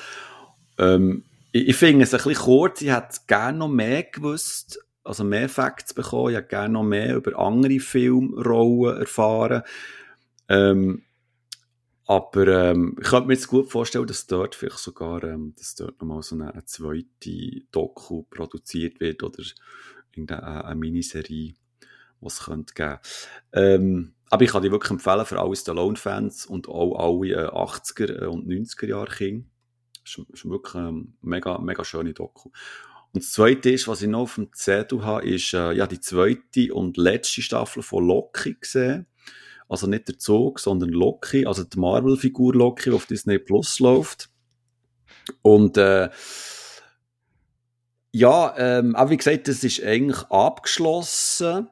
Ähm, 0.78 1.24
ich, 1.52 1.68
ich 1.68 1.76
finde 1.76 2.04
es 2.04 2.14
ein 2.14 2.18
bisschen 2.18 2.44
kurz, 2.44 2.82
ich 2.82 2.90
hätte 2.90 3.20
gerne 3.26 3.58
noch 3.58 3.68
mehr 3.68 4.02
gewusst, 4.02 4.78
also 5.04 5.24
mehr 5.24 5.48
Facts 5.48 5.94
bekommen, 5.94 6.30
ich 6.30 6.36
hätte 6.36 6.48
gerne 6.48 6.74
noch 6.74 6.82
mehr 6.82 7.16
über 7.16 7.38
andere 7.38 7.80
Filmrollen 7.80 8.98
erfahren. 8.98 9.62
Ähm, 10.48 11.05
aber 12.06 12.46
ähm, 12.46 12.96
ich 13.00 13.08
könnte 13.08 13.26
mir 13.26 13.34
jetzt 13.34 13.48
gut 13.48 13.70
vorstellen, 13.70 14.06
dass 14.06 14.26
dort 14.26 14.54
vielleicht 14.54 14.78
sogar 14.78 15.24
ähm, 15.24 15.54
dass 15.58 15.74
dort 15.74 16.00
nochmal 16.00 16.22
so 16.22 16.36
eine, 16.36 16.52
eine 16.52 16.64
zweite 16.64 17.62
Doku 17.72 18.22
produziert 18.30 19.00
wird 19.00 19.24
oder 19.24 19.42
irgendeine 20.12 20.64
eine 20.64 20.74
Miniserie, 20.76 21.54
die 22.20 22.26
es 22.26 22.44
könnte 22.44 22.74
geben. 22.74 22.98
Ähm, 23.52 24.14
aber 24.30 24.44
ich 24.44 24.50
kann 24.50 24.62
die 24.62 24.70
wirklich 24.70 24.92
empfehlen 24.92 25.26
für 25.26 25.40
alle 25.40 25.56
Stallone-Fans 25.56 26.46
und 26.46 26.68
auch 26.68 26.96
alle 26.96 27.30
äh, 27.32 27.48
80er 27.48 28.26
und 28.26 28.46
90er 28.46 28.86
Jahre 28.86 29.14
Kinder. 29.14 29.46
Das 30.04 30.18
ist, 30.18 30.30
ist 30.30 30.48
wirklich 30.48 30.74
eine 30.76 31.06
mega, 31.22 31.58
mega 31.58 31.84
schöne 31.84 32.14
Doku. 32.14 32.50
Und 33.12 33.24
das 33.24 33.32
Zweite 33.32 33.70
ist, 33.70 33.88
was 33.88 34.02
ich 34.02 34.08
noch 34.08 34.20
auf 34.20 34.34
dem 34.36 34.52
Zettel 34.52 35.04
habe, 35.04 35.26
ist 35.26 35.54
äh, 35.54 35.72
ja, 35.72 35.86
die 35.86 36.00
zweite 36.00 36.72
und 36.72 36.96
letzte 36.96 37.42
Staffel 37.42 37.82
von 37.82 38.06
Loki 38.06 38.56
gesehen. 38.60 39.06
Also 39.68 39.86
nicht 39.86 40.08
der 40.08 40.18
Zug, 40.18 40.60
sondern 40.60 40.90
Loki, 40.90 41.46
also 41.46 41.64
die 41.64 41.78
Marvel-Figur 41.78 42.54
Loki, 42.54 42.90
die 42.90 42.96
auf 42.96 43.06
Disney 43.06 43.38
Plus 43.38 43.80
läuft. 43.80 44.30
Und 45.42 45.76
äh, 45.76 46.08
ja, 48.12 48.54
ähm, 48.56 48.94
auch 48.96 49.10
wie 49.10 49.16
gesagt, 49.16 49.48
das 49.48 49.64
ist 49.64 49.82
eigentlich 49.82 50.22
abgeschlossen. 50.30 51.68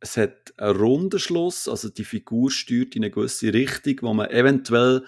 Es 0.00 0.16
hat 0.16 0.52
einen 0.56 0.76
runden 0.76 1.18
Schluss, 1.18 1.68
also 1.68 1.88
die 1.88 2.04
Figur 2.04 2.50
steuert 2.50 2.96
in 2.96 3.04
eine 3.04 3.10
gewisse 3.10 3.52
Richtung, 3.52 3.98
wo 4.02 4.14
man 4.14 4.30
eventuell 4.30 5.04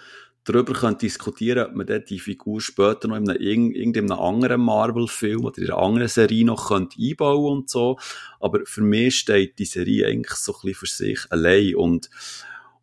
darüber 0.47 0.73
können 0.73 0.97
diskutieren 0.97 1.67
ob 1.67 1.75
man 1.75 2.03
die 2.09 2.19
Figur 2.19 2.61
später 2.61 3.07
noch 3.07 3.17
in 3.17 3.29
einem, 3.29 3.71
irgendeinem 3.71 4.11
anderen 4.11 4.61
Marvel-Film 4.61 5.45
oder 5.45 5.57
in 5.57 5.69
einer 5.69 5.77
anderen 5.77 6.07
Serie 6.07 6.45
noch 6.45 6.69
könnte 6.69 6.97
einbauen 7.01 7.59
und 7.59 7.69
so. 7.69 7.97
Aber 8.39 8.61
für 8.65 8.81
mich 8.81 9.19
steht 9.19 9.59
die 9.59 9.65
Serie 9.65 10.07
eigentlich 10.07 10.37
so 10.37 10.53
ein 10.53 10.59
bisschen 10.63 10.75
für 10.75 10.85
sich 10.87 11.19
allein 11.29 11.75
und, 11.75 12.09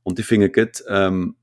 und 0.02 0.18
ich 0.18 0.26
finde 0.26 0.50
ähm, 0.88 1.36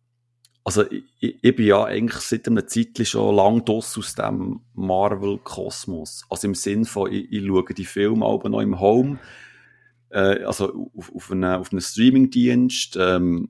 also 0.63 0.83
ich, 0.89 1.03
ich 1.19 1.55
bin 1.55 1.65
ja 1.65 1.83
eigentlich 1.83 2.21
seit 2.21 2.47
einer 2.47 2.67
Zeit 2.67 2.99
schon 3.07 3.35
lang 3.35 3.67
aus 3.67 4.15
dem 4.15 4.61
Marvel-Kosmos. 4.75 6.25
Also 6.29 6.47
im 6.47 6.55
Sinn 6.55 6.85
von, 6.85 7.11
ich, 7.11 7.31
ich 7.31 7.45
schaue 7.45 7.73
die 7.73 7.85
Filme 7.85 8.25
auch 8.25 8.43
noch 8.43 8.61
im 8.61 8.79
Home, 8.79 9.19
äh, 10.09 10.43
also 10.43 10.91
auf, 10.95 11.11
auf 11.15 11.31
einen, 11.31 11.45
auf 11.45 11.69
Streaming-Dienst, 11.79 12.95
ähm, 12.99 13.49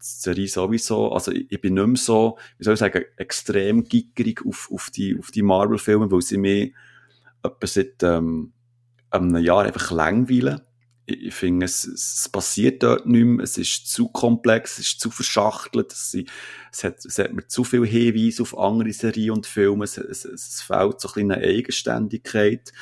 Serie 0.00 0.48
sowieso, 0.48 1.12
also 1.12 1.32
ich, 1.32 1.50
ich, 1.50 1.60
bin 1.60 1.74
nicht 1.74 1.86
mehr 1.86 1.96
so, 1.96 2.38
wie 2.58 2.64
soll 2.64 2.74
ich 2.74 2.80
sagen, 2.80 3.04
extrem 3.16 3.84
gickerig 3.84 4.44
auf, 4.46 4.70
auf 4.72 4.90
die, 4.90 5.18
auf 5.18 5.30
die 5.30 5.42
Marvel-Filme, 5.42 6.10
weil 6.10 6.22
sie 6.22 6.38
mir 6.38 6.70
etwa 7.42 7.66
seit 7.66 8.02
ähm, 8.02 8.52
einem 9.10 9.36
Jahr 9.36 9.64
einfach 9.64 9.90
langweilen. 9.90 10.60
Ich, 11.06 11.26
ich 11.26 11.34
finde, 11.34 11.66
es, 11.66 11.84
es 11.84 12.28
passiert 12.28 12.82
dort 12.82 13.06
nicht 13.06 13.24
mehr, 13.24 13.44
es 13.44 13.58
ist 13.58 13.90
zu 13.90 14.08
komplex, 14.08 14.78
es 14.78 14.86
ist 14.86 15.00
zu 15.00 15.10
verschachtelt, 15.10 15.92
es, 15.92 16.16
es, 16.72 16.84
hat, 16.84 17.04
es 17.04 17.18
hat 17.18 17.32
mir 17.32 17.46
zu 17.46 17.64
viel 17.64 17.86
Hinweise 17.86 18.42
auf 18.42 18.56
andere 18.56 18.92
Serien 18.92 19.32
und 19.32 19.46
Filme, 19.46 19.84
es, 19.84 19.98
es, 19.98 20.24
es 20.24 20.62
fehlt 20.62 21.00
so 21.00 21.08
ein 21.14 21.32
eine 21.32 21.42
Eigenständigkeit. 21.42 22.72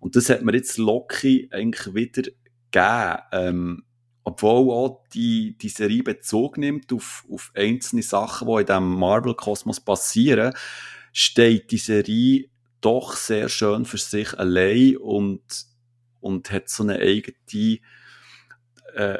Und 0.00 0.16
das 0.16 0.30
hat 0.30 0.42
mir 0.42 0.54
jetzt 0.54 0.78
Loki 0.78 1.48
eigentlich 1.50 1.94
wieder 1.94 2.30
gegeben. 2.70 3.18
Ähm, 3.32 3.84
obwohl 4.28 4.70
auch 4.70 5.04
die, 5.14 5.56
die 5.56 5.70
Serie 5.70 6.02
Bezug 6.02 6.58
nimmt 6.58 6.92
auf, 6.92 7.24
auf 7.32 7.50
einzelne 7.54 8.02
Sachen, 8.02 8.46
die 8.46 8.60
in 8.60 8.66
diesem 8.66 8.94
Marvel-Kosmos 8.94 9.80
passieren, 9.80 10.52
steht 11.12 11.70
die 11.70 11.78
Serie 11.78 12.50
doch 12.82 13.16
sehr 13.16 13.48
schön 13.48 13.86
für 13.86 13.96
sich 13.96 14.38
allein 14.38 14.98
und, 14.98 15.40
und 16.20 16.50
hat 16.50 16.68
so 16.68 16.82
eine 16.82 16.98
eigene, 16.98 17.78
äh, 18.94 19.18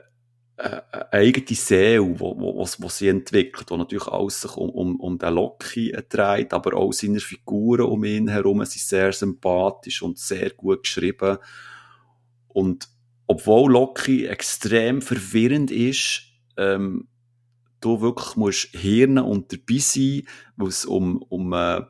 äh, 0.59 0.80
eigene 1.10 1.56
Seele, 1.56 2.20
wo, 2.20 2.39
wo, 2.39 2.66
wo, 2.78 2.89
sie 2.90 3.09
entwickelt, 3.09 3.70
wo 3.70 3.78
natürlich 3.78 4.09
alles 4.09 4.43
sich 4.43 4.55
um, 4.59 4.68
um, 4.68 5.01
um 5.01 5.18
den 5.18 5.32
Loki 5.32 5.97
dreht, 6.10 6.52
aber 6.52 6.76
auch 6.76 6.93
seine 6.93 7.20
Figuren 7.20 7.86
um 7.86 8.05
ihn 8.05 8.28
herum 8.28 8.62
sind 8.66 8.82
sehr 8.82 9.12
sympathisch 9.14 10.02
und 10.02 10.18
sehr 10.18 10.51
gut 10.51 10.82
geschrieben. 10.82 11.39
Und 12.48 12.89
obwohl 13.28 13.70
Loki 13.70 14.26
extrem 14.26 15.02
verwirrend 15.02 15.70
ist, 15.70 16.22
ähm, 16.56 17.06
du 17.80 18.00
wirklich 18.00 18.36
musst 18.36 18.68
Hirn 18.72 19.18
und 19.18 19.52
dabei 19.52 19.78
sein, 19.78 20.22
wo 20.56 20.66
es 20.66 20.84
um, 20.84 21.18
um 21.28 21.52
äh, 21.52 21.82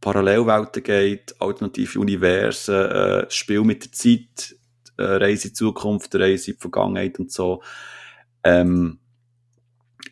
Parallelwelten 0.00 0.82
geht, 0.84 1.34
alternative 1.40 1.98
Universen, 1.98 2.74
äh, 2.74 3.26
Spiel 3.30 3.62
mit 3.62 3.84
der 3.84 3.92
Zeit, 3.92 4.56
äh, 4.96 5.02
Reise 5.02 5.48
in 5.48 5.50
die 5.50 5.54
Zukunft, 5.54 6.14
Reise 6.14 6.52
in 6.52 6.56
die 6.56 6.60
Vergangenheit 6.60 7.18
und 7.18 7.32
so. 7.32 7.62
Ähm, 8.44 9.00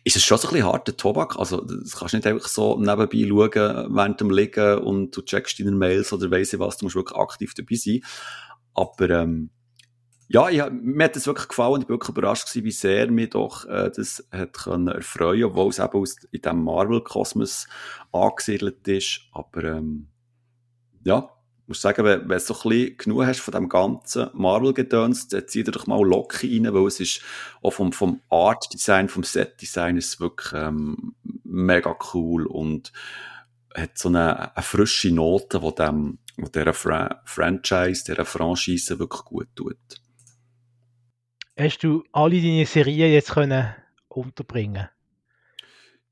ist 0.03 0.17
es 0.17 0.25
schon 0.25 0.37
so 0.37 0.49
ein 0.49 0.55
bisschen 0.55 0.67
harter 0.67 0.97
Tobak. 0.97 1.39
Also, 1.39 1.61
das 1.61 1.95
kannst 1.95 2.13
du 2.13 2.17
nicht 2.17 2.27
einfach 2.27 2.49
so 2.49 2.77
nebenbei 2.77 3.25
schauen, 3.27 3.95
während 3.95 4.19
dem 4.19 4.29
Liegen 4.29 4.79
und 4.79 5.15
du 5.15 5.21
checkst 5.21 5.57
deine 5.57 5.71
Mails 5.71 6.11
oder 6.11 6.29
weiss 6.29 6.51
ich 6.51 6.59
was, 6.59 6.77
du 6.77 6.85
musst 6.85 6.97
wirklich 6.97 7.17
aktiv 7.17 7.53
dabei 7.53 7.75
sein. 7.75 8.01
Aber, 8.73 9.09
ähm, 9.09 9.51
ja, 10.27 10.49
ich, 10.49 10.61
mir 10.71 11.05
hat 11.05 11.15
das 11.15 11.27
wirklich 11.27 11.47
gefallen. 11.47 11.81
Ich 11.81 11.89
war 11.89 11.95
wirklich 11.95 12.09
überrascht 12.09 12.47
gewesen, 12.47 12.65
wie 12.65 12.71
sehr 12.71 13.11
mir 13.11 13.29
doch 13.29 13.65
äh, 13.65 13.91
das 13.95 14.27
hat 14.31 14.53
können 14.53 14.87
erfreuen, 14.87 15.43
obwohl 15.45 15.69
es 15.69 15.79
eben 15.79 15.93
aus, 15.93 16.15
in 16.31 16.41
diesem 16.41 16.63
Marvel-Kosmos 16.63 17.67
angesiedelt 18.11 18.87
ist. 18.87 19.21
Aber 19.31 19.63
ähm, 19.63 20.07
ja, 21.03 21.29
ich 21.61 21.67
muss 21.67 21.81
sagen, 21.81 22.05
wenn, 22.05 22.21
wenn 22.21 22.37
du 22.37 22.39
so 22.39 22.55
ein 22.55 22.69
bisschen 22.69 22.97
genug 22.97 23.25
hast 23.25 23.39
von 23.39 23.51
dem 23.51 23.69
ganzen 23.69 24.29
Marvel-Gedöns, 24.33 25.27
zieh 25.27 25.63
dir 25.63 25.71
doch 25.71 25.87
mal 25.87 26.01
Loki 26.03 26.57
rein, 26.57 26.73
weil 26.73 26.87
es 26.87 26.99
ist 26.99 27.21
auch 27.61 27.71
vom, 27.71 27.91
vom 27.91 28.21
Art-Design, 28.29 29.09
vom 29.09 29.23
Set-Design 29.23 29.97
ist 29.97 30.19
wirklich 30.19 30.53
ähm, 30.53 31.15
mega 31.43 31.95
cool 32.13 32.47
und 32.47 32.91
hat 33.75 33.97
so 33.97 34.09
eine, 34.09 34.55
eine 34.55 34.63
frische 34.63 35.11
Note, 35.11 35.59
die 35.59 35.75
dem, 35.75 36.17
wo 36.37 36.47
dieser 36.47 36.73
Fra 36.73 37.21
Franchise, 37.25 38.03
dieser 38.05 38.25
Franchise 38.25 38.97
wirklich 38.97 39.23
gut 39.23 39.47
tut. 39.55 39.77
Hast 41.57 41.83
du 41.83 42.03
alle 42.11 42.41
deine 42.41 42.65
Serien 42.65 43.13
jetzt 43.13 43.31
können 43.31 43.73
unterbringen? 44.09 44.89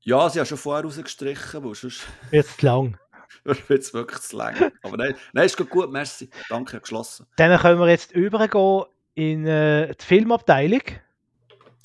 Ja, 0.00 0.30
sie 0.30 0.38
haben 0.38 0.46
schon 0.46 0.56
vorher 0.56 0.84
rausgestrichen, 0.84 1.62
weil 1.62 1.74
sonst 1.74 2.06
Wird 2.30 2.46
es 2.46 2.62
lang. 2.62 2.98
wird 3.44 3.82
es 3.82 3.92
wirklich 3.92 4.20
zu 4.20 4.38
lang. 4.38 4.72
Aber 4.82 4.96
nein, 4.96 5.14
nein, 5.34 5.44
ist 5.44 5.58
gut, 5.68 5.92
merci. 5.92 6.30
Danke, 6.48 6.80
geschlossen. 6.80 7.26
Dann 7.36 7.58
können 7.60 7.78
wir 7.78 7.88
jetzt 7.90 8.12
übergehen 8.12 8.84
in 9.14 9.46
äh, 9.46 9.94
die 9.94 10.04
Filmabteilung. 10.04 10.82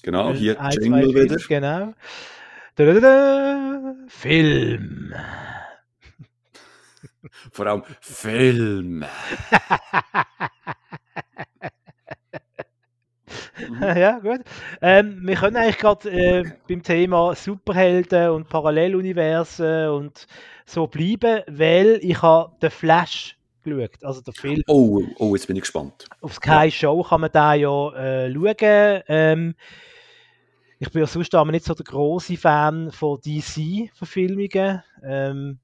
Genau, 0.04 0.32
hier 0.32 0.60
Ein, 0.62 0.72
Jingle 0.72 1.14
wieder. 1.14 1.36
Genau. 1.36 1.94
Da-da-da-da. 2.76 3.96
Film. 4.08 5.14
Vor 7.52 7.68
allem 7.68 7.84
Film. 8.00 9.00
Mhm. 13.60 13.68
ja, 13.98 14.20
gut. 14.20 14.42
Ähm, 14.82 15.22
wir 15.24 15.36
können 15.36 15.56
eigentlich 15.56 15.78
gerade 15.78 16.10
äh, 16.10 16.44
beim 16.68 16.84
Thema 16.84 17.36
Superhelden 17.36 18.32
und 18.32 18.50
Paralleluniversen 18.50 19.90
und 19.90 20.28
so 20.66 20.88
bleiben, 20.88 21.44
weil 21.48 22.00
ich 22.02 22.22
habe 22.22 22.52
den 22.62 22.72
Flash 22.72 23.38
geschaut, 23.64 24.04
also 24.04 24.22
der 24.22 24.34
Film. 24.34 24.62
Oh, 24.68 25.02
oh, 25.18 25.36
jetzt 25.36 25.48
bin 25.48 25.56
ich 25.56 25.64
gespannt. 25.64 26.06
Auf 26.22 26.34
Sky 26.36 26.70
Show 26.72 27.04
kann 27.04 27.22
man 27.22 27.32
da 27.32 27.54
ja 27.54 27.94
äh, 27.94 28.32
schauen. 28.32 29.04
Ähm, 29.08 29.56
ich 30.80 30.92
bin 30.92 31.02
ja 31.02 31.08
sonst 31.08 31.36
aber 31.36 31.52
nicht 31.52 31.66
so 31.66 31.74
der 31.74 31.86
große 31.86 32.38
Fan 32.38 32.92
von 32.92 33.20
DC-Verfilmungen. 33.20 34.82
Ähm, 35.04 35.60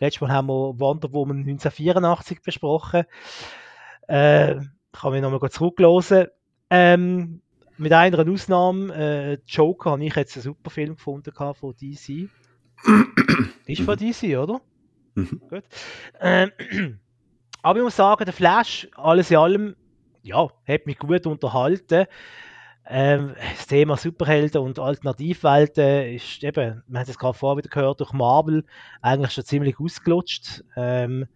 letztes 0.00 0.22
Mal 0.22 0.32
haben 0.32 0.46
wir 0.48 0.78
Wonder 0.78 1.12
Woman 1.12 1.38
1984 1.38 2.42
besprochen. 2.42 3.04
Äh, 4.08 4.56
kann 4.92 5.12
mich 5.12 5.22
nochmal 5.22 5.50
zurücklosen. 5.50 6.28
Ähm, 6.76 7.40
mit 7.76 7.92
einer 7.92 8.28
Ausnahme, 8.28 8.92
äh, 8.94 9.38
Joker 9.46 9.92
habe 9.92 10.04
ich 10.04 10.16
jetzt 10.16 10.34
einen 10.34 10.42
super 10.42 10.70
Film 10.70 10.96
gefunden 10.96 11.32
von 11.32 11.74
DC. 11.76 12.28
Ist 13.66 13.82
von 13.82 13.96
DC, 13.96 14.36
oder? 14.36 14.60
Mhm. 15.14 15.40
Gut. 15.48 15.62
Ähm, 16.20 16.50
aber 17.62 17.78
ich 17.78 17.84
muss 17.84 17.94
sagen, 17.94 18.24
der 18.24 18.34
Flash, 18.34 18.88
alles 18.96 19.30
in 19.30 19.36
allem, 19.36 19.76
ja, 20.24 20.48
hat 20.66 20.86
mich 20.86 20.98
gut 20.98 21.28
unterhalten. 21.28 22.06
Ähm, 22.86 23.36
das 23.56 23.68
Thema 23.68 23.96
Superhelden 23.96 24.60
und 24.60 24.80
Alternativwelten 24.80 26.16
ist 26.16 26.42
eben, 26.42 26.82
wir 26.88 26.98
haben 26.98 27.08
es 27.08 27.18
gerade 27.18 27.38
vorher 27.38 27.58
wieder 27.58 27.70
gehört, 27.70 28.00
durch 28.00 28.12
Marvel 28.12 28.64
eigentlich 29.00 29.30
schon 29.30 29.44
ziemlich 29.44 29.78
ausgelutscht. 29.78 30.64
Ähm, 30.76 31.26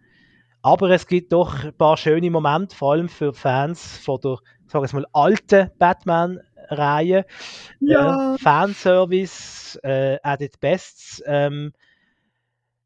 aber 0.61 0.89
es 0.89 1.07
gibt 1.07 1.31
doch 1.31 1.63
ein 1.63 1.73
paar 1.73 1.95
schöne 1.95 2.29
Momente, 2.29 2.75
vor 2.75 2.91
allem 2.91 3.07
für 3.07 3.33
Fans 3.33 3.97
von 3.97 4.19
der, 4.19 4.39
sagen 4.69 4.87
wir 4.87 4.99
mal, 5.01 5.07
alten 5.13 5.71
Batman-Reihe. 5.77 7.25
Ja. 7.79 8.35
Äh, 8.35 8.37
Fanservice 8.37 9.79
äh, 9.83 10.17
at 10.23 10.41
its 10.41 10.57
best. 10.57 11.23
Ähm, 11.25 11.73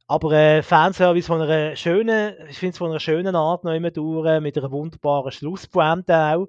aber 0.08 0.32
äh, 0.34 0.62
Fanservice 0.62 1.28
von 1.28 1.42
einer 1.42 1.76
schönen, 1.76 2.34
ich 2.50 2.58
finde 2.60 2.72
es 2.74 2.78
von 2.78 2.90
einer 2.90 3.00
schönen 3.00 3.36
Art 3.36 3.64
noch 3.64 3.74
immer 3.74 3.92
durch, 3.92 4.42
mit 4.42 4.58
einer 4.58 4.72
wunderbaren 4.72 5.32
Schlusspointe 5.32 6.16
auch. 6.16 6.48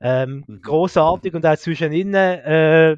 Ähm, 0.00 0.44
Mhm. 0.46 0.62
Großartig 0.62 1.34
und 1.34 1.46
auch 1.46 1.56
zwischen 1.56 1.92
ihnen 1.92 2.14
äh, 2.14 2.96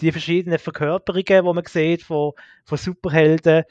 die 0.00 0.12
verschiedenen 0.12 0.58
Verkörperungen, 0.58 1.24
die 1.24 1.42
man 1.42 1.64
sieht 1.66 2.02
von, 2.02 2.32
von 2.64 2.78
Superhelden. 2.78 3.64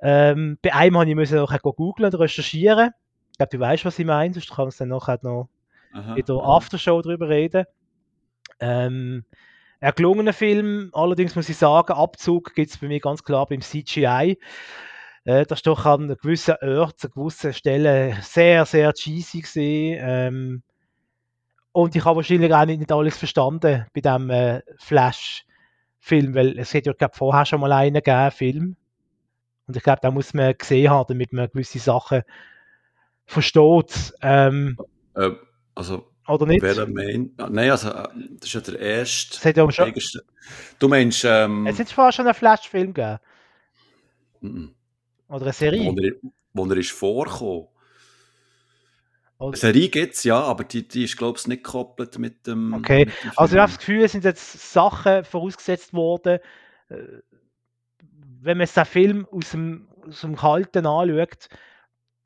Ähm, 0.00 0.58
bei 0.62 0.74
einem 0.74 0.98
habe 0.98 1.10
ich 1.10 1.16
müssen 1.16 1.38
nachher 1.38 1.58
googeln 1.58 2.12
und 2.12 2.20
recherchieren. 2.20 2.90
Ich 3.32 3.38
glaube, 3.38 3.56
du 3.56 3.60
weißt, 3.60 3.84
was 3.84 3.98
ich 3.98 4.06
meine, 4.06 4.34
sonst 4.34 4.54
kannst 4.54 4.80
du 4.80 4.84
dann 4.84 4.90
nachher 4.90 5.18
noch 5.22 5.48
Aha. 5.92 6.14
in 6.14 6.24
der 6.24 6.36
Aftershow 6.36 7.00
drüber 7.02 7.28
reden. 7.28 7.64
Ähm, 8.60 9.24
ein 9.80 9.92
gelungener 9.94 10.32
Film, 10.32 10.90
allerdings 10.92 11.36
muss 11.36 11.48
ich 11.48 11.56
sagen, 11.56 11.92
Abzug 11.92 12.54
gibt 12.54 12.70
es 12.70 12.78
bei 12.78 12.88
mir 12.88 13.00
ganz 13.00 13.22
klar 13.22 13.46
beim 13.46 13.60
CGI. 13.60 14.38
Äh, 15.24 15.46
das 15.46 15.58
ist 15.58 15.66
doch 15.66 15.84
an 15.86 16.08
gewissen 16.20 16.56
Ort, 16.62 17.04
an 17.04 17.10
gewissen 17.14 17.52
Stellen 17.52 18.16
sehr, 18.22 18.64
sehr 18.66 18.92
cheesy 18.92 19.42
gesehen. 19.42 19.98
Ähm, 20.00 20.62
und 21.72 21.94
ich 21.94 22.04
habe 22.04 22.16
wahrscheinlich 22.16 22.52
auch 22.52 22.64
nicht, 22.64 22.80
nicht 22.80 22.92
alles 22.92 23.16
verstanden 23.16 23.86
bei 23.94 24.00
diesem 24.00 24.30
äh, 24.30 24.62
Flash-Film, 24.78 26.34
weil 26.34 26.58
es 26.58 26.74
hat 26.74 26.86
ja 26.86 26.92
glaub, 26.92 27.14
vorher 27.14 27.46
schon 27.46 27.60
mal 27.60 27.72
einen 27.72 27.94
gegeben, 27.94 28.30
Film. 28.32 28.76
Und 29.68 29.76
ich 29.76 29.82
glaube, 29.82 30.00
da 30.02 30.10
muss 30.10 30.34
man 30.34 30.56
gesehen 30.56 30.90
haben, 30.90 31.06
damit 31.08 31.32
man 31.32 31.48
gewisse 31.50 31.78
Sachen 31.78 32.22
versteht. 33.26 34.14
Ähm, 34.22 34.76
Äh, 35.14 35.30
also, 35.78 36.10
oder 36.26 36.46
nicht? 36.46 36.62
wer 36.62 36.86
meint. 36.86 37.40
Ah, 37.40 37.48
nein, 37.50 37.70
also, 37.70 37.88
äh, 37.90 38.08
das 38.38 38.48
ist 38.48 38.52
ja 38.54 38.60
der 38.60 38.78
erste. 38.80 39.36
Es 39.38 39.44
hat 39.44 39.56
ja 39.56 39.70
schon, 39.70 39.94
Du 40.78 40.88
meinst, 40.88 41.24
ähm, 41.24 41.66
es 41.66 41.78
hat 41.78 41.90
vorher 41.90 42.12
schon 42.12 42.26
einen 42.26 42.34
Flash-Film 42.34 42.92
gegeben. 42.94 43.18
mhm. 44.40 44.74
Oder 45.28 45.42
eine 45.42 45.52
Serie. 45.52 45.84
wo 45.92 45.96
er, 46.00 46.12
wo 46.54 46.64
er 46.70 46.76
ist 46.78 46.90
vorgekommen. 46.90 47.68
Oder- 49.38 49.48
Eine 49.48 49.56
Serie 49.56 49.88
gibt 49.88 50.14
es, 50.14 50.24
ja, 50.24 50.40
aber 50.40 50.64
die, 50.64 50.88
die 50.88 51.04
ist, 51.04 51.16
glaube 51.16 51.38
ich, 51.38 51.46
nicht 51.46 51.62
gekoppelt 51.64 52.18
mit 52.18 52.46
dem. 52.46 52.74
Okay. 52.74 53.04
Mit 53.06 53.14
dem 53.22 53.32
Also 53.36 53.54
ich 53.56 53.60
habe 53.60 53.70
das 53.70 53.78
Gefühl, 53.78 54.02
es 54.02 54.12
sind 54.12 54.24
jetzt 54.24 54.72
Sachen 54.72 55.24
vorausgesetzt 55.24 55.92
worden, 55.92 56.40
äh, 56.88 56.96
wenn 58.40 58.56
man 58.56 58.66
jetzt 58.66 58.76
den 58.76 58.84
Film 58.84 59.26
aus 59.30 59.50
dem, 59.50 59.88
aus 60.06 60.22
dem 60.22 60.34
Kalten 60.34 60.86
anschaut, 60.86 61.48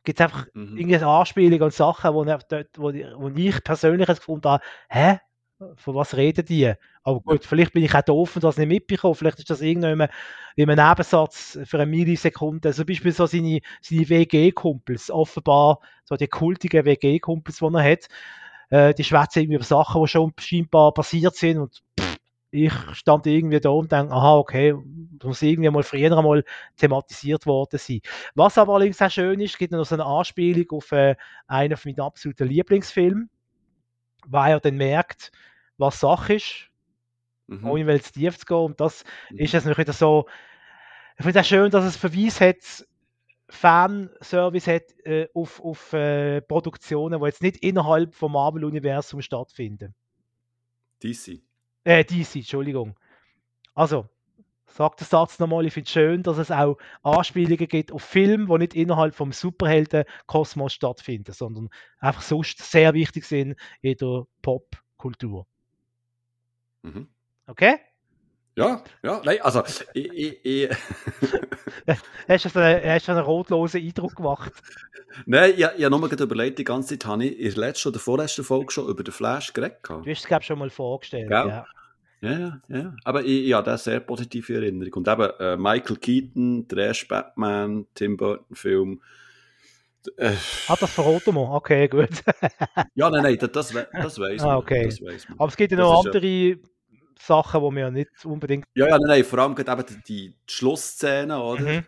gibt 0.05 0.21
es 0.21 0.25
einfach 0.25 0.47
Mhm. 0.55 0.77
irgendeine 0.77 1.07
Anspielungen 1.07 1.63
und 1.63 1.75
Sachen, 1.75 2.13
wo, 2.15 2.25
wo, 2.27 2.91
die- 2.91 3.07
wo 3.17 3.29
ich 3.29 3.65
persönlich 3.65 4.09
jetzt 4.09 4.19
gefunden 4.21 4.49
habe, 4.49 4.65
hä? 4.89 5.19
Von 5.77 5.95
was 5.95 6.17
reden 6.17 6.45
die? 6.45 6.73
Aber 7.05 7.21
gut, 7.21 7.45
vielleicht 7.45 7.73
bin 7.73 7.85
ich 7.85 7.95
auch 7.95 8.03
doof 8.03 8.35
und 8.35 8.43
das 8.43 8.57
nicht 8.57 8.67
mitbekommen. 8.69 9.15
Vielleicht 9.15 9.39
ist 9.39 9.49
das 9.51 9.61
irgendwann 9.61 10.09
in 10.57 10.69
einem 10.71 10.89
Nebensatz 10.89 11.57
für 11.65 11.77
eine 11.77 11.87
Millisekunde. 11.87 12.73
Zum 12.73 12.85
Beispiel 12.87 13.13
so 13.13 13.27
seine, 13.27 13.61
seine 13.81 14.09
WG-Kumpels, 14.09 15.11
offenbar 15.11 15.79
so 16.05 16.17
die 16.17 16.27
kultigen 16.27 16.85
WG-Kumpels, 16.85 17.59
die 17.59 17.65
er 17.65 17.83
hat. 17.93 18.09
Äh, 18.71 18.95
die 18.95 19.05
schwätzen 19.05 19.41
irgendwie 19.41 19.57
über 19.57 19.65
Sachen, 19.65 20.03
die 20.03 20.09
schon 20.09 20.33
scheinbar 20.39 20.93
passiert 20.95 21.37
sind 21.37 21.59
und 21.59 21.83
ich 22.53 22.73
stand 22.93 23.27
irgendwie 23.27 23.61
da 23.61 23.71
und 23.71 23.91
denke, 23.93 24.13
aha, 24.15 24.37
okay, 24.37 24.75
das 25.19 25.27
muss 25.27 25.43
irgendwie 25.43 25.71
mal 25.71 25.83
früher 25.83 26.17
einmal 26.17 26.45
thematisiert 26.77 27.47
worden 27.47 27.79
sein. 27.79 28.01
Was 28.35 28.59
aber 28.59 28.75
allerdings 28.75 29.03
auch 29.03 29.11
schön 29.11 29.41
ist, 29.41 29.59
gibt 29.59 29.73
noch 29.73 29.85
so 29.87 29.97
eine 29.97 30.05
Anspielung 30.07 30.67
auf 30.73 30.93
äh, 30.93 31.17
einen 31.49 31.77
von 31.79 31.93
meinen 31.93 32.07
absoluten 32.07 32.49
Lieblingsfilmen, 32.49 33.31
weil 34.27 34.53
er 34.53 34.61
dann 34.61 34.77
merkt, 34.77 35.33
was 35.79 36.01
Sache 36.01 36.35
ist, 36.35 36.71
Mhm. 37.49 37.67
ohne 37.69 37.87
weil 37.87 37.97
es 37.99 38.13
tief 38.13 38.39
zu 38.39 38.47
gehen. 38.47 38.57
Und 38.59 38.81
das 38.81 39.05
Mhm. 39.31 39.39
ist 39.39 39.55
es 39.55 39.67
wieder 39.67 39.93
so. 39.93 40.27
Ich 41.19 41.25
finde 41.25 41.41
es 41.41 41.49
schön, 41.49 41.71
dass 41.71 41.85
es 41.85 41.97
Verweis 41.97 42.41
hat, 42.41 42.87
Fanservice 43.51 44.69
hat 44.69 44.85
äh, 45.05 45.29
auf, 45.35 45.61
auf 45.63 45.93
äh, 45.95 46.41
Produktionen, 46.43 47.21
die 47.21 47.27
jetzt 47.27 47.43
nicht 47.43 47.59
innerhalb 47.59 48.15
vom 48.15 48.33
Marvel-Universum 48.33 49.23
stattfinden. 49.23 49.95
DC. 51.01 51.43
Äh, 51.85 52.05
DC, 52.05 52.37
Entschuldigung. 52.37 52.97
Also, 53.75 54.09
sag 54.67 54.97
den 54.99 55.07
Satz 55.07 55.39
nochmal, 55.41 55.67
ich 55.67 55.75
finde 55.75 55.87
es 55.87 55.93
schön, 55.93 56.23
dass 56.25 56.39
es 56.39 56.51
auch 56.53 56.79
Anspielungen 57.03 57.69
gibt 57.69 57.93
auf 57.93 58.03
Filme, 58.05 58.47
die 58.47 58.59
nicht 58.59 58.75
innerhalb 58.75 59.15
vom 59.15 59.33
Superhelden-Kosmos 59.33 60.73
stattfinden, 60.75 61.33
sondern 61.35 61.71
einfach 62.01 62.23
sonst 62.23 62.61
sehr 62.61 62.95
wichtig 62.95 63.25
sind 63.27 63.57
in 63.83 63.97
der 63.99 64.25
Popkultur. 64.43 65.47
Mhm. 66.85 67.09
Okay? 67.49 67.79
Ja, 68.57 68.83
ja, 69.03 69.21
nein, 69.25 69.39
also, 69.41 69.63
ich, 69.95 70.13
ich, 70.13 70.45
ich, 70.45 70.71
Hast 72.29 72.55
du 72.55 72.59
einen, 72.61 72.85
hast 72.85 73.09
du 73.09 73.13
einen 73.13 73.21
rotlosen 73.23 73.81
Eindruck 73.83 74.17
gemacht? 74.17 74.53
nein, 75.27 75.53
ich, 75.53 75.59
ich 75.61 75.65
habe 75.85 75.91
nur 75.91 76.09
gerade 76.09 76.23
überlegt, 76.25 76.59
die 76.59 76.65
ganze 76.65 76.99
Zeit 76.99 77.07
habe 77.09 77.25
ich 77.25 77.39
in 77.39 77.51
der 77.51 77.59
letzten 77.59 77.89
oder 77.89 77.99
vorletzten 77.99 78.45
Folge 78.45 78.71
schon 78.73 78.89
über 78.89 79.03
den 79.03 79.13
Flash 79.13 79.53
geredet. 79.53 79.79
Du 79.89 80.01
hast 80.07 80.21
es, 80.21 80.27
glaube 80.27 80.45
schon 80.45 80.59
mal 80.59 80.71
vorgestellt. 80.71 81.29
Gell? 81.29 81.49
Ja. 81.49 81.67
Ja, 82.21 82.39
ja, 82.39 82.61
ja. 82.69 82.95
Aber 83.03 83.23
ich, 83.25 83.47
ich 83.47 83.53
habe 83.53 83.69
da 83.69 83.77
sehr 83.77 83.99
positive 83.99 84.55
Erinnerung. 84.55 84.93
Und 84.95 85.09
eben 85.09 85.29
äh, 85.41 85.57
Michael 85.57 85.97
Keaton, 85.97 86.67
erste 86.77 87.07
Batman, 87.07 87.87
Tim 87.95 88.17
Burton-Film. 88.17 89.03
Äh, 90.19 90.33
Ah, 90.69 90.77
das 90.79 90.93
verraten 90.93 91.35
wir. 91.35 91.51
Okay, 91.53 91.89
gut. 91.89 92.09
ja, 92.95 93.11
nein, 93.11 93.23
nein, 93.25 93.39
das, 93.41 93.51
das, 93.51 93.75
we- 93.75 93.89
das 93.93 94.21
weiß 94.21 94.41
man. 94.43 94.51
Ah, 94.51 94.57
okay. 94.59 94.85
Das 94.85 95.03
weiss 95.03 95.29
man. 95.29 95.41
Aber 95.41 95.49
es 95.49 95.57
gibt 95.57 95.73
ja 95.73 95.79
Das 95.79 95.85
noch 95.89 95.99
ist 96.07 96.15
ja- 96.15 96.19
andere 96.21 96.59
Sachen, 97.27 97.63
die 97.63 97.77
wir 97.77 97.81
ja 97.83 97.91
nicht 97.91 98.25
unbedingt. 98.25 98.67
Ja, 98.75 98.87
ja, 98.89 98.99
nein, 98.99 99.09
nein, 99.09 99.25
vor 99.25 99.39
allem 99.39 99.55
gerade 99.55 99.81
eben 99.81 100.03
die, 100.07 100.31
die 100.31 100.37
Schlussszene, 100.47 101.41
oder? 101.41 101.63
Mhm. 101.63 101.87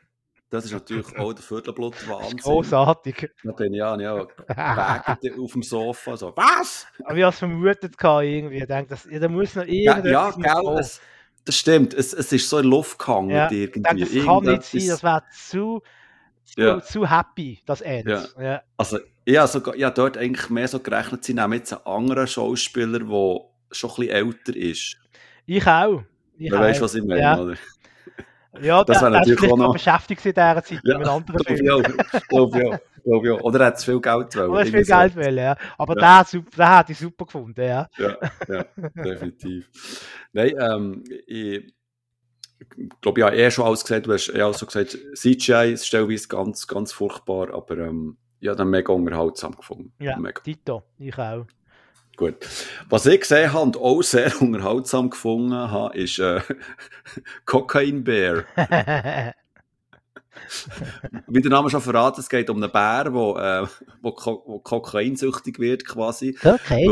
Das 0.51 0.65
ist 0.67 0.73
natürlich 0.73 1.19
auch 1.19 1.33
der 1.33 1.43
Viertelblut 1.43 1.95
Wahnsinn. 2.09 2.37
Großartig. 2.39 3.31
Da 3.43 3.53
bin 3.53 3.73
ich 3.73 3.79
ja, 3.79 3.99
ja 3.99 4.15
auf 5.39 5.53
dem 5.53 5.63
Sofa, 5.65 6.17
so, 6.17 6.33
was? 6.37 6.87
Aber 7.05 7.17
ich 7.17 7.25
habe 7.25 7.33
es 7.33 7.39
vermutet, 7.41 7.97
irgendwie. 8.01 8.59
Ich 8.59 8.67
denke, 8.67 8.91
das, 8.91 9.05
ja, 9.11 9.19
da 9.19 9.29
muss 9.29 9.57
noch 9.57 9.65
Ja, 9.67 9.97
irgendetwas 9.97 10.37
ja 10.37 10.55
muss 10.55 10.65
gell, 10.67 10.79
es, 10.79 11.01
Das 11.45 11.57
stimmt, 11.57 11.95
es, 11.95 12.13
es 12.13 12.33
ist 12.33 12.49
so 12.49 12.59
in 12.59 12.67
Luft 12.67 13.01
gehangen 13.01 13.31
Ja, 13.31 13.51
irgendwie. 13.51 14.01
Das 14.01 14.25
kann 14.25 14.45
nicht 14.45 14.63
sein, 14.63 14.89
das 14.89 15.03
wäre 15.03 15.23
zu, 15.33 15.83
zu, 16.45 16.61
Ja. 16.61 16.81
zu 16.81 17.11
happy, 17.11 17.61
das 17.67 17.81
Ende. 17.81 18.29
Ja. 18.39 18.63
Also, 18.77 19.01
ich 19.25 19.37
habe 19.37 19.49
sogar, 19.49 19.75
ich 19.75 19.83
habe 19.83 19.95
dort 19.95 20.17
eigentlich 20.17 20.51
mehr 20.51 20.69
so 20.69 20.79
gerechnet, 20.79 21.25
sie 21.25 21.35
nehmen 21.35 21.55
jetzt 21.55 21.73
einen 21.73 21.85
anderen 21.87 22.29
Schauspieler, 22.29 23.01
der 23.01 23.41
schon 23.73 23.91
ein 23.91 23.97
bisschen 23.97 24.09
älter 24.11 24.55
ist. 24.57 24.99
Ich 25.47 25.67
auch. 25.67 26.03
Ich 26.39 26.51
Du 26.51 26.59
weißt, 26.59 26.81
was 26.81 26.95
ich 26.95 27.05
meine, 27.05 27.21
Ja. 27.21 27.39
oder? 27.39 27.55
Ja, 28.61 28.85
Das 28.85 29.01
wäre 29.03 29.11
natürlich 29.11 29.51
auch 29.51 29.57
noch 29.57 29.73
beschäftigt 29.73 30.25
in 30.25 30.33
dieser 30.33 30.63
Zeit 30.63 30.81
Ja, 30.85 30.99
mit 30.99 31.09
anderen 31.09 31.37
Glaube 31.39 31.55
Film. 31.57 31.85
ich. 32.13 32.29
Glaube. 32.29 32.81
Glaube 33.05 33.27
ich 33.27 33.33
auch. 33.35 33.41
Oder 33.43 33.61
er 33.61 33.67
hat 33.67 33.81
zu 33.81 33.87
viel 33.91 34.01
Geld 34.01 34.37
wollen. 34.37 34.51
Oder 34.51 34.61
hast 34.61 34.71
viel 34.71 34.85
so. 34.85 34.95
Geld 34.95 35.17
wollen, 35.17 35.37
ja. 35.37 35.57
Aber 35.77 36.01
Ja. 36.01 36.25
super, 36.25 36.51
der 36.57 36.71
hat 36.79 36.91
ich 36.91 36.99
super 36.99 37.25
gefunden, 37.27 37.61
ja. 37.61 37.89
Ja, 37.99 38.17
ja, 38.49 38.65
definitiv. 39.05 39.69
Nein, 40.33 40.53
ähm, 40.59 41.05
ich 41.27 41.75
glaube, 43.01 43.25
habe 43.25 43.37
eh 43.37 43.51
schon 43.51 43.67
alles 43.67 43.83
gesagt. 43.83 44.07
Du 44.07 44.13
hast 44.13 44.29
eh 44.33 44.41
auch 44.43 44.55
so 44.55 44.67
gesagt, 44.67 44.97
CGI 45.15 45.73
ist 45.73 45.87
stellenweise 45.87 46.29
ganz, 46.29 46.67
ganz 46.67 46.93
furchtbar, 46.93 47.53
aber 47.53 47.77
ähm, 47.79 48.17
ich 48.41 48.49
habe 48.49 48.57
den 48.59 48.71
mega 48.71 48.93
unterhaltsam 48.93 49.55
gefunden. 49.57 49.93
Ja, 49.99 50.17
Mega 50.17 50.41
Tito, 50.41 50.85
ich 50.99 51.19
auch. 51.19 51.47
Gut. 52.17 52.37
Was 52.89 53.07
ich 53.07 53.21
gesehen 53.21 53.53
habe 53.53 53.63
und 53.63 53.77
auch 53.77 54.03
sehr 54.03 54.33
unterhaltsam 54.41 55.11
gefunden 55.11 55.55
habe, 55.55 55.97
ist 55.97 56.19
äh, 56.19 56.41
Cocaine 57.47 58.03
Bear. 58.03 58.45
Wie 61.29 61.41
der 61.41 61.51
Name 61.51 61.71
schon 61.71 61.81
verraten, 61.81 62.21
es 62.21 62.29
geht 62.29 62.51
um 62.51 62.63
einen 62.63 62.71
Bär, 62.71 63.05
der 63.05 63.63
äh, 63.63 63.67
wo, 64.03 64.13
Ko 64.13 64.43
wo 64.47 64.59
kokainsüchtig 64.59 65.59
wird 65.59 65.87
quasi. 65.87 66.37
okay, 66.43 66.87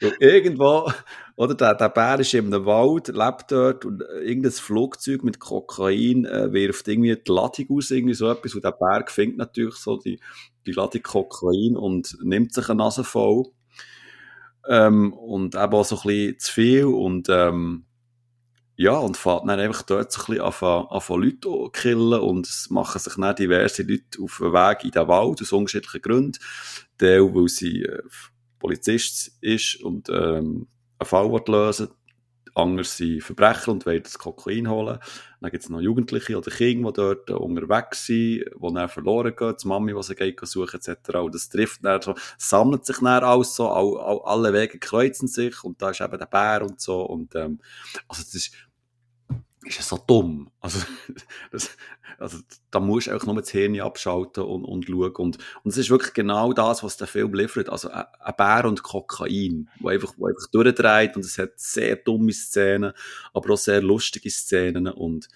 Weil 0.00 0.12
irgendwo, 0.20 0.90
oder 1.38 1.54
der, 1.54 1.76
der 1.76 1.88
Bär 1.88 2.18
ist 2.18 2.34
einem 2.34 2.66
Wald, 2.66 3.06
lebt 3.06 3.52
dort 3.52 3.84
und 3.84 4.02
irgendein 4.02 4.50
Flugzeug 4.50 5.22
mit 5.22 5.38
Kokain 5.38 6.24
äh, 6.24 6.52
wirft 6.52 6.88
irgendwie 6.88 7.14
die 7.14 7.30
Ladung 7.30 7.66
aus, 7.78 7.92
irgendwie 7.92 8.14
so 8.14 8.28
etwas. 8.28 8.56
Und 8.56 8.64
der 8.64 8.72
Bär 8.72 9.04
findet 9.06 9.38
natürlich 9.38 9.76
so 9.76 9.96
die, 9.98 10.18
die 10.66 10.72
Ladung 10.72 11.00
Kokain 11.00 11.76
und 11.76 12.18
nimmt 12.24 12.52
sich 12.52 12.68
eine 12.68 12.78
Nase 12.78 13.04
voll. 13.04 13.44
Ähm, 14.68 15.12
und 15.12 15.54
eben 15.54 15.72
auch 15.74 15.84
so 15.84 15.94
ein 15.98 16.02
bisschen 16.02 16.38
zu 16.40 16.52
viel 16.52 16.84
und 16.86 17.28
ähm, 17.28 17.84
ja, 18.74 18.98
und 18.98 19.16
fährt 19.16 19.42
dann 19.46 19.60
einfach 19.60 19.82
dort 19.82 20.10
so 20.10 20.22
ein 20.22 20.26
bisschen 20.26 20.42
anfangen, 20.42 20.86
anfangen 20.90 21.22
Leute 21.22 21.40
zu 21.40 21.70
killen 21.72 22.20
und 22.20 22.48
es 22.48 22.68
machen 22.68 22.98
sich 22.98 23.14
dann 23.14 23.36
diverse 23.36 23.84
Leute 23.84 24.20
auf 24.20 24.38
den 24.38 24.52
Weg 24.52 24.82
in 24.82 24.90
den 24.90 25.06
Wald 25.06 25.40
aus 25.40 25.52
unterschiedlichen 25.52 26.02
Gründen. 26.02 26.38
Der, 26.98 27.22
weil 27.32 27.46
sie 27.46 27.82
äh, 27.82 28.02
Polizist 28.58 29.38
ist 29.40 29.80
und 29.84 30.08
ähm, 30.08 30.66
einen 30.98 31.08
Fall 31.08 31.42
lösen 31.46 31.88
Anders 32.58 32.96
sind 32.96 33.22
Verbrecher 33.22 33.70
und 33.70 33.86
wollen 33.86 34.02
das 34.02 34.18
Kokain 34.18 34.68
holen. 34.68 34.98
Dann 35.40 35.50
gibt 35.50 35.62
es 35.62 35.70
noch 35.70 35.80
Jugendliche 35.80 36.36
oder 36.36 36.50
Kinder, 36.50 36.90
die 36.90 36.96
dort 36.96 37.30
unterwegs 37.30 38.06
sind, 38.06 38.16
die 38.16 38.74
dann 38.74 38.88
verloren 38.88 39.34
gehen, 39.36 39.54
die 39.62 39.68
Mami, 39.68 39.94
die 39.94 40.02
sie 40.02 40.16
geht 40.16 40.40
suchen 40.42 40.80
etc. 40.80 41.16
Und 41.18 41.34
das 41.34 41.48
trifft 41.48 41.84
dann 41.84 42.02
so, 42.02 42.14
sammelt 42.36 42.84
sich 42.84 42.98
dann 42.98 43.22
alles 43.22 43.54
so, 43.54 43.68
all, 43.68 43.96
all, 44.00 44.20
alle 44.24 44.52
Wege 44.52 44.78
kreuzen 44.78 45.28
sich 45.28 45.62
und 45.62 45.80
da 45.80 45.90
ist 45.90 46.00
eben 46.00 46.18
der 46.18 46.26
Bär 46.26 46.62
und 46.62 46.80
so. 46.80 47.02
Und, 47.02 47.34
ähm, 47.36 47.60
also 48.08 48.22
das 48.22 48.34
ist, 48.34 48.52
ist 49.64 49.76
ja 49.76 49.82
so 49.82 49.98
dumm. 50.06 50.50
Also, 50.60 50.80
das, 51.52 51.70
also 52.18 52.38
da 52.70 52.80
musst 52.80 53.06
du 53.06 53.12
einfach 53.12 53.26
nur 53.26 53.40
das 53.40 53.50
Hirn 53.50 53.80
abschalten 53.80 54.42
und, 54.42 54.64
und 54.64 54.86
schauen. 54.86 55.14
Und, 55.16 55.38
und 55.62 55.70
es 55.70 55.76
ist 55.76 55.90
wirklich 55.90 56.14
genau 56.14 56.52
das, 56.52 56.82
was 56.82 56.96
der 56.96 57.06
Film 57.06 57.34
liefert. 57.34 57.68
Also 57.68 57.90
ein 57.90 58.04
ein 58.18 58.34
Bär 58.36 58.64
und 58.64 58.82
Kokain, 58.82 59.68
wo 59.80 59.88
einfach, 59.88 60.14
wo 60.16 60.26
einfach 60.26 60.46
durchdreht 60.50 61.16
und 61.16 61.24
es 61.24 61.38
hat 61.38 61.52
sehr 61.56 61.96
dumme 61.96 62.32
Szenen, 62.32 62.92
aber 63.32 63.54
auch 63.54 63.58
sehr 63.58 63.82
lustige 63.82 64.30
Szenen 64.30 64.88
und 64.88 65.28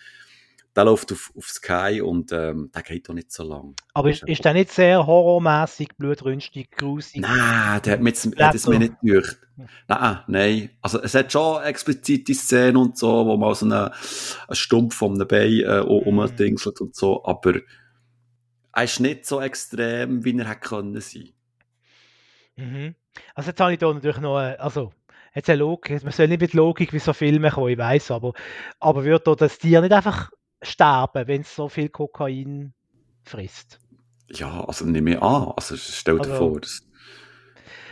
der 0.74 0.84
läuft 0.84 1.12
auf, 1.12 1.32
auf 1.36 1.48
Sky 1.48 2.00
und 2.00 2.32
ähm, 2.32 2.70
der 2.74 2.82
geht 2.82 3.08
auch 3.10 3.14
nicht 3.14 3.30
so 3.30 3.42
lang. 3.42 3.74
Aber 3.92 4.10
ist, 4.10 4.22
ist 4.22 4.44
der 4.44 4.54
nicht 4.54 4.70
sehr 4.70 5.06
horrormäßig, 5.06 5.96
blutrünstig, 5.98 6.70
grusig? 6.70 7.20
Nein, 7.20 7.82
der 7.82 7.92
hat, 7.94 8.00
mir 8.00 8.08
jetzt, 8.08 8.26
hat 8.38 8.54
es 8.54 8.66
mir 8.66 8.78
nicht 8.78 8.94
durch. 9.02 9.28
Nein, 9.86 10.18
nein. 10.26 10.70
Also, 10.80 11.02
es 11.02 11.14
hat 11.14 11.30
schon 11.30 11.62
explizite 11.62 12.34
Szenen 12.34 12.76
und 12.78 12.96
so, 12.96 13.26
wo 13.26 13.36
mal 13.36 13.54
so 13.54 13.66
einen, 13.66 13.74
einen 13.74 13.92
Stumpf 14.52 14.96
von 14.96 15.14
einem 15.14 15.28
Bein 15.28 15.60
äh, 15.60 15.84
um- 15.86 16.18
umdingselt 16.18 16.80
und 16.80 16.94
so, 16.94 17.22
aber 17.24 17.60
er 18.74 18.84
ist 18.84 19.00
nicht 19.00 19.26
so 19.26 19.40
extrem, 19.40 20.24
wie 20.24 20.38
er 20.38 20.48
hätte 20.48 20.60
können 20.60 21.00
sein. 21.00 21.28
Mhm. 22.56 22.94
Also 23.34 23.50
jetzt 23.50 23.60
habe 23.60 23.74
ich 23.74 23.78
da 23.78 23.92
natürlich 23.92 24.20
noch, 24.20 24.36
also 24.36 24.92
jetzt 25.34 25.50
eine 25.50 25.58
Logik, 25.58 26.02
man 26.02 26.12
soll 26.12 26.28
nicht 26.28 26.40
mit 26.40 26.54
Logik 26.54 26.94
wie 26.94 26.98
so 26.98 27.12
Filme 27.12 27.50
kommen, 27.50 27.68
ich 27.68 27.78
weiß, 27.78 28.10
aber, 28.10 28.32
aber 28.80 29.04
wird 29.04 29.26
da 29.26 29.34
das 29.34 29.58
Tier 29.58 29.82
nicht 29.82 29.92
einfach 29.92 30.30
sterben, 30.62 31.26
wenn 31.28 31.42
es 31.42 31.54
so 31.54 31.68
viel 31.68 31.88
Kokain 31.88 32.72
frisst? 33.24 33.78
Ja, 34.30 34.64
also 34.64 34.84
nehme 34.86 35.12
ich 35.12 35.22
an. 35.22 35.52
Also, 35.56 35.76
stell 35.76 36.16
dir 36.18 36.30
Also- 36.30 36.36
vor. 36.36 36.60
Das, 36.60 36.82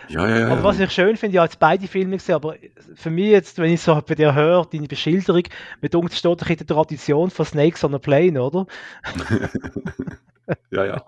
ja, 0.09 0.29
ja, 0.29 0.39
ja. 0.41 0.49
Aber 0.49 0.65
was 0.65 0.81
ich 0.81 0.91
schön 0.91 1.17
finde, 1.17 1.35
ich 1.35 1.39
habe 1.39 1.47
jetzt 1.47 1.61
beide 1.61 1.87
Filme 1.87 2.17
gesehen, 2.17 2.35
aber 2.35 2.57
für 2.97 3.11
mich 3.11 3.27
jetzt, 3.29 3.59
wenn 3.59 3.73
ich 3.73 3.81
so 3.81 4.01
bei 4.05 4.17
dir 4.17 4.35
höre, 4.35 4.67
deine 4.67 4.89
Beschilderung, 4.89 5.45
mit 5.81 5.95
uns 5.95 6.19
steht 6.19 6.41
doch 6.43 6.49
in 6.51 6.57
der 6.57 6.67
Tradition 6.67 7.31
von 7.31 7.47
Snakes 7.47 7.85
on 7.85 7.95
a 7.95 7.99
Plane, 7.99 8.43
oder? 8.43 8.67
ja, 10.71 10.85
ja. 10.85 11.05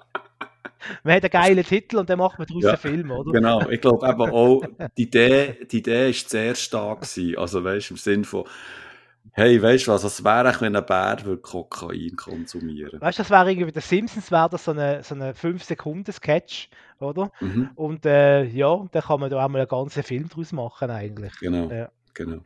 Man 1.05 1.15
hat 1.15 1.23
einen 1.25 1.31
geilen 1.31 1.65
Titel 1.65 1.97
und 1.99 2.11
dann 2.11 2.19
macht 2.19 2.39
man 2.39 2.47
daraus 2.47 2.63
Ja, 2.63 2.71
einen 2.71 2.79
Film, 2.79 3.11
oder? 3.11 3.33
Genau, 3.33 3.69
ich 3.71 3.81
glaube 3.81 4.07
eben 4.09 4.21
auch, 4.31 4.63
die 4.97 5.03
Idee, 5.03 5.59
die 5.71 5.79
Idee 5.79 6.11
ist 6.11 6.29
sehr 6.31 6.55
stark 6.55 7.03
gewesen. 7.03 7.39
Also, 7.39 7.63
weißt 7.65 7.91
du, 7.91 7.95
im 7.95 7.99
Sinn 7.99 8.25
von, 8.25 8.45
hey, 9.33 9.63
weißt 9.63 9.87
du 9.87 9.93
was, 9.93 10.05
was 10.05 10.25
wäre 10.25 10.41
eigentlich, 10.49 10.61
wenn 10.61 10.77
ein 10.77 10.85
Bär 10.87 11.19
würde 11.25 11.43
Kokain 11.43 12.17
konsumieren 12.17 13.01
Weißt 13.01 13.19
du, 13.19 13.23
das 13.23 13.31
wäre 13.31 13.51
irgendwie 13.51 13.67
bei 13.67 13.73
den 13.73 13.83
Simpsons, 13.83 14.31
wäre 14.31 14.49
das 14.51 14.65
so 14.65 14.71
eine, 14.73 15.03
so 15.03 15.15
eine 15.15 15.35
5-Sekunden-Sketch, 15.35 16.69
oder? 17.01 17.31
mhm, 17.41 17.71
Und 17.75 18.07
äh, 18.07 18.45
ja, 18.45 18.85
da 18.93 19.01
kann 19.01 19.21
man 19.21 19.31
da 19.31 19.45
auch 19.45 19.49
mal 19.49 19.59
einen 19.61 19.69
ganzen 19.69 20.03
Film 20.03 20.29
draus 20.29 20.53
machen, 20.53 20.91
eigentlich. 20.91 21.33
Genau, 21.41 21.71
Ja. 21.71 21.91
genau. 22.15 22.39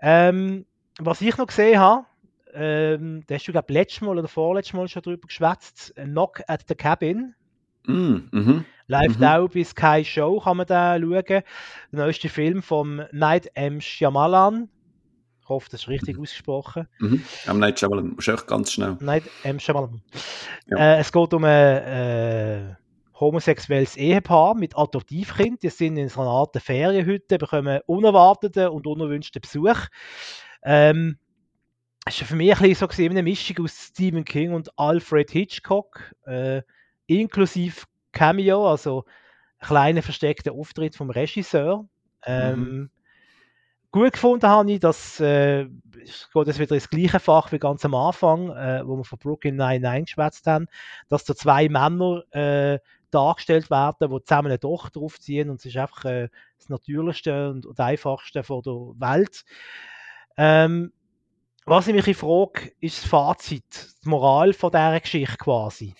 Ähm, 0.00 0.66
was 0.98 1.20
ich 1.20 1.36
noch 1.36 1.46
gesehen 1.46 1.78
habe, 1.78 2.06
ähm, 2.54 3.22
da 3.26 3.34
hast 3.34 3.46
du, 3.46 3.52
glaube 3.52 3.72
letztes 3.72 4.00
Mal 4.00 4.18
oder 4.18 4.28
vorletztes 4.28 4.74
Mal 4.74 4.88
schon 4.88 5.02
drüber 5.02 5.26
geschwätzt, 5.26 5.94
Knock 5.96 6.42
at 6.46 6.64
the 6.68 6.74
Cabin. 6.74 7.34
Mm, 7.86 8.16
mhm, 8.30 8.64
Läuft 8.86 9.18
Mhm. 9.18 9.24
auch 9.24 9.48
bei 9.48 9.64
Sky 9.64 10.04
Show, 10.04 10.40
kann 10.40 10.56
man 10.58 10.66
da 10.66 10.98
schauen. 10.98 11.24
Der 11.28 11.44
neueste 11.92 12.28
Film 12.28 12.62
vom 12.62 13.02
Night 13.12 13.50
M. 13.54 13.80
Shyamalan. 13.80 14.68
Ich 15.48 15.50
hoffe, 15.50 15.68
das 15.70 15.80
ist 15.80 15.88
richtig 15.88 16.18
ausgesprochen. 16.18 16.86
mhm. 16.98 17.24
Am 17.46 17.58
Night 17.58 17.80
Shyamalan, 17.80 18.18
echt 18.18 18.46
ganz 18.46 18.70
schnell. 18.70 18.98
Night 19.00 19.22
M. 19.44 19.58
Shyamalan. 19.58 20.02
Ja. 20.66 20.76
Äh, 20.76 20.98
es 20.98 21.10
geht 21.10 21.32
um 21.32 21.42
ein 21.42 21.76
äh, 21.84 22.74
homosexuelles 23.18 23.96
Ehepaar 23.96 24.54
mit 24.54 24.76
Adoptivkind. 24.76 25.62
Die 25.62 25.70
sind 25.70 25.96
in 25.96 26.10
so 26.10 26.20
einer 26.20 26.28
Art 26.28 26.54
Ferienhütte, 26.60 27.38
bekommen 27.38 27.80
unerwarteten 27.86 28.68
und 28.68 28.86
unerwünschten 28.86 29.40
Besuch. 29.40 29.86
Ähm, 30.62 31.16
es 32.04 32.20
war 32.20 32.28
für 32.28 32.36
mich 32.36 32.52
ein 32.52 32.58
bisschen 32.58 32.74
so 32.74 32.86
gewesen, 32.86 33.12
eine 33.12 33.22
Mischung 33.22 33.64
aus 33.64 33.86
Stephen 33.86 34.26
King 34.26 34.52
und 34.52 34.78
Alfred 34.78 35.30
Hitchcock, 35.30 36.14
äh, 36.26 36.60
inklusive 37.06 37.86
Cameo, 38.12 38.70
also 38.70 39.06
einen 39.60 39.68
kleinen 39.68 40.02
versteckten 40.02 40.52
Auftritt 40.52 40.94
vom 40.94 41.08
Regisseur. 41.08 41.88
Ähm, 42.26 42.90
Gut 43.90 44.12
gefunden 44.12 44.46
habe 44.46 44.70
ich, 44.70 44.80
dass 44.80 45.18
äh, 45.20 45.66
es 46.02 46.28
geht 46.32 46.46
jetzt 46.46 46.58
wieder 46.58 46.74
ins 46.74 46.90
gleiche 46.90 47.20
Fach 47.20 47.52
wie 47.52 47.58
ganz 47.58 47.84
am 47.84 47.94
Anfang, 47.94 48.50
äh, 48.50 48.86
wo 48.86 48.96
wir 48.96 49.04
von 49.04 49.18
Brooklyn 49.18 49.56
Nine-Nine 49.56 50.04
geschwätzt 50.04 50.46
haben, 50.46 50.66
dass 51.08 51.24
da 51.24 51.34
zwei 51.34 51.68
Männer 51.68 52.22
äh, 52.32 52.78
dargestellt 53.10 53.70
werden, 53.70 54.10
die 54.10 54.24
zusammen 54.24 54.48
eine 54.48 54.60
Tochter 54.60 55.00
aufziehen 55.00 55.48
und 55.48 55.60
es 55.60 55.66
ist 55.66 55.76
einfach 55.76 56.04
äh, 56.04 56.28
das 56.58 56.68
Natürlichste 56.68 57.50
und, 57.50 57.64
und 57.64 57.80
Einfachste 57.80 58.42
von 58.42 58.62
der 58.62 58.72
Welt. 58.72 59.44
Ähm, 60.36 60.92
was 61.64 61.88
ich 61.88 61.94
mich 61.94 62.16
frage, 62.16 62.72
ist 62.80 63.02
das 63.02 63.10
Fazit, 63.10 63.94
die 64.04 64.08
Moral 64.08 64.52
von 64.52 64.70
dieser 64.70 65.00
Geschichte 65.00 65.36
quasi. 65.36 65.94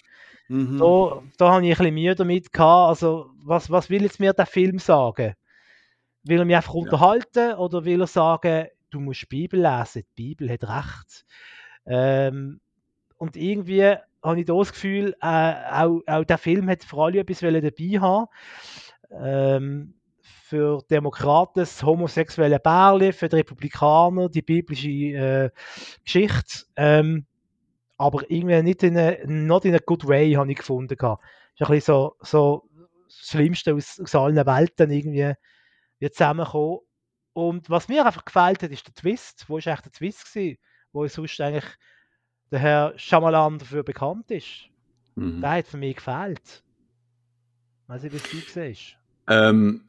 Mhm. 0.49 0.79
Da, 0.79 1.23
da 1.37 1.53
habe 1.53 1.67
ich 1.67 1.73
ein 1.73 1.79
bisschen 1.79 1.95
Mühe 1.95 2.15
damit 2.15 2.53
gehabt. 2.53 2.89
Also, 2.89 3.31
was, 3.43 3.71
was 3.71 3.91
will 3.91 4.03
jetzt 4.03 4.21
mir 4.21 4.33
der 4.33 4.47
Film 4.47 4.79
sagen? 4.79 5.35
Will 6.25 6.41
er 6.41 6.45
mich 6.45 6.57
einfach 6.57 6.75
unterhalten 6.75 7.55
oder 7.55 7.85
will 7.85 8.01
er 8.01 8.07
sagen, 8.07 8.67
du 8.91 9.01
musst 9.01 9.23
die 9.23 9.27
Bibel 9.27 9.61
lesen, 9.61 10.05
die 10.17 10.35
Bibel 10.35 10.51
hat 10.51 10.65
recht? 10.65 11.27
Ähm, 11.87 12.61
und 13.17 13.37
irgendwie 13.37 13.97
habe 14.23 14.41
ich 14.41 14.47
da 14.47 14.55
das 14.55 14.73
Gefühl, 14.73 15.15
äh, 15.21 15.55
auch, 15.71 16.01
auch 16.07 16.25
der 16.25 16.39
Film 16.39 16.69
hat 16.69 16.85
vor 16.85 17.07
allem 17.07 17.19
etwas 17.19 17.41
dabei 17.41 18.01
haben. 18.01 18.27
Ähm, 19.11 19.95
für 20.49 20.83
Demokraten 20.91 21.61
das 21.61 21.83
homosexuelle 21.83 22.59
Bärli, 22.59 23.13
für 23.13 23.29
die 23.29 23.37
Republikaner 23.37 24.31
die 24.31 24.41
biblische 24.41 24.89
äh, 24.89 25.51
Geschichte. 26.05 26.65
Ähm, 26.77 27.27
aber 27.99 28.31
irgendwie 28.31 28.63
nicht 28.63 28.83
in 28.83 28.97
a, 28.97 29.13
not 29.27 29.65
in 29.67 29.75
a 29.75 29.79
good 29.85 30.07
way, 30.07 30.33
habe 30.33 30.51
ich 30.51 30.59
gefunden. 30.59 30.97
gehabt. 30.97 31.23
Ist 31.55 31.63
ein 31.63 31.75
bisschen 31.75 31.95
so, 31.95 32.17
so 32.21 32.65
das 33.07 33.29
Schlimmste 33.29 33.75
aus, 33.75 34.01
aus 34.01 34.15
allen 34.15 34.37
Welten 34.37 34.91
irgendwie 34.91 35.35
wie 35.99 36.11
zusammenkommen. 36.11 36.81
Und 37.33 37.71
was 37.71 37.89
mir 37.89 38.05
einfach 38.05 38.25
gefällt 38.25 38.63
hat, 38.63 38.71
ist 38.71 38.87
der 38.87 38.95
Twist. 38.95 39.45
Wo 39.49 39.59
ist 39.59 39.69
eigentlich 39.69 39.83
der 39.83 39.93
Twist 39.93 40.33
gewesen, 40.33 40.59
wo 40.93 41.07
sonst 41.07 41.41
eigentlich 41.41 41.67
der 42.51 42.59
Herr 42.59 42.99
Shyamalan 42.99 43.59
dafür 43.59 43.83
bekannt 43.83 44.31
ist? 44.31 44.69
Mhm. 45.15 45.41
Der 45.41 45.51
hat 45.51 45.67
für 45.67 45.77
mich 45.77 45.97
gefällt. 45.97 46.63
Weiß 47.87 48.05
ich, 48.05 48.13
wie 48.13 48.17
es 48.17 48.23
du 48.31 48.37
siehst. 48.39 48.97
Ähm, 49.29 49.89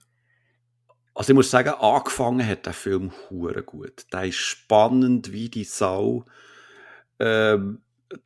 also 1.14 1.34
ich 1.34 1.36
muss 1.36 1.52
sagen, 1.52 1.70
angefangen 1.70 2.46
hat 2.46 2.66
der 2.66 2.74
Film 2.74 3.12
hure 3.30 3.64
gut. 3.64 4.06
Der 4.14 4.26
ist 4.26 4.38
spannend 4.38 5.32
wie 5.32 5.50
die 5.50 5.66
Sau. 5.66 6.26
Ähm, 7.20 7.82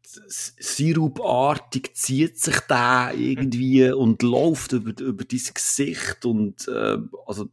sirupartig 0.05 1.95
zieht 1.95 2.39
sich 2.39 2.59
der 2.61 3.13
irgendwie 3.15 3.91
und 3.91 4.21
läuft 4.23 4.73
über, 4.73 4.91
über 5.01 5.23
dein 5.23 5.41
Gesicht 5.53 6.25
und 6.25 6.67
äh, 6.67 6.97
also 7.25 7.49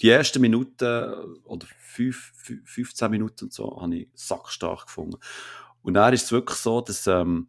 die 0.00 0.08
ersten 0.08 0.40
Minuten 0.40 1.12
oder 1.44 1.66
fünf, 1.78 2.32
15 2.64 3.10
Minuten 3.10 3.44
und 3.44 3.52
so 3.52 3.80
habe 3.80 3.96
ich 3.96 4.08
sackstark 4.14 4.86
gefunden. 4.86 5.16
Und 5.82 5.94
dann 5.94 6.12
ist 6.14 6.24
es 6.24 6.32
wirklich 6.32 6.58
so, 6.58 6.80
dass 6.80 7.06
ähm, 7.06 7.48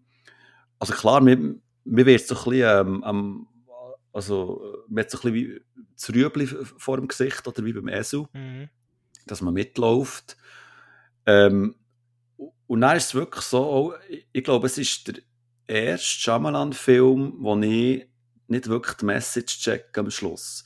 also 0.80 0.94
klar, 0.94 1.22
mir, 1.22 1.56
mir 1.84 2.06
wird 2.06 2.28
so 2.28 2.36
ein 2.36 2.44
bisschen 2.44 3.04
ähm, 3.06 3.48
also 4.14 4.84
man 4.90 5.04
hat 5.04 5.12
so 5.12 5.18
ein 5.20 5.22
bisschen 5.22 5.34
wie 5.34 5.62
das 5.96 6.10
Rüebli 6.14 6.48
vor 6.48 6.98
dem 6.98 7.08
Gesicht 7.08 7.48
oder 7.48 7.64
wie 7.64 7.74
beim 7.74 7.88
Esel, 7.88 8.26
mhm. 8.34 8.70
dass 9.26 9.42
man 9.42 9.54
mitläuft. 9.54 10.38
Ähm, 11.26 11.76
und 12.72 12.80
dann 12.80 12.96
ist 12.96 13.08
es 13.08 13.16
wirklich 13.16 13.44
so, 13.44 13.96
ich, 14.08 14.26
ich 14.32 14.44
glaube, 14.46 14.68
es 14.68 14.78
ist 14.78 15.06
der 15.06 15.16
erste 15.68 16.22
Shyamalan-Film, 16.22 17.34
wo 17.40 17.60
ich 17.60 18.08
nicht 18.48 18.70
wirklich 18.70 18.96
die 18.96 19.04
Message 19.04 19.60
check 19.60 19.98
am 19.98 20.10
Schluss. 20.10 20.64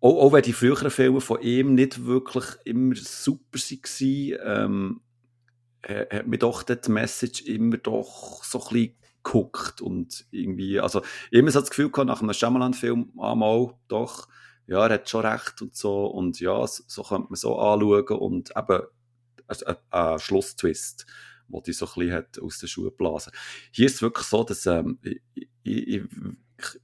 Auch, 0.00 0.22
auch 0.22 0.32
wenn 0.32 0.42
die 0.42 0.52
früheren 0.52 0.92
Filme 0.92 1.20
von 1.20 1.42
ihm 1.42 1.74
nicht 1.74 2.06
wirklich 2.06 2.44
immer 2.64 2.94
super 2.94 3.58
waren, 3.58 4.38
ähm, 4.44 5.00
hat 5.82 6.28
mir 6.28 6.38
doch 6.38 6.62
die 6.62 6.92
Message 6.92 7.42
immer 7.42 7.78
doch 7.78 8.44
so 8.44 8.60
ein 8.60 8.72
bisschen 8.72 8.94
geguckt 9.24 9.80
und 9.80 10.26
irgendwie, 10.30 10.78
also 10.78 11.02
immer 11.32 11.50
so 11.50 11.58
das 11.58 11.70
Gefühl 11.70 11.90
gehabt, 11.90 12.06
nach 12.06 12.22
einem 12.22 12.32
Shyamalan-Film, 12.32 13.14
einmal 13.18 13.74
doch, 13.88 14.28
ja, 14.68 14.86
er 14.86 14.94
hat 14.94 15.10
schon 15.10 15.26
recht 15.26 15.60
und 15.60 15.74
so 15.74 16.06
und 16.06 16.38
ja, 16.38 16.64
so, 16.68 16.84
so 16.86 17.02
könnte 17.02 17.30
man 17.30 17.36
so 17.36 17.58
anschauen 17.58 18.16
und 18.16 18.52
eben 18.56 18.82
ein, 19.48 19.76
ein 19.90 20.18
Schlusstwist, 20.18 21.06
wo 21.48 21.60
die 21.60 21.72
so 21.72 21.86
ein 21.86 21.92
bisschen 21.94 22.12
hat 22.12 22.38
aus 22.38 22.58
den 22.58 22.68
Schuhen 22.68 22.96
blasen. 22.96 23.32
Hier 23.72 23.86
ist 23.86 23.96
es 23.96 24.02
wirklich 24.02 24.26
so, 24.26 24.44
dass 24.44 24.66
ähm, 24.66 24.98
ich, 25.02 25.20
ich, 25.62 26.02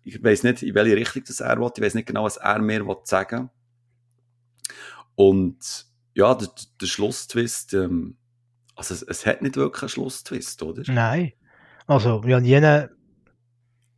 ich, 0.03 0.23
weiß 0.23 0.43
nicht, 0.45 0.63
in 0.63 0.75
welche 0.75 0.97
Richtung 0.97 1.25
das 1.27 1.41
er 1.41 1.59
will, 1.59 1.71
ich 1.75 1.83
weiß 1.83 1.95
nicht 1.95 2.07
genau, 2.07 2.25
was 2.25 2.37
er 2.37 2.61
mir 2.61 2.87
will 2.87 2.97
sagen 3.05 3.51
und 5.15 5.87
ja, 6.15 6.35
der, 6.35 6.49
der 6.81 6.87
Schlusstwist, 6.87 7.75
ähm, 7.75 8.17
also 8.77 8.95
es, 8.95 9.03
es, 9.03 9.27
hat 9.27 9.43
nicht 9.43 9.57
wirklich 9.57 9.83
einen 9.83 9.89
Schlusstwist, 9.89 10.63
oder? 10.63 10.83
Nein. 10.87 11.33
Also, 11.87 12.23
ja, 12.25 12.39
jene. 12.39 12.91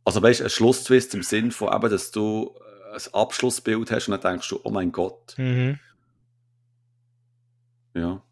Also, 0.03 0.21
weißt 0.21 0.41
du, 0.41 0.43
ein 0.45 0.49
Schlusstwist 0.49 1.13
im 1.15 1.23
Sinn 1.23 1.51
von 1.51 1.73
eben, 1.73 1.89
dass 1.89 2.11
du 2.11 2.57
ein 2.93 3.13
Abschlussbild 3.13 3.91
hast 3.91 4.07
und 4.07 4.23
dann 4.23 4.33
denkst 4.33 4.49
du, 4.49 4.59
oh 4.63 4.69
mein 4.69 4.91
Gott. 4.91 5.35
Mhm. 5.37 5.79
Ja. 7.93 8.23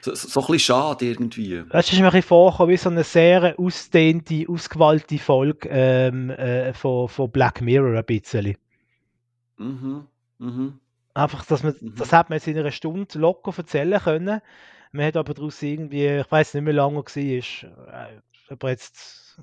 So, 0.00 0.14
so, 0.14 0.40
ein 0.40 0.46
bisschen 0.46 0.58
schade 0.58 1.06
irgendwie. 1.06 1.62
Es 1.70 1.92
ist 1.92 1.98
mir 1.98 2.06
ein 2.06 2.12
bisschen 2.12 2.22
vorgekommen 2.22 2.72
wie 2.72 2.76
so 2.76 2.90
eine 2.90 3.04
sehr 3.04 3.58
ausdehnte, 3.58 4.44
ausgewallte 4.48 5.18
Folge 5.18 5.68
ähm, 5.70 6.30
äh, 6.30 6.72
von, 6.72 7.08
von 7.08 7.30
Black 7.30 7.60
Mirror 7.60 7.98
ein 7.98 8.04
bisschen. 8.04 8.56
Mhm. 9.56 10.06
Mhm. 10.38 10.80
Einfach, 11.14 11.44
dass 11.46 11.62
man, 11.62 11.74
mhm. 11.80 11.94
das 11.96 12.12
hat 12.12 12.30
man 12.30 12.36
jetzt 12.36 12.46
in 12.46 12.58
einer 12.58 12.70
Stunde 12.70 13.18
locker 13.18 13.52
erzählen 13.56 14.00
können. 14.00 14.40
Man 14.92 15.06
hat 15.06 15.16
aber 15.16 15.34
daraus 15.34 15.62
irgendwie, 15.62 16.06
ich 16.06 16.30
weiß 16.30 16.54
nicht 16.54 16.62
mehr 16.62 16.72
lange 16.72 16.96
war, 16.96 17.16
äh, 17.16 18.20
ob 18.50 18.62
er 18.62 18.70
jetzt 18.70 19.40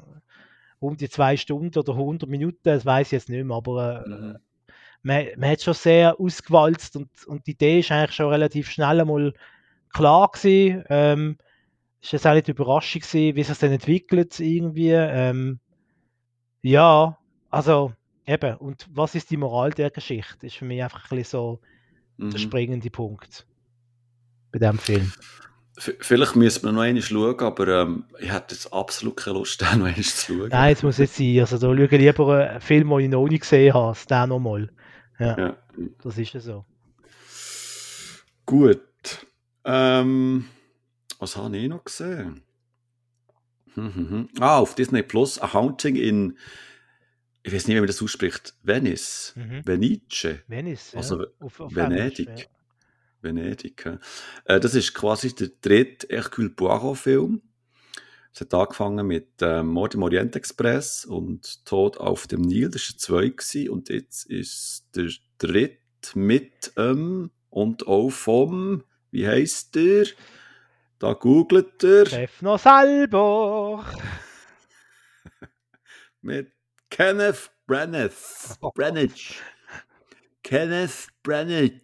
um 0.80 0.98
die 0.98 1.10
zwei 1.10 1.38
Stunden 1.38 1.78
oder 1.78 1.94
100 1.94 2.30
Minuten, 2.30 2.60
das 2.64 2.86
weiß 2.86 3.07
ich 3.07 3.12
jetzt 3.12 3.30
nicht 3.30 3.44
mehr, 3.44 3.57
aber 3.57 4.06
äh, 4.06 4.10
mhm. 4.10 4.38
man, 5.03 5.26
man 5.38 5.49
hat 5.49 5.62
schon 5.62 5.74
sehr 5.74 6.20
ausgewalzt 6.20 6.95
und, 6.95 7.10
und 7.28 7.45
die 7.48 7.52
Idee 7.52 7.80
ist 7.80 7.91
eigentlich 7.91 8.16
schon 8.16 8.30
relativ 8.30 8.70
schnell 8.70 9.02
einmal 9.02 9.34
klar 9.96 10.30
gewesen. 10.32 10.84
Ähm, 10.90 11.38
ist 12.02 12.12
jetzt 12.12 12.28
auch 12.28 12.34
nicht 12.34 12.48
überraschend 12.48 13.04
gewesen, 13.04 13.36
wie 13.36 13.42
sich 13.42 13.48
das 13.48 13.60
dann 13.60 13.72
entwickelt 13.72 14.40
irgendwie. 14.40 14.92
Ähm, 14.92 15.60
ja, 16.62 17.18
also 17.50 17.94
eben, 18.28 18.58
und 18.58 18.88
was 18.92 19.16
ist 19.16 19.32
die 19.32 19.38
Moral 19.38 19.72
der 19.72 19.90
Geschichte? 19.90 20.46
Ist 20.46 20.58
für 20.58 20.66
mich 20.66 20.84
einfach 20.84 21.04
ein 21.04 21.18
bisschen 21.18 21.40
so 21.40 21.62
mhm. 22.18 22.32
der 22.32 22.38
springende 22.38 22.90
Punkt 22.90 23.48
bei 24.52 24.60
dem 24.60 24.78
Film. 24.78 25.12
Vielleicht 25.78 26.38
müssen 26.38 26.64
wir 26.64 26.72
noch 26.72 26.84
einmal 26.84 27.02
schauen, 27.02 27.40
aber 27.40 27.68
ähm, 27.68 28.06
ich 28.20 28.32
hätte 28.32 28.56
jetzt 28.56 28.72
absolut 28.72 29.18
keine 29.18 29.40
Lust, 29.40 29.60
den 29.74 29.80
noch 29.80 29.88
einmal 29.88 29.96
zu 29.96 30.34
schauen. 30.34 30.50
Nein, 30.50 30.74
es 30.74 30.84
muss 30.84 30.98
jetzt 31.00 31.16
sein. 31.16 31.40
Also 31.40 31.58
da 31.58 31.68
schaue 31.68 31.86
ich 31.86 31.92
lieber 31.92 32.50
einen 32.50 32.62
Film, 32.62 32.90
den 32.90 33.00
ich 33.00 33.10
noch 33.10 33.28
nicht 33.28 33.42
gesehen 33.42 33.74
habe, 33.74 33.98
den 34.10 34.30
nochmal. 34.30 34.70
Ja, 35.20 35.38
ja, 35.38 35.58
das 36.04 36.18
ist 36.18 36.34
ja 36.34 36.40
so. 36.40 36.66
Gut. 38.46 38.82
Ähm, 39.66 40.46
was 41.20 41.36
habe 41.36 41.58
ich 41.58 41.68
noch 41.68 41.84
gesehen? 41.84 42.44
Hm, 43.74 43.96
hm, 43.96 44.10
hm. 44.10 44.30
Ah, 44.40 44.60
auf 44.60 44.76
Disney 44.76 45.04
Plus, 45.04 45.42
A 45.42 45.54
Haunting 45.54 45.96
in, 45.96 46.38
ich 47.44 47.54
weiß 47.54 47.68
nicht, 47.68 47.76
wie 47.76 47.82
man 47.82 47.88
das 47.88 48.02
ausspricht, 48.02 48.54
Venice, 48.64 49.34
mhm. 49.36 49.62
Venice. 49.66 50.40
Venice, 50.48 50.96
also 50.96 51.22
ja. 51.22 51.28
auf, 51.40 51.60
auf 51.60 51.76
Venedig. 51.76 52.28
Ja. 52.28 52.46
Venedig. 53.22 53.86
Äh, 54.46 54.60
das 54.60 54.76
ist 54.76 54.94
quasi 54.94 55.36
der 55.36 55.50
dritte 55.62 56.08
Hercule 56.10 56.52
Poirot-Film. 56.52 57.42
Es 58.34 58.42
hat 58.42 58.54
angefangen 58.54 59.08
mit 59.08 59.30
ähm, 59.42 59.68
Mord 59.68 59.96
im 59.96 60.04
Orient 60.04 60.36
Express 60.36 61.06
und 61.06 61.66
Tod 61.66 61.98
auf 61.98 62.28
dem 62.28 62.42
Nil. 62.42 62.70
Das 62.70 62.92
war 62.92 62.98
zwei 62.98 63.30
gewesen. 63.30 63.70
und 63.70 63.90
jetzt 63.90 64.26
ist 64.26 64.90
der 64.96 65.10
dritte 65.38 65.80
mit 66.16 66.74
ähm, 66.78 67.32
und 67.50 67.88
auch 67.88 68.10
vom, 68.10 68.84
wie 69.16 69.26
heißt 69.26 69.74
der? 69.76 70.08
Da 71.00 71.14
googelt 71.14 71.82
er. 71.84 72.06
Stefano 72.06 72.58
Salbo. 72.58 73.82
mit 76.22 76.52
Kenneth 76.90 77.50
Branagh. 77.66 78.12
Branagh. 78.76 79.36
Kenneth 80.44 81.08
Branagh. 81.24 81.80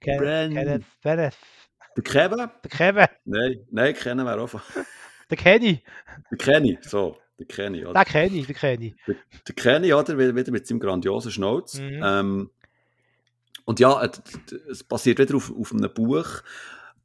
Ken 0.00 0.18
Bren 0.18 0.54
Kenneth 0.54 0.84
Kenneth. 1.02 1.36
Der 1.96 2.04
Kevin? 2.04 2.38
Der 2.38 2.70
Kevin. 2.70 3.06
Nein, 3.24 3.66
nein, 3.72 3.94
kennen 3.94 4.24
wir 4.24 4.40
auch. 4.40 4.60
Der 5.28 5.36
Kenny. 5.36 5.82
Der 6.30 6.38
Kenny, 6.38 6.78
so. 6.80 7.16
Der 7.40 7.46
Kenny, 7.46 7.84
oder? 7.84 7.94
Der 7.94 8.04
Kenny, 8.04 8.46
der 8.46 8.54
Kenny. 8.54 8.94
Der, 9.04 9.16
der 9.48 9.54
Kenny, 9.56 9.92
oder? 9.92 10.16
Wieder 10.16 10.52
mit 10.52 10.68
seinem 10.68 10.78
grandiosen 10.78 11.32
Schnauz. 11.32 11.80
Mhm. 11.80 12.00
Ähm, 12.04 12.50
und 13.68 13.80
ja, 13.80 14.02
es 14.70 14.82
basiert 14.82 15.18
wieder 15.18 15.36
auf, 15.36 15.52
auf 15.54 15.74
einem 15.74 15.92
Buch, 15.92 16.42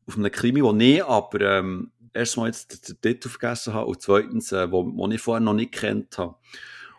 auf 0.07 0.15
einem 0.15 0.31
Krimi, 0.31 0.64
wo 0.64 0.73
ich 0.73 1.03
aber 1.03 1.41
ähm, 1.41 1.91
erstmal 2.14 2.48
jetzt 2.48 2.88
den 2.88 3.02
Titel 3.02 3.27
vergessen 3.27 3.73
habe 3.73 3.88
und 3.88 4.02
zweitens, 4.02 4.53
äh, 4.53 4.72
wo, 4.72 4.85
wo 4.95 5.10
ich 5.10 5.19
vorher 5.19 5.41
noch 5.41 5.56
nicht 5.56 5.73
kennt 5.73 6.18
habe. 6.18 6.35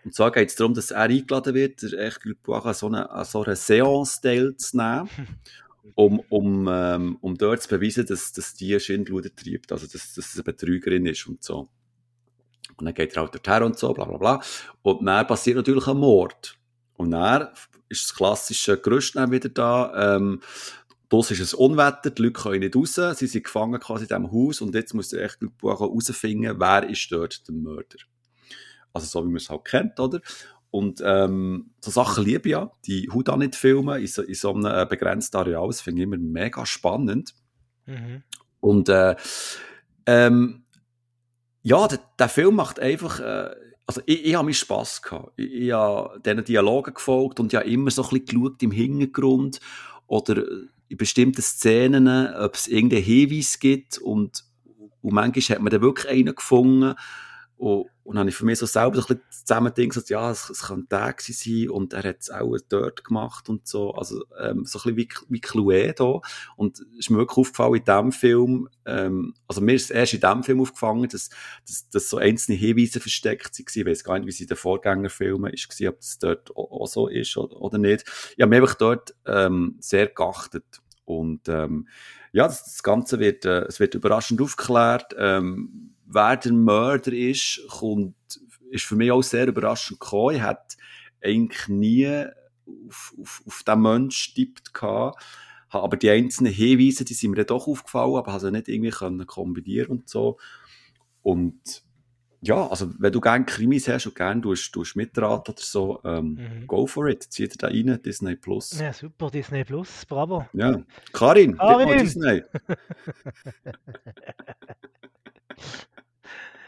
Und 0.05 0.15
zwar 0.15 0.33
geht 0.33 0.51
es 0.51 0.57
darum, 0.57 0.75
dass 0.75 0.91
er 0.91 1.05
eingeladen 1.05 1.55
wird, 1.55 1.81
der 1.81 1.99
Hercule 1.99 2.35
Poirot 2.35 2.77
so 2.77 2.89
eine, 2.89 3.09
so 3.25 3.43
eine 3.43 3.57
Seance 3.57 4.21
teilzunehmen. 4.21 5.09
um, 5.95 6.21
um, 6.29 6.69
ähm, 6.71 7.17
um 7.23 7.35
dort 7.35 7.63
zu 7.63 7.71
beweisen, 7.71 8.05
dass, 8.05 8.35
dass 8.35 8.53
die 8.53 8.79
Schindluder 8.79 9.35
treibt, 9.35 9.73
also 9.73 9.87
dass, 9.87 10.13
dass 10.13 10.27
es 10.27 10.35
eine 10.35 10.45
Betrügerin 10.45 11.07
ist 11.07 11.27
und 11.27 11.43
so. 11.43 11.71
Und 12.77 12.85
dann 12.85 12.93
geht 12.93 13.17
er 13.17 13.23
halt 13.23 13.35
dorthin 13.35 13.63
und 13.63 13.79
so, 13.79 13.95
bla 13.95 14.05
bla 14.05 14.19
bla. 14.19 14.43
Und 14.83 15.07
dann 15.07 15.27
passiert 15.27 15.57
natürlich 15.57 15.87
ein 15.87 15.97
Mord. 15.97 16.59
Und 16.97 17.13
dann 17.13 17.49
ist 17.99 18.11
das 18.11 18.17
klassische 18.17 18.79
Gerüst 18.79 19.15
wieder 19.15 19.49
da. 19.49 20.17
Ähm, 20.17 20.41
das 21.09 21.31
ist 21.31 21.55
ein 21.55 21.59
Unwetter, 21.59 22.11
die 22.11 22.23
Leute 22.23 22.33
können 22.33 22.61
nicht 22.61 22.77
raus, 22.77 23.19
sie 23.19 23.27
sind 23.27 23.45
gefangen 23.45 23.81
quasi 23.81 24.05
in 24.05 24.09
diesem 24.09 24.33
Haus 24.33 24.61
und 24.61 24.75
jetzt 24.75 24.95
muss 24.95 25.11
der 25.11 25.25
echt 25.25 25.39
herausfinden, 25.63 26.59
wer 26.59 26.89
ist 26.89 27.07
dort 27.11 27.47
der 27.47 27.55
Mörder. 27.55 27.99
Also 28.93 29.07
so 29.07 29.25
wie 29.25 29.29
man 29.29 29.37
es 29.37 29.51
halt 29.51 29.65
kennt, 29.65 30.01
oder? 30.01 30.21
Und 30.71 31.01
ähm, 31.05 31.71
so 31.81 31.93
Sachen 31.93 32.25
liebe 32.25 32.49
ich 32.49 32.53
ja. 32.53 32.73
Die 32.85 33.09
filmen 33.53 34.01
in 34.01 34.07
so, 34.09 34.23
in 34.23 34.35
so 34.35 34.53
einem 34.53 34.67
äh, 34.67 34.85
begrenzten 34.85 35.37
Areal. 35.37 35.69
Das 35.69 35.81
finde 35.81 36.03
ich 36.03 36.09
immer 36.09 36.17
mega 36.17 36.67
spannend. 36.67 37.33
Mhm. 37.87 38.25
Und 38.59 38.89
äh, 38.89 39.15
ähm, 40.07 40.65
ja, 41.63 41.87
der, 41.87 42.01
der, 42.19 42.29
Film 42.29 42.57
macht 42.57 42.81
einfach. 42.81 43.21
Äh, 43.21 43.55
also 43.87 44.01
ich, 44.07 44.25
ich 44.25 44.35
habe 44.35 44.47
mich 44.47 44.59
Spass 44.59 45.03
gehabt. 45.03 45.33
Ich, 45.37 45.53
ich 45.53 45.73
habe 45.73 46.21
diesen 46.25 46.45
Dialogen 46.45 46.95
gefolgt 46.95 47.41
und 47.41 47.53
ja 47.53 47.61
immer 47.61 47.91
so 47.91 48.03
ein 48.03 48.09
bisschen 48.11 48.27
geschaut 48.27 48.63
im 48.63 48.71
Hintergrund 48.71 49.61
oder 50.07 50.45
in 50.89 50.97
bestimmten 50.97 51.43
Szenen, 51.43 52.09
ob 52.35 52.55
es 52.55 52.67
irgendeinen 52.67 53.03
Hinweis 53.03 53.59
gibt 53.59 53.99
und, 53.99 54.45
und 55.03 55.13
manchmal 55.13 55.57
hat 55.57 55.63
man 55.63 55.71
dann 55.71 55.83
wirklich 55.83 56.11
einen 56.11 56.35
gefunden 56.35 56.95
und, 57.57 57.87
Und 58.05 58.17
dann 58.17 58.21
habe 58.21 58.31
ich 58.31 58.37
für 58.37 58.45
mich 58.45 58.59
so 58.59 58.67
selber 58.67 58.97
so 58.97 59.03
ein 59.03 59.17
bisschen 59.17 59.23
zusammen 59.31 59.73
gedacht, 59.75 60.11
ja, 60.11 60.31
es, 60.31 60.51
es 60.51 60.65
könnte 60.65 60.89
der 60.91 61.15
sein 61.19 61.71
und 61.71 61.95
er 61.95 62.03
hat 62.03 62.21
es 62.21 62.31
auch 62.31 62.55
dort 62.69 63.03
gemacht 63.03 63.49
und 63.49 63.67
so. 63.67 63.93
Also, 63.95 64.25
ähm, 64.39 64.67
so 64.67 64.79
ein 64.79 64.95
bisschen 64.95 64.97
wie, 64.97 65.09
wie 65.31 65.41
Chloé 65.41 65.93
da. 65.95 66.21
Und 66.57 66.81
es 66.81 66.99
ist 66.99 67.11
mir 67.11 67.17
wirklich 67.17 67.39
aufgefallen 67.39 67.77
in 67.77 67.85
diesem 67.85 68.13
Film, 68.13 68.69
ähm, 68.85 69.35
also 69.49 69.63
mir 69.63 69.75
ist 69.75 69.91
erst 69.91 70.13
in 70.13 70.21
diesem 70.21 70.43
Film 70.43 70.61
aufgefallen, 70.61 71.09
dass, 71.09 71.31
dass, 71.67 71.89
dass 71.89 72.11
so 72.11 72.19
einzelne 72.19 72.59
Hinweise 72.59 73.01
versteckt 73.01 73.59
waren. 73.59 73.67
Ich 73.75 73.87
weiß 73.87 74.05
gar 74.05 74.19
nicht, 74.19 74.27
wie 74.27 74.31
es 74.31 74.41
in 74.41 74.49
den 74.49 74.57
Vorgängerfilmen 74.59 75.55
ist, 75.55 75.83
ob 75.87 75.97
das 75.97 76.19
dort 76.19 76.55
auch, 76.55 76.87
so 76.87 77.09
ist 77.09 77.35
oder, 77.39 77.57
oder 77.57 77.79
nicht. 77.79 78.05
Ich 78.37 78.43
habe 78.43 78.51
mich 78.51 78.61
einfach 78.61 78.75
dort 78.75 79.15
ähm, 79.25 79.77
sehr 79.81 80.09
geachtet. 80.09 80.83
Und 81.07 81.49
ähm, 81.49 81.89
ja, 82.33 82.47
das, 82.47 82.65
das 82.65 82.83
Ganze 82.83 83.19
wird, 83.19 83.47
äh, 83.47 83.63
es 83.63 83.81
wird 83.81 83.95
überraschend 83.95 84.43
aufgeklärt. 84.43 85.15
Ähm, 85.17 85.94
wer 86.07 86.37
der 86.37 86.53
Mörder 86.53 87.13
ist, 87.13 87.61
kommt, 87.69 88.15
ist 88.71 88.85
für 88.85 88.97
mich 88.97 89.11
auch 89.11 89.23
sehr 89.23 89.47
überraschend 89.47 90.01
gekommen. 90.01 90.37
Ich 90.37 90.43
hätte 90.43 90.77
eigentlich 91.23 91.69
nie 91.69 92.27
auf, 92.89 93.15
auf, 93.21 93.43
auf 93.47 93.63
den 93.63 93.81
Menschen 93.81 94.35
getippt 94.35 94.75
gehabt. 94.75 95.23
Aber 95.71 95.97
die 95.97 96.11
einzelnen 96.11 96.53
Hinweise, 96.53 97.05
die 97.05 97.15
sind 97.15 97.31
mir 97.31 97.39
dann 97.39 97.47
doch 97.47 97.67
aufgefallen, 97.67 98.17
aber 98.17 98.33
habe 98.33 98.41
sie 98.41 98.53
nicht 98.53 98.69
irgendwie 98.69 98.91
können 98.91 99.27
kombinieren 99.27 99.91
und 99.91 100.09
so. 100.09 100.39
Und 101.23 101.83
ja, 102.43 102.69
also 102.69 102.93
wenn 102.99 103.13
du 103.13 103.21
gerne 103.21 103.45
Krimis 103.47 103.89
hast 103.89 104.07
und 104.07 104.15
gerne 104.15 104.41
tust, 104.43 104.71
tust 104.73 104.97
mitraten 104.97 105.55
oder 105.55 105.63
so, 105.63 106.01
ähm, 106.05 106.35
mhm. 106.35 106.67
go 106.67 106.87
for 106.87 107.09
it. 107.09 107.23
Zieh 107.23 107.49
dir 107.49 107.57
da 107.57 107.69
rein, 107.69 107.99
Disney 108.05 108.37
Plus. 108.37 108.79
Ja, 108.79 108.93
super, 108.93 109.31
Disney 109.31 109.65
Plus, 109.65 110.05
bravo. 110.07 110.47
Ja. 110.53 110.81
Karin, 111.13 111.57
Karin. 111.57 111.99
Disney. 111.99 112.43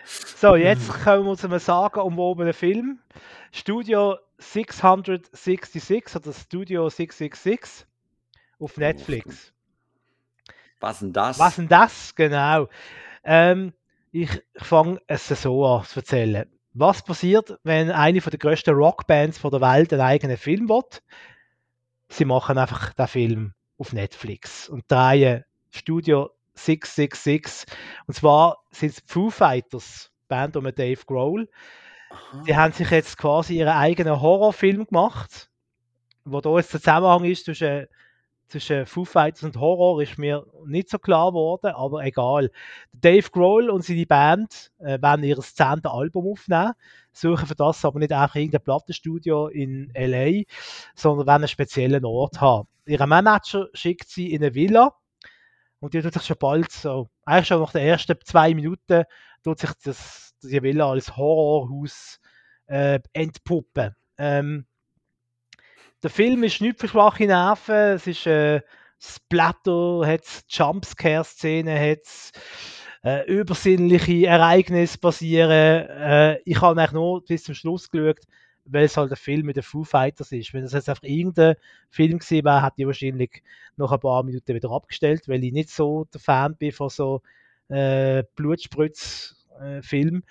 So, 0.06 0.54
jetzt 0.54 0.88
kommen 1.02 1.26
wir 1.26 1.36
zu 1.36 1.48
einem 1.48 1.58
Sagen 1.58 2.00
um 2.00 2.20
oben 2.20 2.52
Film. 2.52 3.00
Studio 3.50 4.16
666 4.38 6.14
oder 6.14 6.32
Studio 6.32 6.88
666 6.88 7.86
auf 8.60 8.76
Netflix. 8.76 9.52
Was 10.78 11.00
denn 11.00 11.12
das? 11.12 11.38
Was 11.40 11.56
denn 11.56 11.66
das? 11.66 12.14
Genau. 12.14 12.68
Ähm, 13.24 13.72
ich 14.12 14.30
fange 14.56 15.00
es 15.08 15.26
so 15.26 15.66
an 15.66 15.84
zu 15.84 15.98
erzählen. 16.00 16.48
Was 16.72 17.02
passiert, 17.02 17.58
wenn 17.64 17.90
eine 17.90 18.20
der 18.20 18.38
größten 18.38 18.74
Rockbands 18.74 19.40
der 19.40 19.60
Welt 19.60 19.92
einen 19.92 20.02
eigenen 20.02 20.36
Film 20.36 20.68
will? 20.68 21.02
Sie 22.08 22.24
machen 22.24 22.58
einfach 22.58 22.92
den 22.92 23.08
Film 23.08 23.54
auf 23.78 23.92
Netflix 23.92 24.68
und 24.68 24.84
drehen 24.86 25.44
Studio 25.70 26.30
666. 26.56 27.66
Und 28.06 28.14
zwar 28.14 28.58
sind 28.70 28.92
es 28.92 29.02
Foo 29.06 29.30
Fighters 29.30 30.10
Band 30.28 30.56
um 30.56 30.64
Dave 30.64 31.00
Grohl. 31.06 31.48
Aha. 32.10 32.42
Die 32.46 32.56
haben 32.56 32.72
sich 32.72 32.90
jetzt 32.90 33.18
quasi 33.18 33.58
ihren 33.58 33.74
eigenen 33.74 34.20
Horrorfilm 34.20 34.86
gemacht. 34.86 35.50
Wo 36.24 36.40
da 36.40 36.56
jetzt 36.56 36.72
der 36.72 36.80
Zusammenhang 36.80 37.24
ist 37.24 37.44
zwischen, 37.44 37.86
zwischen 38.48 38.86
Foo 38.86 39.04
Fighters 39.04 39.44
und 39.44 39.58
Horror, 39.58 40.02
ist 40.02 40.18
mir 40.18 40.44
nicht 40.66 40.88
so 40.90 40.98
klar 40.98 41.30
geworden, 41.30 41.72
aber 41.74 42.04
egal. 42.04 42.50
Dave 42.92 43.30
Grohl 43.30 43.70
und 43.70 43.84
seine 43.84 44.06
Band 44.06 44.72
äh, 44.78 45.00
werden 45.00 45.24
ihr 45.24 45.38
zehnte 45.38 45.90
Album 45.90 46.26
aufnehmen, 46.26 46.72
suchen 47.12 47.46
für 47.46 47.54
das 47.54 47.84
aber 47.84 48.00
nicht 48.00 48.12
einfach 48.12 48.36
irgendein 48.36 48.62
Plattenstudio 48.62 49.48
in 49.48 49.90
L.A., 49.94 50.42
sondern 50.94 51.26
werden 51.26 51.42
einen 51.42 51.48
speziellen 51.48 52.04
Ort 52.04 52.40
haben. 52.40 52.68
Ihr 52.86 53.04
Manager 53.06 53.68
schickt 53.72 54.08
sie 54.08 54.32
in 54.32 54.42
eine 54.42 54.54
Villa 54.54 54.94
und 55.86 55.94
die 55.94 56.02
tut 56.02 56.14
sich 56.14 56.24
schon 56.24 56.36
bald 56.40 56.72
so, 56.72 57.08
eigentlich 57.24 57.46
schon 57.46 57.60
nach 57.60 57.70
den 57.70 57.86
ersten 57.86 58.16
zwei 58.24 58.52
Minuten 58.54 59.04
tut 59.44 59.60
sich 59.60 59.70
das, 59.84 60.34
die 60.42 60.60
Villa 60.60 60.90
als 60.90 61.16
Horrorhaus 61.16 62.18
äh, 62.66 62.98
entpuppen. 63.12 63.94
Ähm, 64.18 64.66
der 66.02 66.10
Film 66.10 66.42
ist 66.42 66.60
nicht 66.60 66.80
für 66.80 66.88
schwache 66.88 67.26
Nerven, 67.26 67.94
es 67.94 68.08
ist 68.08 68.26
äh, 68.26 68.62
Splatter, 68.98 70.02
hat 70.04 70.24
Jumpscare-Szenen, 70.48 71.78
hat 71.78 72.32
äh, 73.04 73.24
übersinnliche 73.32 74.26
Ereignisse 74.26 74.98
passieren. 74.98 75.50
Äh, 75.52 76.40
ich 76.44 76.60
habe 76.60 76.80
eigentlich 76.80 76.92
nur 76.94 77.24
bis 77.24 77.44
zum 77.44 77.54
Schluss 77.54 77.88
geschaut, 77.88 78.18
weil 78.68 78.84
es 78.84 78.96
halt 78.96 79.10
ein 79.10 79.16
Film 79.16 79.46
mit 79.46 79.56
den 79.56 79.62
Foo 79.62 79.84
Fighters 79.84 80.32
ist. 80.32 80.52
Wenn 80.54 80.62
das 80.62 80.72
jetzt 80.72 80.88
einfach 80.88 81.02
irgendein 81.02 81.56
Film 81.90 82.18
gewesen 82.18 82.44
wäre, 82.44 82.64
hätte 82.64 82.74
ich 82.78 82.86
wahrscheinlich 82.86 83.42
nach 83.76 83.92
ein 83.92 84.00
paar 84.00 84.22
Minuten 84.22 84.54
wieder 84.54 84.70
abgestellt, 84.70 85.28
weil 85.28 85.44
ich 85.44 85.52
nicht 85.52 85.70
so 85.70 86.06
der 86.12 86.20
Fan 86.20 86.56
bin 86.56 86.72
von 86.72 86.88
so 86.88 87.22
äh, 87.68 88.24
Blutspritz-Film. 88.34 90.22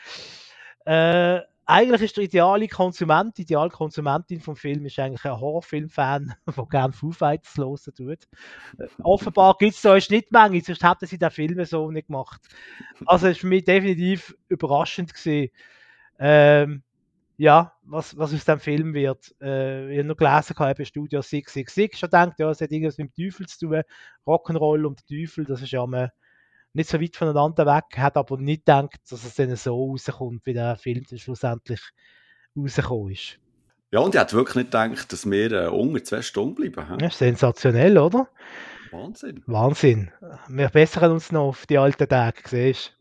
Äh, 0.86 1.40
eigentlich 1.68 2.02
ist 2.04 2.18
der 2.18 2.26
ideale 2.26 2.68
Konsument, 2.68 3.36
die 3.38 3.42
ideale 3.42 3.72
Konsumentin 3.72 4.40
vom 4.40 4.56
Film 4.56 4.86
ist 4.86 5.00
eigentlich 5.00 5.26
ein 5.26 5.40
Horrorfilm-Fan, 5.40 6.36
der 6.56 6.66
gerne 6.70 6.94
Foo 6.94 7.12
Fighters 7.12 7.58
hören 7.58 7.96
tut. 7.96 8.28
Äh, 8.78 8.88
offenbar 9.02 9.56
gibt 9.58 9.74
es 9.74 9.82
da 9.82 9.94
eine 9.94 10.02
Schnittmenge, 10.02 10.62
sonst 10.62 10.84
hätten 10.84 11.08
sie 11.08 11.18
den 11.18 11.32
Film 11.32 11.64
so 11.66 11.90
nicht 11.90 12.08
gemacht. 12.08 12.42
Also 13.06 13.28
es 13.28 13.38
war 13.38 13.42
für 13.42 13.48
mich 13.48 13.64
definitiv 13.66 14.36
überraschend 14.48 15.14
gewesen. 15.14 15.52
Ähm, 16.20 16.84
ja, 17.38 17.74
was, 17.84 18.18
was 18.18 18.34
aus 18.34 18.46
dem 18.46 18.60
Film 18.60 18.94
wird. 18.94 19.36
Äh, 19.42 19.92
ich 19.92 20.00
habe 20.00 20.08
noch 20.08 20.18
gelesen, 20.18 20.56
eben 20.60 20.86
Studio 20.86 21.22
666 21.22 22.00
schon 22.00 22.08
gedacht, 22.08 22.40
ja, 22.40 22.50
es 22.50 22.62
hat 22.62 22.72
irgendwas 22.72 22.98
mit 22.98 23.16
dem 23.16 23.26
Teufel 23.26 23.48
zu 23.48 23.60
tun. 23.60 23.82
Rock'n'Roll 24.26 24.86
und 24.86 25.00
der 25.00 25.20
Teufel, 25.20 25.46
das 25.46 25.62
ist 25.62 25.72
ja 25.72 25.86
mal 25.86 26.12
nicht 26.74 26.90
so 26.90 27.00
weit 27.00 27.16
voneinander 27.16 27.66
weg, 27.66 27.98
hat 27.98 28.18
aber 28.18 28.38
nicht 28.38 28.66
gedacht, 28.66 29.00
dass 29.10 29.24
es 29.24 29.36
dann 29.36 29.56
so 29.56 29.92
rauskommt, 29.92 30.46
wie 30.46 30.54
der 30.54 30.76
Film 30.76 31.06
dann 31.10 31.20
schlussendlich 31.20 31.82
rausgekommen 32.56 33.14
ist. 33.14 33.40
Ja, 33.92 34.00
und 34.00 34.14
ich 34.14 34.20
hätte 34.20 34.36
wirklich 34.36 34.56
nicht 34.56 34.72
gedacht, 34.72 35.12
dass 35.12 35.30
wir 35.30 35.52
äh, 35.52 35.68
unter 35.68 36.04
zwei 36.04 36.22
Stunden 36.22 36.56
bleiben. 36.56 37.00
He? 37.00 37.06
Ist 37.06 37.18
sensationell, 37.18 37.98
oder? 37.98 38.28
Wahnsinn. 38.92 39.42
Wahnsinn. 39.46 40.12
Wir 40.50 40.70
bessern 40.70 41.12
uns 41.12 41.32
noch 41.32 41.48
auf 41.48 41.66
die 41.66 41.78
alten 41.78 42.08
Tage, 42.08 42.42
siehst 42.46 42.94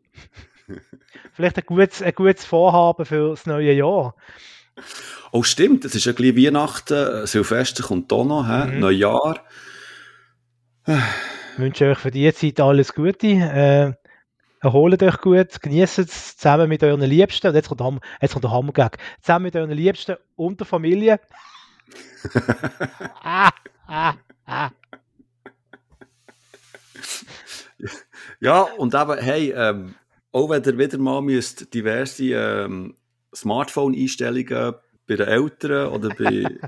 Vielleicht 1.33 1.59
ein 1.59 1.67
gutes, 1.67 2.03
ein 2.03 2.15
gutes 2.15 2.45
Vorhaben 2.45 3.05
für 3.05 3.31
das 3.31 3.47
neue 3.47 3.73
Jahr. 3.73 4.15
Oh, 5.33 5.43
stimmt. 5.43 5.85
Es 5.85 5.95
ist 5.95 6.05
ja 6.07 6.13
gleich 6.13 6.37
Weihnachten, 6.37 6.95
äh, 6.95 7.27
Silvester 7.27 7.83
kommt 7.83 8.13
auch 8.13 8.25
noch, 8.25 8.47
mhm. 8.47 8.81
Neujahr. 8.81 9.41
Ich 10.87 11.59
wünsche 11.59 11.91
euch 11.91 11.99
für 11.99 12.11
diese 12.11 12.35
Zeit 12.35 12.61
alles 12.61 12.95
Gute. 12.95 13.27
Äh, 13.27 13.93
erholt 14.61 15.03
euch 15.03 15.21
gut, 15.21 15.61
genießt 15.61 16.01
es 16.01 16.37
zusammen 16.37 16.69
mit 16.69 16.83
euren 16.83 17.01
Liebsten. 17.01 17.49
Und 17.49 17.55
jetzt 17.55 17.69
kommt, 17.69 17.81
der, 17.81 17.99
jetzt 18.21 18.33
kommt 18.33 18.45
der 18.45 18.51
Hammergag. 18.51 18.99
Zusammen 19.21 19.45
mit 19.45 19.57
euren 19.57 19.71
Liebsten 19.71 20.17
und 20.37 20.61
der 20.61 20.67
Familie. 20.67 21.21
ah, 23.23 23.51
ah, 23.87 24.15
ah. 24.47 24.71
Ja, 28.41 28.63
und 28.63 28.95
eben, 28.95 29.19
hey, 29.19 29.53
ähm, 29.53 29.95
auch 30.35 30.51
wenn 30.51 30.65
ihr 30.65 30.77
wieder 30.77 30.99
mal 30.99 31.23
müsst 31.23 31.73
diverse 31.73 32.25
ähm, 32.25 32.97
Smartphone-Einstellungen 33.35 34.75
bei 35.07 35.17
den 35.17 35.29
Eltern 35.29 35.93
oder 35.93 36.09
bei 36.09 36.45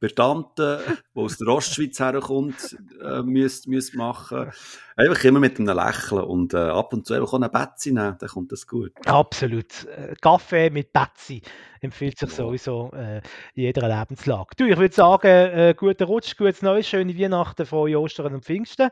bei 0.00 0.08
Tanten, 0.08 0.78
die 1.14 1.20
aus 1.20 1.36
der 1.36 1.48
Ostschweiz 1.48 2.00
herkommt, 2.00 2.76
äh, 3.02 3.22
müsst, 3.22 3.68
müsst 3.68 3.94
machen. 3.94 4.50
Einfach 4.96 5.24
immer 5.24 5.40
mit 5.40 5.60
einem 5.60 5.76
Lächeln 5.76 6.22
und 6.22 6.54
äh, 6.54 6.56
ab 6.56 6.92
und 6.94 7.06
zu 7.06 7.14
einfach 7.14 7.34
auch 7.34 7.34
eine 7.34 7.50
Betzi 7.50 7.92
nehmen, 7.92 8.16
dann 8.18 8.28
kommt 8.28 8.50
das 8.50 8.66
gut. 8.66 8.92
Absolut. 9.06 9.84
Äh, 9.84 10.14
Kaffee 10.20 10.70
mit 10.70 10.92
Betzi 10.92 11.42
empfiehlt 11.80 12.18
sich 12.18 12.30
sowieso 12.30 12.90
äh, 12.94 13.18
in 13.54 13.64
jeder 13.64 13.88
Lebenslage. 13.88 14.56
Du, 14.56 14.64
ich 14.64 14.78
würde 14.78 14.94
sagen, 14.94 15.26
äh, 15.26 15.74
guten 15.76 16.04
Rutsch, 16.04 16.36
gutes 16.36 16.62
Neues, 16.62 16.88
schöne 16.88 17.16
Weihnachten, 17.18 17.66
frohe 17.66 17.98
Ostern 17.98 18.34
und 18.34 18.44
Pfingsten. 18.44 18.88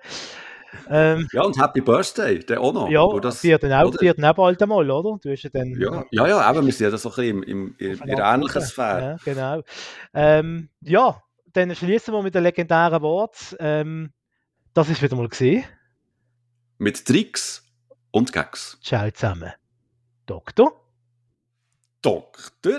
Ähm, 0.90 1.28
ja, 1.32 1.42
und 1.42 1.60
Happy 1.60 1.80
Birthday, 1.80 2.38
der 2.40 2.60
auch 2.60 2.72
noch. 2.72 2.88
Ja, 2.90 3.06
das 3.20 3.42
wird 3.42 3.62
dann 3.62 3.72
auch, 3.72 4.00
wird 4.00 4.18
dann 4.18 4.24
auch 4.26 4.34
bald 4.34 4.62
einmal, 4.62 4.90
oder? 4.90 5.18
Du 5.22 5.30
ja, 5.30 5.50
dann, 5.50 5.80
ja, 5.80 6.04
ja, 6.10 6.28
ja, 6.28 6.40
aber 6.40 6.64
wir 6.64 6.72
sind 6.72 6.84
ja 6.84 6.90
das 6.90 7.02
so 7.02 7.10
ein 7.10 7.14
bisschen 7.16 7.42
im, 7.44 7.74
im, 7.78 8.02
in 8.02 8.16
der 8.16 8.24
ähnlichen 8.24 8.62
Sphäre. 8.62 9.18
Ja, 9.24 9.32
genau. 9.32 9.62
Ähm, 10.14 10.68
ja, 10.82 11.22
dann 11.52 11.74
schließen 11.74 12.12
wir 12.12 12.22
mit 12.22 12.34
dem 12.34 12.42
legendären 12.42 13.02
Wort. 13.02 13.56
Ähm, 13.58 14.12
das 14.74 14.88
ist 14.90 15.02
wieder 15.02 15.16
mal 15.16 15.28
gesehen. 15.28 15.64
Mit 16.78 17.04
Tricks 17.04 17.64
und 18.10 18.32
Gags. 18.32 18.78
Ciao 18.82 19.10
zusammen. 19.10 19.52
Doktor. 20.26 20.72
Doktor. 22.02 22.78